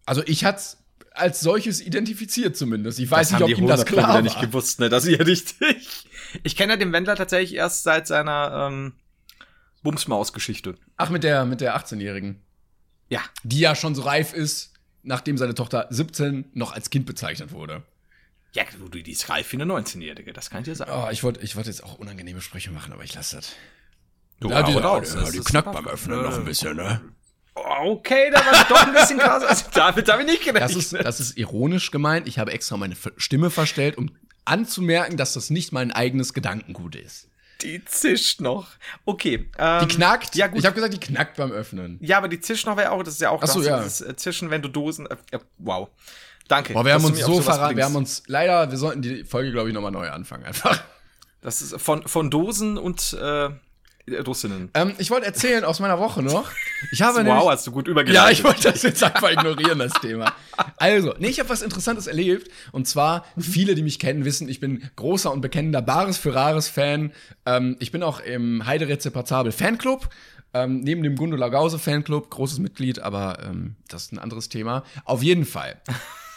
Also 0.04 0.22
ich 0.26 0.44
hat's 0.44 0.82
als 1.12 1.40
solches 1.40 1.80
identifiziert 1.80 2.56
zumindest. 2.56 2.98
Ich 2.98 3.10
weiß 3.10 3.30
das 3.30 3.40
nicht, 3.40 3.52
ob 3.54 3.58
ihm 3.58 3.66
das 3.66 3.86
klar 3.86 4.08
war. 4.14 4.22
nicht 4.22 4.38
gewusst, 4.40 4.80
ne, 4.80 4.88
dass 4.90 5.06
ihr 5.06 5.26
richtig. 5.26 6.06
Ich 6.42 6.56
kenne 6.56 6.74
ja 6.74 6.76
den 6.76 6.92
Wendler 6.92 7.16
tatsächlich 7.16 7.54
erst 7.54 7.82
seit 7.84 8.06
seiner 8.06 8.68
ähm, 8.70 8.92
Bumsmaus-Geschichte. 9.82 10.74
Ach, 10.96 11.10
mit 11.10 11.24
der, 11.24 11.44
mit 11.44 11.60
der 11.60 11.76
18-Jährigen. 11.76 12.42
Ja. 13.09 13.21
Die 13.42 13.61
ja 13.61 13.75
schon 13.75 13.95
so 13.95 14.03
reif 14.03 14.33
ist, 14.33 14.73
nachdem 15.03 15.38
seine 15.38 15.55
Tochter 15.55 15.87
17 15.90 16.51
noch 16.55 16.73
als 16.73 16.90
Kind 16.90 17.07
bezeichnet 17.07 17.53
wurde. 17.53 17.83
Ja, 18.53 18.64
du, 18.79 18.88
die 18.88 19.12
ist 19.12 19.29
reif 19.29 19.53
wie 19.53 19.61
eine 19.61 19.71
19-Jährige, 19.73 20.33
das 20.33 20.51
kann 20.51 20.61
ich 20.61 20.64
dir 20.64 20.75
sagen. 20.75 20.90
Oh, 20.95 21.11
ich 21.11 21.23
wollte 21.23 21.40
ich 21.42 21.57
wollte 21.57 21.69
jetzt 21.69 21.85
auch 21.85 21.99
unangenehme 21.99 22.40
Sprüche 22.40 22.71
machen, 22.71 22.92
aber 22.92 23.05
ich 23.05 23.14
lasse 23.14 23.37
das. 23.37 23.53
Du, 24.40 24.49
Ja, 24.49 24.62
die, 24.62 24.75
hau 24.75 24.81
ja, 24.81 24.87
raus, 24.87 25.14
die, 25.33 25.40
knackt 25.40 25.73
beim 25.73 25.87
Öffnen 25.87 26.23
noch 26.23 26.35
ein 26.35 26.45
bisschen, 26.45 26.77
ne? 26.77 27.01
Okay, 27.55 28.31
da 28.31 28.38
war 28.45 28.64
doch 28.69 28.87
ein 28.87 28.92
bisschen 28.92 29.19
krass. 29.19 29.42
Also, 29.42 29.64
damit 29.73 30.11
habe 30.11 30.23
ich 30.23 30.29
nicht 30.29 30.45
gerechnet. 30.45 30.62
Das 30.62 30.77
ist, 30.77 30.92
das 30.92 31.21
ist 31.21 31.38
ironisch 31.38 31.90
gemeint. 31.90 32.29
Ich 32.29 32.38
habe 32.38 32.53
extra 32.53 32.77
meine 32.77 32.97
Stimme 33.16 33.51
verstellt, 33.51 33.97
um 33.97 34.11
anzumerken, 34.45 35.16
dass 35.16 35.33
das 35.33 35.49
nicht 35.49 35.73
mein 35.73 35.90
eigenes 35.90 36.35
Gedankengut 36.35 36.97
ist. 36.97 37.29
Die 37.62 37.85
zischt 37.85 38.40
noch. 38.40 38.69
Okay. 39.05 39.49
Ähm, 39.59 39.88
Die 39.88 39.95
knackt. 39.95 40.35
Ja, 40.37 40.47
gut. 40.47 40.59
Ich 40.59 40.66
habe 40.66 40.75
gesagt, 40.75 40.95
die 40.95 41.01
knackt 41.01 41.37
beim 41.37 41.53
Öffnen. 41.53 41.99
Ja, 42.01 42.19
aber 42.19 42.29
die 42.29 42.40
zischt 42.40 42.66
noch 42.66 42.77
wäre 42.77 42.92
auch, 42.92 43.03
das 43.03 43.14
ist 43.14 43.21
ja 43.21 43.31
auch 43.31 43.45
so, 43.47 43.61
das, 43.61 43.69
ja. 43.69 43.79
dieses 43.79 44.01
äh, 44.01 44.16
Zischen, 44.16 44.51
wenn 44.51 44.62
du 44.62 44.69
Dosen. 44.69 45.07
Äh, 45.07 45.16
ja, 45.33 45.40
wow. 45.59 45.88
Danke. 46.49 46.75
Boah, 46.75 46.85
wir 46.85 46.95
haben 46.95 47.05
uns 47.05 47.19
so 47.19 47.40
verraten. 47.40 47.77
Wir 47.77 47.85
haben 47.85 47.97
uns 47.97 48.23
leider, 48.27 48.71
wir 48.71 48.79
sollten 48.79 49.03
die 49.03 49.25
Folge, 49.25 49.51
glaube 49.51 49.69
ich, 49.69 49.75
nochmal 49.75 49.90
neu 49.90 50.09
anfangen 50.11 50.45
einfach. 50.45 50.83
Das 51.40 51.62
ist 51.62 51.81
von, 51.81 52.07
von 52.07 52.31
Dosen 52.31 52.79
und 52.79 53.12
äh, 53.12 53.51
Russinnen. 54.27 54.71
Ähm, 54.75 54.95
ich 54.99 55.11
wollte 55.11 55.27
erzählen 55.27 55.64
aus 55.64 55.81
meiner 55.81 55.99
Woche 55.99 56.23
noch. 56.23 56.51
Ich 56.92 57.03
habe 57.03 57.19
nämlich, 57.23 57.35
Wow, 57.35 57.51
hast 57.51 57.66
du 57.66 57.73
gut 57.73 57.88
übergeleitet. 57.88 58.25
Ja, 58.25 58.31
ich 58.31 58.45
wollte 58.45 58.71
das 58.71 58.83
jetzt 58.83 59.03
einfach 59.03 59.31
ignorieren, 59.31 59.79
das 59.79 59.92
Thema. 59.95 60.33
Also, 60.77 61.14
nee, 61.19 61.29
ich 61.29 61.40
habe 61.40 61.49
was 61.49 61.62
Interessantes 61.62 62.07
erlebt. 62.07 62.51
Und 62.73 62.87
zwar, 62.87 63.25
viele, 63.38 63.75
die 63.75 63.83
mich 63.83 63.99
kennen, 63.99 64.25
wissen, 64.25 64.49
ich 64.49 64.61
bin 64.61 64.88
großer 64.95 65.33
und 65.33 65.40
bekennender 65.40 65.83
Bares 65.83 66.19
für 66.19 66.35
Rares 66.35 66.69
Fan. 66.69 67.12
Ähm, 67.47 67.77
ich 67.81 67.90
bin 67.90 68.03
auch 68.03 68.21
im 68.21 68.64
Heideretze 68.64 69.11
Parzabel 69.11 69.53
Fanclub. 69.53 70.09
Ähm, 70.55 70.81
neben 70.81 71.03
dem 71.03 71.16
Gundula 71.16 71.49
Gause 71.49 71.79
Fanclub, 71.79 72.31
großes 72.31 72.61
Mitglied, 72.61 73.01
aber 73.01 73.40
ähm, 73.45 73.75
das 73.88 74.05
ist 74.05 74.12
ein 74.12 74.19
anderes 74.19 74.49
Thema. 74.49 74.85
Auf 75.05 75.23
jeden 75.23 75.45
Fall 75.45 75.83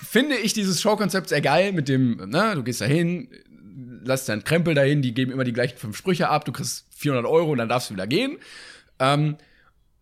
finde 0.08 0.36
ich 0.36 0.54
dieses 0.54 0.82
Showkonzept 0.82 1.30
sehr 1.30 1.42
geil 1.42 1.72
mit 1.72 1.88
dem, 1.88 2.18
ne, 2.30 2.54
du 2.56 2.64
gehst 2.64 2.82
da 2.82 2.86
hin, 2.86 3.30
lass 4.04 4.26
deinen 4.26 4.44
Krempel 4.44 4.74
dahin, 4.74 5.02
die 5.02 5.14
geben 5.14 5.32
immer 5.32 5.44
die 5.44 5.54
gleichen 5.54 5.78
fünf 5.78 5.98
Sprüche 5.98 6.30
ab, 6.30 6.46
du 6.46 6.52
kriegst 6.52 6.86
400 6.96 7.26
Euro 7.26 7.52
und 7.52 7.58
dann 7.58 7.70
darfst 7.70 7.90
du 7.90 7.94
wieder 7.94 8.08
gehen. 8.08 8.38
Ähm, 9.00 9.38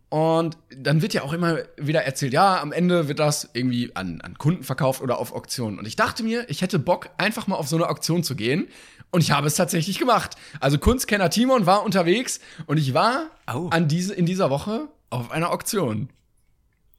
und 0.09 0.57
dann 0.73 1.01
wird 1.01 1.13
ja 1.13 1.23
auch 1.23 1.33
immer 1.33 1.57
wieder 1.77 2.03
erzählt, 2.03 2.31
ja, 2.31 2.61
am 2.61 2.71
Ende 2.71 3.09
wird 3.09 3.19
das 3.19 3.49
irgendwie 3.51 3.93
an, 3.93 4.21
an 4.21 4.37
Kunden 4.37 4.63
verkauft 4.63 5.01
oder 5.01 5.17
auf 5.19 5.33
Auktionen. 5.33 5.77
Und 5.79 5.85
ich 5.85 5.97
dachte 5.97 6.23
mir, 6.23 6.49
ich 6.49 6.61
hätte 6.61 6.79
Bock, 6.79 7.09
einfach 7.17 7.47
mal 7.47 7.55
auf 7.57 7.67
so 7.67 7.75
eine 7.75 7.89
Auktion 7.89 8.23
zu 8.23 8.35
gehen. 8.35 8.69
Und 9.11 9.21
ich 9.21 9.31
habe 9.31 9.47
es 9.47 9.55
tatsächlich 9.55 9.99
gemacht. 9.99 10.35
Also 10.61 10.77
Kunstkenner 10.77 11.29
Timon 11.29 11.65
war 11.65 11.83
unterwegs 11.83 12.39
und 12.67 12.77
ich 12.77 12.93
war 12.93 13.31
Oh. 13.53 13.67
an 13.71 13.87
diese, 13.89 14.13
in 14.13 14.25
dieser 14.25 14.49
Woche 14.49 14.87
auf 15.09 15.31
einer 15.31 15.51
Auktion. 15.51 16.09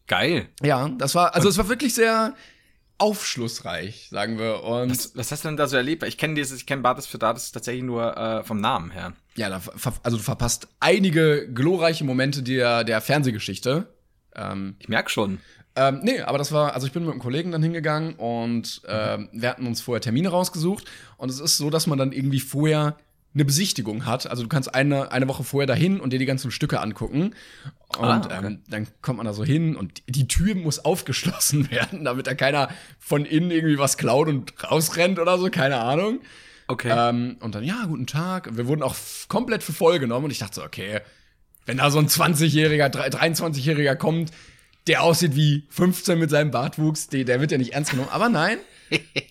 Geil. 0.07 0.49
Ja, 0.63 0.89
das 0.91 1.15
war, 1.15 1.35
also 1.35 1.49
es 1.49 1.57
war 1.59 1.69
wirklich 1.69 1.95
sehr 1.95 2.35
aufschlussreich, 2.99 4.09
sagen 4.11 4.39
wir. 4.39 4.63
Und 4.65 4.91
Was, 4.91 5.17
was 5.17 5.33
hast 5.33 5.45
du 5.45 5.49
denn 5.49 5.57
da 5.57 5.67
so 5.67 5.77
erlebt? 5.77 6.03
Ich 6.03 6.19
kenne 6.19 6.35
dieses, 6.35 6.59
ich 6.59 6.67
kenne 6.67 6.83
Bartes 6.83 7.07
für 7.07 7.19
Dates 7.19 7.53
tatsächlich 7.53 7.85
nur 7.85 8.17
äh, 8.17 8.45
vom 8.45 8.61
Namen 8.61 8.91
her. 8.91 9.13
ja, 9.37 9.49
da, 9.49 9.61
also 10.03 10.17
du 10.17 10.23
verpasst 10.23 10.69
einige 10.81 11.49
glorreiche 11.53 12.05
Momente 12.05 12.43
der, 12.43 12.85
der 12.85 13.01
Fernsehgeschichte. 13.01 13.87
Ähm, 14.35 14.77
Ich 14.79 14.89
merk 14.89 15.11
schon. 15.11 15.41
Ähm, 15.77 16.01
nee, 16.03 16.21
aber 16.21 16.39
das 16.39 16.51
war, 16.51 16.75
also 16.75 16.87
ich 16.89 16.93
bin 16.93 17.05
mit 17.05 17.13
einem 17.13 17.21
Kollegen 17.21 17.53
dann 17.53 17.63
hingegangen 17.63 18.15
und 18.17 18.83
ähm, 18.89 19.29
wir 19.33 19.49
hatten 19.49 19.67
uns 19.67 19.81
vorher 19.81 20.01
Termine 20.01 20.29
rausgesucht. 20.31 20.85
Und 21.19 21.31
es 21.31 21.39
ist 21.39 21.57
so, 21.57 21.71
dass 21.71 21.87
man 21.87 21.99
dann 21.99 22.11
irgendwie 22.11 22.41
vorher 22.41 22.97
eine 23.39 23.45
Besichtigung 23.45 24.05
hat. 24.05 24.29
Also 24.29 24.43
du 24.43 24.49
kannst 24.49 24.75
eine, 24.75 25.13
eine 25.13 25.29
Woche 25.29 25.45
vorher 25.45 25.67
dahin 25.67 26.01
und 26.01 26.13
dir 26.13 26.19
die 26.19 26.27
ganzen 26.27 26.51
Stücke 26.51 26.81
angucken. 26.81 27.35
Und 27.97 28.05
Ah, 28.05 28.19
okay. 28.25 28.47
ähm, 28.47 28.63
dann 28.69 28.87
kommt 29.01 29.19
man 29.19 29.27
da 29.27 29.33
so 29.33 29.45
hin 29.45 29.77
und 29.77 30.03
die 30.09 30.29
Tür 30.29 30.55
muss 30.57 30.85
aufgeschlossen 30.85 31.71
werden, 31.71 32.05
damit 32.05 32.27
da 32.27 32.35
keiner 32.35 32.69
von 32.99 33.25
innen 33.25 33.51
irgendwie 33.51 33.79
was 33.79 33.97
klaut 33.97 34.29
und 34.29 34.53
rausrennt 34.71 35.19
oder 35.19 35.39
so, 35.39 35.51
keine 35.51 35.79
Ahnung. 35.79 36.21
Okay. 36.67 36.93
Ähm, 36.95 37.37
und 37.41 37.55
dann, 37.55 37.65
ja, 37.65 37.85
guten 37.87 38.07
Tag. 38.07 38.57
Wir 38.57 38.67
wurden 38.67 38.83
auch 38.83 38.97
komplett 39.29 39.63
für 39.63 39.73
voll 39.73 39.99
genommen 40.01 40.27
und 40.27 40.31
ich 40.31 40.39
dachte 40.39 40.57
so, 40.57 40.65
okay, 40.65 41.01
wenn 41.65 41.79
da 41.79 41.91
so 41.91 41.99
ein 41.99 42.09
20-Jähriger, 42.09 42.89
23-Jähriger 42.93 43.95
kommt, 43.95 44.33
der 44.87 45.03
aussieht 45.03 45.37
wie 45.37 45.65
15 45.71 46.19
mit 46.19 46.31
seinem 46.31 46.51
Bartwuchs, 46.51 47.09
der, 47.09 47.25
der 47.25 47.41
wird 47.41 47.53
ja 47.53 47.59
nicht 47.59 47.73
ernst 47.75 47.91
genommen. 47.93 48.09
Aber 48.11 48.29
nein, 48.29 48.59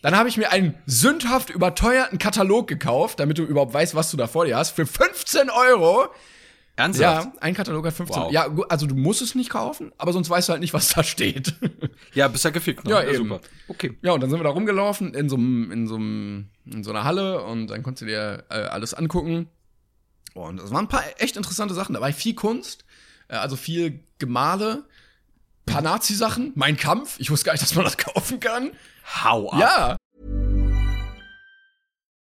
dann 0.02 0.16
habe 0.16 0.30
ich 0.30 0.38
mir 0.38 0.52
einen 0.52 0.76
sündhaft 0.86 1.50
überteuerten 1.50 2.20
Katalog 2.20 2.68
gekauft, 2.68 3.20
damit 3.20 3.38
du 3.38 3.44
überhaupt 3.44 3.74
weißt, 3.74 3.96
was 3.96 4.12
du 4.12 4.18
da 4.18 4.28
vor 4.28 4.46
dir 4.46 4.58
hast, 4.58 4.72
für 4.72 4.86
15 4.86 5.50
Euro. 5.50 6.08
Ernsthaft? 6.78 7.26
Ja, 7.26 7.42
ein 7.42 7.56
Katalog 7.56 7.86
hat 7.88 7.94
15 7.94 8.24
Wow. 8.24 8.32
Ja, 8.32 8.48
also 8.70 8.86
du 8.86 8.94
musst 8.94 9.24
es 9.24 9.34
nicht 9.34 9.50
kaufen, 9.50 9.92
aber 9.98 10.14
sonst 10.14 10.30
weißt 10.30 10.48
du 10.48 10.52
halt 10.52 10.62
nicht, 10.62 10.74
was 10.74 10.90
da 10.90 11.04
steht. 11.04 11.56
Ja, 12.14 12.28
bist 12.28 12.46
ja 12.46 12.52
gefickt. 12.52 12.86
Ne? 12.86 12.92
Ja, 12.92 13.04
eben. 13.04 13.40
Okay. 13.68 13.98
Ja, 14.02 14.12
und 14.12 14.22
dann 14.22 14.30
sind 14.30 14.40
wir 14.40 14.44
da 14.44 14.52
rumgelaufen 14.52 15.14
in 15.14 15.28
so 15.28 15.36
einem, 15.36 15.72
in 15.72 15.88
so 15.88 15.96
einem, 15.96 16.50
in 16.66 16.84
so 16.84 16.92
einer 16.92 17.04
Halle 17.04 17.44
und 17.44 17.68
dann 17.68 17.82
konntest 17.82 18.04
du 18.04 18.06
dir 18.06 18.46
äh, 18.50 18.54
alles 18.54 18.94
angucken. 18.94 19.50
Und 20.36 20.60
es 20.60 20.72
waren 20.72 20.86
ein 20.86 20.90
paar 20.90 21.04
echt 21.18 21.36
interessante 21.36 21.74
Sachen. 21.74 21.94
Da 21.94 22.02
war 22.02 22.12
viel 22.14 22.36
Kunst, 22.36 22.86
äh, 23.28 23.36
also 23.36 23.56
viel 23.56 24.04
Gemale, 24.20 24.86
paar 25.68 25.84
Nazi-Sachen, 25.84 26.54
mein 26.56 26.76
Kampf. 26.78 27.20
Ich 27.20 27.30
wusste 27.30 27.46
gar 27.46 27.54
nicht, 27.54 27.62
dass 27.62 27.76
man 27.76 27.86
das 27.86 27.98
kaufen 28.14 28.40
kann. 28.40 28.72
Hau 29.24 29.52
ab. 29.52 29.60
Ja. 29.60 29.98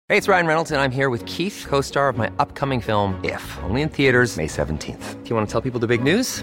Hey, 0.08 0.18
it's 0.18 0.28
Ryan 0.28 0.46
Reynolds, 0.46 0.70
and 0.70 0.80
I'm 0.80 0.90
here 0.90 1.08
with 1.08 1.24
Keith, 1.24 1.64
co 1.68 1.80
star 1.80 2.10
of 2.10 2.18
my 2.18 2.30
upcoming 2.38 2.82
film, 2.82 3.14
If, 3.22 3.40
only 3.62 3.80
in 3.82 3.88
theaters, 3.88 4.36
May 4.36 4.48
17th. 4.48 5.22
Do 5.22 5.30
you 5.30 5.36
want 5.36 5.48
to 5.48 5.52
tell 5.52 5.62
people 5.62 5.80
the 5.80 5.86
big 5.86 6.02
news? 6.02 6.42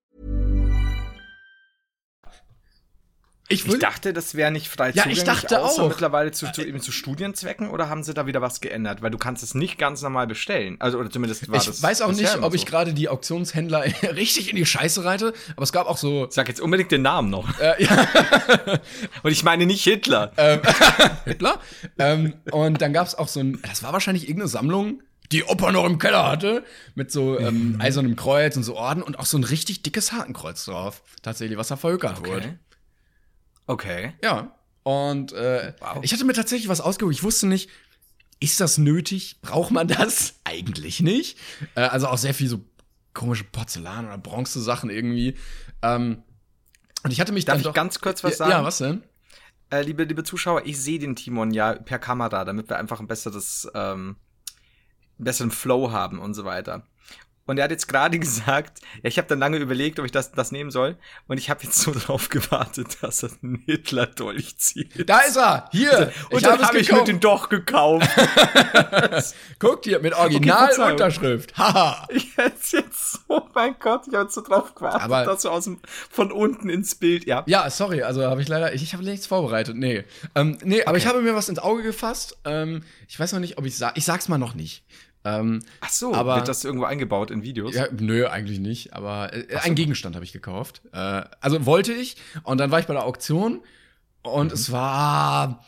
Ich, 3.51 3.65
Ich 3.67 3.79
dachte, 3.79 4.13
das 4.13 4.35
wäre 4.35 4.51
nicht 4.51 4.67
frei 4.69 4.91
Ja, 4.91 5.05
ich 5.07 5.19
zugänglich, 5.19 5.23
dachte 5.25 5.61
außer 5.61 5.83
auch. 5.83 5.89
mittlerweile 5.89 6.31
zu, 6.31 6.51
zu, 6.51 6.63
eben 6.65 6.81
zu 6.81 6.91
Studienzwecken 6.91 7.69
oder 7.69 7.89
haben 7.89 8.03
sie 8.03 8.13
da 8.13 8.25
wieder 8.27 8.41
was 8.41 8.61
geändert? 8.61 9.01
Weil 9.01 9.11
du 9.11 9.17
kannst 9.17 9.43
es 9.43 9.53
nicht 9.55 9.77
ganz 9.77 10.01
normal 10.01 10.27
bestellen. 10.27 10.77
Also, 10.79 10.97
oder 10.97 11.09
zumindest 11.09 11.49
war 11.49 11.57
ich 11.59 11.65
das 11.65 11.81
weiß 11.83 12.01
auch 12.01 12.11
nicht, 12.11 12.37
ob 12.41 12.53
ich 12.53 12.61
so. 12.61 12.67
gerade 12.67 12.93
die 12.93 13.09
Auktionshändler 13.09 13.83
richtig 14.15 14.49
in 14.49 14.55
die 14.55 14.65
Scheiße 14.65 15.03
reite, 15.03 15.33
aber 15.55 15.63
es 15.63 15.71
gab 15.71 15.87
auch 15.87 15.97
so. 15.97 16.27
Sag 16.29 16.47
jetzt 16.47 16.61
unbedingt 16.61 16.91
den 16.91 17.01
Namen 17.01 17.29
noch. 17.29 17.59
Äh, 17.59 17.83
ja, 17.83 18.07
Und 19.23 19.31
ich 19.31 19.43
meine 19.43 19.65
nicht 19.65 19.83
Hitler. 19.83 20.31
Hitler. 21.25 21.59
ähm, 21.99 22.33
und 22.51 22.81
dann 22.81 22.93
gab 22.93 23.07
es 23.07 23.15
auch 23.15 23.27
so 23.27 23.39
ein, 23.39 23.59
das 23.67 23.83
war 23.83 23.93
wahrscheinlich 23.93 24.23
irgendeine 24.23 24.47
Sammlung, 24.49 25.01
die 25.31 25.43
Opa 25.45 25.71
noch 25.71 25.85
im 25.85 25.97
Keller 25.97 26.27
hatte, 26.29 26.63
mit 26.95 27.11
so 27.11 27.39
ähm, 27.39 27.73
Mhm. 27.73 27.81
eisernem 27.81 28.15
Kreuz 28.15 28.57
und 28.57 28.63
so 28.63 28.75
Orden 28.75 29.01
und 29.01 29.17
auch 29.19 29.25
so 29.25 29.37
ein 29.37 29.43
richtig 29.43 29.81
dickes 29.83 30.11
Hakenkreuz 30.11 30.65
drauf. 30.65 31.01
Tatsächlich, 31.21 31.57
was 31.57 31.69
da 31.69 31.77
verhökert 31.77 32.25
wurde. 32.25 32.59
Okay. 33.67 34.13
Ja. 34.23 34.55
Und 34.83 35.31
äh, 35.33 35.73
Wow. 35.79 35.99
ich 36.01 36.11
hatte 36.13 36.25
mir 36.25 36.33
tatsächlich 36.33 36.67
was 36.69 36.81
ausgehoben. 36.81 37.13
Ich 37.13 37.23
wusste 37.23 37.47
nicht, 37.47 37.69
ist 38.39 38.59
das 38.59 38.77
nötig? 38.77 39.39
Braucht 39.41 39.71
man 39.71 39.87
das? 39.87 40.35
Eigentlich 40.43 41.01
nicht. 41.01 41.37
Äh, 41.75 41.81
also 41.81 42.07
auch 42.07 42.17
sehr 42.17 42.33
viel 42.33 42.47
so 42.47 42.61
komische 43.13 43.43
Porzellan- 43.43 44.05
oder 44.07 44.17
Bronze-Sachen 44.17 44.89
irgendwie. 44.89 45.35
Ähm, 45.81 46.23
und 47.03 47.11
ich 47.11 47.19
hatte 47.19 47.31
mich 47.33 47.45
Darf 47.45 47.53
dann 47.55 47.59
ich 47.61 47.65
doch, 47.65 47.73
ganz 47.73 47.99
kurz 47.99 48.23
was 48.23 48.37
sagen? 48.37 48.51
Ja, 48.51 48.63
was 48.63 48.79
denn? 48.79 49.03
Äh, 49.69 49.83
liebe, 49.83 50.03
liebe 50.03 50.23
Zuschauer, 50.23 50.63
ich 50.65 50.79
sehe 50.79 50.99
den 50.99 51.15
Timon 51.15 51.51
ja 51.51 51.73
per 51.75 51.99
Kamera, 51.99 52.43
damit 52.45 52.69
wir 52.69 52.77
einfach 52.77 52.99
ein 52.99 53.07
besseres, 53.07 53.69
ähm, 53.73 54.17
einen 55.17 55.25
besseren 55.25 55.51
Flow 55.51 55.91
haben 55.91 56.19
und 56.19 56.33
so 56.33 56.43
weiter. 56.45 56.87
Und 57.47 57.57
er 57.57 57.63
hat 57.65 57.71
jetzt 57.71 57.87
gerade 57.87 58.17
gesagt, 58.19 58.79
ja, 59.03 59.09
ich 59.09 59.17
habe 59.17 59.27
dann 59.27 59.39
lange 59.39 59.57
überlegt, 59.57 59.99
ob 59.99 60.05
ich 60.05 60.11
das, 60.11 60.31
das 60.31 60.51
nehmen 60.51 60.71
soll. 60.71 60.97
Und 61.27 61.37
ich 61.37 61.49
habe 61.49 61.63
jetzt 61.63 61.77
so 61.79 61.91
drauf 61.95 62.29
gewartet, 62.29 62.97
dass 63.01 63.23
er 63.23 63.31
einen 63.41 63.63
Hitler-Dolch 63.65 64.57
zieht. 64.57 65.09
Da 65.09 65.19
ist 65.19 65.35
er! 65.37 65.67
Hier! 65.71 66.11
Und 66.29 66.37
ich 66.37 66.43
dann 66.43 66.53
habe 66.53 66.61
es 66.61 66.67
habe 66.67 66.77
ich 66.79 66.87
gekauft. 66.87 67.07
mir 67.07 67.13
den 67.13 67.19
doch 67.19 67.49
gekauft. 67.49 68.09
Guckt 69.59 69.85
hier, 69.85 69.99
mit. 69.99 70.13
Originalunterschrift. 70.13 71.57
Haha! 71.57 72.07
ich 72.09 72.35
hätte 72.37 72.77
jetzt, 72.77 73.21
oh 73.27 73.41
mein 73.53 73.75
Gott, 73.79 74.03
ich 74.07 74.13
habe 74.13 74.23
jetzt 74.25 74.35
so 74.35 74.41
drauf 74.41 74.75
gewartet, 74.75 75.01
Aber- 75.01 75.25
dass 75.25 75.41
so 75.41 75.49
aus 75.49 75.65
dem, 75.65 75.79
von 76.09 76.31
unten 76.31 76.69
ins 76.69 76.95
Bild, 76.95 77.25
ja. 77.25 77.43
Ja, 77.47 77.69
sorry, 77.69 78.03
also 78.03 78.23
habe 78.23 78.41
ich 78.41 78.47
leider, 78.47 78.73
ich, 78.73 78.83
ich 78.83 78.93
habe 78.93 79.03
nichts 79.03 79.25
vorbereitet. 79.27 79.75
Nee. 79.75 80.03
Ähm, 80.35 80.57
nee, 80.63 80.83
aber 80.83 80.97
ich 80.97 81.07
habe 81.07 81.21
mir 81.21 81.35
was 81.35 81.49
ins 81.49 81.59
Auge 81.59 81.83
gefasst. 81.83 82.37
Ähm, 82.45 82.83
ich 83.07 83.19
weiß 83.19 83.33
noch 83.33 83.39
nicht, 83.39 83.57
ob 83.57 83.65
ich 83.65 83.77
sag, 83.77 83.97
ich 83.97 84.05
sag's 84.05 84.27
mal 84.29 84.37
noch 84.37 84.53
nicht. 84.53 84.83
Ähm, 85.23 85.61
Ach 85.81 85.89
so, 85.89 86.13
Aber- 86.13 86.37
wird 86.37 86.47
das 86.47 86.63
irgendwo 86.63 86.85
eingebaut 86.85 87.29
in 87.31 87.43
Videos? 87.43 87.75
ja, 87.75 87.87
nö, 87.91 88.27
eigentlich 88.27 88.59
nicht, 88.59 88.93
aber 88.93 89.33
äh, 89.33 89.55
einen 89.57 89.75
Gegenstand 89.75 90.15
habe 90.15 90.25
ich 90.25 90.33
gekauft. 90.33 90.81
Äh, 90.93 91.23
also 91.39 91.65
wollte 91.65 91.93
ich 91.93 92.17
und 92.43 92.57
dann 92.59 92.71
war 92.71 92.79
ich 92.79 92.87
bei 92.87 92.93
der 92.93 93.05
Auktion 93.05 93.61
und 94.23 94.51
es 94.51 94.71
war 94.71 95.63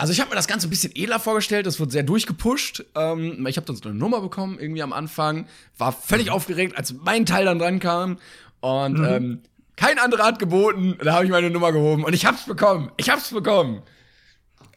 also 0.00 0.12
ich 0.12 0.20
habe 0.20 0.30
mir 0.30 0.36
das 0.36 0.46
Ganze 0.46 0.68
ein 0.68 0.70
bisschen 0.70 0.92
edler 0.94 1.18
vorgestellt, 1.18 1.66
das 1.66 1.80
wird 1.80 1.90
sehr 1.90 2.04
durchgepusht. 2.04 2.84
Ähm, 2.94 3.44
ich 3.48 3.56
habe 3.56 3.66
dann 3.66 3.74
so 3.74 3.88
eine 3.88 3.98
Nummer 3.98 4.20
bekommen 4.20 4.58
irgendwie 4.60 4.82
am 4.82 4.92
Anfang, 4.92 5.46
war 5.76 5.92
völlig 5.92 6.30
aufgeregt, 6.30 6.76
als 6.76 6.94
mein 6.94 7.26
Teil 7.26 7.44
dann 7.46 7.58
dran 7.58 7.80
kam 7.80 8.18
und 8.60 9.04
ähm, 9.04 9.42
kein 9.76 9.98
anderer 10.00 10.24
hat 10.24 10.38
geboten, 10.40 10.96
da 11.02 11.14
habe 11.14 11.24
ich 11.24 11.30
meine 11.30 11.50
Nummer 11.50 11.70
gehoben 11.72 12.02
und 12.04 12.12
ich 12.12 12.26
hab's 12.26 12.46
bekommen. 12.46 12.90
Ich 12.96 13.10
hab's 13.10 13.30
bekommen. 13.30 13.82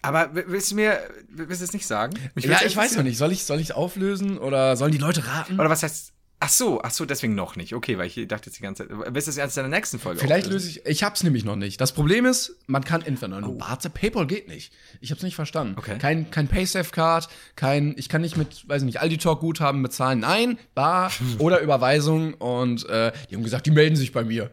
Aber 0.02 0.32
willst 0.34 0.72
du 0.72 0.76
mir, 0.76 1.00
willst 1.30 1.62
du 1.62 1.66
es 1.66 1.74
nicht 1.74 1.86
sagen? 1.86 2.14
Mich 2.36 2.46
ja, 2.46 2.60
ich 2.66 2.76
weiß 2.76 2.96
noch 2.98 3.04
nicht, 3.04 3.18
soll 3.18 3.32
ich 3.32 3.44
soll 3.46 3.60
ich's 3.60 3.72
auflösen 3.72 4.38
oder 4.40 4.76
sollen 4.76 4.92
die 4.92 4.98
Leute 4.98 5.28
raten? 5.28 5.60
Oder 5.60 5.70
was 5.70 5.84
heißt, 5.84 6.14
ach 6.40 6.50
so, 6.50 6.82
ach 6.82 6.90
so, 6.90 7.06
deswegen 7.06 7.36
noch 7.36 7.56
nicht. 7.56 7.76
Okay, 7.76 8.00
weil 8.00 8.08
ich 8.08 8.16
dachte 8.28 8.50
jetzt 8.50 8.58
die 8.58 8.64
ganze 8.64 8.88
Zeit, 8.88 8.98
willst 9.14 9.28
du 9.28 9.30
es 9.30 9.38
erst 9.38 9.58
in 9.58 9.64
der 9.64 9.70
nächsten 9.70 10.00
Folge 10.00 10.20
Vielleicht 10.20 10.48
auflösen? 10.48 10.70
löse 10.70 10.80
ich. 10.80 10.86
Ich 10.88 11.04
hab's 11.04 11.22
nämlich 11.24 11.46
noch 11.46 11.56
nicht. 11.56 11.80
Das 11.80 11.92
Problem 11.92 12.26
ist, 12.26 12.56
man 12.66 12.84
kann 12.84 13.04
entweder 13.04 13.38
eine 13.38 13.48
Barze, 13.50 13.92
PayPal 13.92 14.26
geht 14.26 14.48
nicht. 14.48 14.74
Ich 15.02 15.12
hab's 15.12 15.22
nicht 15.22 15.36
verstanden. 15.36 15.76
Okay. 15.78 16.00
Kein, 16.00 16.32
kein 16.32 16.48
Paysafe-Card, 16.48 17.30
kein, 17.56 17.94
ich 17.96 18.10
kann 18.10 18.22
nicht 18.22 18.38
mit, 18.38 18.68
weiß 18.68 18.82
nicht, 18.82 19.02
Aldi 19.02 19.20
Talk 19.20 19.42
Guthaben 19.42 19.84
bezahlen. 19.84 20.20
Nein, 20.20 20.58
Bar 20.74 21.12
oder 21.38 21.60
Überweisung. 21.60 22.34
Und 22.34 22.89
äh, 22.89 23.12
die 23.30 23.36
haben 23.36 23.43
gesagt, 23.43 23.68
die 23.68 23.72
melden 23.72 23.95
sich 23.95 24.12
bei 24.12 24.24
mir. 24.24 24.49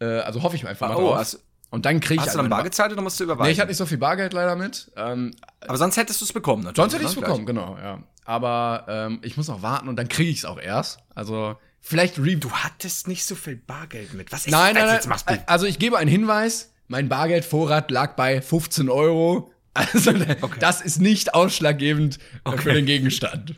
Äh, 0.00 0.04
also 0.20 0.44
hoffe 0.44 0.54
ich 0.54 0.64
einfach 0.64 0.90
mal 0.90 0.94
Oh, 0.96 1.08
drauf. 1.08 1.16
hast- 1.18 1.40
und 1.72 1.86
dann 1.86 2.00
kriege 2.00 2.20
ich 2.20 2.20
Hast 2.20 2.34
du 2.34 2.38
halt 2.38 2.44
dann 2.44 2.50
bar 2.50 2.62
gezahlt 2.62 2.92
oder 2.92 3.00
musst 3.00 3.18
du 3.18 3.24
überweisen? 3.24 3.46
Nee, 3.46 3.52
ich 3.52 3.58
hatte 3.58 3.68
nicht 3.70 3.78
so 3.78 3.86
viel 3.86 3.96
Bargeld 3.96 4.34
leider 4.34 4.56
mit. 4.56 4.92
Ähm, 4.94 5.32
Aber 5.66 5.78
sonst 5.78 5.96
hättest 5.96 6.20
du 6.20 6.26
es 6.26 6.32
bekommen, 6.32 6.62
natürlich. 6.64 6.92
sonst 6.92 7.02
hätte 7.02 7.14
ne? 7.14 7.26
bekommen, 7.26 7.46
genau, 7.46 7.78
ja. 7.82 8.02
Aber 8.26 8.84
ähm, 8.88 9.20
ich 9.22 9.36
muss 9.38 9.48
noch 9.48 9.62
warten 9.62 9.88
und 9.88 9.96
dann 9.96 10.08
kriege 10.08 10.30
ich's 10.30 10.44
auch 10.44 10.60
erst. 10.60 11.00
Also 11.14 11.56
vielleicht 11.80 12.18
re 12.18 12.36
Du 12.36 12.52
hattest 12.52 13.08
nicht 13.08 13.24
so 13.24 13.34
viel 13.34 13.56
Bargeld 13.56 14.12
mit. 14.12 14.30
Was 14.30 14.46
ist 14.46 14.52
Nein, 14.52 14.74
das 14.74 14.84
nein, 14.84 14.94
jetzt 14.94 15.08
machst 15.08 15.28
du? 15.28 15.42
Also 15.48 15.66
ich 15.66 15.78
gebe 15.78 15.96
einen 15.98 16.10
Hinweis. 16.10 16.72
Mein 16.88 17.08
Bargeldvorrat 17.08 17.90
lag 17.90 18.16
bei 18.16 18.40
15 18.40 18.88
Euro. 18.88 19.50
Also 19.74 20.12
das 20.60 20.82
ist 20.82 21.00
nicht 21.00 21.34
ausschlaggebend 21.34 22.18
äh, 22.44 22.50
für 22.50 22.52
Okay. 22.52 22.74
den 22.74 22.84
Gegenstand. 22.84 23.54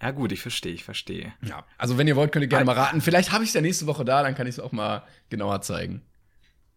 Ja, 0.00 0.12
gut, 0.12 0.30
ich 0.30 0.40
verstehe, 0.40 0.72
ich 0.72 0.84
verstehe. 0.84 1.32
Ja. 1.42 1.64
Also, 1.78 1.98
wenn 1.98 2.06
ihr 2.06 2.14
wollt, 2.14 2.30
könnt 2.30 2.44
ihr 2.44 2.48
gerne 2.48 2.64
mal 2.64 2.76
raten. 2.76 3.00
Vielleicht 3.00 3.32
habe 3.32 3.42
ich 3.42 3.50
es 3.50 3.54
ja 3.54 3.60
nächste 3.60 3.86
Woche 3.88 4.04
da, 4.04 4.22
dann 4.22 4.36
kann 4.36 4.46
ich 4.46 4.54
es 4.54 4.60
auch 4.60 4.70
mal 4.70 5.02
genauer 5.28 5.62
zeigen. 5.62 6.02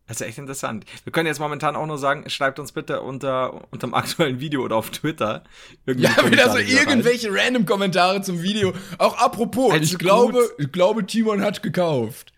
Das 0.10 0.20
ist 0.20 0.28
echt 0.28 0.39
interessant. 0.39 0.86
Wir 1.03 1.14
können 1.14 1.28
jetzt 1.28 1.39
momentan 1.39 1.76
auch 1.76 1.86
nur 1.86 1.99
sagen, 1.99 2.28
schreibt 2.32 2.57
uns 2.57 2.72
bitte 2.72 3.01
unter 3.01 3.72
unterm 3.72 3.93
aktuellen 3.93 4.39
Video 4.39 4.64
oder 4.64 4.76
auf 4.76 4.89
Twitter. 4.89 5.43
Ja, 5.86 6.10
wieder 6.30 6.49
so 6.49 6.57
irgendwelche 6.57 7.30
random 7.32 7.68
Kommentare 7.68 8.22
zum 8.24 8.41
Video. 8.41 8.74
Auch 8.97 9.18
apropos, 9.20 9.72
Also 9.72 9.84
ich 9.84 9.91
gut. 9.91 9.99
glaube, 9.99 10.49
ich 10.57 10.72
glaube, 10.72 11.05
Timon 11.05 11.41
hat 11.41 11.62
gekauft. 11.62 12.34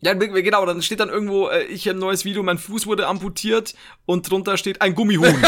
Ja, 0.00 0.14
genau, 0.14 0.64
dann 0.64 0.80
steht 0.80 1.00
dann 1.00 1.08
irgendwo, 1.08 1.48
äh, 1.48 1.64
ich 1.64 1.90
ein 1.90 1.98
neues 1.98 2.24
Video, 2.24 2.42
mein 2.44 2.58
Fuß 2.58 2.86
wurde 2.86 3.08
amputiert 3.08 3.74
und 4.06 4.30
drunter 4.30 4.56
steht 4.56 4.80
ein 4.80 4.94
Gummihuhn. 4.94 5.34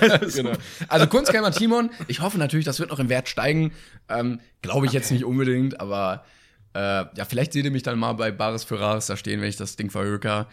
genau. 0.34 0.52
Also 0.88 1.06
Kunstgamer 1.06 1.52
Timon, 1.52 1.90
ich 2.08 2.20
hoffe 2.20 2.38
natürlich, 2.38 2.66
das 2.66 2.80
wird 2.80 2.90
noch 2.90 2.98
im 2.98 3.08
Wert 3.08 3.28
steigen. 3.28 3.72
Ähm, 4.08 4.40
glaube 4.60 4.86
ich 4.86 4.92
jetzt 4.92 5.12
nicht 5.12 5.24
unbedingt, 5.24 5.80
aber 5.80 6.24
äh, 6.74 6.78
ja, 7.16 7.24
vielleicht 7.28 7.52
seht 7.52 7.64
ihr 7.64 7.70
mich 7.70 7.82
dann 7.82 7.98
mal 7.98 8.12
bei 8.12 8.30
Bares 8.30 8.64
für 8.64 8.78
Rares 8.78 9.06
da 9.06 9.16
stehen, 9.16 9.40
wenn 9.40 9.48
ich 9.48 9.56
das 9.56 9.76
Ding 9.76 9.90
verhöker. 9.90 10.48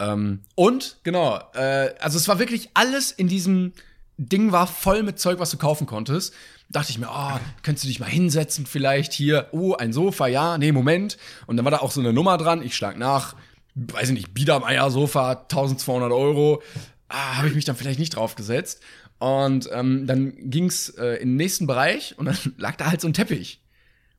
Ähm, 0.00 0.40
und 0.54 0.96
genau, 1.02 1.38
äh, 1.54 1.94
also 2.00 2.16
es 2.16 2.26
war 2.26 2.38
wirklich 2.38 2.70
alles 2.74 3.12
in 3.12 3.28
diesem 3.28 3.72
Ding 4.16 4.52
war 4.52 4.66
voll 4.66 5.02
mit 5.02 5.18
Zeug, 5.18 5.38
was 5.38 5.50
du 5.50 5.56
kaufen 5.56 5.86
konntest. 5.86 6.34
Dachte 6.68 6.90
ich 6.90 6.98
mir, 6.98 7.08
oh, 7.10 7.38
könntest 7.62 7.84
du 7.84 7.88
dich 7.88 8.00
mal 8.00 8.08
hinsetzen 8.08 8.66
vielleicht 8.66 9.12
hier, 9.12 9.48
oh, 9.52 9.74
ein 9.74 9.92
Sofa, 9.92 10.26
ja, 10.26 10.58
nee, 10.58 10.72
Moment. 10.72 11.16
Und 11.46 11.56
dann 11.56 11.64
war 11.64 11.70
da 11.70 11.78
auch 11.78 11.90
so 11.90 12.00
eine 12.00 12.12
Nummer 12.12 12.36
dran, 12.36 12.62
ich 12.62 12.76
schlag 12.76 12.98
nach, 12.98 13.34
weiß 13.74 14.08
ich 14.08 14.14
nicht, 14.14 14.34
Biedermeier-Sofa, 14.34 15.32
1200 15.32 16.12
Euro. 16.12 16.62
Ah, 17.08 17.38
habe 17.38 17.48
ich 17.48 17.54
mich 17.54 17.64
dann 17.64 17.76
vielleicht 17.76 17.98
nicht 17.98 18.14
drauf 18.14 18.34
gesetzt. 18.34 18.82
Und 19.18 19.70
ähm, 19.72 20.06
dann 20.06 20.34
ging's 20.50 20.90
äh, 20.90 21.16
in 21.16 21.30
den 21.30 21.36
nächsten 21.36 21.66
Bereich 21.66 22.16
und 22.18 22.26
dann 22.26 22.38
lag 22.58 22.76
da 22.76 22.90
halt 22.90 23.00
so 23.00 23.08
ein 23.08 23.14
Teppich. 23.14 23.62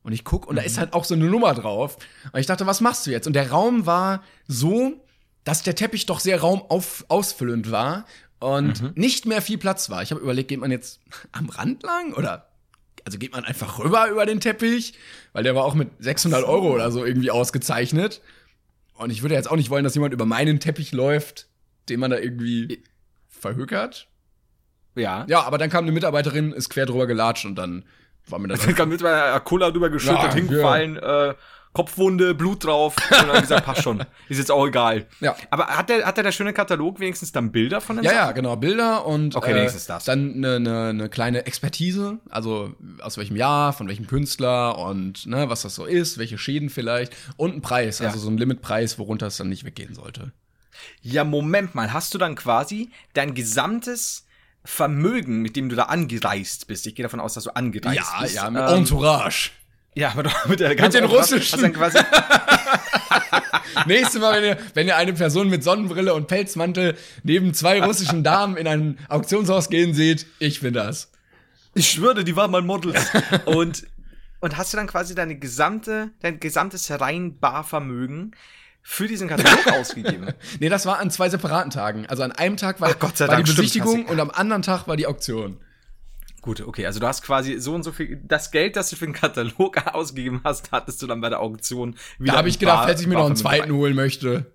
Und 0.02 0.12
ich 0.12 0.24
guck 0.24 0.48
und 0.48 0.56
da 0.56 0.62
ist 0.62 0.78
halt 0.78 0.94
auch 0.94 1.04
so 1.04 1.14
eine 1.14 1.26
Nummer 1.26 1.54
drauf. 1.54 1.96
Und 2.32 2.40
ich 2.40 2.46
dachte, 2.46 2.66
was 2.66 2.80
machst 2.80 3.06
du 3.06 3.12
jetzt? 3.12 3.28
Und 3.28 3.34
der 3.34 3.50
Raum 3.50 3.86
war 3.86 4.24
so, 4.48 5.00
dass 5.44 5.62
der 5.62 5.74
Teppich 5.74 6.06
doch 6.06 6.20
sehr 6.20 6.40
raumausfüllend 6.40 7.70
war 7.70 8.04
und 8.38 8.96
nicht 8.96 9.26
mehr 9.26 9.42
viel 9.42 9.58
Platz 9.58 9.90
war. 9.90 10.02
Ich 10.02 10.10
habe 10.10 10.20
überlegt, 10.20 10.48
geht 10.48 10.60
man 10.60 10.70
jetzt 10.70 11.00
am 11.32 11.48
Rand 11.48 11.82
lang 11.82 12.12
oder 12.14 12.48
also 13.04 13.18
geht 13.18 13.32
man 13.32 13.44
einfach 13.44 13.78
rüber 13.80 14.08
über 14.08 14.26
den 14.26 14.40
Teppich, 14.40 14.94
weil 15.32 15.42
der 15.42 15.54
war 15.56 15.64
auch 15.64 15.74
mit 15.74 15.90
600 15.98 16.44
Euro 16.44 16.72
oder 16.72 16.92
so 16.92 17.04
irgendwie 17.04 17.30
ausgezeichnet. 17.32 18.20
Und 18.94 19.10
ich 19.10 19.22
würde 19.22 19.34
jetzt 19.34 19.50
auch 19.50 19.56
nicht 19.56 19.70
wollen, 19.70 19.82
dass 19.82 19.94
jemand 19.94 20.14
über 20.14 20.26
meinen 20.26 20.60
Teppich 20.60 20.92
läuft, 20.92 21.48
den 21.88 21.98
man 21.98 22.12
da 22.12 22.18
irgendwie 22.18 22.84
verhökert. 23.28 24.06
ja. 24.94 25.24
Ja, 25.28 25.42
aber 25.42 25.58
dann 25.58 25.70
kam 25.70 25.84
eine 25.84 25.90
Mitarbeiterin, 25.92 26.52
ist 26.52 26.68
quer 26.68 26.86
drüber 26.86 27.08
gelatscht 27.08 27.44
und 27.44 27.56
dann 27.56 27.84
war 28.28 28.38
mir 28.38 28.46
das. 28.48 28.60
Dann 28.64 28.76
kam 28.76 28.88
mit 28.90 29.00
meiner 29.00 29.40
Cola 29.40 29.72
drüber 29.72 29.90
geschüttet, 29.90 30.22
Ja, 30.22 30.32
hingefallen, 30.34 30.96
äh, 30.96 31.34
Kopfwunde, 31.72 32.34
Blut 32.34 32.64
drauf. 32.64 32.94
Und 33.10 33.28
dann 33.28 33.40
gesagt, 33.40 33.64
passt 33.64 33.82
schon. 33.82 34.00
Ist 34.28 34.38
jetzt 34.38 34.50
auch 34.50 34.66
egal. 34.66 35.06
Ja. 35.20 35.34
Aber 35.50 35.66
hat 35.68 35.88
der, 35.88 36.04
hat 36.06 36.16
der, 36.16 36.24
der 36.24 36.32
schöne 36.32 36.52
Katalog 36.52 37.00
wenigstens 37.00 37.32
dann 37.32 37.50
Bilder 37.50 37.80
von 37.80 37.96
den 37.96 38.04
Ja, 38.04 38.10
Sachen? 38.10 38.20
ja, 38.26 38.32
genau, 38.32 38.56
Bilder 38.56 39.06
und 39.06 39.34
Okay, 39.36 39.52
äh, 39.52 39.54
wenigstens 39.56 39.86
das. 39.86 40.04
dann 40.04 40.34
eine 40.34 40.60
ne, 40.60 40.92
ne 40.94 41.08
kleine 41.08 41.46
Expertise, 41.46 42.18
also 42.28 42.74
aus 43.00 43.16
welchem 43.16 43.36
Jahr, 43.36 43.72
von 43.72 43.88
welchem 43.88 44.06
Künstler 44.06 44.78
und 44.78 45.26
ne, 45.26 45.48
was 45.48 45.62
das 45.62 45.74
so 45.74 45.86
ist, 45.86 46.18
welche 46.18 46.36
Schäden 46.38 46.68
vielleicht 46.70 47.14
und 47.36 47.54
ein 47.54 47.62
Preis, 47.62 48.00
Ja. 48.00 48.08
also 48.08 48.18
so 48.18 48.28
ein 48.30 48.36
Limitpreis, 48.36 48.98
worunter 48.98 49.26
es 49.28 49.38
dann 49.38 49.48
nicht 49.48 49.64
weggehen 49.64 49.94
sollte. 49.94 50.32
Ja, 51.00 51.24
Moment 51.24 51.74
mal, 51.74 51.92
hast 51.92 52.12
du 52.12 52.18
dann 52.18 52.34
quasi 52.34 52.90
dein 53.14 53.34
gesamtes 53.34 54.26
Vermögen, 54.64 55.42
mit 55.42 55.56
dem 55.56 55.68
du 55.68 55.74
da 55.76 55.84
angereist 55.84 56.66
bist, 56.68 56.86
ich 56.86 56.94
gehe 56.94 57.02
davon 57.02 57.18
aus, 57.20 57.34
dass 57.34 57.44
du 57.44 57.50
angereist 57.56 57.96
Ja, 57.96 58.20
bist. 58.22 58.34
ja, 58.36 58.48
mit 58.50 58.62
ähm, 58.62 58.68
Entourage. 58.78 59.50
Ja, 59.94 60.10
aber 60.10 60.22
doch 60.24 60.46
mit 60.46 60.60
der 60.60 60.74
ganzen 60.74 60.98
den 60.98 61.04
Entourage 61.04 61.34
russischen. 61.34 61.62
Dann 61.62 61.72
quasi, 61.72 61.98
Nächstes 63.86 64.20
Mal, 64.20 64.42
wenn 64.42 64.44
ihr, 64.44 64.58
wenn 64.74 64.86
ihr 64.86 64.96
eine 64.96 65.12
Person 65.12 65.48
mit 65.48 65.62
Sonnenbrille 65.64 66.14
und 66.14 66.28
Pelzmantel 66.28 66.96
neben 67.22 67.54
zwei 67.54 67.82
russischen 67.82 68.22
Damen 68.22 68.56
in 68.56 68.66
ein 68.66 68.98
Auktionshaus 69.08 69.68
gehen 69.68 69.94
seht, 69.94 70.26
ich 70.38 70.60
bin 70.60 70.74
das. 70.74 71.10
ich 71.74 71.90
schwöre, 71.90 72.24
die 72.24 72.36
waren 72.36 72.50
mal 72.50 72.62
Models. 72.62 73.10
und, 73.44 73.86
und 74.40 74.56
hast 74.56 74.72
du 74.72 74.76
dann 74.76 74.86
quasi 74.86 75.14
deine 75.14 75.36
gesamte, 75.36 76.10
dein 76.20 76.40
gesamtes 76.40 76.90
rein 76.90 77.38
Barvermögen 77.38 78.34
für 78.82 79.06
diesen 79.06 79.28
Katalog 79.28 79.66
ausgegeben? 79.72 80.32
Nee, 80.60 80.68
das 80.68 80.86
war 80.86 80.98
an 80.98 81.10
zwei 81.10 81.28
separaten 81.28 81.70
Tagen. 81.70 82.06
Also 82.06 82.22
an 82.22 82.32
einem 82.32 82.56
Tag 82.56 82.80
war, 82.80 82.94
Ach, 82.98 83.10
sei 83.14 83.28
war 83.28 83.36
die 83.36 83.42
Dank, 83.42 83.48
stimmt, 83.48 83.58
Besichtigung 83.58 84.06
du- 84.06 84.12
und 84.12 84.20
am 84.20 84.30
anderen 84.30 84.62
Tag 84.62 84.86
war 84.88 84.96
die 84.96 85.06
Auktion. 85.06 85.58
Gut, 86.42 86.60
okay, 86.60 86.84
also 86.86 87.00
du 87.00 87.06
hast 87.06 87.22
quasi 87.22 87.58
so 87.60 87.72
und 87.74 87.84
so 87.84 87.92
viel, 87.92 88.20
das 88.24 88.50
Geld, 88.50 88.76
das 88.76 88.90
du 88.90 88.96
für 88.96 89.06
den 89.06 89.14
Katalog 89.14 89.76
ausgegeben 89.94 90.40
hast, 90.44 90.70
hattest 90.72 91.00
du 91.00 91.06
dann 91.06 91.20
bei 91.20 91.28
der 91.30 91.40
Auktion 91.40 91.96
wieder. 92.18 92.32
Da 92.32 92.38
habe 92.38 92.48
ich 92.48 92.58
gedacht, 92.58 92.78
Bar- 92.78 92.86
falls 92.88 93.00
ich 93.00 93.06
mir 93.06 93.14
noch 93.14 93.26
einen 93.26 93.36
zweiten 93.36 93.72
holen 93.72 93.94
möchte. 93.94 94.46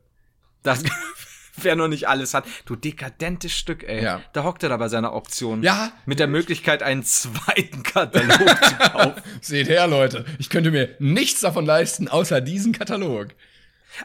Das 0.64 0.84
wer 1.62 1.76
noch 1.76 1.88
nicht 1.88 2.08
alles 2.08 2.34
hat. 2.34 2.46
Du 2.66 2.76
dekadentes 2.76 3.52
Stück, 3.54 3.84
ey. 3.88 4.04
Ja. 4.04 4.22
Da 4.34 4.44
hockt 4.44 4.62
er 4.64 4.70
da 4.70 4.78
bei 4.78 4.90
seiner 4.90 5.14
Auktion. 5.14 5.64
Ja. 5.64 5.92
Mit 6.06 6.20
der 6.20 6.28
Möglichkeit, 6.28 6.84
einen 6.84 7.04
zweiten 7.04 7.82
Katalog 7.84 8.64
zu 8.64 8.76
kaufen. 8.92 9.22
Seht 9.42 9.68
her, 9.70 9.88
Leute. 9.88 10.26
Ich 10.40 10.50
könnte 10.52 10.70
mir 10.72 10.90
nichts 11.00 11.40
davon 11.42 11.66
leisten, 11.66 12.10
außer 12.10 12.42
diesen 12.42 12.74
Katalog. 12.74 13.30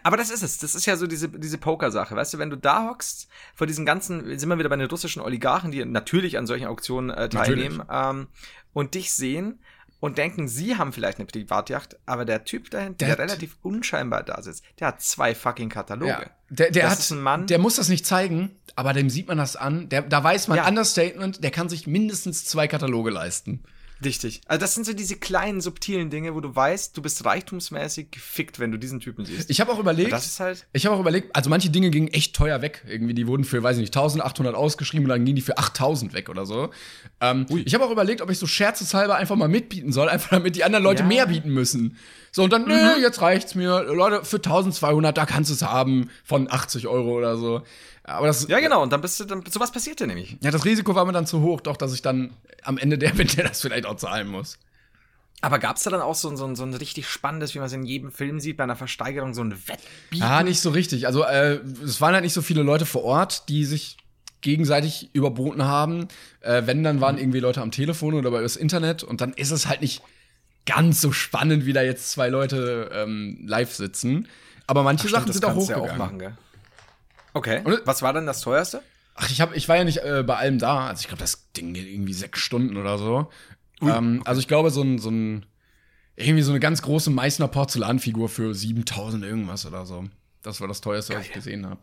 Aber 0.03 0.16
das 0.16 0.30
ist 0.30 0.43
es. 0.43 0.59
Das 0.59 0.74
ist 0.74 0.86
ja 0.86 0.97
so 0.97 1.07
diese, 1.07 1.28
diese 1.28 1.59
Poker-Sache. 1.59 2.14
Weißt 2.16 2.34
du, 2.34 2.38
wenn 2.38 2.51
du 2.51 2.57
da 2.57 2.88
hockst, 2.88 3.28
vor 3.55 3.66
diesen 3.66 3.84
ganzen, 3.86 4.38
sind 4.38 4.49
wir 4.49 4.59
wieder 4.59 4.68
bei 4.68 4.76
den 4.76 4.88
russischen 4.88 5.22
Oligarchen, 5.22 5.70
die 5.70 5.84
natürlich 5.84 6.38
an 6.38 6.47
solchen 6.47 6.66
Auktionen 6.66 7.11
äh, 7.11 7.28
teilnehmen, 7.28 7.82
ähm, 7.90 8.28
und 8.72 8.95
dich 8.95 9.12
sehen 9.12 9.61
und 10.01 10.18
denken, 10.18 10.49
sie 10.49 10.76
haben 10.78 10.93
vielleicht 10.93 11.18
eine 11.18 11.26
Privatjacht, 11.26 11.97
aber 12.07 12.24
der 12.24 12.45
Typ 12.45 12.70
dahinter, 12.70 13.07
der, 13.07 13.16
Der- 13.16 13.18
relativ 13.26 13.57
unscheinbar 13.62 14.22
da 14.22 14.43
sitzt, 14.43 14.64
der 14.80 14.88
hat 14.88 15.01
zwei 15.03 15.34
fucking 15.34 15.68
Kataloge. 15.68 16.11
Ja. 16.11 16.30
Der, 16.51 16.70
der 16.70 16.82
Das 16.84 16.93
hat, 16.93 16.99
ist 16.99 17.11
ein 17.12 17.20
Mann. 17.22 17.47
der 17.47 17.59
muss 17.59 17.76
das 17.76 17.88
nicht 17.88 18.05
zeigen, 18.07 18.51
aber 18.74 18.93
dem 18.95 19.11
sieht 19.11 19.28
man 19.28 19.38
das 19.38 19.55
an. 19.57 19.88
Der, 19.90 20.03
da 20.03 20.24
weiß 20.24 20.49
man, 20.49 20.57
Ja. 20.57 20.66
Understatement, 20.66 21.45
der 21.45 21.51
kann 21.51 21.68
sich 21.68 21.86
mindestens 21.86 22.45
zwei 22.47 22.66
Kataloge 22.66 23.11
leisten. 23.11 23.62
Richtig. 24.05 24.41
Also 24.47 24.61
das 24.61 24.75
sind 24.75 24.85
so 24.87 24.93
diese 24.95 25.17
kleinen, 25.17 25.61
subtilen 25.61 26.11
Dinge, 26.11 26.35
wo 26.35 26.41
du 26.41 26.55
weißt, 26.55 26.97
du 26.97 27.03
bist 27.03 27.25
reichtumsmäßig 27.25 28.11
gefickt, 28.11 28.59
wenn 28.59 28.73
du 28.73 28.79
diesen 28.79 29.01
Typen 29.01 29.25
siehst. 29.25 29.49
Ich 29.51 29.61
habe 29.61 29.73
auch 29.73 29.79
überlegt, 29.79 30.13
Das 30.13 30.27
ist 30.27 30.41
halt- 30.41 30.67
ich 30.73 30.87
habe 30.87 30.97
auch 30.97 31.01
überlegt, 31.01 31.35
also 31.37 31.51
manche 31.51 31.71
Dinge 31.71 31.91
gingen 31.91 32.09
echt 32.09 32.35
teuer 32.35 32.63
weg. 32.63 32.85
Irgendwie, 32.89 33.15
die 33.15 33.27
wurden 33.27 33.45
für, 33.45 33.63
weiß 33.63 33.77
ich 33.77 33.81
nicht, 33.83 33.95
1800 33.95 34.55
ausgeschrieben 34.55 35.05
und 35.07 35.11
dann 35.11 35.25
gingen 35.25 35.37
die 35.37 35.43
für 35.43 35.59
8000 35.59 36.15
weg 36.15 36.29
oder 36.29 36.47
so. 36.47 36.71
Ähm, 37.21 37.47
ich 37.65 37.75
habe 37.75 37.85
auch 37.85 37.91
überlegt, 37.91 38.21
ob 38.23 38.31
ich 38.31 38.39
so 38.39 38.47
scherzeshalber 38.47 39.17
einfach 39.17 39.37
mal 39.37 39.49
mitbieten 39.49 39.93
soll, 39.93 40.09
einfach 40.09 40.31
damit 40.31 40.57
die 40.57 40.65
anderen 40.65 40.83
Leute 40.85 41.03
Ja. 41.03 41.09
mehr 41.09 41.27
bieten 41.27 41.51
müssen. 41.51 41.97
So, 42.35 42.45
und 42.45 42.53
dann, 42.53 42.67
nö, 42.67 42.75
jetzt 43.03 43.21
reicht's 43.21 43.55
mir. 43.55 43.83
Leute, 43.83 44.25
für 44.25 44.41
1200, 44.41 45.17
da 45.19 45.27
kannst 45.27 45.51
du 45.51 45.55
es 45.55 45.63
haben, 45.63 46.09
von 46.25 46.51
80 46.51 46.87
Euro 46.87 47.11
oder 47.19 47.37
so. 47.37 47.63
Aber 48.05 48.27
das, 48.27 48.49
ja, 48.49 48.59
genau. 48.61 48.83
Und 48.83 48.93
dann 48.93 49.01
bist 49.01 49.21
du, 49.21 49.25
dann, 49.25 49.45
sowas 49.49 49.71
passiert 49.71 50.01
dir 50.01 50.07
nämlich. 50.07 50.37
ja, 50.41 50.51
das 50.51 50.65
Risiko 50.65 50.95
war 50.95 51.05
mir 51.05 51.13
dann 51.13 51.27
zu 51.27 51.41
hoch, 51.41 51.61
doch, 51.61 51.77
dass 51.77 51.95
ich 51.95 52.03
dann 52.03 52.31
am 52.63 52.79
Ende 52.79 52.99
der 52.99 53.11
bin, 53.15 53.29
der 53.29 53.49
das 53.49 53.61
vielleicht 53.61 53.87
auch 53.87 53.97
zahlen 53.97 54.29
muss. 54.29 54.59
Aber 55.41 55.59
gab's 55.59 55.83
da 55.83 55.91
dann 55.91 56.01
auch 56.03 56.15
so, 56.15 56.35
so, 56.37 56.55
so 56.55 56.63
ein 56.63 56.75
richtig 56.75 57.09
spannendes, 57.09 57.55
wie 57.55 57.59
man 57.59 57.67
es 57.67 57.73
in 57.73 57.83
jedem 57.85 58.13
Film 58.13 58.39
sieht, 58.39 58.57
bei 58.57 58.65
einer 58.65 58.77
Versteigerung, 58.77 59.35
so 59.35 59.43
ein 59.43 59.51
Wettbieten? 59.51 60.25
Ja, 60.25 60.43
nicht 60.45 60.61
so 60.61 60.71
richtig. 60.71 61.07
Also, 61.07 61.25
äh, 61.25 61.55
es 61.85 62.01
waren 62.01 62.15
halt 62.15 62.23
nicht 62.23 62.33
so 62.33 62.43
viele 62.43 62.63
Leute 62.63 62.87
vor 62.87 63.03
Ort, 63.03 63.49
die 63.49 63.65
sich 63.65 63.97
gegenseitig 64.41 65.11
überboten 65.15 65.65
haben. 65.65 66.07
Äh, 66.41 66.63
wenn, 66.67 66.85
dann 66.85 67.01
waren 67.01 67.19
irgendwie 67.19 67.41
Leute 67.41 67.61
am 67.61 67.73
Telefon 67.73 68.15
oder 68.15 68.29
über 68.29 68.43
das 68.43 68.57
Internet 68.57 69.03
und 69.03 69.21
dann 69.21 69.33
ist 69.33 69.51
es 69.51 69.67
halt 69.67 69.81
nicht 69.81 70.03
ganz 70.67 71.01
so 71.01 71.11
spannend, 71.13 71.67
wie 71.67 71.73
da 71.73 71.83
jetzt 71.83 72.13
zwei 72.13 72.29
Leute 72.29 72.91
ähm, 72.93 73.39
live 73.45 73.73
sitzen. 73.75 74.29
Aber 74.69 74.83
manche 74.85 75.09
Stimmt, 75.09 75.13
Sachen 75.13 75.27
das 75.27 75.37
sind 75.37 75.45
auch 75.45 75.55
du 75.55 75.61
ja 75.61 75.77
hochgegangen. 75.77 75.91
auch 75.91 75.97
machen, 75.97 76.19
gell? 76.19 76.37
Okay. 77.35 77.61
Und- 77.64 77.83
Was 77.85 78.03
war 78.03 78.12
denn 78.12 78.26
das 78.26 78.41
teuerste? 78.41 78.83
Ach, 79.14 79.30
ich, 79.30 79.41
hab, 79.41 79.55
ich 79.55 79.68
war 79.68 79.76
ja 79.76 79.85
nicht 79.85 79.99
äh, 79.99 80.22
bei 80.26 80.37
allem 80.37 80.59
da. 80.59 80.87
Also 80.89 81.01
ich 81.03 81.09
glaube, 81.09 81.20
das 81.20 81.51
Ding 81.53 81.74
geht 81.74 81.87
irgendwie 81.87 82.14
sechs 82.14 82.41
Stunden 82.41 82.76
oder 82.76 82.97
so. 82.99 83.30
ähm, 83.83 84.22
Also 84.24 84.41
ich 84.41 84.49
glaube, 84.49 84.70
so 84.70 84.83
ein, 84.83 84.99
so 84.99 85.11
ein 85.11 85.45
irgendwie 86.16 86.43
so 86.43 86.51
eine 86.53 86.61
ganz 86.61 86.83
große 86.83 87.11
Meißner 87.11 87.49
Porzellanfigur 87.49 88.28
für 88.28 88.55
7000 88.55 89.24
irgendwas 89.24 89.66
oder 89.66 89.85
so. 89.87 90.05
Das 90.43 90.61
war 90.61 90.68
das 90.68 90.80
teuerste, 90.80 91.14
was 91.14 91.26
ich 91.26 91.33
gesehen 91.33 91.66
habe. 91.66 91.80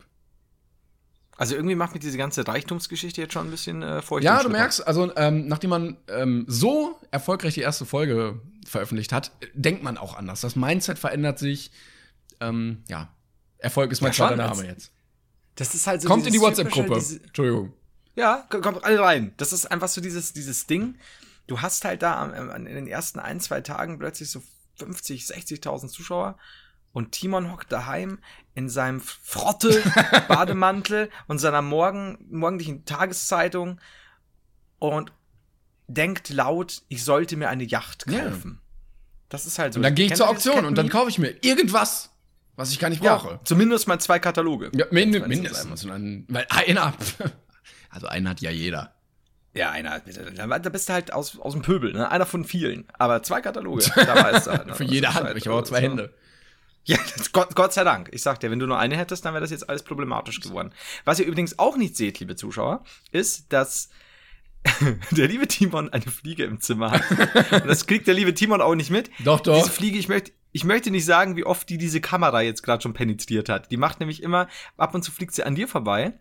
Also 1.36 1.54
irgendwie 1.54 1.74
macht 1.74 1.94
mir 1.94 2.00
diese 2.00 2.18
ganze 2.18 2.46
Reichtumsgeschichte 2.46 3.22
jetzt 3.22 3.32
schon 3.32 3.46
ein 3.46 3.50
bisschen 3.50 3.82
äh, 3.82 4.02
feucht. 4.02 4.24
Ja, 4.24 4.42
du 4.42 4.50
merkst, 4.50 4.86
also 4.86 5.10
ähm, 5.16 5.48
nachdem 5.48 5.70
man 5.70 5.96
ähm, 6.08 6.44
so 6.48 7.00
erfolgreich 7.10 7.54
die 7.54 7.62
erste 7.62 7.86
Folge 7.86 8.40
veröffentlicht 8.66 9.12
hat, 9.12 9.32
denkt 9.54 9.82
man 9.82 9.96
auch 9.96 10.14
anders. 10.16 10.42
Das 10.42 10.54
Mindset 10.54 10.98
verändert 10.98 11.38
sich. 11.38 11.70
Ähm, 12.40 12.84
ja, 12.88 13.08
Erfolg 13.58 13.90
ist 13.90 14.02
mein 14.02 14.10
Ja, 14.12 14.16
zweiter 14.16 14.36
Name 14.36 14.66
jetzt. 14.66 14.92
Das 15.56 15.74
ist 15.74 15.86
halt 15.86 16.02
so 16.02 16.08
Kommt 16.08 16.26
in 16.26 16.32
die 16.32 16.40
WhatsApp-Gruppe. 16.40 16.94
Entschuldigung. 17.24 17.72
Ja, 18.16 18.46
kommt 18.48 18.84
alle 18.84 19.00
rein. 19.00 19.32
Das 19.36 19.52
ist 19.52 19.66
einfach 19.70 19.88
so 19.88 20.00
dieses, 20.00 20.32
dieses 20.32 20.66
Ding. 20.66 20.96
Du 21.46 21.60
hast 21.60 21.84
halt 21.84 22.02
da 22.02 22.20
am- 22.22 22.32
am- 22.32 22.66
in 22.66 22.74
den 22.74 22.86
ersten 22.86 23.18
ein, 23.18 23.40
zwei 23.40 23.60
Tagen 23.60 23.98
plötzlich 23.98 24.30
so 24.30 24.42
50, 24.78 25.24
60.000 25.26 25.88
Zuschauer 25.88 26.38
und 26.92 27.12
Timon 27.12 27.52
hockt 27.52 27.70
daheim 27.70 28.18
in 28.54 28.68
seinem 28.68 29.00
Frotte 29.00 29.82
Bademantel 30.28 31.10
und 31.28 31.38
seiner 31.38 31.62
morgen, 31.62 32.18
morgendlichen 32.30 32.84
Tageszeitung 32.84 33.80
und 34.78 35.12
denkt 35.88 36.30
laut, 36.30 36.82
ich 36.88 37.04
sollte 37.04 37.36
mir 37.36 37.48
eine 37.48 37.64
Yacht 37.64 38.06
Ja. 38.08 38.24
kaufen. 38.30 38.60
Das 39.28 39.46
ist 39.46 39.58
halt 39.58 39.74
so. 39.74 39.78
Und 39.78 39.82
dann 39.82 39.94
gehe 39.94 40.06
ich 40.06 40.14
zur? 40.14 40.28
Auktion 40.28 40.64
und 40.64 40.76
dann 40.76 40.88
kaufe 40.88 41.10
ich 41.10 41.18
mir 41.18 41.34
irgendwas, 41.44 42.10
was 42.56 42.72
ich 42.72 42.78
gar 42.78 42.90
nicht 42.90 43.02
brauche. 43.02 43.28
ja, 43.32 43.40
zumindest 43.44 43.88
mal 43.88 43.98
zwei 43.98 44.18
Kataloge. 44.18 44.70
Ja, 44.74 44.86
min 44.90 45.12
Wenn's 45.12 45.22
so 45.22 45.28
mindestens. 45.28 45.82
Dann, 45.82 46.24
weil 46.28 46.46
einer, 46.50 46.92
also 47.90 48.06
einen 48.06 48.28
hat 48.28 48.40
ja 48.40 48.50
jeder. 48.50 48.94
Ja, 49.52 49.70
einer, 49.70 49.98
da 50.00 50.68
bist 50.70 50.88
du 50.88 50.92
halt 50.92 51.12
aus, 51.12 51.38
aus 51.40 51.54
dem 51.54 51.62
Pöbel, 51.62 51.92
ne? 51.92 52.10
Einer 52.10 52.26
von 52.26 52.44
vielen. 52.44 52.84
Aber 52.92 53.22
zwei 53.22 53.40
Kataloge, 53.40 53.84
da 53.96 54.14
weißt 54.14 54.46
du 54.46 54.50
halt. 54.52 54.66
ne? 54.66 54.74
Für 54.74 54.84
jede 54.84 55.12
Hand. 55.12 55.26
halt 55.26 55.36
Ich 55.36 55.46
habe 55.46 55.56
auch 55.56 55.62
zwei 55.64 55.78
so. 55.80 55.82
Hände. 55.82 56.14
Ja, 56.84 56.98
das, 57.16 57.32
Gott, 57.32 57.54
Gott 57.54 57.72
sei 57.72 57.84
Dank. 57.84 58.08
Ich 58.12 58.22
sag 58.22 58.40
dir, 58.40 58.50
wenn 58.50 58.58
du 58.58 58.66
nur 58.66 58.78
eine 58.78 58.96
hättest, 58.96 59.24
dann 59.24 59.34
wäre 59.34 59.42
das 59.42 59.50
jetzt 59.50 59.68
alles 59.68 59.82
problematisch 59.82 60.40
geworden. 60.40 60.72
Was 61.04 61.18
ihr 61.18 61.26
übrigens 61.26 61.58
auch 61.58 61.76
nicht 61.76 61.96
seht, 61.96 62.20
liebe 62.20 62.36
Zuschauer, 62.36 62.84
ist, 63.12 63.52
dass 63.52 63.90
der 65.10 65.28
liebe 65.28 65.46
Timon 65.48 65.90
eine 65.92 66.04
Fliege 66.04 66.44
im 66.44 66.60
Zimmer 66.60 66.90
hat. 66.92 67.02
Und 67.52 67.66
das 67.66 67.86
kriegt 67.86 68.06
der 68.06 68.14
liebe 68.14 68.34
Timon 68.34 68.60
auch 68.60 68.74
nicht 68.74 68.90
mit. 68.90 69.10
Doch, 69.24 69.40
doch. 69.40 69.56
Diese 69.58 69.70
Fliege, 69.70 69.98
ich 69.98 70.08
möchte, 70.08 70.32
ich 70.52 70.64
möchte 70.64 70.90
nicht 70.90 71.04
sagen, 71.04 71.36
wie 71.36 71.44
oft 71.44 71.68
die 71.68 71.78
diese 71.78 72.00
Kamera 72.00 72.40
jetzt 72.42 72.62
gerade 72.62 72.82
schon 72.82 72.92
penetriert 72.92 73.48
hat. 73.48 73.70
Die 73.70 73.76
macht 73.76 74.00
nämlich 74.00 74.22
immer, 74.22 74.48
ab 74.76 74.94
und 74.94 75.02
zu 75.02 75.10
fliegt 75.12 75.34
sie 75.34 75.44
an 75.44 75.54
dir 75.54 75.68
vorbei. 75.68 76.12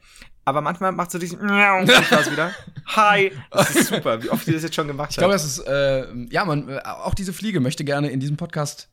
Aber 0.45 0.61
manchmal 0.61 0.91
macht 0.91 1.11
sie 1.11 1.19
diesen 1.19 1.39
das 1.47 2.31
wieder. 2.31 2.51
Hi. 2.87 3.31
Das 3.51 3.75
ist 3.75 3.89
super, 3.89 4.23
wie 4.23 4.29
oft 4.29 4.47
die 4.47 4.51
das 4.53 4.63
jetzt 4.63 4.73
schon 4.75 4.87
gemacht 4.87 5.11
Ich 5.11 5.17
glaube, 5.17 5.33
hat. 5.33 5.39
das 5.41 5.45
ist, 5.45 5.59
äh, 5.67 6.07
ja, 6.31 6.43
man, 6.45 6.69
äh, 6.69 6.79
auch 6.83 7.13
diese 7.13 7.33
Fliege 7.33 7.59
möchte 7.59 7.83
gerne 7.83 8.09
in 8.09 8.19
diesem 8.19 8.35
Podcast 8.37 8.89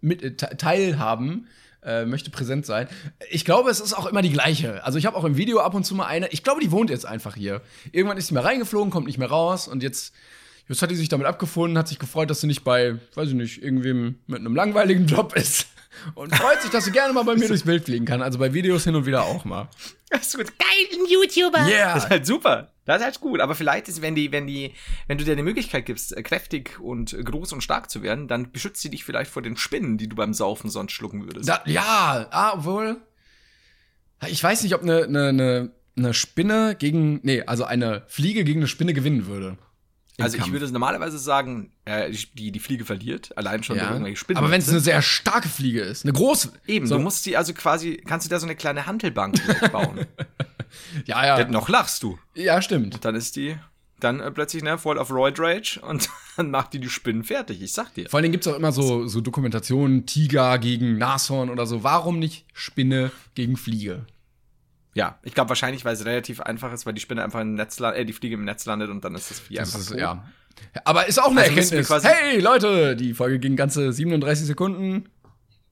mit, 0.00 0.22
äh, 0.22 0.34
te- 0.34 0.56
teilhaben, 0.56 1.46
äh, 1.84 2.04
möchte 2.04 2.30
präsent 2.30 2.66
sein. 2.66 2.88
Ich 3.30 3.44
glaube, 3.44 3.70
es 3.70 3.78
ist 3.78 3.94
auch 3.94 4.06
immer 4.06 4.22
die 4.22 4.32
gleiche. 4.32 4.82
Also 4.84 4.98
ich 4.98 5.06
habe 5.06 5.16
auch 5.16 5.24
im 5.24 5.36
Video 5.36 5.60
ab 5.60 5.74
und 5.74 5.84
zu 5.84 5.94
mal 5.94 6.06
eine, 6.06 6.28
ich 6.28 6.42
glaube, 6.42 6.60
die 6.60 6.72
wohnt 6.72 6.90
jetzt 6.90 7.06
einfach 7.06 7.36
hier. 7.36 7.60
Irgendwann 7.92 8.16
ist 8.18 8.26
sie 8.28 8.34
mal 8.34 8.42
reingeflogen, 8.42 8.90
kommt 8.90 9.06
nicht 9.06 9.18
mehr 9.18 9.30
raus 9.30 9.68
und 9.68 9.82
jetzt, 9.84 10.12
jetzt 10.68 10.82
hat 10.82 10.90
die 10.90 10.96
sich 10.96 11.08
damit 11.08 11.26
abgefunden, 11.26 11.78
hat 11.78 11.88
sich 11.88 11.98
gefreut, 11.98 12.30
dass 12.30 12.40
sie 12.40 12.46
nicht 12.46 12.64
bei, 12.64 12.96
weiß 13.14 13.28
ich 13.28 13.34
nicht, 13.34 13.62
irgendwem 13.62 14.18
mit 14.26 14.40
einem 14.40 14.54
langweiligen 14.54 15.06
Job 15.06 15.34
ist. 15.34 15.66
Und 16.14 16.34
freut 16.34 16.62
sich, 16.62 16.70
dass 16.70 16.84
sie 16.84 16.92
gerne 16.92 17.12
mal 17.12 17.24
bei 17.24 17.34
mir 17.34 17.48
durchs 17.48 17.64
Bild 17.64 17.84
fliegen 17.84 18.04
kann. 18.04 18.22
Also 18.22 18.38
bei 18.38 18.52
Videos 18.54 18.84
hin 18.84 18.94
und 18.94 19.06
wieder 19.06 19.24
auch 19.24 19.44
mal. 19.44 19.68
Das 20.10 20.28
ist 20.28 20.36
gut. 20.36 20.46
Geil, 20.58 20.68
ein 20.92 21.06
YouTuber. 21.06 21.66
Yeah. 21.66 21.94
Das 21.94 22.04
ist 22.04 22.10
halt 22.10 22.26
super. 22.26 22.72
Das 22.84 22.98
ist 22.98 23.04
halt 23.04 23.20
gut. 23.20 23.40
Aber 23.40 23.54
vielleicht 23.54 23.88
ist, 23.88 24.00
wenn 24.00 24.14
die, 24.14 24.32
wenn 24.32 24.46
die, 24.46 24.74
wenn 25.06 25.18
du 25.18 25.24
dir 25.24 25.36
die 25.36 25.42
Möglichkeit 25.42 25.86
gibst, 25.86 26.16
äh, 26.16 26.22
kräftig 26.22 26.78
und 26.80 27.16
groß 27.24 27.52
und 27.52 27.62
stark 27.62 27.90
zu 27.90 28.02
werden, 28.02 28.28
dann 28.28 28.52
beschützt 28.52 28.80
sie 28.80 28.90
dich 28.90 29.04
vielleicht 29.04 29.30
vor 29.30 29.42
den 29.42 29.56
Spinnen, 29.56 29.98
die 29.98 30.08
du 30.08 30.16
beim 30.16 30.34
Saufen 30.34 30.70
sonst 30.70 30.92
schlucken 30.92 31.24
würdest. 31.24 31.48
Da, 31.48 31.62
ja, 31.66 32.26
ah, 32.30 32.52
obwohl. 32.54 32.98
Ich 34.28 34.42
weiß 34.42 34.62
nicht, 34.62 34.74
ob 34.74 34.82
eine, 34.82 35.04
eine, 35.04 35.28
eine, 35.28 35.70
eine 35.96 36.14
Spinne 36.14 36.76
gegen. 36.78 37.20
Nee, 37.22 37.42
also 37.42 37.64
eine 37.64 38.04
Fliege 38.08 38.44
gegen 38.44 38.60
eine 38.60 38.68
Spinne 38.68 38.94
gewinnen 38.94 39.26
würde. 39.26 39.58
Also 40.20 40.36
ich 40.36 40.42
Kampf. 40.42 40.52
würde 40.52 40.70
normalerweise 40.72 41.18
sagen, 41.18 41.70
äh, 41.84 42.10
die, 42.34 42.50
die 42.50 42.58
Fliege 42.58 42.84
verliert, 42.84 43.36
allein 43.36 43.62
schon 43.62 43.76
durch 43.76 43.86
ja. 43.86 43.92
irgendwelche 43.92 44.16
Spinnen. 44.16 44.38
Aber 44.38 44.50
wenn 44.50 44.60
es 44.60 44.68
eine 44.68 44.80
sehr 44.80 45.00
starke 45.00 45.48
Fliege 45.48 45.80
ist, 45.80 46.04
eine 46.04 46.12
große. 46.12 46.52
Eben, 46.66 46.86
so, 46.86 46.96
du 46.96 47.02
musst 47.02 47.22
sie 47.22 47.36
also 47.36 47.54
quasi, 47.54 48.02
kannst 48.04 48.26
du 48.26 48.30
da 48.30 48.40
so 48.40 48.46
eine 48.46 48.56
kleine 48.56 48.86
Hantelbank 48.86 49.38
vielleicht 49.38 49.72
bauen. 49.72 50.06
Ja, 51.06 51.24
ja. 51.24 51.36
Denn 51.36 51.50
noch 51.50 51.68
lachst 51.68 52.02
du. 52.02 52.18
Ja, 52.34 52.60
stimmt. 52.60 53.04
Dann 53.04 53.14
ist 53.14 53.36
die, 53.36 53.56
dann 54.00 54.18
äh, 54.18 54.30
plötzlich, 54.32 54.62
ne, 54.62 54.76
voll 54.76 54.98
auf 54.98 55.10
Roid 55.10 55.38
Rage 55.38 55.80
und 55.86 56.08
dann 56.36 56.50
macht 56.50 56.72
die 56.72 56.80
die 56.80 56.88
Spinnen 56.88 57.22
fertig, 57.22 57.62
ich 57.62 57.72
sag 57.72 57.94
dir. 57.94 58.08
Vor 58.08 58.18
allen 58.18 58.24
Dingen 58.24 58.32
gibt 58.32 58.46
es 58.46 58.52
auch 58.52 58.56
immer 58.56 58.72
so, 58.72 59.06
so 59.06 59.20
Dokumentationen, 59.20 60.04
Tiger 60.06 60.58
gegen 60.58 60.98
Nashorn 60.98 61.48
oder 61.48 61.66
so. 61.66 61.84
Warum 61.84 62.18
nicht 62.18 62.44
Spinne 62.52 63.12
gegen 63.34 63.56
Fliege? 63.56 64.06
Ja, 64.94 65.18
ich 65.22 65.34
glaube 65.34 65.48
wahrscheinlich, 65.50 65.84
weil 65.84 65.94
es 65.94 66.04
relativ 66.04 66.40
einfach 66.40 66.72
ist, 66.72 66.86
weil 66.86 66.94
die 66.94 67.00
Spinne 67.00 67.22
einfach 67.22 67.40
im 67.40 67.54
Netz 67.54 67.78
landet, 67.78 68.00
äh, 68.00 68.04
die 68.04 68.12
Fliege 68.12 68.34
im 68.34 68.44
Netz 68.44 68.64
landet 68.66 68.90
und 68.90 69.04
dann 69.04 69.14
ist 69.14 69.30
das 69.30 69.38
Vieh 69.40 69.54
Das 69.56 69.68
einfach 69.68 69.80
ist, 69.80 69.88
tot. 69.90 69.98
ja. 69.98 70.24
Aber 70.84 71.06
ist 71.06 71.20
auch 71.22 71.30
eine 71.30 71.42
Also 71.42 71.52
Erkenntnis. 71.54 72.04
Hey, 72.04 72.40
Leute, 72.40 72.96
die 72.96 73.14
Folge 73.14 73.38
ging 73.38 73.54
ganze 73.54 73.92
37 73.92 74.46
Sekunden. 74.46 75.08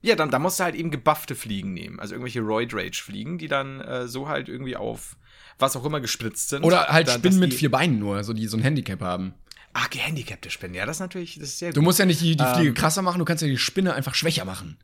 Ja, 0.01 0.15
dann, 0.15 0.29
dann 0.29 0.41
musst 0.41 0.59
du 0.59 0.63
halt 0.63 0.75
eben 0.75 0.91
gebuffte 0.91 1.35
Fliegen 1.35 1.73
nehmen. 1.73 1.99
Also 1.99 2.13
irgendwelche 2.13 2.39
Roid 2.39 2.73
Rage 2.73 3.01
Fliegen, 3.03 3.37
die 3.37 3.47
dann 3.49 3.81
äh, 3.81 4.07
so 4.07 4.29
halt 4.29 4.47
irgendwie 4.47 4.77
auf 4.77 5.17
was 5.59 5.75
auch 5.75 5.83
immer 5.83 5.99
gespritzt 5.99 6.49
sind. 6.49 6.63
Oder 6.63 6.87
halt 6.87 7.07
Dann, 7.07 7.17
Spinnen 7.17 7.39
mit 7.39 7.53
vier 7.53 7.71
Beinen 7.71 7.97
nur, 7.99 8.23
so 8.23 8.31
die 8.31 8.47
so 8.47 8.55
ein 8.57 8.63
Handicap 8.63 9.01
haben. 9.01 9.33
Ach, 9.73 9.89
gehandicapte 9.89 10.49
Spinnen. 10.51 10.75
Ja, 10.75 10.85
das 10.85 10.97
ist 10.97 11.01
natürlich, 11.01 11.35
das 11.39 11.49
ist 11.49 11.59
sehr 11.59 11.71
Du 11.71 11.81
gut. 11.81 11.83
musst 11.85 11.99
ja 11.99 12.05
nicht 12.05 12.21
die, 12.21 12.37
die 12.37 12.43
Fliege 12.45 12.69
Ähm. 12.69 12.73
krasser 12.75 13.01
machen, 13.01 13.19
du 13.19 13.25
kannst 13.25 13.41
ja 13.41 13.49
die 13.49 13.57
Spinne 13.57 13.93
einfach 13.93 14.13
schwächer 14.15 14.45
machen. 14.45 14.77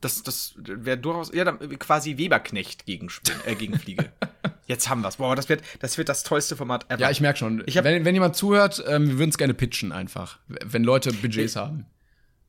Das, 0.00 0.22
das 0.22 0.54
wäre 0.58 0.96
durchaus, 0.96 1.32
ja, 1.34 1.44
dann 1.44 1.58
quasi 1.80 2.16
Weberknecht 2.18 2.86
gegen 2.86 3.08
äh, 3.46 3.54
gegen 3.56 3.78
Fliege. 3.78 4.12
Jetzt 4.66 4.88
haben 4.88 5.00
wir's. 5.02 5.16
Boah, 5.16 5.34
das 5.34 5.48
wird, 5.48 5.62
das 5.80 5.98
wird 5.98 6.08
das 6.08 6.22
tollste 6.22 6.54
Format 6.54 6.84
ever. 6.90 7.00
Ja, 7.00 7.10
ich 7.10 7.20
merke 7.20 7.38
schon. 7.38 7.62
Ich 7.66 7.76
hab- 7.76 7.84
wenn, 7.84 8.04
wenn 8.04 8.14
jemand 8.14 8.36
zuhört, 8.36 8.84
ähm, 8.86 9.08
wir 9.08 9.18
würden 9.18 9.30
es 9.30 9.38
gerne 9.38 9.54
pitchen 9.54 9.90
einfach. 9.92 10.38
Wenn 10.46 10.84
Leute 10.84 11.12
Budgets 11.12 11.56
haben. 11.56 11.86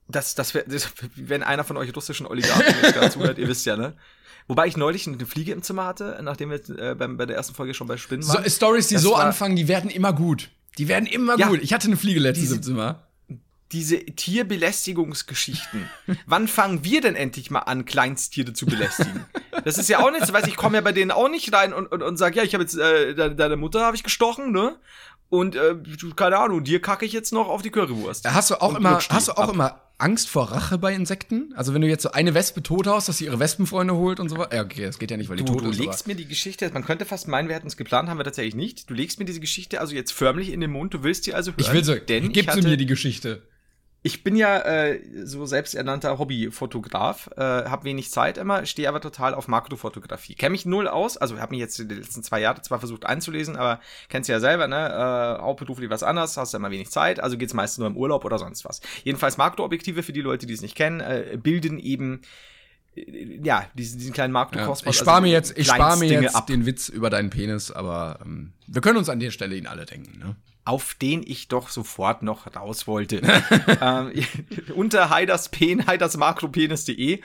Das, 0.08 0.36
das 0.36 0.54
wäre, 0.54 0.66
wenn 1.16 1.44
einer 1.44 1.64
von 1.64 1.78
euch 1.78 1.96
russischen 1.96 2.26
Oligarchen 2.28 2.76
jetzt 2.82 2.94
gerade 2.94 3.10
zuhört, 3.12 3.38
ihr 3.38 3.48
wisst 3.48 3.66
ja, 3.66 3.78
ne? 3.78 3.94
Wobei 4.48 4.66
ich 4.68 4.76
neulich 4.78 5.06
eine 5.08 5.24
Fliege 5.26 5.52
im 5.52 5.62
Zimmer 5.62 5.86
hatte, 5.86 6.20
nachdem 6.24 6.50
wir 6.50 6.60
äh, 6.80 6.96
beim, 6.96 7.18
bei 7.18 7.26
der 7.28 7.36
ersten 7.36 7.54
Folge 7.56 7.74
schon 7.76 7.88
bei 7.88 7.98
Spinnen 7.98 8.24
So, 8.24 8.34
waren. 8.34 8.50
Stories, 8.50 8.88
die 8.88 8.96
Das 8.96 9.04
so 9.04 9.12
war- 9.14 9.24
anfangen, 9.24 9.56
die 9.56 9.68
werden 9.68 9.90
immer 9.90 10.12
gut. 10.14 10.50
Die 10.78 10.88
werden 10.88 11.06
immer 11.06 11.38
Ja. 11.38 11.48
gut. 11.48 11.62
Ich 11.62 11.74
hatte 11.74 11.88
eine 11.88 11.98
Fliege 11.98 12.20
letztens 12.20 12.52
im 12.52 12.64
Zimmer. 12.64 13.08
Diese 13.72 14.00
Tierbelästigungsgeschichten. 14.80 15.88
Wann 16.26 16.48
fangen 16.48 16.84
wir 16.84 17.02
denn 17.02 17.16
endlich 17.16 17.52
mal 17.52 17.60
an, 17.60 17.86
Kleinsttiere 17.86 18.54
zu 18.54 18.66
belästigen? 18.66 19.26
Das 19.64 19.78
ist 19.78 19.90
ja 19.90 20.00
auch 20.00 20.12
nichts, 20.12 20.32
weiß 20.34 20.48
ich 20.48 20.56
komme 20.56 20.78
ja 20.78 20.82
bei 20.82 20.92
denen 20.92 21.12
auch 21.12 21.30
nicht 21.30 21.54
rein 21.54 21.74
und, 21.74 21.88
und, 21.88 22.02
und 22.02 22.18
sag, 22.18 22.36
ja, 22.36 22.44
ich 22.44 22.54
habe 22.54 22.64
jetzt 22.64 22.78
äh, 22.78 23.14
deine, 23.14 23.36
deine 23.36 23.56
Mutter 23.58 23.82
habe 23.86 23.96
ich 23.96 24.04
gestochen, 24.04 24.52
ne? 24.52 24.78
Und 25.30 25.56
äh, 25.56 25.76
du- 25.76 26.16
keine 26.16 26.38
Ahnung, 26.40 26.64
dir 26.64 26.82
kacke 26.82 27.06
ich 27.06 27.14
jetzt 27.14 27.32
noch 27.34 27.48
auf 27.50 27.62
die 27.62 27.70
Currywurst. 27.70 28.28
Hast 28.28 28.50
du 28.50 28.56
auch 28.62 28.70
Und 28.70 28.78
immer, 28.78 29.00
hast 29.10 29.28
du 29.28 29.34
auch 29.34 29.50
ab. 29.50 29.54
immer 29.54 29.82
Angst 30.00 30.28
vor 30.30 30.52
Rache 30.52 30.78
bei 30.80 30.94
Insekten? 30.96 31.54
Also 31.56 31.74
wenn 31.76 31.82
du 31.82 31.88
jetzt 31.88 32.02
so 32.04 32.12
eine 32.12 32.34
Wespe 32.34 32.64
tot 32.64 32.88
haust, 32.88 33.10
dass 33.10 33.18
sie 33.20 33.26
ihre 33.26 33.38
Wespenfreunde 33.38 33.94
holt 33.94 34.20
und 34.20 34.30
so 34.30 34.38
weiter? 34.38 34.56
Ja, 34.56 34.64
okay, 34.64 34.86
das 34.86 34.98
geht 34.98 35.12
ja 35.12 35.18
nicht, 35.18 35.30
weil 35.30 35.38
die 35.38 35.44
Du, 35.46 35.54
tot 35.54 35.66
du 35.66 35.70
ist. 35.70 35.78
legst 35.80 36.08
mir 36.08 36.16
die 36.16 36.26
Geschichte, 36.26 36.68
man 36.74 36.84
könnte 36.84 37.06
fast 37.06 37.28
meinen, 37.28 37.48
wir 37.50 37.56
hätten 37.56 37.68
es 37.68 37.78
geplant, 37.78 38.10
haben 38.10 38.18
wir 38.18 38.24
tatsächlich 38.24 38.56
nicht. 38.56 38.90
Du 38.90 38.94
legst 38.96 39.20
mir 39.20 39.26
diese 39.26 39.42
Geschichte 39.42 39.80
also 39.82 39.94
jetzt 39.94 40.14
förmlich 40.14 40.52
in 40.52 40.62
den 40.62 40.72
Mund, 40.72 40.94
du 40.96 41.04
willst 41.04 41.26
sie 41.26 41.34
also 41.36 41.52
hören. 41.52 41.60
ich 41.60 41.74
will 41.74 41.84
sie. 41.84 42.00
denn 42.00 42.32
Gib 42.32 42.38
ich 42.38 42.42
sie 42.54 42.58
hatte, 42.60 42.68
mir 42.68 42.78
die 42.78 42.86
Geschichte. 42.88 43.44
Ich 44.02 44.24
bin 44.24 44.38
ja 44.38 44.60
äh, 44.60 45.02
so 45.26 45.46
selbsternannter 45.46 46.18
Hobbyfotograf, 46.20 47.32
äh, 47.36 47.42
habe 47.42 47.84
wenig 47.84 48.12
Zeit 48.12 48.38
immer, 48.38 48.66
stehe 48.66 48.88
aber 48.88 49.02
total 49.02 49.34
auf 49.34 49.50
Makrofotografie. 49.50 50.36
Kenne 50.36 50.52
mich 50.52 50.66
null 50.66 50.88
aus, 50.88 51.18
also 51.18 51.38
habe 51.40 51.52
mich 51.52 51.60
jetzt 51.60 51.78
die 51.80 51.84
letzten 51.84 52.24
zwei 52.24 52.40
Jahre 52.40 52.62
zwar 52.62 52.80
versucht 52.80 53.06
einzulesen, 53.06 53.58
aber 53.58 53.82
kennst 54.08 54.30
du 54.30 54.34
ja 54.34 54.40
selber, 54.40 54.68
ne? 54.70 55.40
Äh, 55.40 55.42
hauptberuflich 55.42 55.90
was 55.90 56.04
anderes, 56.04 56.38
hast 56.38 56.54
ja 56.54 56.60
immer 56.60 56.72
wenig 56.72 56.90
Zeit, 56.92 57.20
also 57.20 57.38
geht's 57.38 57.54
meistens 57.54 57.80
nur 57.80 57.88
im 57.88 57.98
Urlaub 57.98 58.24
oder 58.24 58.40
sonst 58.40 58.64
was. 58.64 58.80
Jedenfalls 59.04 59.38
Makroobjektive 59.38 60.02
für 60.02 60.14
die 60.14 60.22
Leute, 60.22 60.46
die 60.46 60.54
es 60.54 60.62
nicht 60.62 60.76
kennen, 60.76 61.02
äh, 61.02 61.38
bilden 61.42 61.78
eben 61.78 62.22
äh, 62.96 63.40
ja, 63.44 63.66
diesen, 63.74 64.00
diesen 64.00 64.14
kleinen 64.14 64.34
Ja, 64.34 64.40
Makrokosmos. 64.40 64.96
ich 64.96 65.00
spare 65.00 65.18
also 65.18 65.28
mir 65.28 65.34
jetzt, 65.34 65.58
ich 65.58 65.68
spare 65.68 65.98
mir 65.98 66.22
jetzt 66.22 66.36
ab. 66.38 66.48
den 66.48 66.66
Witz 66.66 66.88
über 66.88 67.10
deinen 67.10 67.32
Penis, 67.32 67.70
aber 67.70 68.20
ähm, 68.24 68.54
wir 68.66 68.82
können 68.82 68.98
uns 68.98 69.10
an 69.10 69.20
der 69.20 69.32
Stelle 69.32 69.58
ihn 69.58 69.68
alle 69.68 69.86
denken. 69.86 70.20
Ne? 70.20 70.36
Auf 70.66 70.94
den 70.94 71.24
ich 71.26 71.48
doch 71.48 71.70
sofort 71.70 72.22
noch 72.22 72.56
raus 72.56 72.86
wollte. 72.86 73.22
ähm, 73.82 74.12
unter 74.76 75.10
heiderspen, 75.10 75.88
heidersmakropenis.de 75.88 77.22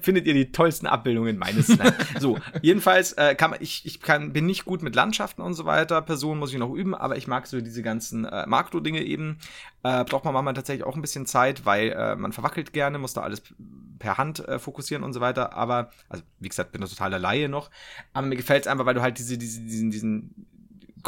findet 0.00 0.26
ihr 0.26 0.34
die 0.34 0.52
tollsten 0.52 0.86
Abbildungen 0.86 1.38
meines. 1.38 1.68
Nein. 1.68 1.92
So, 2.18 2.38
jedenfalls 2.62 3.12
äh, 3.12 3.34
kann 3.34 3.50
man, 3.50 3.60
ich, 3.62 3.84
ich 3.84 4.00
kann, 4.00 4.32
bin 4.32 4.46
nicht 4.46 4.64
gut 4.64 4.82
mit 4.82 4.94
Landschaften 4.94 5.42
und 5.42 5.54
so 5.54 5.66
weiter. 5.66 6.00
Personen 6.02 6.40
muss 6.40 6.52
ich 6.52 6.58
noch 6.58 6.72
üben, 6.72 6.94
aber 6.94 7.16
ich 7.16 7.26
mag 7.26 7.46
so 7.46 7.60
diese 7.60 7.82
ganzen 7.82 8.24
äh, 8.24 8.46
Makro-Dinge 8.46 9.02
eben. 9.02 9.38
Äh, 9.82 10.04
braucht 10.04 10.24
man 10.24 10.34
manchmal 10.34 10.54
tatsächlich 10.54 10.84
auch 10.84 10.96
ein 10.96 11.02
bisschen 11.02 11.26
Zeit, 11.26 11.66
weil 11.66 11.90
äh, 11.90 12.16
man 12.16 12.32
verwackelt 12.32 12.72
gerne, 12.72 12.98
muss 12.98 13.12
da 13.12 13.20
alles 13.20 13.42
per 13.98 14.18
Hand 14.18 14.46
äh, 14.48 14.58
fokussieren 14.58 15.04
und 15.04 15.12
so 15.12 15.20
weiter. 15.20 15.52
Aber, 15.52 15.90
also 16.08 16.24
wie 16.40 16.48
gesagt, 16.48 16.72
bin 16.72 16.80
da 16.80 16.86
totaler 16.86 17.18
Laie 17.18 17.48
noch. 17.48 17.70
Aber 18.12 18.26
mir 18.26 18.36
gefällt 18.36 18.64
es 18.64 18.68
einfach, 18.68 18.86
weil 18.86 18.94
du 18.94 19.02
halt 19.02 19.18
diese, 19.18 19.38
diese, 19.38 19.60
diesen, 19.60 19.90
diesen 19.90 20.46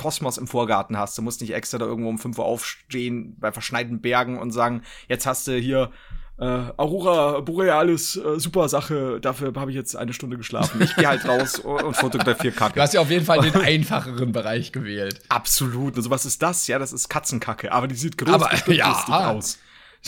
Kosmos 0.01 0.38
im 0.38 0.46
Vorgarten 0.46 0.96
hast. 0.96 1.18
Du 1.18 1.22
musst 1.22 1.40
nicht 1.42 1.53
extra 1.53 1.76
da 1.78 1.84
irgendwo 1.84 2.09
um 2.09 2.18
5 2.18 2.38
Uhr 2.38 2.44
aufstehen 2.46 3.36
bei 3.38 3.53
verschneiten 3.53 4.01
Bergen 4.01 4.38
und 4.38 4.51
sagen, 4.51 4.82
jetzt 5.09 5.26
hast 5.26 5.46
du 5.46 5.53
hier 5.59 5.90
äh, 6.38 6.44
Aurora 6.78 7.40
Borealis, 7.40 8.16
äh, 8.16 8.40
super 8.40 8.70
Sache, 8.70 9.20
dafür 9.20 9.53
habe 9.57 9.70
ich 9.70 9.76
jetzt 9.76 9.94
eine 9.94 10.14
Stunde 10.14 10.38
geschlafen. 10.38 10.80
Ich 10.80 10.96
gehe 10.96 11.07
halt 11.07 11.28
raus 11.28 11.59
und, 11.59 11.82
und 11.82 11.94
fotografiere 11.96 12.55
Du 12.55 12.59
Kacke. 12.59 12.80
hast 12.80 12.94
ja 12.94 13.03
auf 13.03 13.11
jeden 13.11 13.26
Fall 13.26 13.40
den 13.42 13.55
einfacheren 13.61 14.32
Bereich 14.32 14.72
gewählt. 14.72 15.20
Absolut. 15.28 15.96
Und 15.96 16.03
so 16.03 16.09
was 16.11 16.24
ist 16.24 16.40
das? 16.42 16.66
Ja, 16.66 16.78
das 16.78 16.94
ist 16.94 17.11
Katzenkacke, 17.11 17.70
aber 17.72 17.88
die 17.88 17.94
sieht 17.94 18.16
groß 18.16 18.32
Aber, 18.32 18.51
ja. 18.72 19.30
aus. 19.32 19.59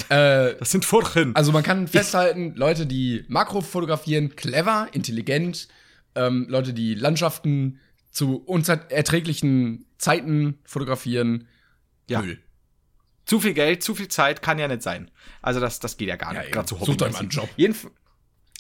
Äh, 0.09 0.55
Das 0.59 0.71
sind 0.71 0.87
Furchen. 0.87 1.37
also 1.37 1.53
man 1.53 1.63
kann 1.63 1.87
festhalten, 1.87 2.55
Leute, 2.57 2.87
die 2.87 3.27
Makro 3.29 3.61
fotografieren, 3.61 4.35
clever, 4.35 4.89
intelligent. 4.93 5.69
Ähm, 6.15 6.47
Leute, 6.49 6.73
die 6.73 6.95
Landschaften 6.95 7.79
zu 8.13 8.37
unerträglichen 8.45 9.85
Zeiten 9.99 10.59
fotografieren, 10.65 11.49
Ja. 12.09 12.21
Müll. 12.23 12.39
Zu 13.25 13.39
viel 13.41 13.55
Geld, 13.55 13.83
zu 13.83 13.95
viel 13.95 14.09
Zeit 14.09 14.43
kann 14.43 14.59
ja 14.59 14.67
nicht 14.69 14.83
sein. 14.83 15.11
Also 15.43 15.61
das, 15.61 15.79
das 15.81 15.97
geht 15.97 16.09
ja 16.09 16.17
gar 16.17 16.33
Ja, 16.35 16.41
nicht. 16.41 16.49
eben. 16.49 16.55
Gerade 16.55 16.69
so 16.69 16.77
Sucht 16.77 17.03
euch 17.03 17.13
mal 17.13 17.21
hobbymäßig. 17.21 17.21
einen 17.21 17.31
Job. 17.31 17.49
Jedenf 17.57 17.91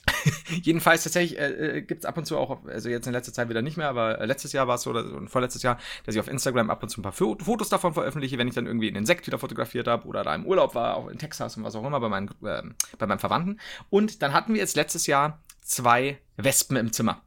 jedenfalls 0.63 1.05
tatsächlich 1.05 1.39
äh, 1.39 1.77
äh, 1.79 1.83
gibt 1.83 2.03
es 2.03 2.07
ab 2.07 2.17
und 2.19 2.27
zu 2.27 2.37
auch, 2.37 2.65
also 2.67 2.89
jetzt 2.89 3.07
in 3.07 3.13
letzter 3.13 3.33
Zeit 3.33 3.49
wieder 3.49 3.63
nicht 3.63 3.77
mehr, 3.77 3.89
aber 3.89 4.21
äh, 4.21 4.27
letztes 4.27 4.53
Jahr 4.53 4.67
war 4.67 4.75
es 4.77 4.83
so, 4.83 4.91
oder 4.91 5.07
so, 5.09 5.21
vorletztes 5.27 5.63
Jahr, 5.63 5.79
dass 6.05 6.15
ich 6.15 6.21
auf 6.21 6.27
Instagram 6.29 6.71
ab 6.71 6.83
und 6.83 6.89
zu 6.89 7.01
ein 7.01 7.03
paar 7.03 7.13
Fo- 7.13 7.37
Fotos 7.43 7.69
davon 7.69 7.95
veröffentliche, 7.95 8.37
wenn 8.39 8.49
ich 8.49 8.55
dann 8.55 8.67
irgendwie 8.67 8.89
einen 8.89 8.97
Insekt 8.97 9.27
wieder 9.27 9.39
fotografiert 9.39 9.87
habe 9.87 10.07
oder 10.09 10.23
da 10.25 10.35
im 10.35 10.45
Urlaub 10.47 10.75
war, 10.75 10.97
auch 10.97 11.09
in 11.09 11.19
Texas 11.19 11.57
und 11.57 11.63
was 11.65 11.75
auch 11.77 11.85
immer 11.85 12.01
bei 12.01 12.09
meinen, 12.09 12.29
äh, 12.45 12.63
bei 12.99 13.07
meinen 13.07 13.19
Verwandten. 13.21 13.61
Und 13.91 14.23
dann 14.23 14.33
hatten 14.33 14.55
wir 14.55 14.61
jetzt 14.61 14.75
letztes 14.77 15.07
Jahr 15.07 15.41
zwei 15.63 16.19
Wespen 16.37 16.77
im 16.77 16.93
Zimmer. 16.93 17.23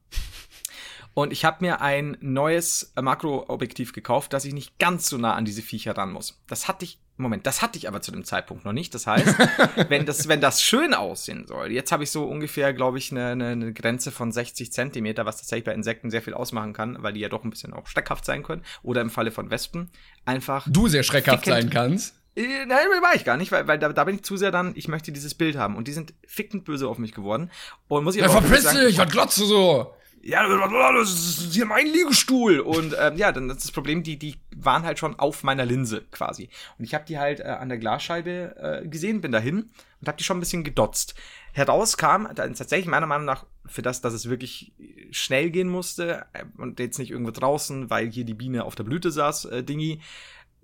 Und 1.16 1.32
ich 1.32 1.46
habe 1.46 1.64
mir 1.64 1.80
ein 1.82 2.18
neues 2.20 2.92
äh, 2.98 3.02
Makroobjektiv 3.02 3.94
gekauft, 3.94 4.34
dass 4.34 4.44
ich 4.44 4.54
nicht 4.54 4.78
ganz 4.80 5.08
so 5.08 5.18
nah 5.18 5.34
an 5.34 5.46
diese 5.46 5.62
Viecher 5.62 5.98
ran 5.98 6.12
muss. 6.12 6.42
Das 6.46 6.68
hatte 6.68 6.84
ich, 6.84 7.00
Moment, 7.16 7.48
das 7.48 7.62
hatte 7.62 7.78
ich 7.78 7.88
aber 7.88 8.02
zu 8.02 8.12
dem 8.12 8.26
Zeitpunkt 8.26 8.66
noch 8.66 8.74
nicht. 8.74 8.94
Das 8.94 9.08
heißt, 9.08 9.34
wenn 9.90 10.06
das, 10.06 10.28
wenn 10.28 10.42
das 10.42 10.62
schön 10.62 10.94
aussehen 10.94 11.48
soll, 11.48 11.72
jetzt 11.72 11.94
habe 11.94 12.04
ich 12.04 12.12
so 12.12 12.26
ungefähr, 12.26 12.74
glaube 12.74 12.98
ich, 12.98 13.12
eine, 13.12 13.28
eine, 13.28 13.48
eine 13.48 13.74
Grenze 13.74 14.12
von 14.12 14.34
60 14.34 14.74
Zentimeter, 14.74 15.26
was 15.26 15.38
tatsächlich 15.38 15.64
bei 15.64 15.74
Insekten 15.74 16.12
sehr 16.12 16.22
viel 16.22 16.34
ausmachen 16.34 16.74
kann, 16.74 16.98
weil 17.02 17.14
die 17.14 17.22
ja 17.22 17.30
doch 17.30 17.46
ein 17.46 17.50
bisschen 17.50 17.72
auch 17.72 17.88
steckhaft 17.88 18.26
sein 18.26 18.44
können. 18.44 18.64
Oder 18.84 19.00
im 19.00 19.10
Falle 19.10 19.32
von 19.32 19.50
Wespen 19.50 19.90
einfach. 20.26 20.68
Du 20.70 20.90
sehr 20.90 21.04
schreckhaft 21.04 21.46
sein 21.46 21.70
kannst. 21.70 22.14
Äh, 22.36 22.66
Nein, 22.66 22.88
war 23.02 23.16
ich 23.16 23.24
gar 23.24 23.38
nicht, 23.38 23.54
weil, 23.54 23.66
weil 23.70 23.80
da, 23.80 23.94
da 23.94 24.04
bin 24.04 24.16
ich 24.16 24.24
zu 24.24 24.36
sehr 24.36 24.52
dann, 24.52 24.74
ich 24.76 24.90
möchte 24.90 25.14
dieses 25.14 25.34
Bild 25.34 25.56
haben. 25.56 25.78
Und 25.78 25.88
die 25.88 25.94
sind 25.94 26.14
fickend 26.28 26.66
böse 26.66 26.90
auf 26.90 26.98
mich 26.98 27.14
geworden. 27.14 27.52
Und 27.88 28.04
muss 28.04 28.18
ich 28.18 28.22
Ja, 28.22 28.28
verpiss 28.28 28.68
dich, 28.72 28.98
was 28.98 29.10
glotzt 29.10 29.38
du 29.38 29.46
so? 29.46 29.95
Ja, 30.28 30.92
das 30.94 31.10
ist 31.12 31.54
hier 31.54 31.66
mein 31.66 31.86
Liegestuhl. 31.86 32.60
Und 32.60 32.96
ähm, 33.00 33.16
ja, 33.18 33.32
dann 33.32 33.50
ist 33.50 33.64
das 33.64 33.72
Problem, 33.72 34.02
die, 34.04 34.18
die 34.18 34.36
waren 34.56 34.84
halt 34.84 34.98
schon 35.00 35.18
auf 35.20 35.44
meiner 35.44 35.66
Linse 35.66 36.02
quasi. 36.12 36.50
Und 36.80 36.86
ich 36.86 36.94
habe 36.96 37.06
die 37.06 37.18
halt 37.20 37.40
äh, 37.40 37.44
an 37.44 37.70
der 37.70 37.78
Glasscheibe 37.78 38.56
äh, 38.84 38.88
gesehen, 38.88 39.22
bin 39.22 39.32
dahin 39.32 39.70
und 40.02 40.08
habe 40.08 40.18
die 40.18 40.24
schon 40.24 40.38
ein 40.38 40.40
bisschen 40.40 40.64
gedotzt. 40.64 41.14
Heraus 41.54 41.96
kam 41.98 42.28
dann 42.36 42.56
tatsächlich 42.56 42.88
meiner 42.88 43.06
Meinung 43.06 43.26
nach 43.26 43.46
für 43.68 43.82
das, 43.82 44.02
dass 44.02 44.14
es 44.14 44.30
wirklich 44.30 44.74
schnell 45.12 45.52
gehen 45.52 45.70
musste 45.70 46.26
äh, 46.34 46.44
und 46.58 46.80
jetzt 46.80 46.98
nicht 46.98 47.12
irgendwo 47.12 47.32
draußen, 47.32 47.90
weil 47.90 48.10
hier 48.12 48.26
die 48.26 48.34
Biene 48.34 48.64
auf 48.66 48.76
der 48.76 48.84
Blüte 48.84 49.12
saß, 49.12 49.46
äh, 49.46 49.64
Dingi, 49.64 50.02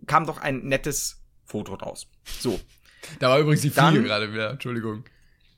kam 0.08 0.26
doch 0.26 0.40
ein 0.40 0.64
nettes 0.66 1.22
Foto 1.46 1.76
raus. 1.76 2.08
So. 2.40 2.60
Da 3.20 3.30
war 3.30 3.40
übrigens 3.40 3.62
die 3.62 3.70
Dann- 3.72 3.94
Fliege 3.94 4.08
gerade 4.08 4.34
wieder, 4.34 4.50
Entschuldigung. 4.52 5.04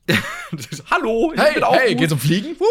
Hallo, 0.91 1.31
ich 1.33 1.41
Hey, 1.41 1.53
bin 1.53 1.63
auch 1.63 1.75
hey, 1.75 1.91
gut. 1.91 1.99
geht's 1.99 2.13
um 2.13 2.19
Fliegen? 2.19 2.57
Puh. 2.57 2.65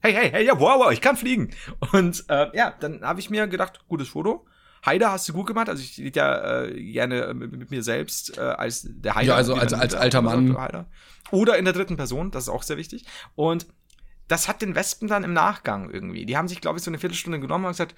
Hey, 0.00 0.12
hey, 0.12 0.30
hey, 0.30 0.44
ja, 0.46 0.58
wow, 0.58 0.78
wow, 0.84 0.92
ich 0.92 1.00
kann 1.00 1.16
fliegen. 1.16 1.50
Und 1.92 2.24
äh, 2.28 2.48
ja, 2.56 2.74
dann 2.80 3.02
habe 3.02 3.20
ich 3.20 3.30
mir 3.30 3.46
gedacht, 3.46 3.80
gutes 3.88 4.08
Foto. 4.08 4.46
Heider 4.84 5.10
hast 5.10 5.28
du 5.28 5.32
gut 5.32 5.46
gemacht. 5.46 5.68
Also 5.68 5.82
ich 5.82 5.98
rede 5.98 6.20
ja 6.20 6.62
äh, 6.64 6.82
gerne 6.92 7.22
äh, 7.24 7.34
mit, 7.34 7.50
mit 7.52 7.70
mir 7.70 7.82
selbst 7.82 8.38
äh, 8.38 8.40
als 8.40 8.86
der 8.88 9.14
Heider. 9.16 9.28
Ja, 9.28 9.34
also 9.34 9.54
als- 9.54 9.72
als 9.72 9.94
alter 9.94 10.22
Mann. 10.22 10.48
sagt, 10.48 10.60
Heider. 10.60 10.86
Oder 11.32 11.58
in 11.58 11.64
der 11.64 11.74
dritten 11.74 11.96
Person, 11.96 12.30
das 12.30 12.44
ist 12.44 12.48
auch 12.48 12.62
sehr 12.62 12.76
wichtig. 12.76 13.04
Und 13.34 13.66
das 14.28 14.46
hat 14.48 14.62
den 14.62 14.74
Wespen 14.74 15.08
dann 15.08 15.24
im 15.24 15.32
Nachgang 15.32 15.90
irgendwie. 15.90 16.24
Die 16.26 16.36
haben 16.36 16.46
sich, 16.48 16.60
glaube 16.60 16.78
ich, 16.78 16.84
so 16.84 16.90
eine 16.90 16.98
Viertelstunde 16.98 17.40
genommen 17.40 17.64
und 17.64 17.72
gesagt, 17.72 17.94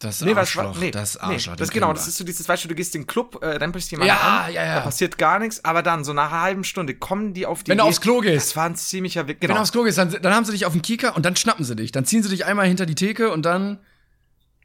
Das 0.00 0.22
nee, 0.22 0.30
was 0.30 0.38
Arschloch, 0.38 0.74
war, 0.74 0.78
nee, 0.78 0.90
das 0.90 1.14
nee, 1.26 1.34
Arschloch. 1.34 1.56
das 1.56 1.68
den 1.68 1.74
genau, 1.74 1.92
das 1.92 2.08
ist 2.08 2.16
so 2.16 2.24
dieses, 2.24 2.48
weißt 2.48 2.64
du, 2.64 2.68
du 2.68 2.74
gehst 2.74 2.94
in 2.94 3.02
den 3.02 3.06
Club, 3.06 3.38
äh, 3.42 3.48
rempelst 3.48 3.90
jemanden 3.90 4.08
Ja, 4.08 4.44
an, 4.46 4.52
ja, 4.52 4.64
ja. 4.64 4.74
da 4.76 4.80
passiert 4.80 5.18
gar 5.18 5.38
nichts, 5.38 5.62
aber 5.62 5.82
dann, 5.82 6.04
so 6.04 6.14
nach 6.14 6.32
einer 6.32 6.40
halben 6.40 6.64
Stunde, 6.64 6.94
kommen 6.94 7.34
die 7.34 7.44
auf 7.44 7.64
die 7.64 7.70
Wenn 7.70 7.78
du 7.78 7.84
aufs 7.84 8.00
Klo 8.00 8.20
gehst. 8.20 8.48
Das 8.48 8.56
war 8.56 8.64
ein 8.64 8.76
ziemlicher 8.76 9.28
Weg, 9.28 9.36
Wenn 9.40 9.48
genau. 9.48 9.56
du 9.56 9.60
aufs 9.60 9.72
Klo 9.72 9.82
gehst, 9.82 9.98
dann, 9.98 10.10
dann 10.22 10.34
haben 10.34 10.46
sie 10.46 10.52
dich 10.52 10.64
auf 10.64 10.72
den 10.72 10.80
Kieker 10.80 11.14
und 11.16 11.26
dann 11.26 11.36
schnappen 11.36 11.66
sie 11.66 11.76
dich. 11.76 11.92
Dann 11.92 12.06
ziehen 12.06 12.22
sie 12.22 12.30
dich 12.30 12.46
einmal 12.46 12.66
hinter 12.66 12.86
die 12.86 12.94
Theke 12.94 13.30
und 13.30 13.42
dann. 13.44 13.78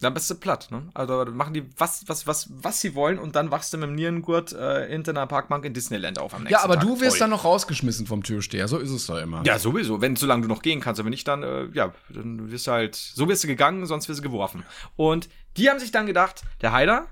Dann 0.06 0.14
bist 0.14 0.30
du 0.30 0.36
platt, 0.36 0.68
ne? 0.70 0.84
Also 0.94 1.26
machen 1.26 1.56
die 1.56 1.66
was, 1.80 2.04
was, 2.06 2.28
was, 2.28 2.48
was 2.52 2.80
sie 2.80 2.94
wollen 2.94 3.18
und 3.18 3.36
dann 3.36 3.50
wachst 3.50 3.74
du 3.74 3.78
mit 3.80 3.90
dem 3.90 3.96
Nierengurt 3.96 4.54
äh, 4.54 4.88
hinter 4.88 5.14
einer 5.14 5.26
Parkbank 5.26 5.66
in 5.66 5.74
Disneyland 5.74 6.20
auf 6.20 6.36
am 6.36 6.44
nächsten 6.44 6.54
Ja, 6.54 6.64
aber 6.64 6.76
Tag. 6.76 6.84
du 6.84 7.02
wirst 7.02 7.14
Toll. 7.14 7.20
dann 7.22 7.30
noch 7.32 7.44
rausgeschmissen 7.44 8.06
vom 8.06 8.22
Türsteher. 8.22 8.68
So 8.68 8.78
ist 8.78 8.92
es 8.92 9.08
doch 9.08 9.18
immer. 9.18 9.42
Ja, 9.48 9.58
sowieso. 9.58 10.02
Wenn, 10.02 10.16
solange 10.16 10.44
du 10.44 10.48
noch 10.48 10.62
gehen 10.62 10.80
kannst. 10.80 11.00
Aber 11.00 11.06
wenn 11.06 11.12
nicht, 11.12 11.28
dann, 11.28 11.42
äh, 11.42 11.66
ja, 11.74 11.92
dann 12.10 12.52
wirst 12.52 12.68
du 12.68 12.72
halt, 12.72 12.94
so 12.96 13.28
wirst 13.28 13.44
du 13.44 13.48
gegangen, 13.48 13.88
sonst 13.88 14.08
wirst 14.10 14.20
du 14.20 14.24
geworfen. 14.24 14.64
Und 14.96 15.28
die 15.58 15.72
haben 15.72 15.80
sich 15.80 15.90
dann 15.92 16.06
gedacht, 16.06 16.44
der 16.62 16.72
Heider, 16.72 17.08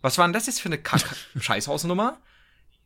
was 0.00 0.16
war 0.16 0.24
denn 0.24 0.32
das 0.32 0.46
jetzt 0.46 0.60
für 0.60 0.68
eine 0.68 0.78
Kack-Scheißhausnummer? 0.78 2.18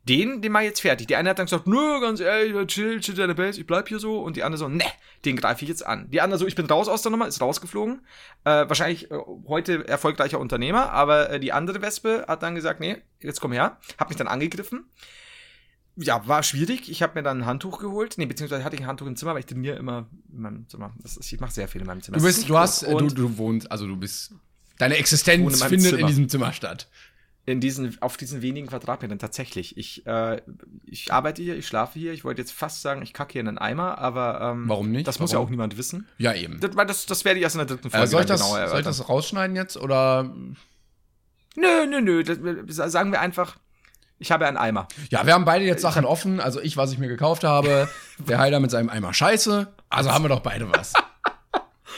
Den, 0.07 0.41
den 0.41 0.51
mal 0.51 0.63
jetzt 0.63 0.81
fertig. 0.81 1.07
Die 1.07 1.15
eine 1.15 1.29
hat 1.29 1.39
dann 1.39 1.45
gesagt, 1.45 1.65
nö, 1.65 2.01
ganz 2.01 2.19
ehrlich, 2.19 2.67
chill, 2.67 2.99
chill 2.99 3.15
deine 3.15 3.35
Base, 3.35 3.59
ich 3.59 3.65
bleib 3.65 3.87
hier 3.87 3.99
so. 3.99 4.19
Und 4.19 4.35
die 4.35 4.43
andere 4.43 4.59
so, 4.59 4.67
ne, 4.67 4.83
den 5.23 5.37
greife 5.37 5.63
ich 5.63 5.69
jetzt 5.69 5.85
an. 5.85 6.09
Die 6.11 6.19
andere 6.19 6.39
so, 6.39 6.45
ich 6.45 6.55
bin 6.55 6.65
raus 6.65 6.89
aus 6.89 7.03
der 7.03 7.11
Nummer, 7.11 7.27
ist 7.27 7.39
rausgeflogen. 7.39 8.01
Äh, 8.43 8.67
wahrscheinlich 8.67 9.11
äh, 9.11 9.17
heute 9.47 9.87
erfolgreicher 9.87 10.39
Unternehmer, 10.39 10.91
aber 10.91 11.29
äh, 11.29 11.39
die 11.39 11.53
andere 11.53 11.81
Wespe 11.81 12.25
hat 12.27 12.43
dann 12.43 12.55
gesagt, 12.55 12.81
nee, 12.81 12.97
jetzt 13.21 13.39
komm 13.39 13.53
her. 13.53 13.77
Hab 13.97 14.09
mich 14.09 14.17
dann 14.17 14.27
angegriffen. 14.27 14.85
Ja, 15.95 16.27
war 16.27 16.43
schwierig. 16.43 16.89
Ich 16.89 17.03
habe 17.03 17.13
mir 17.15 17.23
dann 17.23 17.41
ein 17.41 17.45
Handtuch 17.45 17.79
geholt. 17.79 18.15
Nee, 18.17 18.25
beziehungsweise 18.25 18.63
hatte 18.63 18.75
ich 18.75 18.81
ein 18.81 18.87
Handtuch 18.87 19.07
im 19.07 19.15
Zimmer, 19.15 19.33
weil 19.33 19.41
ich 19.41 19.45
trainiere 19.45 19.77
immer 19.77 20.07
in 20.33 20.41
meinem 20.41 20.67
Zimmer. 20.67 20.91
Das 21.01 21.17
ich 21.17 21.39
mache 21.39 21.53
sehr 21.53 21.67
viel 21.67 21.81
in 21.81 21.87
meinem 21.87 22.01
Zimmer. 22.01 22.17
Du 22.17 22.23
bist, 22.23 22.49
du 22.49 22.57
hast, 22.57 22.83
äh, 22.83 22.95
du, 22.95 23.07
du 23.07 23.37
wohnst, 23.37 23.71
also 23.71 23.85
du 23.85 23.95
bist. 23.95 24.33
Deine 24.79 24.97
Existenz 24.97 25.61
in 25.61 25.69
findet 25.69 25.91
in 25.91 25.97
Zimmer. 25.97 26.07
diesem 26.07 26.29
Zimmer 26.29 26.51
statt. 26.51 26.89
In 27.45 27.59
diesen, 27.59 28.01
auf 28.01 28.15
diesen 28.15 28.41
wenigen 28.41 28.67
Quadratmetern 28.67 29.19
tatsächlich. 29.19 29.75
Ich, 29.77 30.05
äh, 30.05 30.41
ich 30.85 31.11
arbeite 31.11 31.41
hier, 31.41 31.57
ich 31.57 31.67
schlafe 31.67 31.99
hier. 31.99 32.13
Ich 32.13 32.23
wollte 32.23 32.41
jetzt 32.41 32.53
fast 32.53 32.81
sagen, 32.81 33.01
ich 33.01 33.11
kacke 33.11 33.33
hier 33.33 33.41
in 33.41 33.49
einen 33.49 33.57
Eimer, 33.57 33.97
aber 33.97 34.39
ähm, 34.41 34.69
Warum 34.69 34.91
nicht? 34.91 35.07
Das 35.07 35.19
muss 35.19 35.31
ja 35.31 35.35
Warum? 35.35 35.47
auch 35.47 35.51
niemand 35.51 35.77
wissen. 35.77 36.07
Ja, 36.17 36.33
eben. 36.33 36.59
Das, 36.61 36.71
das, 36.73 37.05
das 37.05 37.25
werde 37.25 37.39
ich 37.39 37.43
erst 37.43 37.55
in 37.55 37.59
der 37.59 37.67
dritten 37.67 37.89
Folge 37.89 38.05
Äh, 38.05 38.07
soll, 38.07 38.21
ich 38.21 38.27
das, 38.27 38.39
genauer 38.41 38.55
soll 38.55 38.65
ich 38.65 38.71
erörtern. 38.71 38.85
das 38.97 39.09
rausschneiden 39.09 39.55
jetzt? 39.57 39.75
Oder. 39.75 40.33
Nö, 41.55 41.85
nö, 41.87 42.01
nö. 42.01 42.23
Das, 42.23 42.91
sagen 42.91 43.11
wir 43.11 43.19
einfach, 43.19 43.57
ich 44.19 44.31
habe 44.31 44.47
einen 44.47 44.57
Eimer. 44.57 44.87
Ja, 45.09 45.25
wir 45.25 45.33
haben 45.33 45.43
beide 45.45 45.65
jetzt 45.65 45.81
Sachen 45.81 46.05
offen. 46.05 46.39
Also 46.39 46.61
ich, 46.61 46.77
was 46.77 46.93
ich 46.93 46.97
mir 46.97 47.09
gekauft 47.09 47.43
habe. 47.43 47.89
Der 48.19 48.39
Heiler 48.39 48.61
mit 48.61 48.71
seinem 48.71 48.89
Eimer 48.89 49.13
Scheiße. 49.13 49.67
Also 49.89 50.11
haben 50.11 50.23
wir 50.23 50.29
doch 50.29 50.39
beide 50.39 50.71
was. 50.71 50.93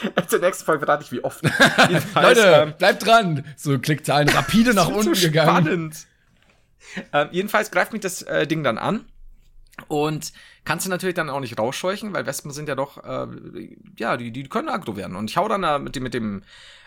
Zur 0.28 0.38
nächsten 0.40 0.64
Folge 0.64 0.84
verrate 0.84 1.04
ich, 1.04 1.12
wie 1.12 1.24
oft. 1.24 1.42
Leute, 2.14 2.74
bleibt 2.78 3.06
dran. 3.06 3.44
So 3.56 3.78
Klickzahlen 3.78 4.28
rapide 4.28 4.74
nach 4.74 4.88
unten 4.88 5.14
so 5.14 5.26
gegangen. 5.26 5.64
Spannend. 5.64 6.06
Ähm, 7.12 7.28
jedenfalls 7.32 7.70
greift 7.70 7.92
mich 7.92 8.02
das 8.02 8.22
äh, 8.22 8.46
Ding 8.46 8.62
dann 8.62 8.78
an. 8.78 9.06
Und 9.88 10.32
kannst 10.64 10.86
du 10.86 10.90
natürlich 10.90 11.14
dann 11.14 11.28
auch 11.28 11.40
nicht 11.40 11.58
rausscheuchen, 11.58 12.14
weil 12.14 12.26
Wespen 12.26 12.50
sind 12.50 12.68
ja 12.68 12.74
doch, 12.74 13.04
äh, 13.04 13.26
ja, 13.98 14.16
die, 14.16 14.30
die 14.30 14.44
können 14.48 14.68
aggro 14.68 14.96
werden. 14.96 15.16
Und 15.16 15.30
ich 15.30 15.36
hau 15.36 15.48
dann 15.48 15.62
da 15.62 15.78
mit 15.78 15.96
dem, 15.96 16.02
mit 16.02 16.14
dem, 16.14 16.42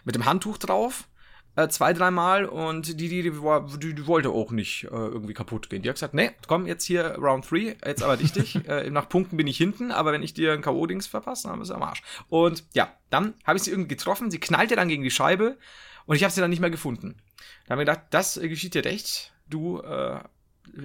mit 0.06 0.16
dem 0.16 0.26
Handtuch 0.26 0.58
drauf, 0.58 1.08
äh, 1.56 1.68
zwei, 1.68 1.94
dreimal 1.94 2.46
und 2.46 2.88
die, 2.88 2.96
die, 2.96 3.10
die, 3.10 3.32
die, 3.32 3.96
die 3.96 4.08
wollte 4.08 4.30
auch 4.30 4.52
nicht 4.52 4.86
äh, 4.86 4.88
irgendwie 4.88 5.34
kaputt 5.34 5.70
gehen. 5.70 5.82
Die 5.82 5.90
hat 5.90 5.96
gesagt, 5.96 6.14
nee, 6.14 6.32
komm, 6.48 6.66
jetzt 6.68 6.86
hier 6.86 7.16
Round 7.18 7.50
3, 7.50 7.78
jetzt 7.86 8.04
aber 8.04 8.18
dich. 8.18 8.56
äh, 8.68 8.90
nach 8.90 9.10
Punkten 9.10 9.38
bin 9.38 9.48
ich 9.48 9.58
hinten, 9.58 9.92
aber 9.92 10.12
wenn 10.12 10.24
ich 10.24 10.34
dir 10.34 10.54
ein 10.54 10.62
K.O.-Dings 10.62 11.08
verpasse, 11.10 11.48
dann 11.48 11.60
bist 11.60 11.72
du 11.72 11.76
am 11.76 11.84
Arsch. 11.84 12.02
Und 12.30 12.64
ja, 12.74 12.94
dann 13.10 13.34
habe 13.46 13.58
ich 13.58 13.64
sie 13.64 13.72
irgendwie 13.72 13.90
getroffen, 13.96 14.32
sie 14.32 14.40
knallte 14.40 14.76
dann 14.76 14.88
gegen 14.88 15.04
die 15.04 15.12
Scheibe 15.12 15.58
und 16.06 16.16
ich 16.16 16.24
habe 16.24 16.32
sie 16.34 16.42
dann 16.42 16.50
nicht 16.50 16.62
mehr 16.62 16.70
gefunden. 16.70 17.18
Da 17.66 17.72
haben 17.72 17.80
wir 17.80 17.86
gedacht, 17.86 18.04
das 18.12 18.38
äh, 18.38 18.48
geschieht 18.50 18.74
dir 18.74 18.86
recht, 18.86 19.34
du 19.48 19.80
äh, 19.82 20.20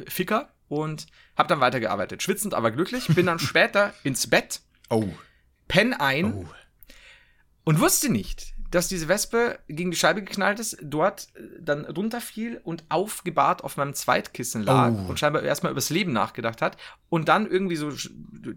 Ficker. 0.09 0.49
Und 0.67 1.07
hab 1.37 1.47
dann 1.47 1.61
weitergearbeitet. 1.61 2.23
Schwitzend, 2.23 2.55
aber 2.55 2.71
glücklich. 2.71 3.07
Bin 3.09 3.27
dann 3.27 3.39
später 3.39 3.93
ins 4.03 4.27
Bett, 4.29 4.63
Oh. 4.89 5.09
penn 5.69 5.93
ein 5.93 6.33
Oh. 6.33 6.47
und 7.65 7.81
wusste 7.81 8.11
nicht, 8.11 8.54
dass 8.75 8.89
diese 8.89 9.09
Wespe 9.09 9.59
gegen 9.69 9.91
die 9.91 9.97
Scheibe 9.97 10.23
geknallt 10.23 10.59
ist, 10.61 10.77
dort 10.83 11.29
äh, 11.37 11.41
dann 11.61 11.85
runterfiel 11.85 12.61
und 12.65 12.85
aufgebahrt 12.89 13.63
auf 13.65 13.77
meinem 13.77 13.95
Zweitkissen 13.95 14.63
lag 14.63 14.93
Oh. 14.93 15.09
und 15.11 15.19
scheinbar 15.19 15.43
erstmal 15.43 15.73
übers 15.73 15.91
Leben 15.91 16.13
nachgedacht 16.13 16.61
hat 16.63 16.77
und 17.09 17.29
dann 17.29 17.47
irgendwie 17.51 17.77
so, 17.77 17.93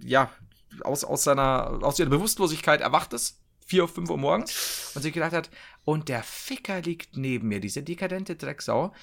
ja, 0.01 0.29
aus, 0.83 1.03
aus 1.03 1.23
seiner, 1.23 1.79
aus 1.81 1.99
ihrer 1.99 2.09
Bewusstlosigkeit 2.09 2.81
erwacht 2.81 3.13
ist, 3.13 3.39
vier 3.65 3.83
auf 3.83 3.93
fünf 3.93 4.09
Uhr 4.09 4.17
morgens 4.17 4.91
und 4.95 5.01
sich 5.01 5.13
gedacht 5.13 5.33
hat, 5.33 5.49
und 5.85 6.09
der 6.09 6.23
Ficker 6.23 6.81
liegt 6.81 7.15
neben 7.17 7.47
mir, 7.47 7.59
diese 7.59 7.83
dekadente 7.83 8.35
Drecksau. 8.35 8.93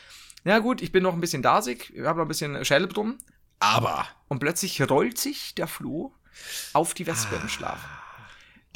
Na 0.44 0.58
gut, 0.58 0.82
ich 0.82 0.92
bin 0.92 1.02
noch 1.02 1.14
ein 1.14 1.20
bisschen 1.20 1.42
dasig, 1.42 1.92
ich 1.94 2.02
habe 2.04 2.18
noch 2.18 2.24
ein 2.26 2.28
bisschen 2.28 2.64
Schelle 2.64 2.86
drum 2.88 3.18
Aber. 3.60 4.06
und 4.28 4.38
plötzlich 4.40 4.80
rollt 4.90 5.18
sich 5.18 5.54
der 5.54 5.66
Floh 5.66 6.12
auf 6.72 6.94
die 6.94 7.06
Wespe 7.06 7.36
im 7.36 7.48
Schlaf. 7.48 7.78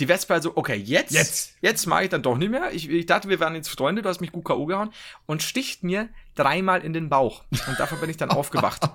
Die 0.01 0.09
Wespe 0.09 0.34
also, 0.34 0.53
okay, 0.57 0.76
jetzt, 0.76 1.12
Jetzt. 1.12 1.55
jetzt 1.61 1.86
mache 1.86 2.05
ich 2.05 2.09
dann 2.11 2.22
doch 2.22 2.36
nicht 2.36 2.51
mehr. 2.51 2.70
Ich, 2.72 2.88
ich 2.88 3.07
dachte, 3.07 3.28
wir 3.28 3.40
wären 3.40 3.55
jetzt 3.57 3.68
Freunde, 3.68 4.03
du 4.03 4.09
hast 4.09 4.20
mich 4.20 4.30
gut 4.32 4.44
K.O. 4.44 4.66
gehauen 4.66 4.90
und 5.26 5.42
sticht 5.42 5.82
mir 5.82 6.09
dreimal 6.36 6.82
in 6.84 6.92
den 6.92 7.09
Bauch. 7.09 7.42
Und 7.66 7.80
dafür 7.80 7.99
bin 7.99 8.09
ich 8.09 8.16
dann 8.16 8.30
aufgewacht. 8.30 8.88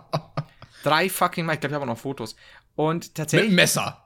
Drei 0.83 1.09
fucking 1.09 1.45
Mal, 1.45 1.53
ich 1.55 1.59
glaube, 1.59 1.71
ich 1.71 1.75
habe 1.75 1.83
auch 1.85 1.93
noch 1.95 1.99
Fotos. 2.01 2.35
Und 2.75 3.05
Mit 3.05 3.15
tatsächlich 3.15 3.49
dem 3.49 3.55
Messer. 3.55 4.03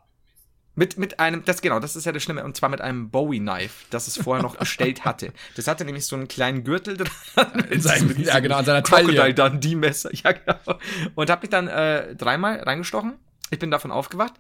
mit, 0.76 0.98
mit 0.98 1.20
einem, 1.20 1.44
das 1.46 1.62
genau, 1.62 1.80
das 1.80 1.96
ist 1.96 2.06
ja 2.06 2.12
das 2.12 2.22
Schlimme, 2.24 2.44
und 2.44 2.56
zwar 2.58 2.70
mit 2.70 2.82
einem 2.82 3.10
Bowie-Knife, 3.10 3.86
das 3.90 4.08
es 4.08 4.18
vorher 4.18 4.44
noch 4.44 4.56
bestellt 4.60 5.06
hatte. 5.06 5.34
Das 5.56 5.68
hatte 5.68 5.86
nämlich 5.86 6.06
so 6.06 6.16
einen 6.16 6.28
kleinen 6.28 6.64
Gürtel 6.64 6.98
dran. 6.98 7.60
In 7.70 7.80
seinem- 7.82 8.08
Mit 8.08 8.20
ja, 8.20 8.40
genau, 8.40 8.58
an 8.58 8.66
seiner 8.66 8.84
Taille. 8.84 9.34
dann 9.34 9.60
die 9.60 9.76
Messer, 9.76 10.10
ja 10.14 10.32
genau. 10.34 10.80
Und 11.16 11.30
hab 11.30 11.42
mich 11.42 11.50
dann 11.52 11.68
äh, 11.68 12.16
dreimal 12.16 12.60
reingestochen. 12.60 13.14
Ich 13.50 13.60
bin 13.60 13.72
davon 13.72 13.92
aufgewacht. 13.92 14.34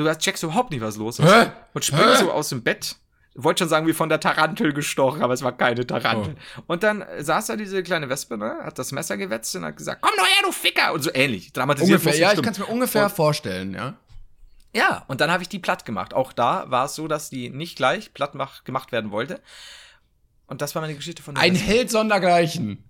Du 0.00 0.08
hast 0.08 0.20
checkst 0.20 0.42
überhaupt 0.42 0.70
nicht, 0.70 0.80
was 0.80 0.96
los 0.96 1.18
ist. 1.18 1.26
Hä? 1.30 1.50
Und 1.74 1.84
springe 1.84 2.12
Hä? 2.14 2.20
so 2.20 2.32
aus 2.32 2.48
dem 2.48 2.62
Bett. 2.62 2.96
Wollte 3.34 3.60
schon 3.62 3.68
sagen, 3.68 3.86
wie 3.86 3.92
von 3.92 4.08
der 4.08 4.18
Tarantel 4.18 4.72
gestochen, 4.72 5.22
aber 5.22 5.34
es 5.34 5.42
war 5.42 5.56
keine 5.56 5.86
Tarantel. 5.86 6.34
Oh. 6.58 6.62
Und 6.66 6.82
dann 6.82 7.04
saß 7.18 7.46
da 7.46 7.56
diese 7.56 7.82
kleine 7.82 8.08
Wespe, 8.08 8.36
ne, 8.36 8.58
hat 8.62 8.78
das 8.78 8.90
Messer 8.92 9.16
gewetzt 9.16 9.54
und 9.54 9.64
hat 9.64 9.76
gesagt, 9.76 10.02
komm 10.02 10.12
doch 10.16 10.26
her, 10.26 10.42
du 10.44 10.50
Ficker! 10.52 10.92
Und 10.92 11.02
so 11.02 11.10
ähnlich, 11.14 11.52
dramatisiert. 11.52 12.00
Ungefähr, 12.00 12.18
ja, 12.18 12.32
ich 12.32 12.42
kann 12.42 12.52
es 12.52 12.58
mir 12.58 12.66
ungefähr 12.66 13.04
Und- 13.04 13.12
vorstellen, 13.12 13.74
ja. 13.74 13.94
Ja, 14.74 15.04
und 15.08 15.20
dann 15.20 15.30
habe 15.30 15.42
ich 15.42 15.48
die 15.48 15.58
platt 15.58 15.84
gemacht. 15.84 16.14
Auch 16.14 16.32
da 16.32 16.70
war 16.70 16.86
es 16.86 16.94
so, 16.94 17.08
dass 17.08 17.28
die 17.30 17.50
nicht 17.50 17.76
gleich 17.76 18.14
platt 18.14 18.34
mach, 18.34 18.64
gemacht 18.64 18.92
werden 18.92 19.10
wollte. 19.10 19.40
Und 20.46 20.62
das 20.62 20.74
war 20.74 20.82
meine 20.82 20.94
Geschichte 20.94 21.22
von 21.22 21.36
Ein 21.36 21.54
Wespe. 21.54 21.66
Held 21.66 21.90
sondergleichen. 21.90 22.84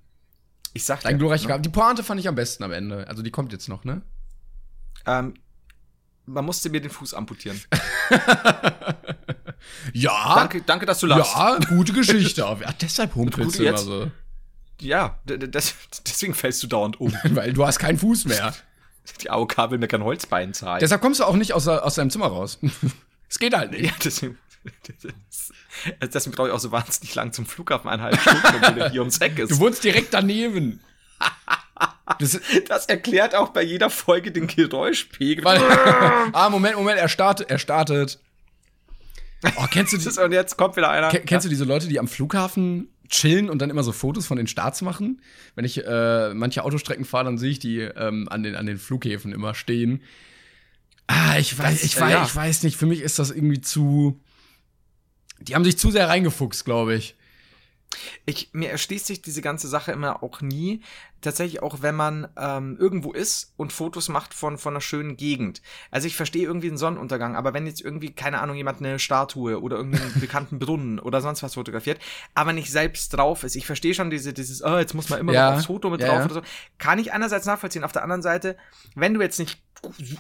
Ich 0.73 0.85
sag 0.85 1.05
Ein 1.05 1.15
dir, 1.15 1.19
glorreicher 1.19 1.49
ne? 1.49 1.61
Die 1.61 1.69
Pointe 1.69 2.03
fand 2.03 2.21
ich 2.21 2.29
am 2.29 2.35
besten 2.35 2.65
am 2.65 2.73
Ende. 2.73 3.07
Also 3.09 3.23
die 3.23 3.31
kommt 3.31 3.53
jetzt 3.53 3.69
noch, 3.69 3.85
ne? 3.85 4.03
ähm, 5.07 5.35
man 6.31 6.45
musste 6.45 6.71
mir 6.71 6.81
den 6.81 6.91
Fuß 6.91 7.15
amputieren. 7.15 7.61
Ja. 9.93 10.35
Danke, 10.37 10.63
danke, 10.63 10.87
dass 10.87 11.01
du 11.01 11.07
lachst. 11.07 11.35
Ja, 11.35 11.59
gute 11.69 11.93
Geschichte. 11.93 12.41
Ja, 12.61 12.73
deshalb 12.81 13.15
humpelst 13.15 13.59
du 13.59 13.65
immer 13.65 13.79
so. 13.79 14.11
Ja, 14.81 15.19
das, 15.27 15.75
deswegen 16.07 16.35
fällst 16.35 16.63
du 16.63 16.67
dauernd 16.67 16.99
um. 16.99 17.15
Weil 17.25 17.53
du 17.53 17.67
hast 17.67 17.79
keinen 17.79 17.99
Fuß 17.99 18.25
mehr. 18.25 18.55
Die 19.21 19.31
AOK 19.31 19.71
will 19.71 19.79
mir 19.79 19.89
kein 19.89 20.03
Holzbein 20.03 20.55
zahlen. 20.55 20.81
Deshalb 20.81 21.03
kommst 21.03 21.21
du 21.21 21.25
auch 21.25 21.37
nicht 21.37 21.53
aus, 21.53 21.69
aus 21.69 21.97
deinem 21.97 22.11
Zimmer 22.11 22.27
raus. 22.27 22.59
Es 23.29 23.39
geht 23.39 23.55
halt 23.55 23.73
nicht. 23.73 23.85
ja, 23.85 23.93
deswegen. 24.03 24.39
Das, 25.03 25.53
deswegen 26.15 26.35
brauche 26.35 26.49
ich 26.49 26.55
auch 26.55 26.61
so 26.61 26.73
wahnsinnig 26.73 27.15
lang 27.15 27.33
zum 27.33 27.47
Flughafen 27.47 27.91
eineinhalb 27.91 28.21
Stunden, 28.21 28.43
obwohl 28.47 28.75
der 28.75 28.91
hier 28.91 29.01
ums 29.01 29.19
Eck 29.19 29.39
ist. 29.39 29.51
Du 29.51 29.59
wohnst 29.59 29.85
direkt 29.85 30.15
daneben. 30.15 30.81
Das, 32.19 32.41
Das 32.69 32.87
erklärt 32.87 33.35
auch 33.35 33.51
bei 33.51 33.63
jeder 33.63 33.91
Folge 33.91 34.33
den 34.33 34.47
Geräuschpegel. 34.47 35.45
weil, 35.45 35.61
ah, 36.33 36.49
Moment, 36.51 36.77
Moment, 36.77 36.99
er 36.99 37.09
startet, 37.09 37.51
er 37.51 37.59
startet. 37.59 38.19
Oh, 39.57 39.67
kennst 39.71 39.93
du, 39.93 39.99
Das 39.99 40.15
die, 40.17 40.21
und 40.21 40.33
jetzt 40.33 40.57
kommt 40.57 40.77
wieder 40.77 40.91
einer. 40.91 41.09
ke- 41.09 41.21
kennst 41.21 41.47
du 41.47 41.49
diese 41.49 41.65
Leute, 41.65 41.89
die 41.89 41.99
am 41.99 42.09
Flughafen 42.09 42.89
chillen 43.09 43.49
und 43.49 43.61
dann 43.63 43.71
immer 43.71 43.83
so 43.83 43.93
Fotos 43.93 44.27
von 44.27 44.37
den 44.37 44.47
Starts 44.47 44.83
machen? 44.83 45.23
Wenn 45.55 45.65
ich 45.65 45.85
äh, 45.85 46.35
manche 46.35 46.63
Autostrecken 46.65 47.05
fahre, 47.07 47.25
dann 47.25 47.39
sehe 47.39 47.51
ich 47.51 47.59
die 47.59 47.79
ähm, 47.81 48.29
an, 48.31 48.43
den, 48.43 48.55
an 48.55 48.67
den 48.67 48.77
Flughäfen 48.79 49.33
immer 49.33 49.55
stehen. 49.55 50.03
Ah, 51.07 51.39
ich 51.39 51.59
weiß, 51.59 51.73
Das- 51.81 51.85
ich 51.85 51.97
äh, 51.97 52.01
weiß, 52.01 52.13
ja. 52.13 52.25
ich 52.25 52.37
weiß 52.37 52.63
nicht. 52.65 52.77
Für 52.77 52.87
mich 52.87 53.01
ist 53.01 53.19
das 53.19 53.31
irgendwie 53.31 53.61
zu. 53.63 54.21
Die 55.41 55.55
haben 55.55 55.65
sich 55.65 55.79
zu 55.79 55.91
sehr 55.91 56.09
reingefuchst, 56.09 56.67
glaube 56.67 56.95
ich. 56.95 57.17
Ich, 58.25 58.51
mir 58.53 58.71
erschließt 58.71 59.07
sich 59.07 59.21
diese 59.23 59.43
ganze 59.43 59.69
Sache 59.69 59.93
immer 59.93 60.23
auch 60.23 60.41
nie. 60.41 60.83
Tatsächlich 61.21 61.61
auch, 61.63 61.83
wenn 61.83 61.97
man 61.97 62.29
ähm, 62.39 62.77
irgendwo 62.81 63.13
ist 63.13 63.53
und 63.59 63.73
Fotos 63.75 64.09
macht 64.09 64.33
von, 64.33 64.57
von 64.57 64.73
einer 64.73 64.81
schönen 64.81 65.17
Gegend. 65.19 65.61
Also 65.91 66.07
ich 66.07 66.17
verstehe 66.17 66.45
irgendwie 66.45 66.69
den 66.69 66.79
Sonnenuntergang, 66.79 67.37
aber 67.37 67.53
wenn 67.53 67.67
jetzt 67.67 67.83
irgendwie, 67.83 68.13
keine 68.13 68.41
Ahnung, 68.41 68.57
jemand 68.57 68.79
eine 68.79 68.99
Statue 68.99 69.61
oder 69.61 69.77
irgendeinen 69.77 70.15
bekannten 70.21 70.59
Brunnen 70.59 70.99
oder 70.99 71.21
sonst 71.21 71.43
was 71.43 71.55
fotografiert, 71.55 72.01
aber 72.35 72.53
nicht 72.55 72.71
selbst 72.71 73.11
drauf 73.13 73.45
ist. 73.45 73.55
Ich 73.57 73.67
verstehe 73.67 73.93
schon 73.93 74.09
diese, 74.09 74.33
dieses, 74.33 74.63
oh, 74.65 74.79
jetzt 74.79 74.95
muss 74.95 75.11
man 75.11 75.19
immer 75.21 75.33
Ja, 75.35 75.51
noch 75.51 75.57
aufs 75.59 75.67
Foto 75.67 75.91
mit 75.91 76.01
ja, 76.01 76.07
drauf 76.09 76.25
oder 76.25 76.35
so. 76.35 76.43
Kann 76.79 76.99
ich 76.99 77.13
einerseits 77.13 77.45
nachvollziehen. 77.45 77.85
Auf 77.85 77.93
der 77.93 78.03
anderen 78.03 78.23
Seite, 78.23 78.57
wenn 78.95 79.13
du 79.13 79.21
jetzt 79.21 79.39
nicht 79.39 79.61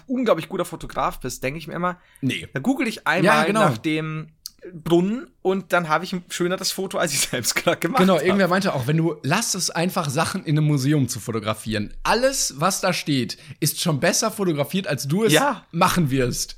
unglaublich 0.06 0.48
guter 0.48 0.64
Fotograf 0.64 1.20
bist, 1.20 1.42
denke 1.42 1.58
ich 1.58 1.66
mir 1.66 1.74
immer, 1.74 1.98
Nee. 2.20 2.48
da 2.52 2.60
google 2.60 2.86
ich 2.88 3.06
einmal 3.06 3.24
Ja, 3.40 3.44
genau. 3.44 3.60
nach 3.60 3.78
dem 3.78 4.28
Brunnen 4.74 5.28
und 5.42 5.72
dann 5.72 5.88
habe 5.88 6.04
ich 6.04 6.12
ein 6.12 6.22
schöneres 6.28 6.70
Foto, 6.72 6.98
als 6.98 7.12
ich 7.14 7.20
selbst 7.20 7.54
gerade 7.56 7.78
gemacht 7.78 8.00
Genau, 8.00 8.14
habe. 8.16 8.24
irgendwer 8.24 8.48
meinte 8.48 8.74
auch, 8.74 8.86
wenn 8.86 8.96
du 8.98 9.16
lass 9.22 9.54
es 9.54 9.70
einfach 9.70 10.08
Sachen 10.10 10.44
in 10.44 10.58
einem 10.58 10.66
Museum 10.66 11.08
zu 11.08 11.18
fotografieren. 11.20 11.94
Alles, 12.02 12.54
was 12.58 12.80
da 12.80 12.92
steht, 12.92 13.38
ist 13.60 13.80
schon 13.80 14.00
besser 14.00 14.30
fotografiert, 14.30 14.86
als 14.86 15.08
du 15.08 15.24
es 15.24 15.32
Ja. 15.32 15.64
machen 15.72 16.10
wirst. 16.10 16.56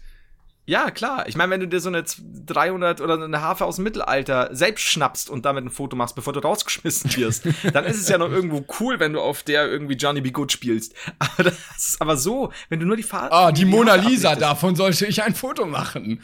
Ja, 0.65 0.93
klar. 0.93 1.27
Ich 1.27 1.35
meine, 1.37 1.51
wenn 1.51 1.59
du 1.61 1.67
dir 1.67 1.81
so 1.81 1.89
eine 1.89 2.05
300 2.47 3.01
oder 3.01 3.21
eine 3.23 3.41
Harfe 3.41 3.65
aus 3.65 3.77
dem 3.77 3.83
Mittelalter 3.83 4.49
selbst 4.53 4.83
schnappst 4.85 5.29
und 5.29 5.45
damit 5.45 5.65
ein 5.65 5.71
Foto 5.71 5.97
machst, 5.97 6.15
bevor 6.15 6.33
du 6.33 6.39
rausgeschmissen 6.39 7.17
wirst, 7.17 7.45
dann 7.73 7.85
ist 7.85 7.97
es 8.01 8.09
ja 8.09 8.17
noch 8.17 8.31
irgendwo 8.31 8.65
cool, 8.79 9.01
wenn 9.01 9.13
du 9.13 9.21
auf 9.21 9.43
der 9.43 9.69
irgendwie 9.69 9.95
Johnny 9.95 10.21
B. 10.21 10.31
Good 10.31 10.53
spielst. 10.53 10.95
Aber 11.19 11.43
das 11.43 11.55
ist 11.77 12.01
aber 12.01 12.17
so, 12.17 12.53
wenn 12.69 12.79
du 12.79 12.87
nur 12.87 12.97
die 12.97 13.03
Farbe. 13.03 13.33
Ah, 13.35 13.51
die 13.51 13.65
Mona 13.65 13.97
Lisa, 13.97 14.37
davon 14.37 14.77
sollte 14.77 15.05
ich 15.07 15.21
ein 15.25 15.35
Foto 15.35 15.67
machen. 15.67 16.21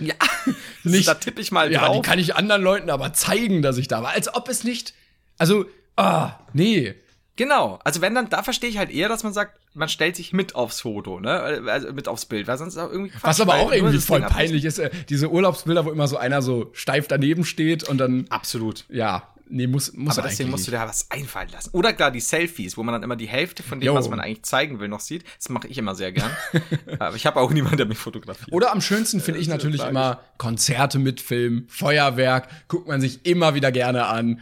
Ja, 0.00 0.14
Nicht- 0.84 1.06
da 1.08 1.14
tippe 1.14 1.40
ich 1.40 1.52
mal 1.52 1.70
Ja, 1.72 1.80
die 1.88 1.94
drauf. 1.94 2.04
kann 2.04 2.18
ich 2.18 2.34
anderen 2.36 2.62
Leuten 2.62 2.90
aber 2.90 3.12
zeigen, 3.12 3.62
dass 3.62 3.76
ich 3.78 3.88
da 3.88 4.02
war. 4.02 4.10
Als 4.12 4.32
ob 4.34 4.48
es 4.48 4.64
nicht. 4.64 4.94
Also, 5.38 5.66
ah, 5.96 6.32
nee. 6.52 6.94
Genau. 7.36 7.78
Also 7.84 8.00
wenn 8.02 8.14
dann, 8.14 8.28
da 8.28 8.42
verstehe 8.42 8.68
ich 8.68 8.76
halt 8.76 8.90
eher, 8.90 9.08
dass 9.08 9.22
man 9.22 9.32
sagt, 9.32 9.58
man 9.72 9.88
stellt 9.88 10.16
sich 10.16 10.32
mit 10.32 10.54
aufs 10.54 10.80
Foto, 10.82 11.20
ne? 11.20 11.62
Also 11.68 11.92
mit 11.92 12.06
aufs 12.08 12.26
Bild, 12.26 12.46
weil 12.48 12.58
sonst 12.58 12.76
auch 12.76 12.90
irgendwie 12.90 13.10
Quatsch, 13.12 13.22
Was 13.22 13.40
aber 13.40 13.54
auch 13.54 13.72
irgendwie 13.72 13.98
voll 13.98 14.20
peinlich 14.20 14.64
ist, 14.64 14.78
äh, 14.78 14.90
diese 15.08 15.30
Urlaubsbilder, 15.30 15.84
wo 15.86 15.90
immer 15.90 16.08
so 16.08 16.16
einer 16.18 16.42
so 16.42 16.70
steif 16.74 17.08
daneben 17.08 17.44
steht 17.44 17.88
und 17.88 17.96
dann, 17.98 18.26
Absolut. 18.28 18.84
ja, 18.90 19.22
nee, 19.50 19.66
muss, 19.66 19.92
muss 19.92 20.18
Aber 20.18 20.28
deswegen 20.28 20.50
musst 20.50 20.66
du 20.66 20.70
dir 20.70 20.80
was 20.80 21.10
einfallen 21.10 21.50
lassen. 21.50 21.70
Oder 21.72 21.92
klar, 21.92 22.10
die 22.10 22.20
Selfies, 22.20 22.76
wo 22.76 22.82
man 22.82 22.92
dann 22.92 23.02
immer 23.02 23.16
die 23.16 23.28
Hälfte 23.28 23.62
von 23.62 23.80
dem, 23.80 23.86
Jo. 23.86 23.94
was 23.94 24.08
man 24.08 24.20
eigentlich 24.20 24.42
zeigen 24.42 24.80
will, 24.80 24.88
noch 24.88 25.00
sieht. 25.00 25.24
Das 25.36 25.48
mache 25.48 25.68
ich 25.68 25.78
immer 25.78 25.94
sehr 25.94 26.12
gern. 26.12 26.30
Aber 26.98 27.16
ich 27.16 27.26
habe 27.26 27.40
auch 27.40 27.50
niemanden, 27.50 27.76
der 27.76 27.86
mich 27.86 27.98
fotografiert. 27.98 28.52
Oder 28.52 28.72
am 28.72 28.80
schönsten 28.80 29.20
finde 29.20 29.40
ich 29.40 29.46
ist 29.46 29.50
ja 29.50 29.56
natürlich 29.56 29.82
immer 29.82 30.20
Konzerte 30.38 30.98
mit 30.98 31.20
Film, 31.20 31.66
Feuerwerk, 31.68 32.48
guckt 32.68 32.88
man 32.88 33.00
sich 33.00 33.26
immer 33.26 33.54
wieder 33.54 33.72
gerne 33.72 34.06
an. 34.06 34.40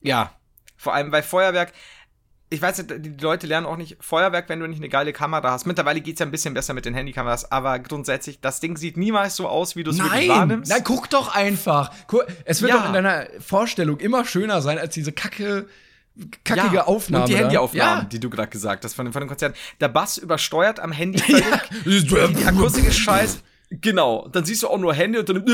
Ja. 0.00 0.36
Vor 0.76 0.94
allem 0.94 1.10
bei 1.10 1.22
Feuerwerk. 1.22 1.72
Ich 2.52 2.60
weiß 2.62 2.78
nicht, 2.78 2.90
die 2.98 3.16
Leute 3.22 3.46
lernen 3.46 3.66
auch 3.66 3.76
nicht 3.76 3.96
Feuerwerk, 4.00 4.48
wenn 4.48 4.60
du 4.60 4.66
nicht 4.66 4.78
eine 4.78 4.88
geile 4.88 5.12
Kamera 5.12 5.50
hast. 5.50 5.64
Mittlerweile 5.66 6.00
geht's 6.00 6.20
ja 6.20 6.26
ein 6.26 6.30
bisschen 6.30 6.52
besser 6.54 6.74
mit 6.74 6.84
den 6.84 6.94
Handykameras, 6.94 7.50
aber 7.50 7.78
grundsätzlich, 7.78 8.40
das 8.40 8.60
Ding 8.60 8.76
sieht 8.76 8.96
niemals 8.96 9.36
so 9.36 9.48
aus, 9.48 9.74
wie 9.74 9.84
du 9.84 9.90
es 9.90 9.98
wirklich 9.98 10.28
Nein, 10.28 10.38
wahrnimmst. 10.38 10.70
nein, 10.70 10.82
guck 10.84 11.08
doch 11.10 11.34
einfach. 11.34 11.90
Es 12.44 12.60
wird 12.60 12.72
Ja. 12.72 12.78
doch 12.78 12.86
in 12.86 12.92
deiner 12.92 13.26
Vorstellung 13.40 13.98
immer 14.00 14.24
schöner 14.24 14.60
sein 14.60 14.78
als 14.78 14.92
diese 14.94 15.12
kacke, 15.12 15.66
kackige 16.44 16.76
ja. 16.76 16.84
Aufnahme. 16.86 17.24
Und 17.24 17.28
die 17.30 17.34
da. 17.34 17.40
Handyaufnahmen, 17.40 18.08
die 18.10 18.20
du 18.20 18.28
gerade 18.28 18.48
gesagt 18.50 18.84
hast, 18.84 18.94
von, 18.94 19.06
den- 19.06 19.12
von 19.12 19.20
den 19.22 19.28
Konzerten. 19.28 19.56
Der 19.80 19.88
Bass 19.88 20.18
übersteuert 20.18 20.78
am 20.78 20.92
Handy 20.92 21.18
völlig. 21.20 21.44
Ja. 22.12 22.26
Die 22.28 22.44
Akustik 22.44 22.86
ist 22.86 22.98
scheiße. 22.98 23.38
Genau, 23.80 24.28
dann 24.28 24.44
siehst 24.44 24.62
du 24.62 24.68
auch 24.68 24.78
nur 24.78 24.92
Hände 24.92 25.20
und 25.24 25.28
dann, 25.28 25.44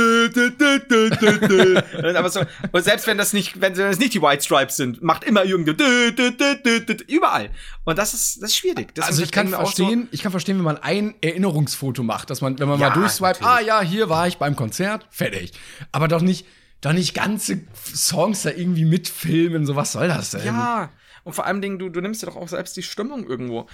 aber 2.17 2.31
so, 2.31 2.41
und 2.73 2.83
selbst 2.83 3.07
wenn 3.07 3.17
das 3.17 3.33
nicht, 3.33 3.61
wenn 3.61 3.75
das 3.75 3.99
nicht 3.99 4.15
die 4.15 4.23
White 4.23 4.43
Stripes 4.43 4.77
sind, 4.77 5.03
macht 5.03 5.25
immer 5.25 5.45
dö, 5.45 5.69
überall. 7.07 7.51
Und 7.85 7.99
das 7.99 8.15
ist, 8.15 8.43
das 8.43 8.51
ist 8.51 8.57
schwierig. 8.57 8.95
Das 8.95 9.07
Also 9.07 9.23
ich 9.23 9.31
kann 9.31 9.49
verstehen, 9.49 10.09
ich 10.11 10.23
kann 10.23 10.33
verstehen, 10.33 10.57
wenn 10.59 10.65
man 10.65 10.79
ein 10.79 11.15
Erinnerungsfoto 11.21 12.03
macht, 12.03 12.31
dass 12.31 12.41
man, 12.41 12.59
wenn 12.59 12.69
man 12.69 12.81
Ja, 12.81 12.89
mal 12.89 12.95
durchswipet, 12.95 13.43
ah 13.43 13.61
ja, 13.61 13.81
hier 13.83 14.09
war 14.09 14.27
ich 14.27 14.39
beim 14.39 14.57
Konzert, 14.57 15.07
fertig. 15.11 15.53
Aber 15.93 16.09
doch 16.09 16.23
nicht, 16.23 16.47
doch 16.81 16.93
nicht 16.93 17.15
ganze 17.15 17.61
Songs 17.95 18.43
da 18.43 18.51
irgendwie 18.51 18.85
mitfilmen, 18.85 19.65
so 19.65 19.77
was 19.77 19.93
soll 19.93 20.09
das 20.09 20.33
denn? 20.33 20.45
Ja, 20.45 20.91
und 21.25 21.35
vor 21.35 21.47
allem 21.47 21.61
Dingen, 21.61 21.79
du, 21.79 21.89
du 21.89 22.01
nimmst 22.01 22.23
dir 22.23 22.27
doch 22.27 22.37
auch 22.37 22.49
selbst 22.49 22.77
die 22.77 22.83
Stimmung 22.83 23.29
irgendwo. 23.29 23.69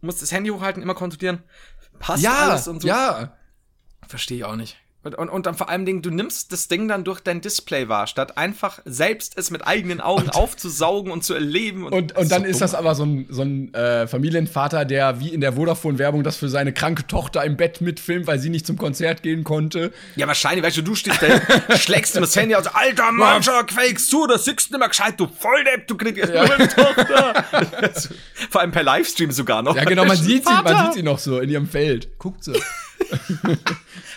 Du 0.00 0.06
musst 0.06 0.20
das 0.20 0.32
Handy 0.32 0.50
hochhalten, 0.50 0.82
immer 0.82 0.94
kontrollieren, 0.94 1.42
passt 1.98 2.22
ja, 2.22 2.50
alles 2.50 2.68
und 2.68 2.82
so. 2.82 2.88
ja. 2.88 3.32
Verstehe 4.08 4.38
ich 4.38 4.44
auch 4.44 4.56
nicht. 4.56 4.76
Und, 5.06 5.14
und, 5.14 5.28
und 5.28 5.46
dann 5.46 5.54
vor 5.54 5.68
allem 5.68 5.86
Dingen, 5.86 6.02
du 6.02 6.10
nimmst 6.10 6.52
das 6.52 6.66
Ding 6.66 6.88
dann 6.88 7.04
durch 7.04 7.20
dein 7.20 7.40
Display 7.40 7.88
wahr, 7.88 8.08
statt 8.08 8.36
einfach 8.36 8.80
selbst 8.84 9.38
es 9.38 9.52
mit 9.52 9.64
eigenen 9.64 10.00
Augen 10.00 10.30
aufzusaugen 10.30 11.12
und 11.12 11.22
zu 11.22 11.34
erleben. 11.34 11.84
Und, 11.84 12.16
und 12.16 12.32
dann 12.32 12.42
so 12.42 12.48
ist 12.48 12.60
das 12.60 12.74
aber 12.74 12.96
so 12.96 13.04
ein, 13.04 13.26
so 13.30 13.42
ein 13.42 13.72
äh, 13.72 14.08
Familienvater, 14.08 14.84
der 14.84 15.20
wie 15.20 15.28
in 15.28 15.40
der 15.40 15.52
Vodafone-Werbung 15.52 16.24
das 16.24 16.36
für 16.36 16.48
seine 16.48 16.72
kranke 16.72 17.06
Tochter 17.06 17.44
im 17.44 17.56
Bett 17.56 17.80
mitfilmt, 17.80 18.26
weil 18.26 18.40
sie 18.40 18.50
nicht 18.50 18.66
zum 18.66 18.76
Konzert 18.76 19.22
gehen 19.22 19.44
konnte. 19.44 19.92
Ja, 20.16 20.26
wahrscheinlich, 20.26 20.64
weißt 20.64 20.78
du, 20.78 20.82
du 20.82 20.96
stehst 20.96 21.20
da, 21.22 21.76
schlägst 21.76 22.16
ihm 22.16 22.22
das 22.22 22.34
Handy 22.34 22.56
aus, 22.56 22.66
alter 22.66 23.12
Mann, 23.12 23.44
schau, 23.44 23.62
quälst 23.64 24.12
du, 24.12 24.26
das 24.26 24.44
siehst 24.44 24.72
nicht 24.72 24.78
mehr 24.78 24.88
gescheit, 24.88 25.14
du 25.18 25.28
Volldepp, 25.28 25.86
du 25.86 25.96
kriegst 25.96 26.32
ja. 26.32 26.46
meine 26.48 26.68
Tochter. 26.68 27.44
Vor 28.50 28.60
allem 28.60 28.72
per 28.72 28.82
Livestream 28.82 29.30
sogar 29.30 29.62
noch. 29.62 29.76
Ja, 29.76 29.84
genau, 29.84 30.04
man 30.04 30.16
sieht, 30.20 30.46
sie, 30.46 30.62
man 30.64 30.86
sieht 30.86 30.94
sie 30.94 31.02
noch 31.04 31.20
so 31.20 31.38
in 31.38 31.48
ihrem 31.48 31.68
Feld. 31.68 32.18
Guckt 32.18 32.42
sie. 32.42 32.54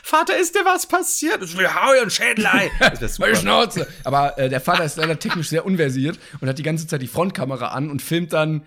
Vater, 0.09 0.37
ist 0.37 0.55
dir 0.55 0.65
was 0.65 0.85
passiert? 0.87 1.41
Ich 1.43 1.55
will 1.57 1.67
hau 1.73 1.91
ein. 1.91 2.09
Das 2.79 3.01
wär 3.01 3.07
super. 3.09 3.27
Meine 3.27 3.35
Schnauze. 3.37 3.87
Aber 4.03 4.37
äh, 4.37 4.49
der 4.49 4.59
Vater 4.61 4.83
ist 4.83 4.97
leider 4.97 5.17
technisch 5.19 5.49
sehr 5.49 5.65
unversiert 5.65 6.19
und 6.41 6.49
hat 6.49 6.57
die 6.57 6.63
ganze 6.63 6.87
Zeit 6.87 7.01
die 7.01 7.07
Frontkamera 7.07 7.69
an 7.69 7.89
und 7.89 8.01
filmt 8.01 8.33
dann 8.33 8.65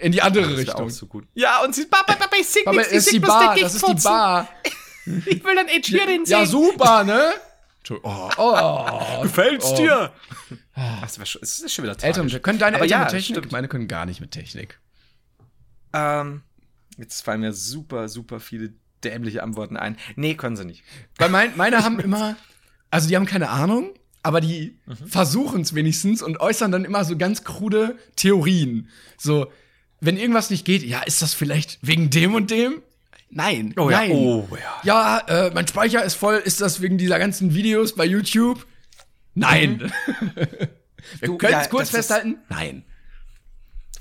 in 0.00 0.12
die 0.12 0.22
andere 0.22 0.48
Das 0.48 0.58
Richtung. 0.58 0.86
auch 0.86 0.90
so 0.90 1.06
gut. 1.06 1.26
Ja, 1.34 1.62
und 1.62 1.74
sie, 1.74 1.84
Papa, 1.86 2.14
Papa, 2.14 2.36
ich 2.40 2.46
sing 2.48 2.62
es 2.78 2.90
ich 2.92 3.04
sing 3.04 3.20
bloß 3.20 3.30
Bar, 3.34 3.54
der 3.54 3.64
das 3.64 3.74
ist 3.74 3.86
die. 3.86 3.94
Bar. 4.02 4.48
Ich 5.26 5.42
will 5.44 5.54
dann 5.56 5.66
Ed 5.68 5.86
Sheeran 5.86 6.24
Ja, 6.26 6.44
singen. 6.46 6.46
super, 6.70 7.04
ne? 7.04 7.32
Oh, 8.02 8.30
oh. 8.36 9.22
Gefällt's 9.22 9.64
Oh. 9.66 9.76
dir? 9.76 10.12
Das 11.00 11.18
wär 11.18 11.26
schon, 11.26 11.42
es 11.42 11.58
ist 11.60 11.72
schon 11.72 11.82
wieder 11.84 11.92
Eltern, 11.94 12.28
tragisch. 12.28 12.42
können 12.42 12.58
deine 12.58 12.76
Aber 12.76 12.84
Eltern 12.84 12.98
ja, 13.00 13.04
mit 13.06 13.12
Technik? 13.14 13.38
stimmt. 13.38 13.52
Meine 13.52 13.66
können 13.68 13.88
gar 13.88 14.06
nicht 14.06 14.20
mit 14.20 14.30
Technik. 14.30 14.78
Ähm, 15.92 16.42
jetzt 16.98 17.22
fallen 17.22 17.40
mir 17.40 17.52
super, 17.52 18.08
super 18.08 18.40
viele 18.40 18.74
dämliche 19.04 19.42
Antworten 19.42 19.76
ein. 19.76 19.96
Nee, 20.16 20.34
können 20.34 20.56
sie 20.56 20.64
nicht. 20.64 20.82
Weil 21.18 21.28
mein, 21.30 21.56
meine 21.56 21.78
haben 21.84 21.98
immer, 22.00 22.36
also 22.90 23.08
die 23.08 23.16
haben 23.16 23.26
keine 23.26 23.50
Ahnung, 23.50 23.90
aber 24.22 24.40
die 24.40 24.78
Mhm. 24.86 25.06
versuchen 25.06 25.60
es 25.62 25.74
wenigstens 25.74 26.22
und 26.22 26.40
äußern 26.40 26.70
dann 26.72 26.84
immer 26.84 27.04
so 27.04 27.16
ganz 27.16 27.44
krude 27.44 27.96
Theorien. 28.16 28.88
So, 29.18 29.50
wenn 30.00 30.16
irgendwas 30.16 30.50
nicht 30.50 30.64
geht, 30.64 30.82
ja, 30.82 31.00
ist 31.02 31.22
das 31.22 31.34
vielleicht 31.34 31.78
wegen 31.82 32.10
dem 32.10 32.34
und 32.34 32.50
dem? 32.50 32.82
Nein, 33.32 33.74
Oh 33.78 33.88
ja, 33.90 33.98
nein. 34.00 34.10
oh 34.12 34.48
ja. 34.82 35.18
Ja, 35.28 35.46
äh, 35.46 35.50
mein 35.54 35.66
Speicher 35.68 36.02
ist 36.04 36.14
voll. 36.14 36.36
Ist 36.44 36.60
das 36.60 36.80
wegen 36.82 36.98
dieser 36.98 37.18
ganzen 37.20 37.54
Videos 37.54 37.94
bei 37.94 38.04
YouTube? 38.04 38.66
Nein. 39.34 39.92
Wir 41.20 41.28
Du, 41.28 41.38
können 41.38 41.52
ja, 41.52 41.60
es 41.62 41.70
kurz 41.70 41.90
das 41.90 41.90
ist- 41.90 41.96
festhalten. 42.08 42.38
Nein. 42.48 42.84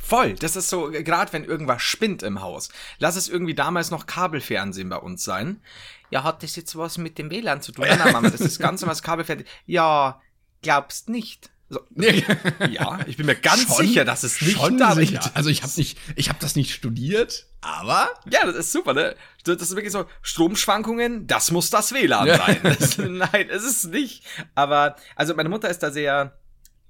Voll, 0.09 0.33
das 0.33 0.55
ist 0.55 0.69
so, 0.69 0.89
gerade 0.91 1.31
wenn 1.33 1.43
irgendwas 1.45 1.81
spinnt 1.81 2.23
im 2.23 2.41
Haus. 2.41 2.69
Lass 2.97 3.15
es 3.15 3.29
irgendwie 3.29 3.53
damals 3.53 3.91
noch 3.91 4.05
Kabelfernsehen 4.07 4.89
bei 4.89 4.97
uns 4.97 5.23
sein. 5.23 5.61
Ja, 6.09 6.23
hat 6.23 6.41
das 6.41 6.55
jetzt 6.55 6.75
was 6.75 6.97
mit 6.97 7.17
dem 7.19 7.29
WLAN 7.29 7.61
zu 7.61 7.71
tun? 7.71 7.85
Nein, 7.87 8.11
Mama, 8.11 8.29
das 8.29 8.41
ist 8.41 8.59
ganz 8.59 8.81
normal 8.81 8.97
Kabelfernsehen. 8.97 9.47
Ja, 9.67 10.19
glaubst 10.63 11.09
nicht. 11.09 11.51
So, 11.71 11.81
ja, 11.95 12.97
ich 13.05 13.17
bin 13.17 13.27
mir 13.27 13.35
ganz 13.35 13.67
Schon- 13.67 13.85
sicher, 13.85 14.03
dass 14.03 14.23
es 14.23 14.41
nicht 14.41 14.57
Schon 14.57 14.79
damit 14.79 15.09
sicher. 15.09 15.29
Also 15.35 15.51
ich 15.51 15.61
habe 15.61 15.71
nicht, 15.77 15.99
ich 16.15 16.29
habe 16.29 16.39
das 16.41 16.55
nicht 16.55 16.73
studiert, 16.73 17.45
aber 17.61 18.09
Ja, 18.31 18.43
das 18.47 18.55
ist 18.55 18.71
super, 18.71 18.95
ne? 18.95 19.15
Das 19.43 19.57
das 19.57 19.69
ist 19.69 19.75
wirklich 19.75 19.93
so, 19.93 20.05
Stromschwankungen, 20.23 21.27
das 21.27 21.51
muss 21.51 21.69
das 21.69 21.93
WLAN 21.93 22.27
sein. 22.27 22.59
Das, 22.63 22.97
nein, 22.97 23.49
es 23.51 23.63
ist 23.63 23.85
nicht. 23.91 24.23
Aber, 24.55 24.95
also 25.15 25.35
meine 25.35 25.49
Mutter 25.49 25.69
ist 25.69 25.83
da 25.83 25.91
sehr, 25.91 26.38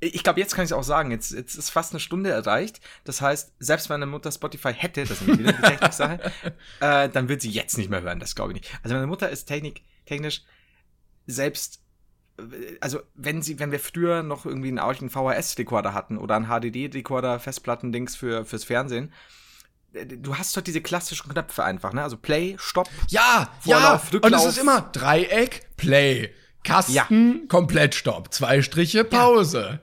ich 0.02 0.24
glaube, 0.24 0.40
jetzt 0.40 0.56
kann 0.56 0.64
ich 0.64 0.72
es 0.72 0.78
auch 0.78 0.84
sagen, 0.84 1.12
jetzt, 1.12 1.32
jetzt 1.32 1.56
ist 1.56 1.70
fast 1.70 1.92
eine 1.92 2.00
Stunde 2.00 2.30
erreicht. 2.30 2.80
Das 3.04 3.22
heißt, 3.22 3.54
selbst 3.60 3.90
wenn 3.90 4.00
meine 4.00 4.12
Mutter 4.12 4.32
Spotify 4.32 4.74
hätte, 4.74 5.04
das 5.04 5.22
ist 5.22 5.28
wieder 5.28 5.50
eine 5.50 5.62
Techniksache, 5.62 6.32
äh, 6.80 7.10
dann 7.10 7.28
wird 7.28 7.42
sie 7.42 7.50
jetzt 7.50 7.78
nicht 7.78 7.90
mehr 7.90 8.02
hören, 8.02 8.20
das 8.20 8.36
glaube 8.36 8.54
ich 8.54 8.60
nicht. 8.60 8.80
Also 8.84 8.96
meine 8.96 9.08
Mutter 9.08 9.30
ist 9.30 9.46
technik, 9.46 9.82
technisch 10.06 10.44
selbst 11.28 11.82
also 12.80 13.00
wenn 13.16 13.42
sie, 13.42 13.60
wenn 13.60 13.72
wir 13.72 13.80
früher 13.80 14.24
noch 14.24 14.46
irgendwie 14.46 14.70
einen 14.70 14.80
alten 14.80 15.10
VHS-Rekorder 15.10 15.94
hatten 15.94 16.18
oder 16.18 16.36
einen 16.36 16.48
HDD-Rekorder, 16.48 17.40
Festplatten-Dings 17.40 18.16
für 18.16 18.46
fürs 18.46 18.64
Fernsehen, 18.64 19.14
äh, 19.94 20.06
du 20.06 20.38
hast 20.38 20.56
dort 20.56 20.68
diese 20.68 20.82
klassischen 20.82 21.30
Knöpfe 21.32 21.64
einfach, 21.64 21.94
ne? 21.94 22.04
Also 22.04 22.18
Play, 22.18 22.56
Stopp. 22.58 22.90
ja, 23.10 23.50
Vorlauf, 23.60 23.82
ja. 23.84 23.92
Und 23.92 24.04
es 24.06 24.14
Rücklauf. 24.14 24.48
ist 24.48 24.58
immer 24.58 24.82
Dreieck, 24.94 25.70
Play, 25.78 26.34
Kasten, 26.64 27.48
komplett 27.48 27.96
Stopp, 27.96 28.34
zwei 28.34 28.62
Striche, 28.62 29.04
Pause. 29.04 29.82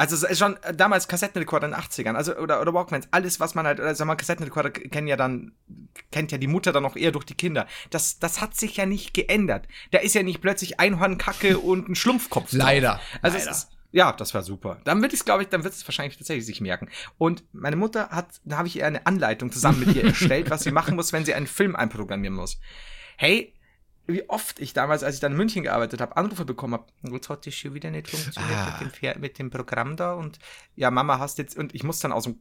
Also 0.00 0.16
es 0.16 0.22
ist 0.22 0.38
schon 0.38 0.56
äh, 0.62 0.72
damals 0.74 1.08
Kassettenrekorder 1.08 1.66
in 1.66 1.72
den 1.74 1.80
80ern, 1.80 2.14
also 2.14 2.34
oder 2.36 2.62
oder 2.62 2.72
Walkmans, 2.72 3.08
alles 3.10 3.38
was 3.38 3.54
man 3.54 3.66
halt, 3.66 3.80
oder 3.80 3.94
sag 3.94 4.06
mal 4.06 4.16
Kassettenrekorder 4.16 4.70
kennen 4.70 5.06
ja 5.06 5.16
dann 5.16 5.52
kennt 6.10 6.32
ja 6.32 6.38
die 6.38 6.46
Mutter 6.46 6.72
dann 6.72 6.86
auch 6.86 6.96
eher 6.96 7.12
durch 7.12 7.26
die 7.26 7.34
Kinder. 7.34 7.66
Das 7.90 8.18
das 8.18 8.40
hat 8.40 8.56
sich 8.56 8.78
ja 8.78 8.86
nicht 8.86 9.12
geändert. 9.12 9.68
Da 9.90 9.98
ist 9.98 10.14
ja 10.14 10.22
nicht 10.22 10.40
plötzlich 10.40 10.80
Einhornkacke 10.80 11.58
und 11.58 11.90
ein 11.90 11.94
Schlumpfkopf. 11.96 12.48
drauf. 12.50 12.58
Leider, 12.58 12.98
Also 13.20 13.36
leider. 13.36 13.50
ist 13.50 13.68
ja, 13.92 14.12
das 14.12 14.32
war 14.32 14.42
super. 14.42 14.80
Dann 14.84 15.02
wird 15.02 15.12
es, 15.12 15.26
glaube 15.26 15.42
ich, 15.42 15.50
dann 15.50 15.64
wird 15.64 15.74
es 15.74 15.86
wahrscheinlich 15.86 16.16
tatsächlich 16.16 16.46
sich 16.46 16.62
merken. 16.62 16.88
Und 17.18 17.44
meine 17.52 17.76
Mutter 17.76 18.08
hat, 18.08 18.40
da 18.44 18.56
habe 18.56 18.68
ich 18.68 18.76
ihr 18.76 18.86
eine 18.86 19.04
Anleitung 19.04 19.52
zusammen 19.52 19.80
mit 19.80 19.94
ihr 19.94 20.04
erstellt, 20.04 20.48
was 20.48 20.62
sie 20.62 20.70
machen 20.70 20.96
muss, 20.96 21.12
wenn 21.12 21.26
sie 21.26 21.34
einen 21.34 21.46
Film 21.46 21.76
einprogrammieren 21.76 22.36
muss. 22.36 22.58
Hey, 23.18 23.52
wie 24.12 24.28
oft 24.28 24.60
ich 24.60 24.72
damals, 24.72 25.02
als 25.02 25.14
ich 25.16 25.20
dann 25.20 25.32
in 25.32 25.38
München 25.38 25.62
gearbeitet 25.62 26.00
habe, 26.00 26.16
Anrufe 26.16 26.44
bekommen 26.44 26.74
habe, 26.74 26.86
jetzt 27.12 27.28
hat 27.28 27.46
das 27.46 27.54
schon 27.54 27.74
wieder 27.74 27.90
nicht 27.90 28.08
funktioniert 28.08 28.52
Ah. 28.56 28.78
mit, 28.80 28.80
dem, 28.80 28.90
Fer- 28.92 29.18
mit 29.18 29.38
dem 29.38 29.50
Programm 29.50 29.96
da 29.96 30.14
und 30.14 30.38
ja, 30.76 30.90
Mama 30.90 31.18
hast 31.18 31.38
jetzt, 31.38 31.56
und 31.56 31.74
ich 31.74 31.82
muss 31.82 32.00
dann 32.00 32.12
aus 32.12 32.24
dem, 32.24 32.38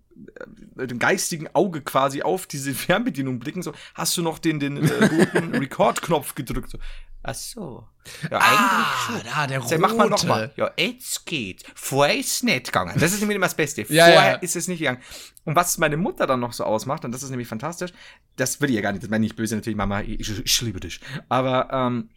äh, 0.78 0.88
dem 0.88 0.99
geistigen 0.99 1.47
Auge 1.53 1.82
quasi 1.82 2.22
auf 2.22 2.47
diese 2.47 2.74
Fernbedienung 2.74 3.39
blicken, 3.39 3.61
so, 3.63 3.74
hast 3.95 4.15
du 4.17 4.22
noch 4.22 4.39
den, 4.39 4.59
den 4.59 4.78
äh, 4.78 5.05
roten 5.05 5.55
Record-Knopf 5.55 6.36
gedrückt? 6.36 6.70
So, 6.70 6.78
ach 7.24 7.34
so. 7.34 7.88
Ja, 8.30 8.38
eigentlich 8.38 9.24
schon. 9.24 9.32
da, 9.34 9.47
der 9.47 9.61
Sag, 9.61 9.80
mach 9.80 9.95
mal 9.95 10.07
rote. 10.07 10.26
nochmal. 10.26 10.51
Ja, 10.55 10.72
jetzt 10.78 11.26
geht. 11.26 11.63
Vorher 11.76 12.17
ist 12.17 12.32
es 12.32 12.43
nicht 12.43 12.65
gegangen. 12.65 12.93
Das 12.99 13.11
ist 13.11 13.20
nämlich 13.20 13.36
immer 13.36 13.45
das 13.45 13.55
Beste. 13.55 13.82
Ja, 13.89 14.05
Vorher 14.05 14.32
ja. 14.32 14.38
ist 14.38 14.55
es 14.55 14.67
nicht 14.67 14.80
gegangen. 14.80 15.01
Und 15.45 15.55
was 15.55 15.78
meine 15.78 15.97
Mutter 15.97 16.28
dann 16.28 16.39
noch 16.39 16.53
so 16.53 16.63
ausmacht, 16.63 17.05
und 17.05 17.11
das 17.11 17.24
ist 17.24 17.30
nämlich 17.30 17.47
fantastisch, 17.47 17.91
das 18.36 18.61
will 18.61 18.70
ich 18.70 18.76
ja 18.76 18.82
gar 18.82 18.91
nicht, 18.91 19.03
das 19.03 19.09
meine 19.09 19.26
ich 19.26 19.36
böse 19.36 19.55
natürlich, 19.55 19.78
Mama, 19.78 20.01
ich, 20.01 20.20
ich, 20.20 20.61
liebe 20.61 20.80
dich. 20.80 21.01
Aber 21.28 21.70
ähm, 21.72 22.09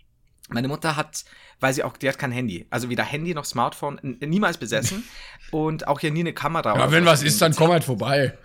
meine 0.48 0.68
Mutter 0.68 0.96
hat, 0.96 1.24
weil 1.61 1.72
sie 1.72 1.82
auch, 1.82 1.96
die 1.96 2.09
hat 2.09 2.18
kein 2.18 2.32
Handy. 2.32 2.66
Also 2.70 2.88
weder 2.88 3.05
Handy 3.05 3.34
noch 3.34 3.44
Smartphone, 3.44 3.98
niemals 4.20 4.59
besessen. 4.59 5.05
und 5.50 5.88
auch 5.88 6.00
ja 6.00 6.11
nie 6.11 6.20
eine 6.20 6.32
Kamera. 6.32 6.76
Ja, 6.76 6.90
wenn 6.90 7.05
was 7.05 7.22
ist, 7.22 7.40
dann 7.42 7.55
komm 7.55 7.70
halt 7.70 7.84
vorbei. 7.84 8.36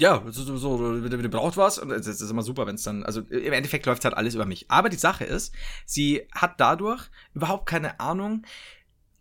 Ja, 0.00 0.22
so, 0.28 0.42
so, 0.42 0.56
so 0.56 1.00
du, 1.00 1.28
braucht 1.28 1.56
was 1.56 1.78
und 1.78 1.90
es 1.90 2.06
ist 2.06 2.30
immer 2.30 2.42
super, 2.42 2.66
wenn 2.66 2.76
es 2.76 2.84
dann, 2.84 3.02
also 3.02 3.20
im 3.20 3.52
Endeffekt 3.52 3.86
läuft 3.86 4.04
halt 4.04 4.16
alles 4.16 4.34
über 4.34 4.46
mich. 4.46 4.70
Aber 4.70 4.88
die 4.88 4.96
Sache 4.96 5.24
ist, 5.24 5.52
sie 5.86 6.22
hat 6.32 6.60
dadurch 6.60 7.08
überhaupt 7.34 7.66
keine 7.66 7.98
Ahnung, 7.98 8.44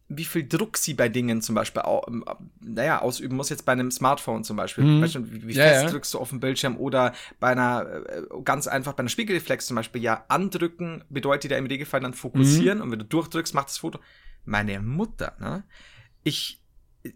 wie 0.10 0.24
viel 0.24 0.48
Druck 0.48 0.78
sie 0.78 0.94
bei 0.94 1.10
Dingen 1.10 1.42
zum 1.42 1.56
Beispiel, 1.56 1.82
au, 1.82 2.06
ähm, 2.08 2.24
naja, 2.62 3.02
ausüben 3.02 3.36
muss 3.36 3.50
jetzt 3.50 3.66
bei 3.66 3.74
einem 3.74 3.92
Smartphone 3.92 4.44
zum 4.44 4.56
Beispiel. 4.56 4.84
Mhm. 4.84 5.02
Weißt 5.02 5.16
du, 5.16 5.32
wie, 5.32 5.48
wie 5.48 5.54
Ja, 5.54 5.64
fest 5.64 5.84
ja. 5.84 5.90
drückst 5.90 6.14
du 6.14 6.20
auf 6.20 6.30
dem 6.30 6.40
Bildschirm 6.40 6.78
oder 6.78 7.14
bei 7.40 7.50
einer, 7.50 7.86
äh, 8.08 8.22
ganz 8.44 8.68
einfach 8.68 8.94
bei 8.94 9.02
einer 9.02 9.10
Spiegelreflex 9.10 9.66
zum 9.68 9.76
Beispiel, 9.76 10.02
ja, 10.02 10.26
andrücken 10.30 11.04
bedeutet 11.10 11.52
ja 11.52 11.58
im 11.58 11.66
Regelfall 11.66 12.00
dann 12.00 12.14
fokussieren 12.14 12.82
und 12.82 12.92
wenn 12.92 13.00
du 13.00 13.06
durchdrückst, 13.06 13.54
macht 13.54 13.68
das 13.68 13.78
Foto. 13.80 14.00
Meine 14.46 14.80
Mutter, 14.80 15.36
ne? 15.40 15.64
Ich, 16.24 16.62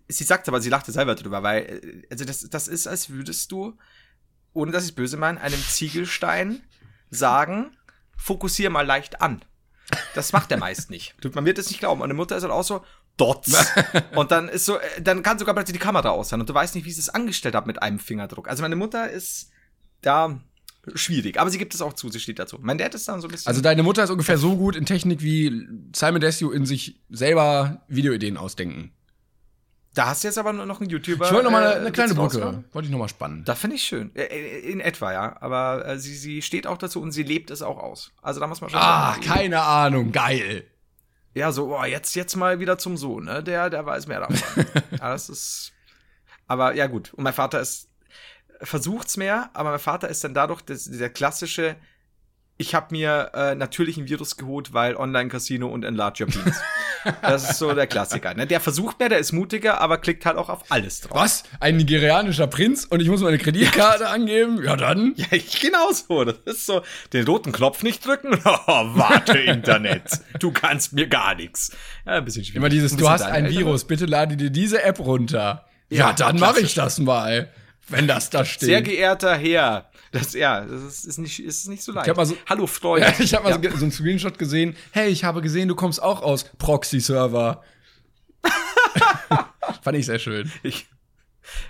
sie 0.07 0.23
sagt 0.23 0.47
aber, 0.47 0.61
sie 0.61 0.69
lachte 0.69 0.91
selber 0.91 1.15
drüber, 1.15 1.43
weil, 1.43 1.63
äh, 1.63 2.07
also 2.09 2.25
das, 2.25 2.49
das 2.49 2.67
ist, 2.67 2.88
als 2.88 3.09
würdest 3.09 3.51
du, 3.51 3.77
ohne 4.53 4.71
dass 4.71 4.84
ich 4.84 4.89
es 4.91 4.95
böse 4.95 5.17
meine, 5.17 5.41
einem 5.41 5.61
Ziegelstein 5.61 6.63
sagen, 7.09 7.75
fokussier 8.17 8.69
mal 8.69 8.86
leicht 8.86 9.21
an. 9.21 9.43
Das 10.15 10.32
macht 10.32 10.51
er 10.51 10.57
meist 10.57 10.89
nicht. 10.89 11.15
Man 11.36 11.45
wird 11.45 11.57
es 11.57 11.69
nicht 11.69 11.79
glauben. 11.79 12.01
Und 12.01 12.09
die 12.09 12.15
Mutter 12.15 12.38
ist 12.38 12.43
halt 12.43 12.53
auch 12.53 12.63
so, 12.63 12.84
Dots. 13.17 13.53
und 14.15 14.32
dann 14.32 14.47
ist 14.49 14.65
so, 14.65 14.77
äh, 14.77 15.01
dann 15.01 15.21
kann 15.21 15.38
sogar 15.38 15.53
plötzlich 15.53 15.77
die 15.77 15.84
Kamera 15.84 16.09
aus 16.09 16.29
sein 16.29 16.39
und 16.39 16.49
du 16.49 16.53
weißt 16.53 16.75
nicht, 16.75 16.86
wie 16.86 16.91
sie 16.91 17.01
es 17.01 17.09
angestellt 17.09 17.55
hat 17.55 17.67
mit 17.67 17.82
einem 17.82 17.99
Fingerdruck. 17.99 18.47
Also 18.47 18.61
meine 18.61 18.75
Mutter 18.75 19.09
ist 19.09 19.51
da 20.01 20.39
schwierig, 20.95 21.39
aber 21.39 21.49
sie 21.49 21.57
gibt 21.57 21.75
es 21.75 21.82
auch 21.82 21.93
zu, 21.93 22.09
sie 22.09 22.19
steht 22.19 22.39
dazu. 22.39 22.57
Mein 22.61 22.77
Dad 22.77 22.95
ist 22.95 23.07
dann 23.07 23.21
so 23.21 23.27
ein 23.27 23.32
bisschen. 23.32 23.49
Also 23.49 23.61
deine 23.61 23.84
Mutter 23.84 24.03
ist 24.03 24.09
ungefähr 24.09 24.38
so 24.38 24.55
gut 24.55 24.75
in 24.75 24.86
Technik 24.86 25.21
wie 25.21 25.67
Simon 25.95 26.21
Desue 26.21 26.55
in 26.55 26.65
sich 26.65 27.01
selber 27.09 27.84
Videoideen 27.88 28.38
ausdenken. 28.38 28.91
Da 29.93 30.07
hast 30.07 30.23
du 30.23 30.27
jetzt 30.29 30.37
aber 30.37 30.53
nur 30.53 30.65
noch 30.65 30.79
einen 30.79 30.89
YouTuber. 30.89 31.25
Ich 31.25 31.31
wollte 31.33 31.45
noch 31.45 31.51
mal 31.51 31.63
eine, 31.65 31.73
äh, 31.75 31.79
eine 31.81 31.91
kleine 31.91 32.13
Brücke. 32.15 32.63
Wollte 32.71 32.85
ich 32.85 32.91
noch 32.91 32.99
mal 32.99 33.09
spannen. 33.09 33.43
Da 33.43 33.55
finde 33.55 33.75
ich 33.75 33.83
schön. 33.83 34.15
Äh, 34.15 34.23
äh, 34.23 34.59
In 34.71 34.79
etwa, 34.79 35.11
ja. 35.11 35.35
Aber 35.41 35.85
äh, 35.85 35.99
sie, 35.99 36.15
sie 36.15 36.41
steht 36.41 36.65
auch 36.67 36.77
dazu 36.77 37.01
und 37.01 37.11
sie 37.11 37.23
lebt 37.23 37.51
es 37.51 37.61
auch 37.61 37.77
aus. 37.77 38.11
Also 38.21 38.39
da 38.39 38.47
muss 38.47 38.61
man 38.61 38.69
schon 38.69 38.79
Ah, 38.79 39.11
sagen. 39.13 39.21
keine 39.25 39.61
Ahnung, 39.61 40.11
geil. 40.11 40.65
Ja, 41.33 41.51
so, 41.51 41.67
boah, 41.67 41.85
jetzt, 41.85 42.15
jetzt 42.15 42.35
mal 42.35 42.59
wieder 42.59 42.77
zum 42.77 42.97
Sohn, 42.97 43.25
ne? 43.25 43.41
Der, 43.43 43.69
der 43.69 43.85
weiß 43.85 44.07
mehr 44.07 44.21
davon. 44.21 44.65
ja, 44.91 45.11
das 45.11 45.29
ist. 45.29 45.71
Aber 46.47 46.73
ja, 46.75 46.87
gut. 46.87 47.13
Und 47.13 47.23
mein 47.23 47.33
Vater 47.33 47.59
ist. 47.59 47.87
Versucht's 48.63 49.17
mehr, 49.17 49.49
aber 49.53 49.71
mein 49.71 49.79
Vater 49.79 50.07
ist 50.07 50.23
dann 50.23 50.33
dadurch 50.33 50.61
das, 50.61 50.83
dieser 50.85 51.09
klassische. 51.09 51.75
Ich 52.57 52.75
habe 52.75 52.87
mir 52.91 53.31
äh, 53.33 53.55
natürlich 53.55 53.97
ein 53.97 54.07
Virus 54.07 54.37
geholt, 54.37 54.71
weil 54.71 54.95
Online-Casino 54.95 55.67
und 55.67 55.83
Enlarge 55.83 56.23
Your 56.25 56.29
Penis. 56.29 56.61
das 57.23 57.49
ist 57.49 57.57
so 57.57 57.73
der 57.73 57.87
Klassiker. 57.87 58.35
Ne? 58.35 58.45
Der 58.45 58.59
versucht 58.59 58.99
mehr, 58.99 59.09
der 59.09 59.17
ist 59.17 59.31
mutiger, 59.31 59.81
aber 59.81 59.97
klickt 59.97 60.27
halt 60.27 60.37
auch 60.37 60.49
auf 60.49 60.65
alles 60.69 61.01
drauf. 61.01 61.17
Was? 61.17 61.43
Ein 61.59 61.77
nigerianischer 61.77 62.45
Prinz 62.45 62.85
und 62.85 62.99
ich 63.01 63.09
muss 63.09 63.21
meine 63.21 63.39
Kreditkarte 63.39 64.07
angeben? 64.09 64.61
Ja, 64.63 64.75
dann. 64.75 65.13
Ja, 65.15 65.25
ich 65.31 65.59
genauso. 65.59 66.23
Das 66.23 66.37
ist 66.45 66.65
so, 66.67 66.83
den 67.13 67.25
roten 67.25 67.51
Knopf 67.51 67.81
nicht 67.83 68.05
drücken. 68.05 68.39
Oh, 68.67 68.85
warte, 68.95 69.39
Internet. 69.39 70.03
Du 70.39 70.51
kannst 70.51 70.93
mir 70.93 71.07
gar 71.07 71.33
nichts. 71.35 71.71
Ja, 72.05 72.13
ein 72.13 72.25
bisschen 72.25 72.43
schwierig. 72.43 72.57
Immer 72.57 72.69
dieses, 72.69 72.95
du 72.95 73.09
hast 73.09 73.23
ein. 73.23 73.49
Virus, 73.49 73.85
bitte 73.85 74.05
lade 74.05 74.37
dir 74.37 74.51
diese 74.51 74.83
App 74.83 74.99
runter. 74.99 75.65
Ja, 75.89 76.09
Ja, 76.09 76.13
dann 76.13 76.39
mache 76.39 76.59
ich 76.61 76.73
das 76.75 76.99
mal, 76.99 77.49
wenn 77.88 78.07
das 78.07 78.29
da 78.29 78.45
steht. 78.45 78.67
Sehr 78.67 78.82
geehrter 78.82 79.36
Herr. 79.36 79.89
Das, 80.11 80.34
ja, 80.34 80.61
das 80.65 80.82
ist, 80.84 81.05
ist, 81.05 81.17
nicht, 81.19 81.39
ist 81.41 81.67
nicht 81.69 81.84
so 81.84 81.91
leicht. 81.93 82.05
Ich 82.07 82.09
hab 82.09 82.17
mal 82.17 82.25
so- 82.25 82.38
Hallo, 82.49 82.67
Freund. 82.67 83.03
Ja, 83.05 83.13
ich 83.17 83.34
habe 83.34 83.43
mal 83.49 83.63
Ja. 83.63 83.71
so, 83.71 83.77
so 83.77 83.84
einen 83.86 83.91
Screenshot 83.91 84.38
gesehen. 84.38 84.75
Hey, 84.91 85.09
ich 85.09 85.23
habe 85.23 85.41
gesehen, 85.41 85.67
du 85.69 85.75
kommst 85.75 86.01
auch 86.01 86.21
aus 86.21 86.43
Proxy-Server. 86.57 87.63
Fand 89.84 89.97
ich 89.97 90.05
sehr 90.05 90.19
schön. 90.19 90.51
Ich, 90.63 90.88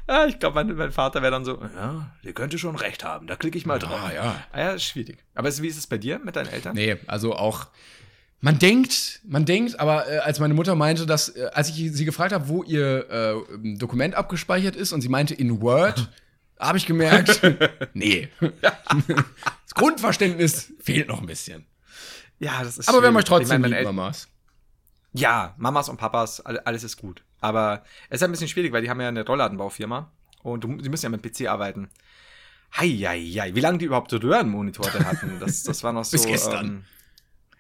ja, 0.07 0.26
ich 0.26 0.39
glaube, 0.39 0.55
mein, 0.55 0.76
mein 0.76 0.91
Vater 0.91 1.22
wäre 1.22 1.32
dann 1.32 1.45
so, 1.45 1.62
ja, 1.76 2.12
der 2.24 2.34
könnte 2.34 2.57
schon 2.57 2.76
recht 2.76 3.03
haben. 3.03 3.28
Da 3.28 3.36
klicke 3.36 3.57
ich 3.57 3.66
mal 3.66 3.80
drauf. 3.80 3.99
Ah, 4.03 4.14
ja. 4.14 4.43
Ah, 4.51 4.59
ja, 4.59 4.72
ist 4.72 4.84
schwierig. 4.84 5.24
Aber 5.36 5.55
wie 5.55 5.68
ist 5.68 5.78
es 5.78 5.88
bei 5.88 5.97
dir 5.97 6.20
mit 6.20 6.36
deinen 6.36 6.47
Eltern? 6.49 6.76
Nee, 6.76 6.97
also 7.07 7.36
auch. 7.36 7.68
Man 8.44 8.58
denkt, 8.58 9.22
man 9.24 9.46
denkt, 9.46 9.80
aber 9.80 10.10
äh, 10.10 10.18
als 10.18 10.39
meine 10.39 10.56
Mutter 10.56 10.74
meinte, 10.76 11.06
dass, 11.06 11.30
äh, 11.30 11.50
als 11.54 11.70
ich 11.70 11.76
sie 11.94 12.06
gefragt 12.06 12.34
habe, 12.34 12.48
wo 12.48 12.64
ihr 12.64 13.10
äh, 13.10 13.78
Dokument 13.78 14.16
abgespeichert 14.16 14.76
ist, 14.76 14.94
und 14.94 15.02
sie 15.02 15.10
meinte 15.10 15.36
in 15.36 15.62
Word, 15.62 16.10
habe 16.60 16.80
ich 16.80 16.88
gemerkt, 16.88 17.39
nee. 17.94 18.30
das 18.39 19.74
Grundverständnis 19.76 20.74
fehlt 20.80 21.08
noch 21.08 21.22
ein 21.22 21.28
bisschen. 21.28 21.66
Ja, 22.39 22.64
das 22.64 22.80
ist 22.80 22.89
Aber 22.89 23.02
wir 23.02 23.10
haben 23.10 23.16
euch 23.16 23.26
trotzdem 23.26 23.64
Ich 23.64 23.72
lieb, 23.72 23.84
Mamas. 23.84 24.28
Ja, 25.14 25.54
Mamas 25.58 25.89
und 25.89 25.98
Papas, 25.98 26.42
alle- 26.42 26.66
alles 26.66 26.84
ist 26.84 26.98
gut. 26.98 27.24
Aber 27.42 27.84
es 28.10 28.22
ist 28.22 28.24
ein 28.24 28.32
bisschen 28.32 28.48
schwierig, 28.48 28.72
weil 28.72 28.82
die 28.82 28.89
haben 28.89 29.02
ja 29.02 29.08
eine 29.10 29.26
Rollladenbaufirma 29.26 30.12
und 30.42 30.64
die 30.64 30.89
müssen 30.89 31.06
ja 31.06 31.10
mit 31.10 31.22
PC 31.22 31.48
arbeiten. 31.48 31.89
Hei, 32.76 32.88
hei, 32.89 33.20
hei. 33.20 33.54
Wie 33.54 33.60
lange 33.60 33.78
die 33.78 33.86
überhaupt 33.86 34.12
Röhrenmonitore 34.14 35.06
hatten, 35.06 35.38
das, 35.39 35.64
das 35.64 35.84
war 35.84 35.94
noch 35.94 36.06
so. 36.06 36.12
Bis 36.12 36.26
gestern. 36.26 36.66
Ähm, 36.66 36.84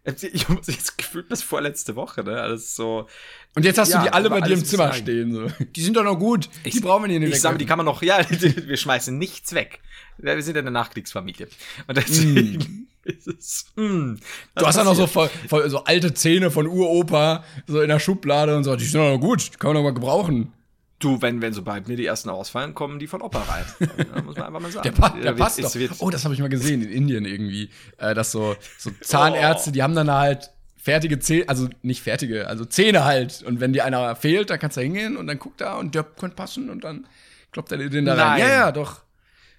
ich 0.03 0.49
habe 0.49 0.59
jetzt 0.65 0.97
gefühlt 0.97 1.29
bis 1.29 1.43
vorletzte 1.43 1.95
Woche, 1.95 2.23
ne? 2.23 2.41
Alles 2.41 2.75
so. 2.75 3.07
Und 3.55 3.65
jetzt 3.65 3.77
hast 3.77 3.89
Ja, 3.89 3.99
du 3.99 4.05
die 4.05 4.13
alle 4.13 4.29
bei 4.29 4.41
dir 4.41 4.53
im 4.53 4.65
Zimmer 4.65 4.87
bis 4.87 4.97
stehen. 4.97 5.33
So. 5.33 5.47
Die 5.63 5.81
sind 5.81 5.95
doch 5.95 6.03
noch 6.03 6.17
gut. 6.17 6.49
die 6.65 6.79
brauchen 6.79 7.07
wir 7.09 7.19
nicht 7.19 7.33
Ich 7.33 7.41
sage, 7.41 7.57
die 7.57 7.65
kann 7.65 7.77
man 7.77 7.85
noch, 7.85 8.01
ja, 8.01 8.19
wir 8.29 8.77
schmeißen 8.77 9.17
nichts 9.17 9.53
weg. 9.53 9.79
Wir 10.17 10.41
sind 10.41 10.55
ja 10.55 10.61
eine 10.61 10.71
Nachkriegsfamilie. 10.71 11.47
Und 11.87 11.97
deswegen 11.97 12.87
ist 13.03 13.27
es. 13.27 13.65
Mm, 13.75 14.15
Du 14.55 14.65
hast 14.65 14.75
ja 14.75 14.83
noch 14.83 14.95
so, 14.95 15.07
voll, 15.07 15.29
voll, 15.47 15.69
so 15.69 15.83
alte 15.83 16.13
Zähne 16.13 16.51
von 16.51 16.67
Uropa, 16.67 17.43
so 17.67 17.81
in 17.81 17.89
der 17.89 17.99
Schublade 17.99 18.55
und 18.55 18.63
so. 18.63 18.75
Die 18.75 18.85
sind 18.85 18.99
doch 18.99 19.11
noch 19.11 19.19
gut, 19.19 19.53
die 19.53 19.57
kann 19.57 19.69
man 19.69 19.75
doch 19.77 19.83
mal 19.83 19.93
gebrauchen. 19.93 20.53
Du, 21.01 21.21
wenn, 21.21 21.41
wenn 21.41 21.51
sobald 21.53 21.87
mir 21.89 21.97
die 21.97 22.05
ersten 22.05 22.29
ausfallen, 22.29 22.73
kommen 22.73 22.99
die 22.99 23.07
von 23.07 23.21
Opa 23.21 23.39
rein. 23.43 23.65
Da 24.13 24.21
muss 24.21 24.35
man 24.37 24.45
einfach 24.47 24.59
mal 24.61 24.71
sagen. 24.71 24.83
Der, 24.83 24.91
pa 24.91 25.09
der 25.09 25.23
wird- 25.25 25.37
passt 25.39 25.59
es 25.59 25.65
doch. 25.73 25.75
wird- 25.75 25.91
Oh, 25.99 26.09
das 26.09 26.23
habe 26.23 26.33
ich 26.33 26.39
mal 26.39 26.47
gesehen 26.49 26.81
in 26.81 26.89
Indien 26.89 27.25
irgendwie. 27.25 27.69
Äh, 27.97 28.13
dass 28.13 28.31
so, 28.31 28.55
so 28.77 28.91
Zahnärzte, 29.01 29.71
die 29.71 29.83
haben 29.83 29.95
dann 29.95 30.09
halt 30.09 30.51
fertige 30.77 31.19
Zähne, 31.19 31.47
also 31.49 31.67
nicht 31.81 32.01
fertige, 32.01 32.47
also 32.47 32.65
Zähne 32.65 33.03
halt. 33.03 33.43
Und 33.43 33.59
wenn 33.59 33.73
dir 33.73 33.85
einer 33.85 34.15
fehlt, 34.15 34.49
dann 34.49 34.59
kannst 34.59 34.77
du 34.77 34.81
da 34.81 34.83
hingehen 34.83 35.17
und 35.17 35.27
dann 35.27 35.37
guckt 35.39 35.61
er 35.61 35.77
und 35.77 35.93
der 35.95 36.03
könnte 36.03 36.35
passen 36.35 36.69
und 36.69 36.83
dann 36.83 37.05
kloppt 37.51 37.71
er 37.71 37.77
dir 37.79 37.89
den 37.89 38.05
da 38.05 38.13
rein. 38.13 38.39
Nein. 38.39 38.39
Ja, 38.39 38.47
ja, 38.49 38.71
doch. 38.71 39.01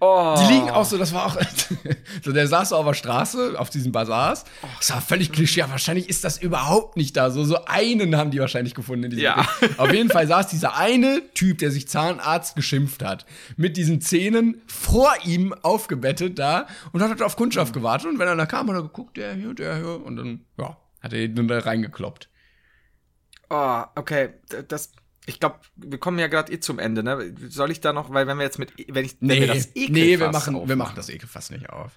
Oh. 0.05 0.34
Die 0.36 0.53
liegen 0.53 0.68
auch 0.68 0.84
so, 0.84 0.98
das 0.98 1.14
war 1.14 1.26
auch, 1.26 1.36
so 2.24 2.32
der 2.32 2.48
saß 2.48 2.70
so 2.70 2.76
auf 2.76 2.84
der 2.86 2.94
Straße, 2.94 3.55
auf 3.57 3.70
diesen 3.70 3.92
Bazars. 3.92 4.42
Das 4.78 4.90
war 4.90 5.00
völlig 5.00 5.30
klischee, 5.30 5.61
ja, 5.61 5.70
wahrscheinlich 5.70 6.09
ist 6.09 6.24
das 6.24 6.42
überhaupt 6.42 6.96
nicht 6.96 7.16
da. 7.16 7.30
So, 7.30 7.44
so 7.44 7.66
einen 7.66 8.16
haben 8.16 8.32
die 8.32 8.40
wahrscheinlich 8.40 8.74
gefunden 8.74 9.05
in 9.05 9.11
diesem 9.11 9.26
Ja. 9.26 9.46
Auf 9.76 9.92
jeden 9.92 10.11
Fall 10.11 10.26
saß 10.26 10.48
dieser 10.48 10.76
eine 10.76 11.22
Typ, 11.34 11.59
der 11.59 11.70
sich 11.70 11.86
Zahnarzt 11.86 12.57
geschimpft 12.57 13.05
hat, 13.05 13.26
mit 13.57 13.76
diesen 13.76 14.00
Zähnen 14.00 14.61
vor 14.66 15.12
ihm 15.24 15.55
aufgebettet 15.62 16.36
da 16.36 16.66
und 16.90 17.00
hat 17.00 17.11
halt 17.11 17.22
auf 17.22 17.36
Kundschaft 17.36 17.72
gewartet. 17.72 18.09
Und 18.09 18.18
wenn 18.18 18.26
er 18.26 18.34
da 18.34 18.46
kam, 18.46 18.68
hat 18.70 18.74
er 18.74 18.82
geguckt, 18.82 19.16
der 19.16 19.34
hier, 19.34 19.55
der 19.55 19.76
hier, 19.76 20.05
und 20.05 20.16
dann, 20.16 20.40
ja, 20.59 20.76
hat 21.00 21.12
er 21.12 21.20
ihn 21.20 21.46
da 21.46 21.61
reingekloppt. 21.61 22.28
Oh, 23.50 23.84
okay. 23.94 24.30
Das, 24.66 24.90
ich 25.27 25.39
glaube, 25.39 25.57
wir 25.77 25.99
kommen 25.99 26.18
ja 26.18 26.27
gerade 26.27 26.53
eh 26.53 26.61
zum 26.61 26.79
Ende, 26.79 27.03
ne? 27.03 27.35
Soll 27.49 27.70
ich 27.70 27.81
da 27.81 27.93
noch, 27.93 28.12
weil 28.12 28.27
wenn 28.27 28.39
wir 28.39 28.45
jetzt 28.45 28.59
mit, 28.59 28.73
wenn 28.89 29.05
ich, 29.05 29.16
wenn 29.20 29.29
Nee, 29.29 29.41
wir 29.41 29.47
das 29.49 29.68
nee, 29.75 29.89
wir 29.89 30.05
Ekelfass 30.05 30.33
machen, 30.33 30.55
wir 30.55 30.61
aufmachen, 30.61 30.79
machen 30.79 30.97
das 30.97 31.09
Ekelfass 31.09 31.51
nicht 31.51 31.70
auf. 31.70 31.93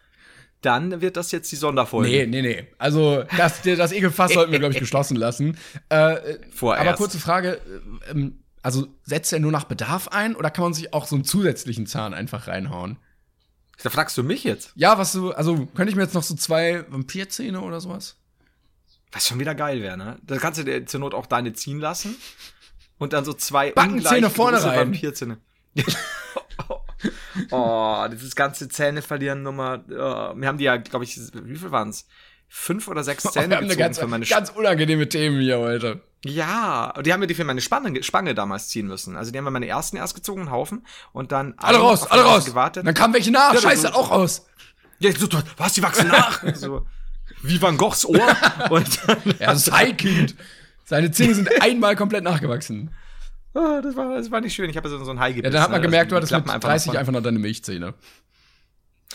Dann 0.62 1.02
wird 1.02 1.18
das 1.18 1.32
jetzt 1.32 1.52
die 1.52 1.56
Sonderfolge. 1.56 2.10
Nee, 2.10 2.26
nee, 2.28 2.42
nee. 2.42 2.68
Also 2.78 3.24
das, 3.38 3.62
das 3.62 3.92
Ekelfass 3.92 4.34
sollten 4.34 4.52
wir, 4.52 4.60
glaube 4.60 4.74
ich, 4.74 4.80
geschlossen 4.86 5.16
lassen. 5.16 5.58
Äh, 5.90 6.38
Vorerst. 6.52 6.88
aber 6.88 6.98
kurze 6.98 7.20
Frage, 7.20 7.62
äh, 8.08 8.12
ähm, 8.12 8.40
also 8.62 8.88
setzt 9.04 9.32
er 9.32 9.40
nur 9.40 9.52
nach 9.52 9.66
Bedarf 9.66 10.08
ein 10.08 10.36
oder 10.36 10.50
kann 10.50 10.64
man 10.64 10.74
sich 10.74 10.94
auch 10.94 11.06
so 11.06 11.16
einen 11.16 11.24
zusätzlichen 11.24 11.86
Zahn 11.86 12.14
einfach 12.14 12.48
reinhauen? 12.48 12.98
Da 13.84 13.90
fragst 13.90 14.18
du 14.18 14.24
mich 14.24 14.44
jetzt. 14.44 14.72
Ja, 14.76 14.98
was 14.98 15.12
du, 15.12 15.32
also 15.32 15.68
könnte 15.76 15.90
ich 15.90 15.96
mir 15.96 16.04
jetzt 16.04 16.16
noch 16.16 16.24
so 16.24 16.36
zwei 16.36 16.86
Vampirzähne 16.90 17.62
oder 17.62 17.82
sowas? 17.82 18.18
Was 19.12 19.28
schon 19.28 19.40
wieder 19.40 19.54
geil 19.54 19.82
wäre, 19.82 19.98
ne? 19.98 20.18
Da 20.24 20.38
kannst 20.38 20.60
du 20.60 20.64
dir 20.64 20.86
zur 20.86 21.00
Not 21.00 21.14
auch 21.14 21.26
deine 21.26 21.54
ziehen 21.54 21.80
lassen. 21.80 22.16
Und 22.98 23.14
dann 23.14 23.26
so 23.26 23.34
zwei 23.34 23.72
Backenzähne 23.72 24.30
vorne 24.30 24.64
rein. 24.64 24.92
Vampirzähne. 24.94 25.38
oh, 27.52 28.06
dieses 28.12 28.36
ganze 28.36 28.70
Zähne 28.70 29.02
verlieren 29.02 29.44
Nummer. 29.44 29.84
Oh, 29.90 30.34
wir 30.40 30.48
haben 30.48 30.58
die 30.58 30.64
ja, 30.66 30.78
glaube 30.78 31.06
ich, 31.06 31.18
wie 31.34 31.58
viel 31.58 31.72
waren's? 31.72 32.08
Fünf 32.48 32.88
oder 32.88 33.04
sechs 33.04 33.24
Zähne 33.24 33.58
eine 33.58 33.68
gezogen 33.68 33.80
ganz, 33.80 34.00
für 34.00 34.08
meine 34.08 34.26
ganz 34.26 34.50
unangenehme 34.52 35.10
Themen 35.10 35.42
hier 35.42 35.60
heute. 35.60 36.02
Ja, 36.24 36.94
die 37.04 37.12
haben 37.12 37.20
mir 37.20 37.28
die 37.28 37.36
für 37.36 37.44
meine 37.44 37.60
Spange, 37.62 38.02
Spange 38.04 38.34
damals 38.34 38.70
ziehen 38.70 38.88
müssen. 38.88 39.18
Also 39.18 39.32
die 39.32 39.38
haben 39.38 39.46
mir 39.46 39.52
meine 39.52 39.68
ersten 39.68 39.98
erst 39.98 40.16
gezogen, 40.16 40.42
einen 40.42 40.52
Haufen, 40.52 40.86
und 41.12 41.32
dann 41.32 41.54
Alle 41.58 41.80
raus, 41.80 42.08
alle 42.10 42.24
raus. 42.24 42.46
gewartet. 42.46 42.88
Dann 42.88 42.94
kamen 42.94 43.14
welche 43.14 43.32
nach. 43.32 43.54
Ja, 43.54 43.62
Scheiße, 43.62 43.84
das- 43.84 43.94
auch 43.94 44.12
raus. 44.12 44.46
Ja, 45.00 45.12
so, 45.12 45.28
was, 45.58 45.74
die 45.74 45.84
wachsen 45.84 46.08
nach? 46.08 46.42
so, 46.56 46.86
wie 47.42 47.62
Van 47.62 47.78
Goghs 47.78 48.06
Ohr. 48.06 48.16
und 48.70 49.00
dann, 49.08 49.18
Ja, 49.40 49.48
das 49.48 49.68
ist 49.68 49.72
Haikind. 49.74 50.36
Seine 50.86 51.12
Zähne 51.12 51.36
sind 51.36 51.50
einmal 51.62 51.96
komplett 51.96 52.24
nachgewachsen. 52.24 52.94
Ah, 53.54 53.82
das, 53.82 53.96
war, 53.96 54.16
das 54.16 54.32
war 54.32 54.42
nicht 54.42 54.54
schön. 54.54 54.70
Ich 54.70 54.78
habe 54.78 54.88
so, 54.90 55.04
so 55.04 55.12
ein 55.12 55.20
Hai 55.20 55.32
Ja, 55.32 55.42
dann 55.50 55.62
hat 55.62 55.72
man 55.72 55.82
ne? 55.82 55.88
gemerkt, 55.88 56.12
du 56.12 56.16
Also, 56.16 56.36
hattest 56.36 56.48
die 56.48 56.48
mit 56.48 56.56
einfach 56.56 56.70
30 56.70 56.86
nach 56.88 56.94
vorne. 56.94 57.00
einfach 57.00 57.14
noch 57.14 57.24
deine 57.24 57.40
Milchzähne. 57.40 57.94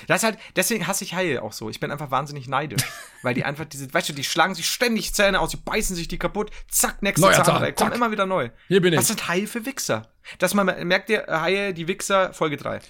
Das 0.06 0.18
ist 0.18 0.24
halt, 0.24 0.38
deswegen 0.56 0.86
hasse 0.86 1.04
ich 1.04 1.14
Haie 1.14 1.42
auch 1.42 1.52
so. 1.52 1.68
Ich 1.68 1.78
bin 1.78 1.90
einfach 1.90 2.10
wahnsinnig 2.10 2.48
neidisch. 2.48 2.82
weil 3.22 3.34
die 3.34 3.44
einfach 3.44 3.66
diese, 3.66 3.92
weißt 3.92 4.08
du, 4.08 4.12
die 4.14 4.24
schlagen 4.24 4.54
sich 4.54 4.66
ständig 4.66 5.12
Zähne 5.12 5.40
aus, 5.40 5.50
die 5.50 5.58
beißen 5.58 5.94
sich 5.94 6.08
die 6.08 6.18
kaputt, 6.18 6.50
zack, 6.70 7.02
nächste 7.02 7.20
Neuer 7.20 7.34
Zahn, 7.44 7.44
Zahn, 7.44 7.74
kommt 7.74 7.94
immer 7.94 8.10
wieder 8.10 8.24
neu. 8.24 8.48
Hier 8.68 8.80
bin 8.80 8.94
ich. 8.94 8.98
Was 8.98 9.08
sind 9.08 9.28
Haie 9.28 9.46
für 9.46 9.66
Wichser? 9.66 10.08
Das 10.38 10.54
man, 10.54 10.66
merkt 10.86 11.10
ihr, 11.10 11.26
Haie, 11.28 11.74
die 11.74 11.86
Wichser, 11.86 12.32
Folge 12.32 12.56
3. 12.56 12.80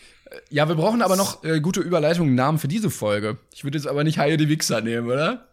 Ja, 0.50 0.68
wir 0.68 0.76
brauchen 0.76 1.02
aber 1.02 1.16
noch 1.16 1.42
äh, 1.42 1.60
gute 1.60 1.80
Überleitungen, 1.80 2.36
Namen 2.36 2.58
für 2.58 2.68
diese 2.68 2.90
Folge. 2.90 3.38
Ich 3.52 3.64
würde 3.64 3.76
jetzt 3.78 3.88
aber 3.88 4.04
nicht 4.04 4.18
Haie 4.18 4.36
die 4.36 4.48
Wichser 4.48 4.80
nehmen, 4.80 5.08
oder? 5.10 5.48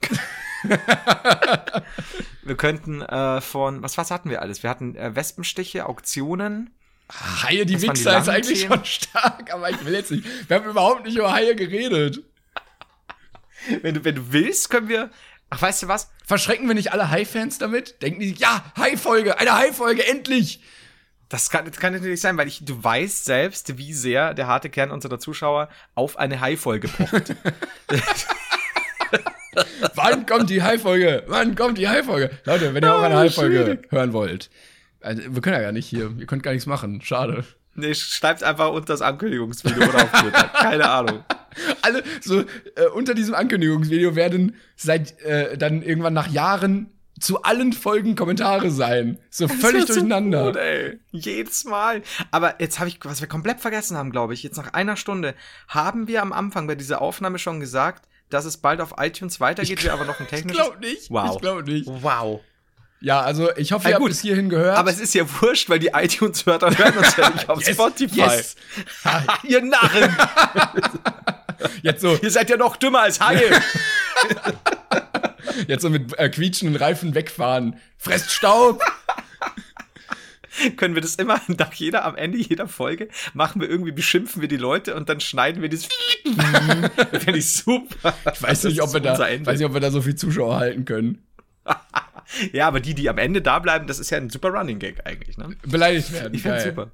Wir 2.42 2.56
könnten 2.56 3.02
äh, 3.02 3.40
von, 3.42 3.82
was, 3.82 3.98
was 3.98 4.10
hatten 4.10 4.30
wir 4.30 4.40
alles? 4.40 4.62
Wir 4.62 4.70
hatten 4.70 4.96
äh, 4.96 5.14
Wespenstiche, 5.14 5.84
Auktionen. 5.86 6.70
Haie 7.10 7.66
die 7.66 7.80
Wichser 7.80 8.18
ist 8.18 8.28
eigentlich 8.28 8.62
schon 8.62 8.84
stark, 8.84 9.52
aber 9.52 9.70
ich 9.70 9.84
will 9.84 9.94
jetzt 9.94 10.10
nicht. 10.10 10.24
Wir 10.48 10.56
haben 10.56 10.68
überhaupt 10.68 11.04
nicht 11.04 11.16
über 11.16 11.32
Haie 11.32 11.54
geredet. 11.54 12.22
Wenn 13.82 13.94
du, 13.94 14.04
wenn 14.04 14.14
du 14.14 14.32
willst, 14.32 14.70
können 14.70 14.88
wir, 14.88 15.10
ach, 15.50 15.60
weißt 15.60 15.82
du 15.82 15.88
was? 15.88 16.10
Verschrecken 16.26 16.66
wir 16.68 16.74
nicht 16.74 16.92
alle 16.92 17.10
Hai-Fans 17.10 17.58
damit? 17.58 18.00
Denken 18.02 18.20
die 18.20 18.30
sich, 18.30 18.38
ja, 18.38 18.64
Hai-Folge, 18.76 19.38
eine 19.38 19.52
Hai-Folge, 19.52 20.06
endlich! 20.06 20.62
Das 21.28 21.50
kann, 21.50 21.66
das 21.66 21.78
kann 21.78 21.92
natürlich 21.92 22.22
sein, 22.22 22.38
weil 22.38 22.48
ich, 22.48 22.64
du 22.64 22.82
weißt 22.82 23.26
selbst, 23.26 23.76
wie 23.76 23.92
sehr 23.92 24.32
der 24.32 24.46
harte 24.46 24.70
Kern 24.70 24.90
unserer 24.90 25.18
Zuschauer 25.18 25.68
auf 25.94 26.18
eine 26.18 26.40
Hai-Folge 26.40 26.88
pocht. 26.88 27.34
Wann 29.94 30.26
kommt 30.26 30.50
die 30.50 30.62
Hai-Folge? 30.62 31.24
Wann 31.26 31.54
kommt 31.54 31.78
die 31.78 31.88
Hai-Folge? 31.88 32.30
Leute, 32.44 32.74
wenn 32.74 32.84
ihr 32.84 32.94
auch 32.94 33.02
eine 33.02 33.16
Oh, 33.26 33.28
schwierig. 33.28 33.88
hören 33.90 34.12
wollt. 34.12 34.50
Also, 35.00 35.22
wir 35.34 35.40
können 35.42 35.56
ja 35.56 35.62
gar 35.62 35.72
nicht 35.72 35.86
hier. 35.86 36.12
Ihr 36.18 36.26
könnt 36.26 36.42
gar 36.42 36.52
nichts 36.52 36.66
machen. 36.66 37.00
Schade. 37.02 37.44
nee, 37.74 37.94
schreibt's 37.94 38.42
einfach 38.42 38.70
unter 38.70 38.86
das 38.92 39.02
Ankündigungsvideo 39.02 39.88
oder 39.88 40.04
auf 40.04 40.12
Twitter. 40.12 40.50
Keine 40.54 40.88
Ahnung. 40.88 41.24
Alle, 41.82 42.02
so, 42.20 42.40
äh, 42.40 42.86
unter 42.94 43.14
diesem 43.14 43.34
Ankündigungsvideo 43.34 44.14
werden 44.16 44.54
seit, 44.76 45.20
äh, 45.22 45.56
dann 45.56 45.82
irgendwann 45.82 46.14
nach 46.14 46.28
Jahren 46.28 46.90
zu 47.18 47.42
allen 47.42 47.72
Folgen 47.72 48.14
Kommentare 48.14 48.70
sein. 48.70 49.18
So 49.28 49.48
völlig 49.48 49.80
wird 49.80 49.88
so 49.88 49.94
durcheinander. 49.94 50.44
gut, 50.46 50.56
ey. 50.56 51.00
Jedes 51.10 51.64
Mal. 51.64 52.02
Aber 52.30 52.60
jetzt 52.60 52.78
habe 52.78 52.88
ich, 52.88 53.00
was 53.02 53.20
wir 53.20 53.26
komplett 53.26 53.58
vergessen 53.60 53.96
haben, 53.96 54.12
glaube 54.12 54.34
ich, 54.34 54.44
jetzt 54.44 54.56
nach 54.56 54.72
einer 54.72 54.94
Stunde, 54.96 55.34
haben 55.66 56.06
wir 56.06 56.22
am 56.22 56.32
Anfang 56.32 56.68
bei 56.68 56.76
dieser 56.76 57.02
Aufnahme 57.02 57.40
schon 57.40 57.58
gesagt, 57.58 58.08
dass 58.30 58.44
es 58.44 58.56
bald 58.58 58.80
auf 58.80 58.94
iTunes 58.98 59.40
weitergeht, 59.40 59.82
wir 59.82 59.92
aber 59.92 60.04
noch 60.04 60.18
ein 60.20 60.24
ich 60.24 60.30
technisches. 60.30 60.60
glaub 60.62 60.80
nicht. 60.80 61.10
Wow. 61.10 61.34
Ich 61.34 61.40
glaube 61.40 61.62
nicht. 61.64 61.86
Wow. 61.86 62.40
Ja, 63.00 63.20
also 63.20 63.54
ich 63.56 63.70
hoffe, 63.72 63.84
Ja, 63.84 63.90
ihr 63.90 63.94
habt 63.94 64.02
gut. 64.02 64.10
bis 64.10 64.20
hierhin 64.22 64.48
gehört. 64.48 64.76
Aber 64.76 64.90
es 64.90 64.98
ist 64.98 65.14
ja 65.14 65.22
wurscht, 65.40 65.70
weil 65.70 65.78
die 65.78 65.90
iTunes-Hörer 65.94 66.76
hören 66.76 66.98
uns 66.98 67.16
ja 67.16 67.30
nicht 67.30 67.48
auf 67.48 67.60
Yes, 67.64 67.74
Spotify. 67.74 68.20
yes. 68.20 68.56
Ihr 69.44 69.62
Narren. 69.62 70.16
Jetzt 71.82 72.02
so, 72.02 72.16
Ihr 72.20 72.30
seid 72.30 72.50
ja 72.50 72.56
noch 72.56 72.76
dümmer 72.76 73.00
als 73.02 73.20
Haie. 73.20 73.50
jetzt 75.66 75.82
so 75.82 75.90
mit 75.90 76.16
äh, 76.18 76.28
quietschenden 76.28 76.76
Reifen 76.76 77.14
wegfahren. 77.14 77.80
Fresst 77.96 78.30
Staub. 78.30 78.80
Können 80.76 80.94
wir 80.94 81.02
das 81.02 81.16
immer 81.16 81.40
nach 81.48 81.72
jeder, 81.74 82.04
am 82.04 82.16
Ende 82.16 82.38
jeder 82.38 82.68
Folge 82.68 83.08
machen 83.34 83.60
wir 83.60 83.68
irgendwie, 83.68 83.92
beschimpfen 83.92 84.40
wir 84.40 84.48
die 84.48 84.56
Leute 84.56 84.94
und 84.94 85.08
dann 85.08 85.20
schneiden 85.20 85.62
wir 85.62 85.68
das. 85.70 85.88
das 87.12 87.24
finde 87.24 87.38
ich 87.38 87.50
super. 87.50 88.14
Ich 88.32 88.42
weiß 88.42 88.64
nicht, 88.64 88.82
ob 88.82 88.92
wir 88.92 89.00
da, 89.00 89.18
weiß 89.18 89.58
nicht, 89.58 89.64
ob 89.64 89.74
wir 89.74 89.80
da 89.80 89.90
so 89.90 90.02
viel 90.02 90.14
Zuschauer 90.14 90.56
halten 90.56 90.84
können. 90.84 91.22
Ja, 92.52 92.68
aber 92.68 92.80
die, 92.80 92.94
die 92.94 93.08
am 93.08 93.18
Ende 93.18 93.40
da 93.40 93.58
bleiben, 93.58 93.86
das 93.86 93.98
ist 93.98 94.10
ja 94.10 94.18
ein 94.18 94.30
super 94.30 94.50
Running 94.50 94.78
Gag 94.78 95.06
eigentlich, 95.06 95.38
ne? 95.38 95.56
Beleidigt 95.66 96.12
werden. 96.12 96.34
Ich 96.34 96.42
finde 96.42 96.60
super. 96.60 96.90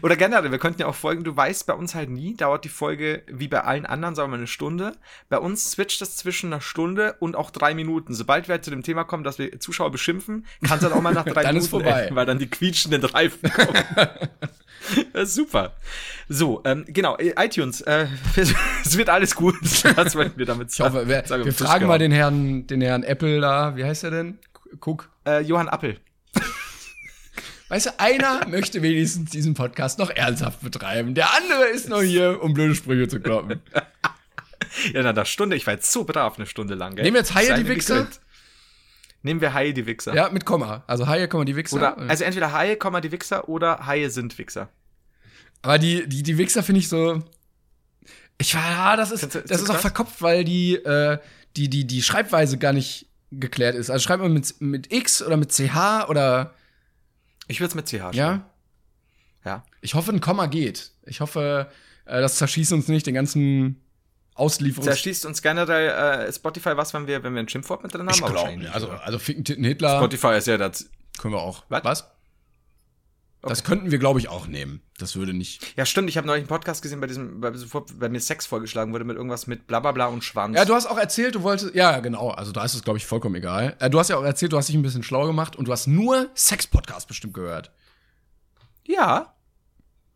Oder 0.00 0.16
generell, 0.16 0.50
wir 0.52 0.58
könnten 0.58 0.80
ja 0.80 0.86
auch 0.86 0.94
folgen, 0.94 1.24
du 1.24 1.36
weißt 1.36 1.66
bei 1.66 1.74
uns 1.74 1.94
halt 1.94 2.08
nie, 2.08 2.34
dauert 2.36 2.64
die 2.64 2.68
Folge 2.68 3.22
wie 3.26 3.48
bei 3.48 3.62
allen 3.62 3.84
anderen, 3.84 4.14
sagen 4.14 4.28
wir 4.28 4.30
mal, 4.32 4.36
eine 4.38 4.46
Stunde. 4.46 4.92
Bei 5.28 5.38
uns 5.38 5.72
switcht 5.72 6.00
das 6.00 6.16
zwischen 6.16 6.52
einer 6.52 6.60
Stunde 6.60 7.16
und 7.18 7.34
auch 7.34 7.50
drei 7.50 7.74
Minuten. 7.74 8.14
Sobald 8.14 8.46
wir 8.48 8.54
halt 8.54 8.64
zu 8.64 8.70
dem 8.70 8.82
Thema 8.84 9.02
kommen, 9.04 9.24
dass 9.24 9.38
wir 9.38 9.58
Zuschauer 9.58 9.90
beschimpfen, 9.90 10.46
kann 10.66 10.78
es 10.78 10.84
dann 10.84 10.92
auch 10.92 11.02
mal 11.02 11.12
nach 11.12 11.24
drei 11.26 11.42
Dann 11.42 11.54
Minuten 11.54 11.64
ist 11.64 11.70
vorbei. 11.70 12.02
enden, 12.02 12.16
weil 12.16 12.26
dann 12.26 12.38
die 12.38 12.48
quietschenden 12.48 13.04
Reifen 13.04 13.50
kommen. 13.50 13.74
das 15.12 15.30
ist 15.30 15.34
super. 15.34 15.72
So, 16.28 16.62
ähm, 16.64 16.84
genau, 16.86 17.16
äh, 17.16 17.34
iTunes, 17.44 17.80
äh, 17.80 18.06
es 18.36 18.96
wird 18.96 19.08
alles 19.10 19.34
gut. 19.34 19.56
Das 19.96 20.14
wollten 20.14 20.38
wir 20.38 20.46
damit 20.46 20.72
Ich 20.72 20.80
hoffe, 20.80 21.08
wir, 21.08 21.24
sagen. 21.26 21.44
wir 21.44 21.52
fragen 21.52 21.86
mal 21.88 21.98
den 21.98 22.12
Herrn, 22.12 22.68
den 22.68 22.80
Herrn 22.82 23.02
Apple 23.02 23.40
da, 23.40 23.76
wie 23.76 23.84
heißt 23.84 24.04
er 24.04 24.12
denn? 24.12 24.38
Cook. 24.80 25.10
Äh, 25.26 25.40
Johann 25.42 25.68
Appel. 25.68 25.98
Weißt 27.72 27.86
du, 27.86 27.90
einer 27.98 28.46
möchte 28.48 28.82
wenigstens 28.82 29.30
diesen 29.30 29.54
Podcast 29.54 29.98
noch 29.98 30.10
ernsthaft 30.10 30.60
betreiben. 30.60 31.14
Der 31.14 31.34
andere 31.34 31.68
ist 31.68 31.88
nur 31.88 32.02
hier, 32.02 32.42
um 32.42 32.52
blöde 32.52 32.74
Sprüche 32.74 33.08
zu 33.08 33.18
kloppen. 33.18 33.60
Ja, 34.94 35.02
na, 35.02 35.12
der 35.12 35.26
Stunde, 35.26 35.54
ich 35.54 35.66
war 35.66 35.74
jetzt 35.74 35.92
so 35.92 36.04
brav 36.04 36.36
eine 36.38 36.46
Stunde 36.46 36.74
lang, 36.74 36.94
gell? 36.94 37.04
Nehmen 37.04 37.14
wir 37.14 37.20
jetzt 37.20 37.34
Haie 37.34 37.54
die 37.62 37.68
Wichser? 37.68 38.08
Nehmen 39.20 39.42
wir 39.42 39.52
Haie 39.52 39.74
die 39.74 39.84
Wichser. 39.84 40.14
Ja, 40.14 40.30
mit 40.30 40.46
Komma. 40.46 40.82
Also 40.86 41.06
Haie, 41.06 41.28
Komma, 41.28 41.44
die 41.44 41.56
Wichser. 41.56 41.76
Oder, 41.76 41.98
also 41.98 42.24
entweder 42.24 42.52
Haie, 42.52 42.76
Komma, 42.76 43.02
die 43.02 43.12
Wichser 43.12 43.50
oder 43.50 43.84
Haie 43.86 44.08
sind 44.08 44.38
Wichser. 44.38 44.70
Aber 45.60 45.78
die, 45.78 46.08
die, 46.08 46.22
die 46.22 46.38
Wichser 46.38 46.62
finde 46.62 46.78
ich 46.78 46.88
so. 46.88 47.22
Ich 48.38 48.54
war, 48.54 48.70
ja, 48.70 48.96
das 48.96 49.10
ist, 49.10 49.34
das 49.34 49.60
ist 49.60 49.70
auch 49.70 49.78
verkopft, 49.78 50.22
weil 50.22 50.44
die, 50.44 50.76
äh, 50.76 51.18
die, 51.56 51.68
die, 51.68 51.86
die 51.86 52.02
Schreibweise 52.02 52.56
gar 52.56 52.72
nicht 52.72 53.08
geklärt 53.30 53.74
ist. 53.74 53.90
Also 53.90 54.02
schreibt 54.02 54.22
man 54.22 54.32
mit, 54.32 54.58
mit 54.60 54.90
X 54.90 55.22
oder 55.22 55.36
mit 55.36 55.52
CH 55.52 56.08
oder, 56.08 56.54
Ich 57.48 57.60
würde 57.60 57.68
es 57.68 57.74
mit 57.74 57.86
CH 57.86 57.90
schreiben. 57.90 58.16
ja? 58.16 58.48
Ja. 59.44 59.64
Ich 59.80 59.94
hoffe, 59.94 60.12
ein 60.12 60.20
Komma 60.20 60.46
geht. 60.46 60.92
Ich 61.04 61.20
hoffe, 61.20 61.68
äh, 62.04 62.20
das 62.20 62.36
zerschießt 62.36 62.72
uns 62.72 62.88
nicht 62.88 63.06
den 63.06 63.14
ganzen 63.14 63.82
Auslieferungs... 64.34 64.86
Zerschießt 64.86 65.26
uns 65.26 65.42
generell 65.42 65.88
äh, 66.28 66.32
Spotify 66.32 66.76
was, 66.76 66.94
wenn 66.94 67.06
wir, 67.06 67.22
wenn 67.22 67.34
wir 67.34 67.40
ein 67.40 67.48
Schimpfwort 67.48 67.82
mit 67.82 67.92
drin 67.92 68.02
haben? 68.02 68.14
ich 68.14 68.24
glaube, 68.24 68.72
also, 68.72 68.90
also 68.90 69.18
Ficken, 69.18 69.44
Titten, 69.44 69.64
Hitler? 69.64 69.98
Spotify 69.98 70.36
ist 70.38 70.46
ja 70.46 70.56
das. 70.58 70.88
können 71.18 71.34
wir 71.34 71.40
auch. 71.40 71.64
Was? 71.68 71.84
Was? 71.84 72.10
Das 73.42 73.64
könnten 73.64 73.90
wir, 73.90 73.98
glaube 73.98 74.20
ich, 74.20 74.28
auch 74.28 74.46
nehmen. 74.46 74.82
Das 74.98 75.16
würde 75.16 75.34
nicht. 75.34 75.76
Ja, 75.76 75.84
stimmt. 75.84 76.08
Ich 76.08 76.16
habe 76.16 76.28
neulich 76.28 76.42
einen 76.42 76.48
Podcast 76.48 76.80
gesehen, 76.80 77.00
bei 77.00 77.08
diesem, 77.08 77.40
bei, 77.40 77.50
bei 77.50 78.08
mir 78.08 78.20
Sex 78.20 78.46
vorgeschlagen 78.46 78.92
wurde 78.92 79.04
mit 79.04 79.16
irgendwas 79.16 79.48
mit 79.48 79.66
bla 79.66 79.80
bla 79.80 79.90
bla 79.90 80.06
und 80.06 80.22
Schwanz. 80.22 80.56
Ja, 80.56 80.64
du 80.64 80.74
hast 80.74 80.86
auch 80.86 80.98
erzählt, 80.98 81.34
du 81.34 81.42
wolltest. 81.42 81.74
Ja, 81.74 81.98
genau. 81.98 82.30
Also 82.30 82.52
da 82.52 82.64
ist 82.64 82.74
es, 82.74 82.84
glaube 82.84 82.98
ich, 82.98 83.06
vollkommen 83.06 83.34
egal. 83.34 83.76
Äh, 83.80 83.90
du 83.90 83.98
hast 83.98 84.08
ja 84.08 84.16
auch 84.16 84.22
erzählt, 84.22 84.52
du 84.52 84.58
hast 84.58 84.68
dich 84.68 84.76
ein 84.76 84.82
bisschen 84.82 85.02
schlau 85.02 85.26
gemacht 85.26 85.56
und 85.56 85.66
du 85.66 85.72
hast 85.72 85.88
nur 85.88 86.30
Sex-Podcast 86.34 87.08
bestimmt 87.08 87.34
gehört. 87.34 87.72
ja. 88.86 89.34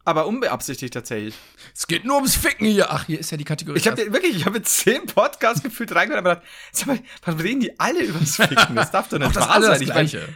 Aber 0.09 0.29
unbeabsichtigt 0.29 0.95
tatsächlich. 0.95 1.35
Es 1.75 1.89
geht 1.89 2.05
nur 2.05 2.15
ums 2.15 2.37
Ficken 2.37 2.69
hier. 2.69 2.93
Ach, 2.93 3.07
hier 3.07 3.19
ist 3.19 3.33
ja 3.33 3.37
die 3.37 3.43
Kategorie. 3.43 3.77
Ich 3.77 3.89
habe 3.89 4.13
wirklich, 4.13 4.37
ich 4.37 4.47
habe 4.47 4.63
zehn 4.63 5.05
Podcasts 5.07 5.65
gefühlt 5.65 5.93
reingehört, 5.93 6.25
aber 6.25 6.37
gedacht, 6.37 6.49
sag 6.71 6.87
mal, 6.87 7.01
was 7.25 7.43
reden 7.43 7.59
die 7.59 7.81
alle 7.81 8.05
übers 8.05 8.37
Ficken? 8.37 8.77
Das 8.77 8.93
darf 8.93 9.09
doch 9.09 9.19
nicht 9.19 9.35
wahr 9.35 9.51
alle 9.51 9.67
das 9.67 9.79
sein. 9.81 9.83
Ich 9.83 9.89
mein, 9.89 10.07
Gleiche. 10.07 10.29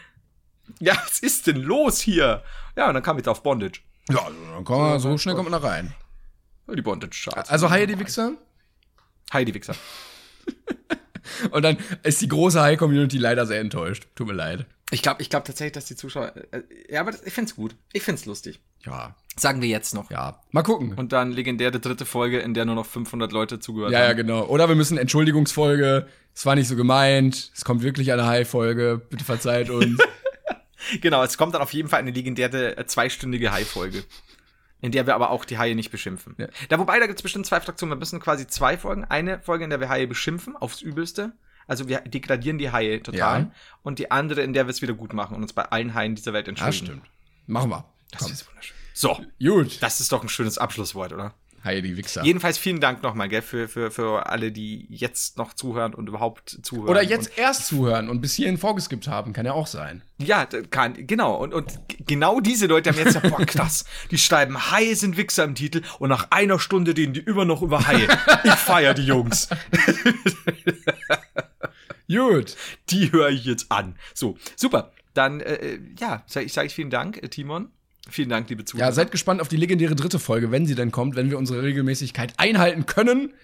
Ja, 0.80 0.94
was 1.04 1.20
ist 1.20 1.46
denn 1.46 1.56
los 1.62 2.00
hier? 2.00 2.42
Ja, 2.76 2.88
und 2.88 2.94
dann 2.94 3.02
kam 3.02 3.16
jetzt 3.16 3.28
auf 3.28 3.42
Bondage. 3.42 3.80
Ja, 4.10 4.28
dann 4.54 4.64
kommen 4.64 4.92
wir, 4.92 5.00
so 5.00 5.16
schnell 5.18 5.34
kommt 5.34 5.50
man 5.50 5.60
da 5.60 5.66
rein. 5.68 5.94
Die 6.74 6.82
Bondage-Charts. 6.82 7.50
Also 7.50 7.70
Haie 7.70 7.86
die 7.86 7.98
Wichser. 7.98 8.32
Heidi 9.32 9.54
Wichser. 9.54 9.74
Und 11.50 11.62
dann 11.62 11.76
ist 12.02 12.20
die 12.20 12.28
große 12.28 12.60
High-Community 12.60 13.18
leider 13.18 13.46
sehr 13.46 13.60
enttäuscht. 13.60 14.06
Tut 14.14 14.26
mir 14.26 14.32
leid. 14.32 14.66
Ich 14.90 15.02
glaube 15.02 15.22
ich 15.22 15.30
glaub 15.30 15.44
tatsächlich, 15.44 15.72
dass 15.72 15.84
die 15.84 15.94
Zuschauer. 15.94 16.32
Äh, 16.50 16.62
ja, 16.88 17.00
aber 17.00 17.12
das, 17.12 17.22
ich 17.24 17.32
find's 17.32 17.54
gut. 17.54 17.76
Ich 17.92 18.02
find's 18.02 18.24
lustig. 18.24 18.60
Ja, 18.84 19.14
Sagen 19.36 19.62
wir 19.62 19.68
jetzt 19.68 19.94
noch. 19.94 20.10
ja. 20.10 20.40
Mal 20.50 20.62
gucken. 20.62 20.94
Und 20.94 21.12
dann 21.12 21.30
legendäre 21.32 21.78
dritte 21.78 22.04
Folge, 22.04 22.40
in 22.40 22.54
der 22.54 22.64
nur 22.64 22.74
noch 22.74 22.86
500 22.86 23.30
Leute 23.30 23.60
zugehört 23.60 23.92
ja, 23.92 24.00
ja, 24.00 24.08
haben. 24.08 24.16
genau. 24.16 24.44
Oder 24.46 24.68
wir 24.68 24.74
müssen 24.74 24.98
Entschuldigungsfolge. 24.98 26.08
Es 26.34 26.44
war 26.46 26.56
nicht 26.56 26.68
so 26.68 26.76
gemeint. 26.76 27.52
Es 27.54 27.64
kommt 27.64 27.82
wirklich 27.82 28.12
eine 28.12 28.26
High-Folge. 28.26 29.00
Bitte 29.08 29.24
verzeiht 29.24 29.70
uns. 29.70 29.98
Genau, 31.00 31.22
es 31.22 31.36
kommt 31.36 31.54
dann 31.54 31.62
auf 31.62 31.72
jeden 31.72 31.88
Fall 31.88 32.00
eine 32.00 32.10
legendäre 32.10 32.76
äh, 32.76 32.86
zweistündige 32.86 33.52
Hai-Folge. 33.52 34.04
In 34.82 34.92
der 34.92 35.06
wir 35.06 35.14
aber 35.14 35.30
auch 35.30 35.44
die 35.44 35.58
Haie 35.58 35.74
nicht 35.74 35.90
beschimpfen. 35.90 36.34
Ja. 36.38 36.48
Da, 36.70 36.78
wobei, 36.78 36.98
da 36.98 37.06
gibt's 37.06 37.22
bestimmt 37.22 37.44
zwei 37.44 37.60
Fraktionen. 37.60 37.92
Wir 37.92 37.98
müssen 37.98 38.18
quasi 38.18 38.46
zwei 38.46 38.78
Folgen. 38.78 39.04
Eine 39.04 39.40
Folge, 39.40 39.64
in 39.64 39.70
der 39.70 39.78
wir 39.80 39.90
Haie 39.90 40.06
beschimpfen, 40.06 40.56
aufs 40.56 40.80
Übelste. 40.80 41.32
Also 41.66 41.86
wir 41.86 42.00
degradieren 42.00 42.56
die 42.56 42.70
Haie 42.72 43.02
total. 43.02 43.40
Ja. 43.40 43.50
Und 43.82 43.98
die 43.98 44.10
andere, 44.10 44.40
in 44.42 44.54
der 44.54 44.66
wir 44.66 44.70
es 44.70 44.80
wieder 44.80 44.94
gut 44.94 45.12
machen 45.12 45.36
und 45.36 45.42
uns 45.42 45.52
bei 45.52 45.64
allen 45.64 45.94
Haien 45.94 46.14
dieser 46.14 46.32
Welt 46.32 46.46
ja, 46.46 46.50
entschuldigen. 46.50 46.86
stimmt. 46.86 47.10
Machen 47.46 47.70
wir. 47.70 47.84
Das 48.10 48.30
ist 48.30 48.48
wunderschön. 48.48 48.76
So, 48.94 49.20
Gut. 49.38 49.82
das 49.82 50.00
ist 50.00 50.12
doch 50.12 50.22
ein 50.22 50.28
schönes 50.28 50.58
Abschlusswort, 50.58 51.12
oder? 51.12 51.34
Haie 51.62 51.82
die 51.82 51.96
Wichser. 51.96 52.24
Jedenfalls 52.24 52.56
vielen 52.56 52.80
Dank 52.80 53.02
nochmal, 53.02 53.28
gell, 53.28 53.42
für, 53.42 53.68
für, 53.68 53.90
für 53.90 54.26
alle, 54.26 54.50
die 54.50 54.86
jetzt 54.88 55.36
noch 55.36 55.52
zuhören 55.52 55.94
und 55.94 56.08
überhaupt 56.08 56.58
zuhören. 56.62 56.88
Oder 56.88 57.02
jetzt 57.02 57.36
erst 57.36 57.66
zuhören 57.66 58.08
und 58.08 58.20
bis 58.20 58.34
hierhin 58.34 58.56
vorgeskippt 58.56 59.08
haben. 59.08 59.32
Kann 59.32 59.44
ja 59.44 59.52
auch 59.52 59.66
sein. 59.66 60.02
Ja, 60.18 60.46
kann, 60.46 61.06
genau. 61.06 61.34
Und, 61.34 61.52
und 61.52 61.78
genau 62.06 62.40
diese 62.40 62.66
Leute 62.66 62.90
haben 62.90 62.98
jetzt 62.98 63.14
ja, 63.14 63.28
boah, 63.28 63.44
krass. 63.44 63.84
Die 64.10 64.18
schreiben, 64.18 64.70
Haie 64.70 64.96
sind 64.96 65.16
Wichser 65.16 65.44
im 65.44 65.54
Titel 65.54 65.82
und 65.98 66.08
nach 66.08 66.28
einer 66.30 66.58
Stunde 66.58 66.96
reden 66.96 67.12
die 67.12 67.20
immer 67.20 67.44
noch 67.44 67.62
über 67.62 67.86
Haie. 67.86 68.08
Ich 68.44 68.52
feier 68.52 68.94
die 68.94 69.04
Jungs. 69.04 69.48
Gut. 72.08 72.56
Die 72.88 73.12
höre 73.12 73.28
ich 73.28 73.44
jetzt 73.44 73.70
an. 73.70 73.96
So, 74.14 74.36
super. 74.56 74.92
Dann, 75.14 75.40
äh, 75.40 75.54
äh, 75.54 75.80
ja, 75.98 76.22
sage 76.26 76.46
ich, 76.46 76.52
sag 76.52 76.66
ich 76.66 76.74
vielen 76.74 76.90
Dank, 76.90 77.22
äh, 77.22 77.28
Timon. 77.28 77.70
Vielen 78.08 78.28
Dank, 78.28 78.48
liebe 78.48 78.64
Zuhörer. 78.64 78.88
Ja, 78.88 78.92
seid 78.92 79.10
gespannt 79.10 79.40
auf 79.40 79.48
die 79.48 79.56
legendäre 79.56 79.94
dritte 79.94 80.18
Folge, 80.18 80.50
wenn 80.50 80.66
sie 80.66 80.74
denn 80.74 80.90
kommt, 80.90 81.16
wenn 81.16 81.30
wir 81.30 81.38
unsere 81.38 81.62
Regelmäßigkeit 81.62 82.34
einhalten 82.38 82.86
können. 82.86 83.34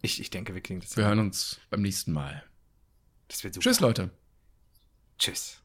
ich, 0.00 0.20
ich 0.20 0.30
denke, 0.30 0.54
wir 0.54 0.60
kriegen 0.60 0.80
das. 0.80 0.96
Wir 0.96 1.04
hören 1.04 1.18
uns 1.18 1.60
beim 1.70 1.82
nächsten 1.82 2.12
Mal. 2.12 2.42
Das 3.28 3.44
wird 3.44 3.54
super. 3.54 3.64
Tschüss, 3.64 3.80
Leute. 3.80 4.10
Tschüss. 5.18 5.61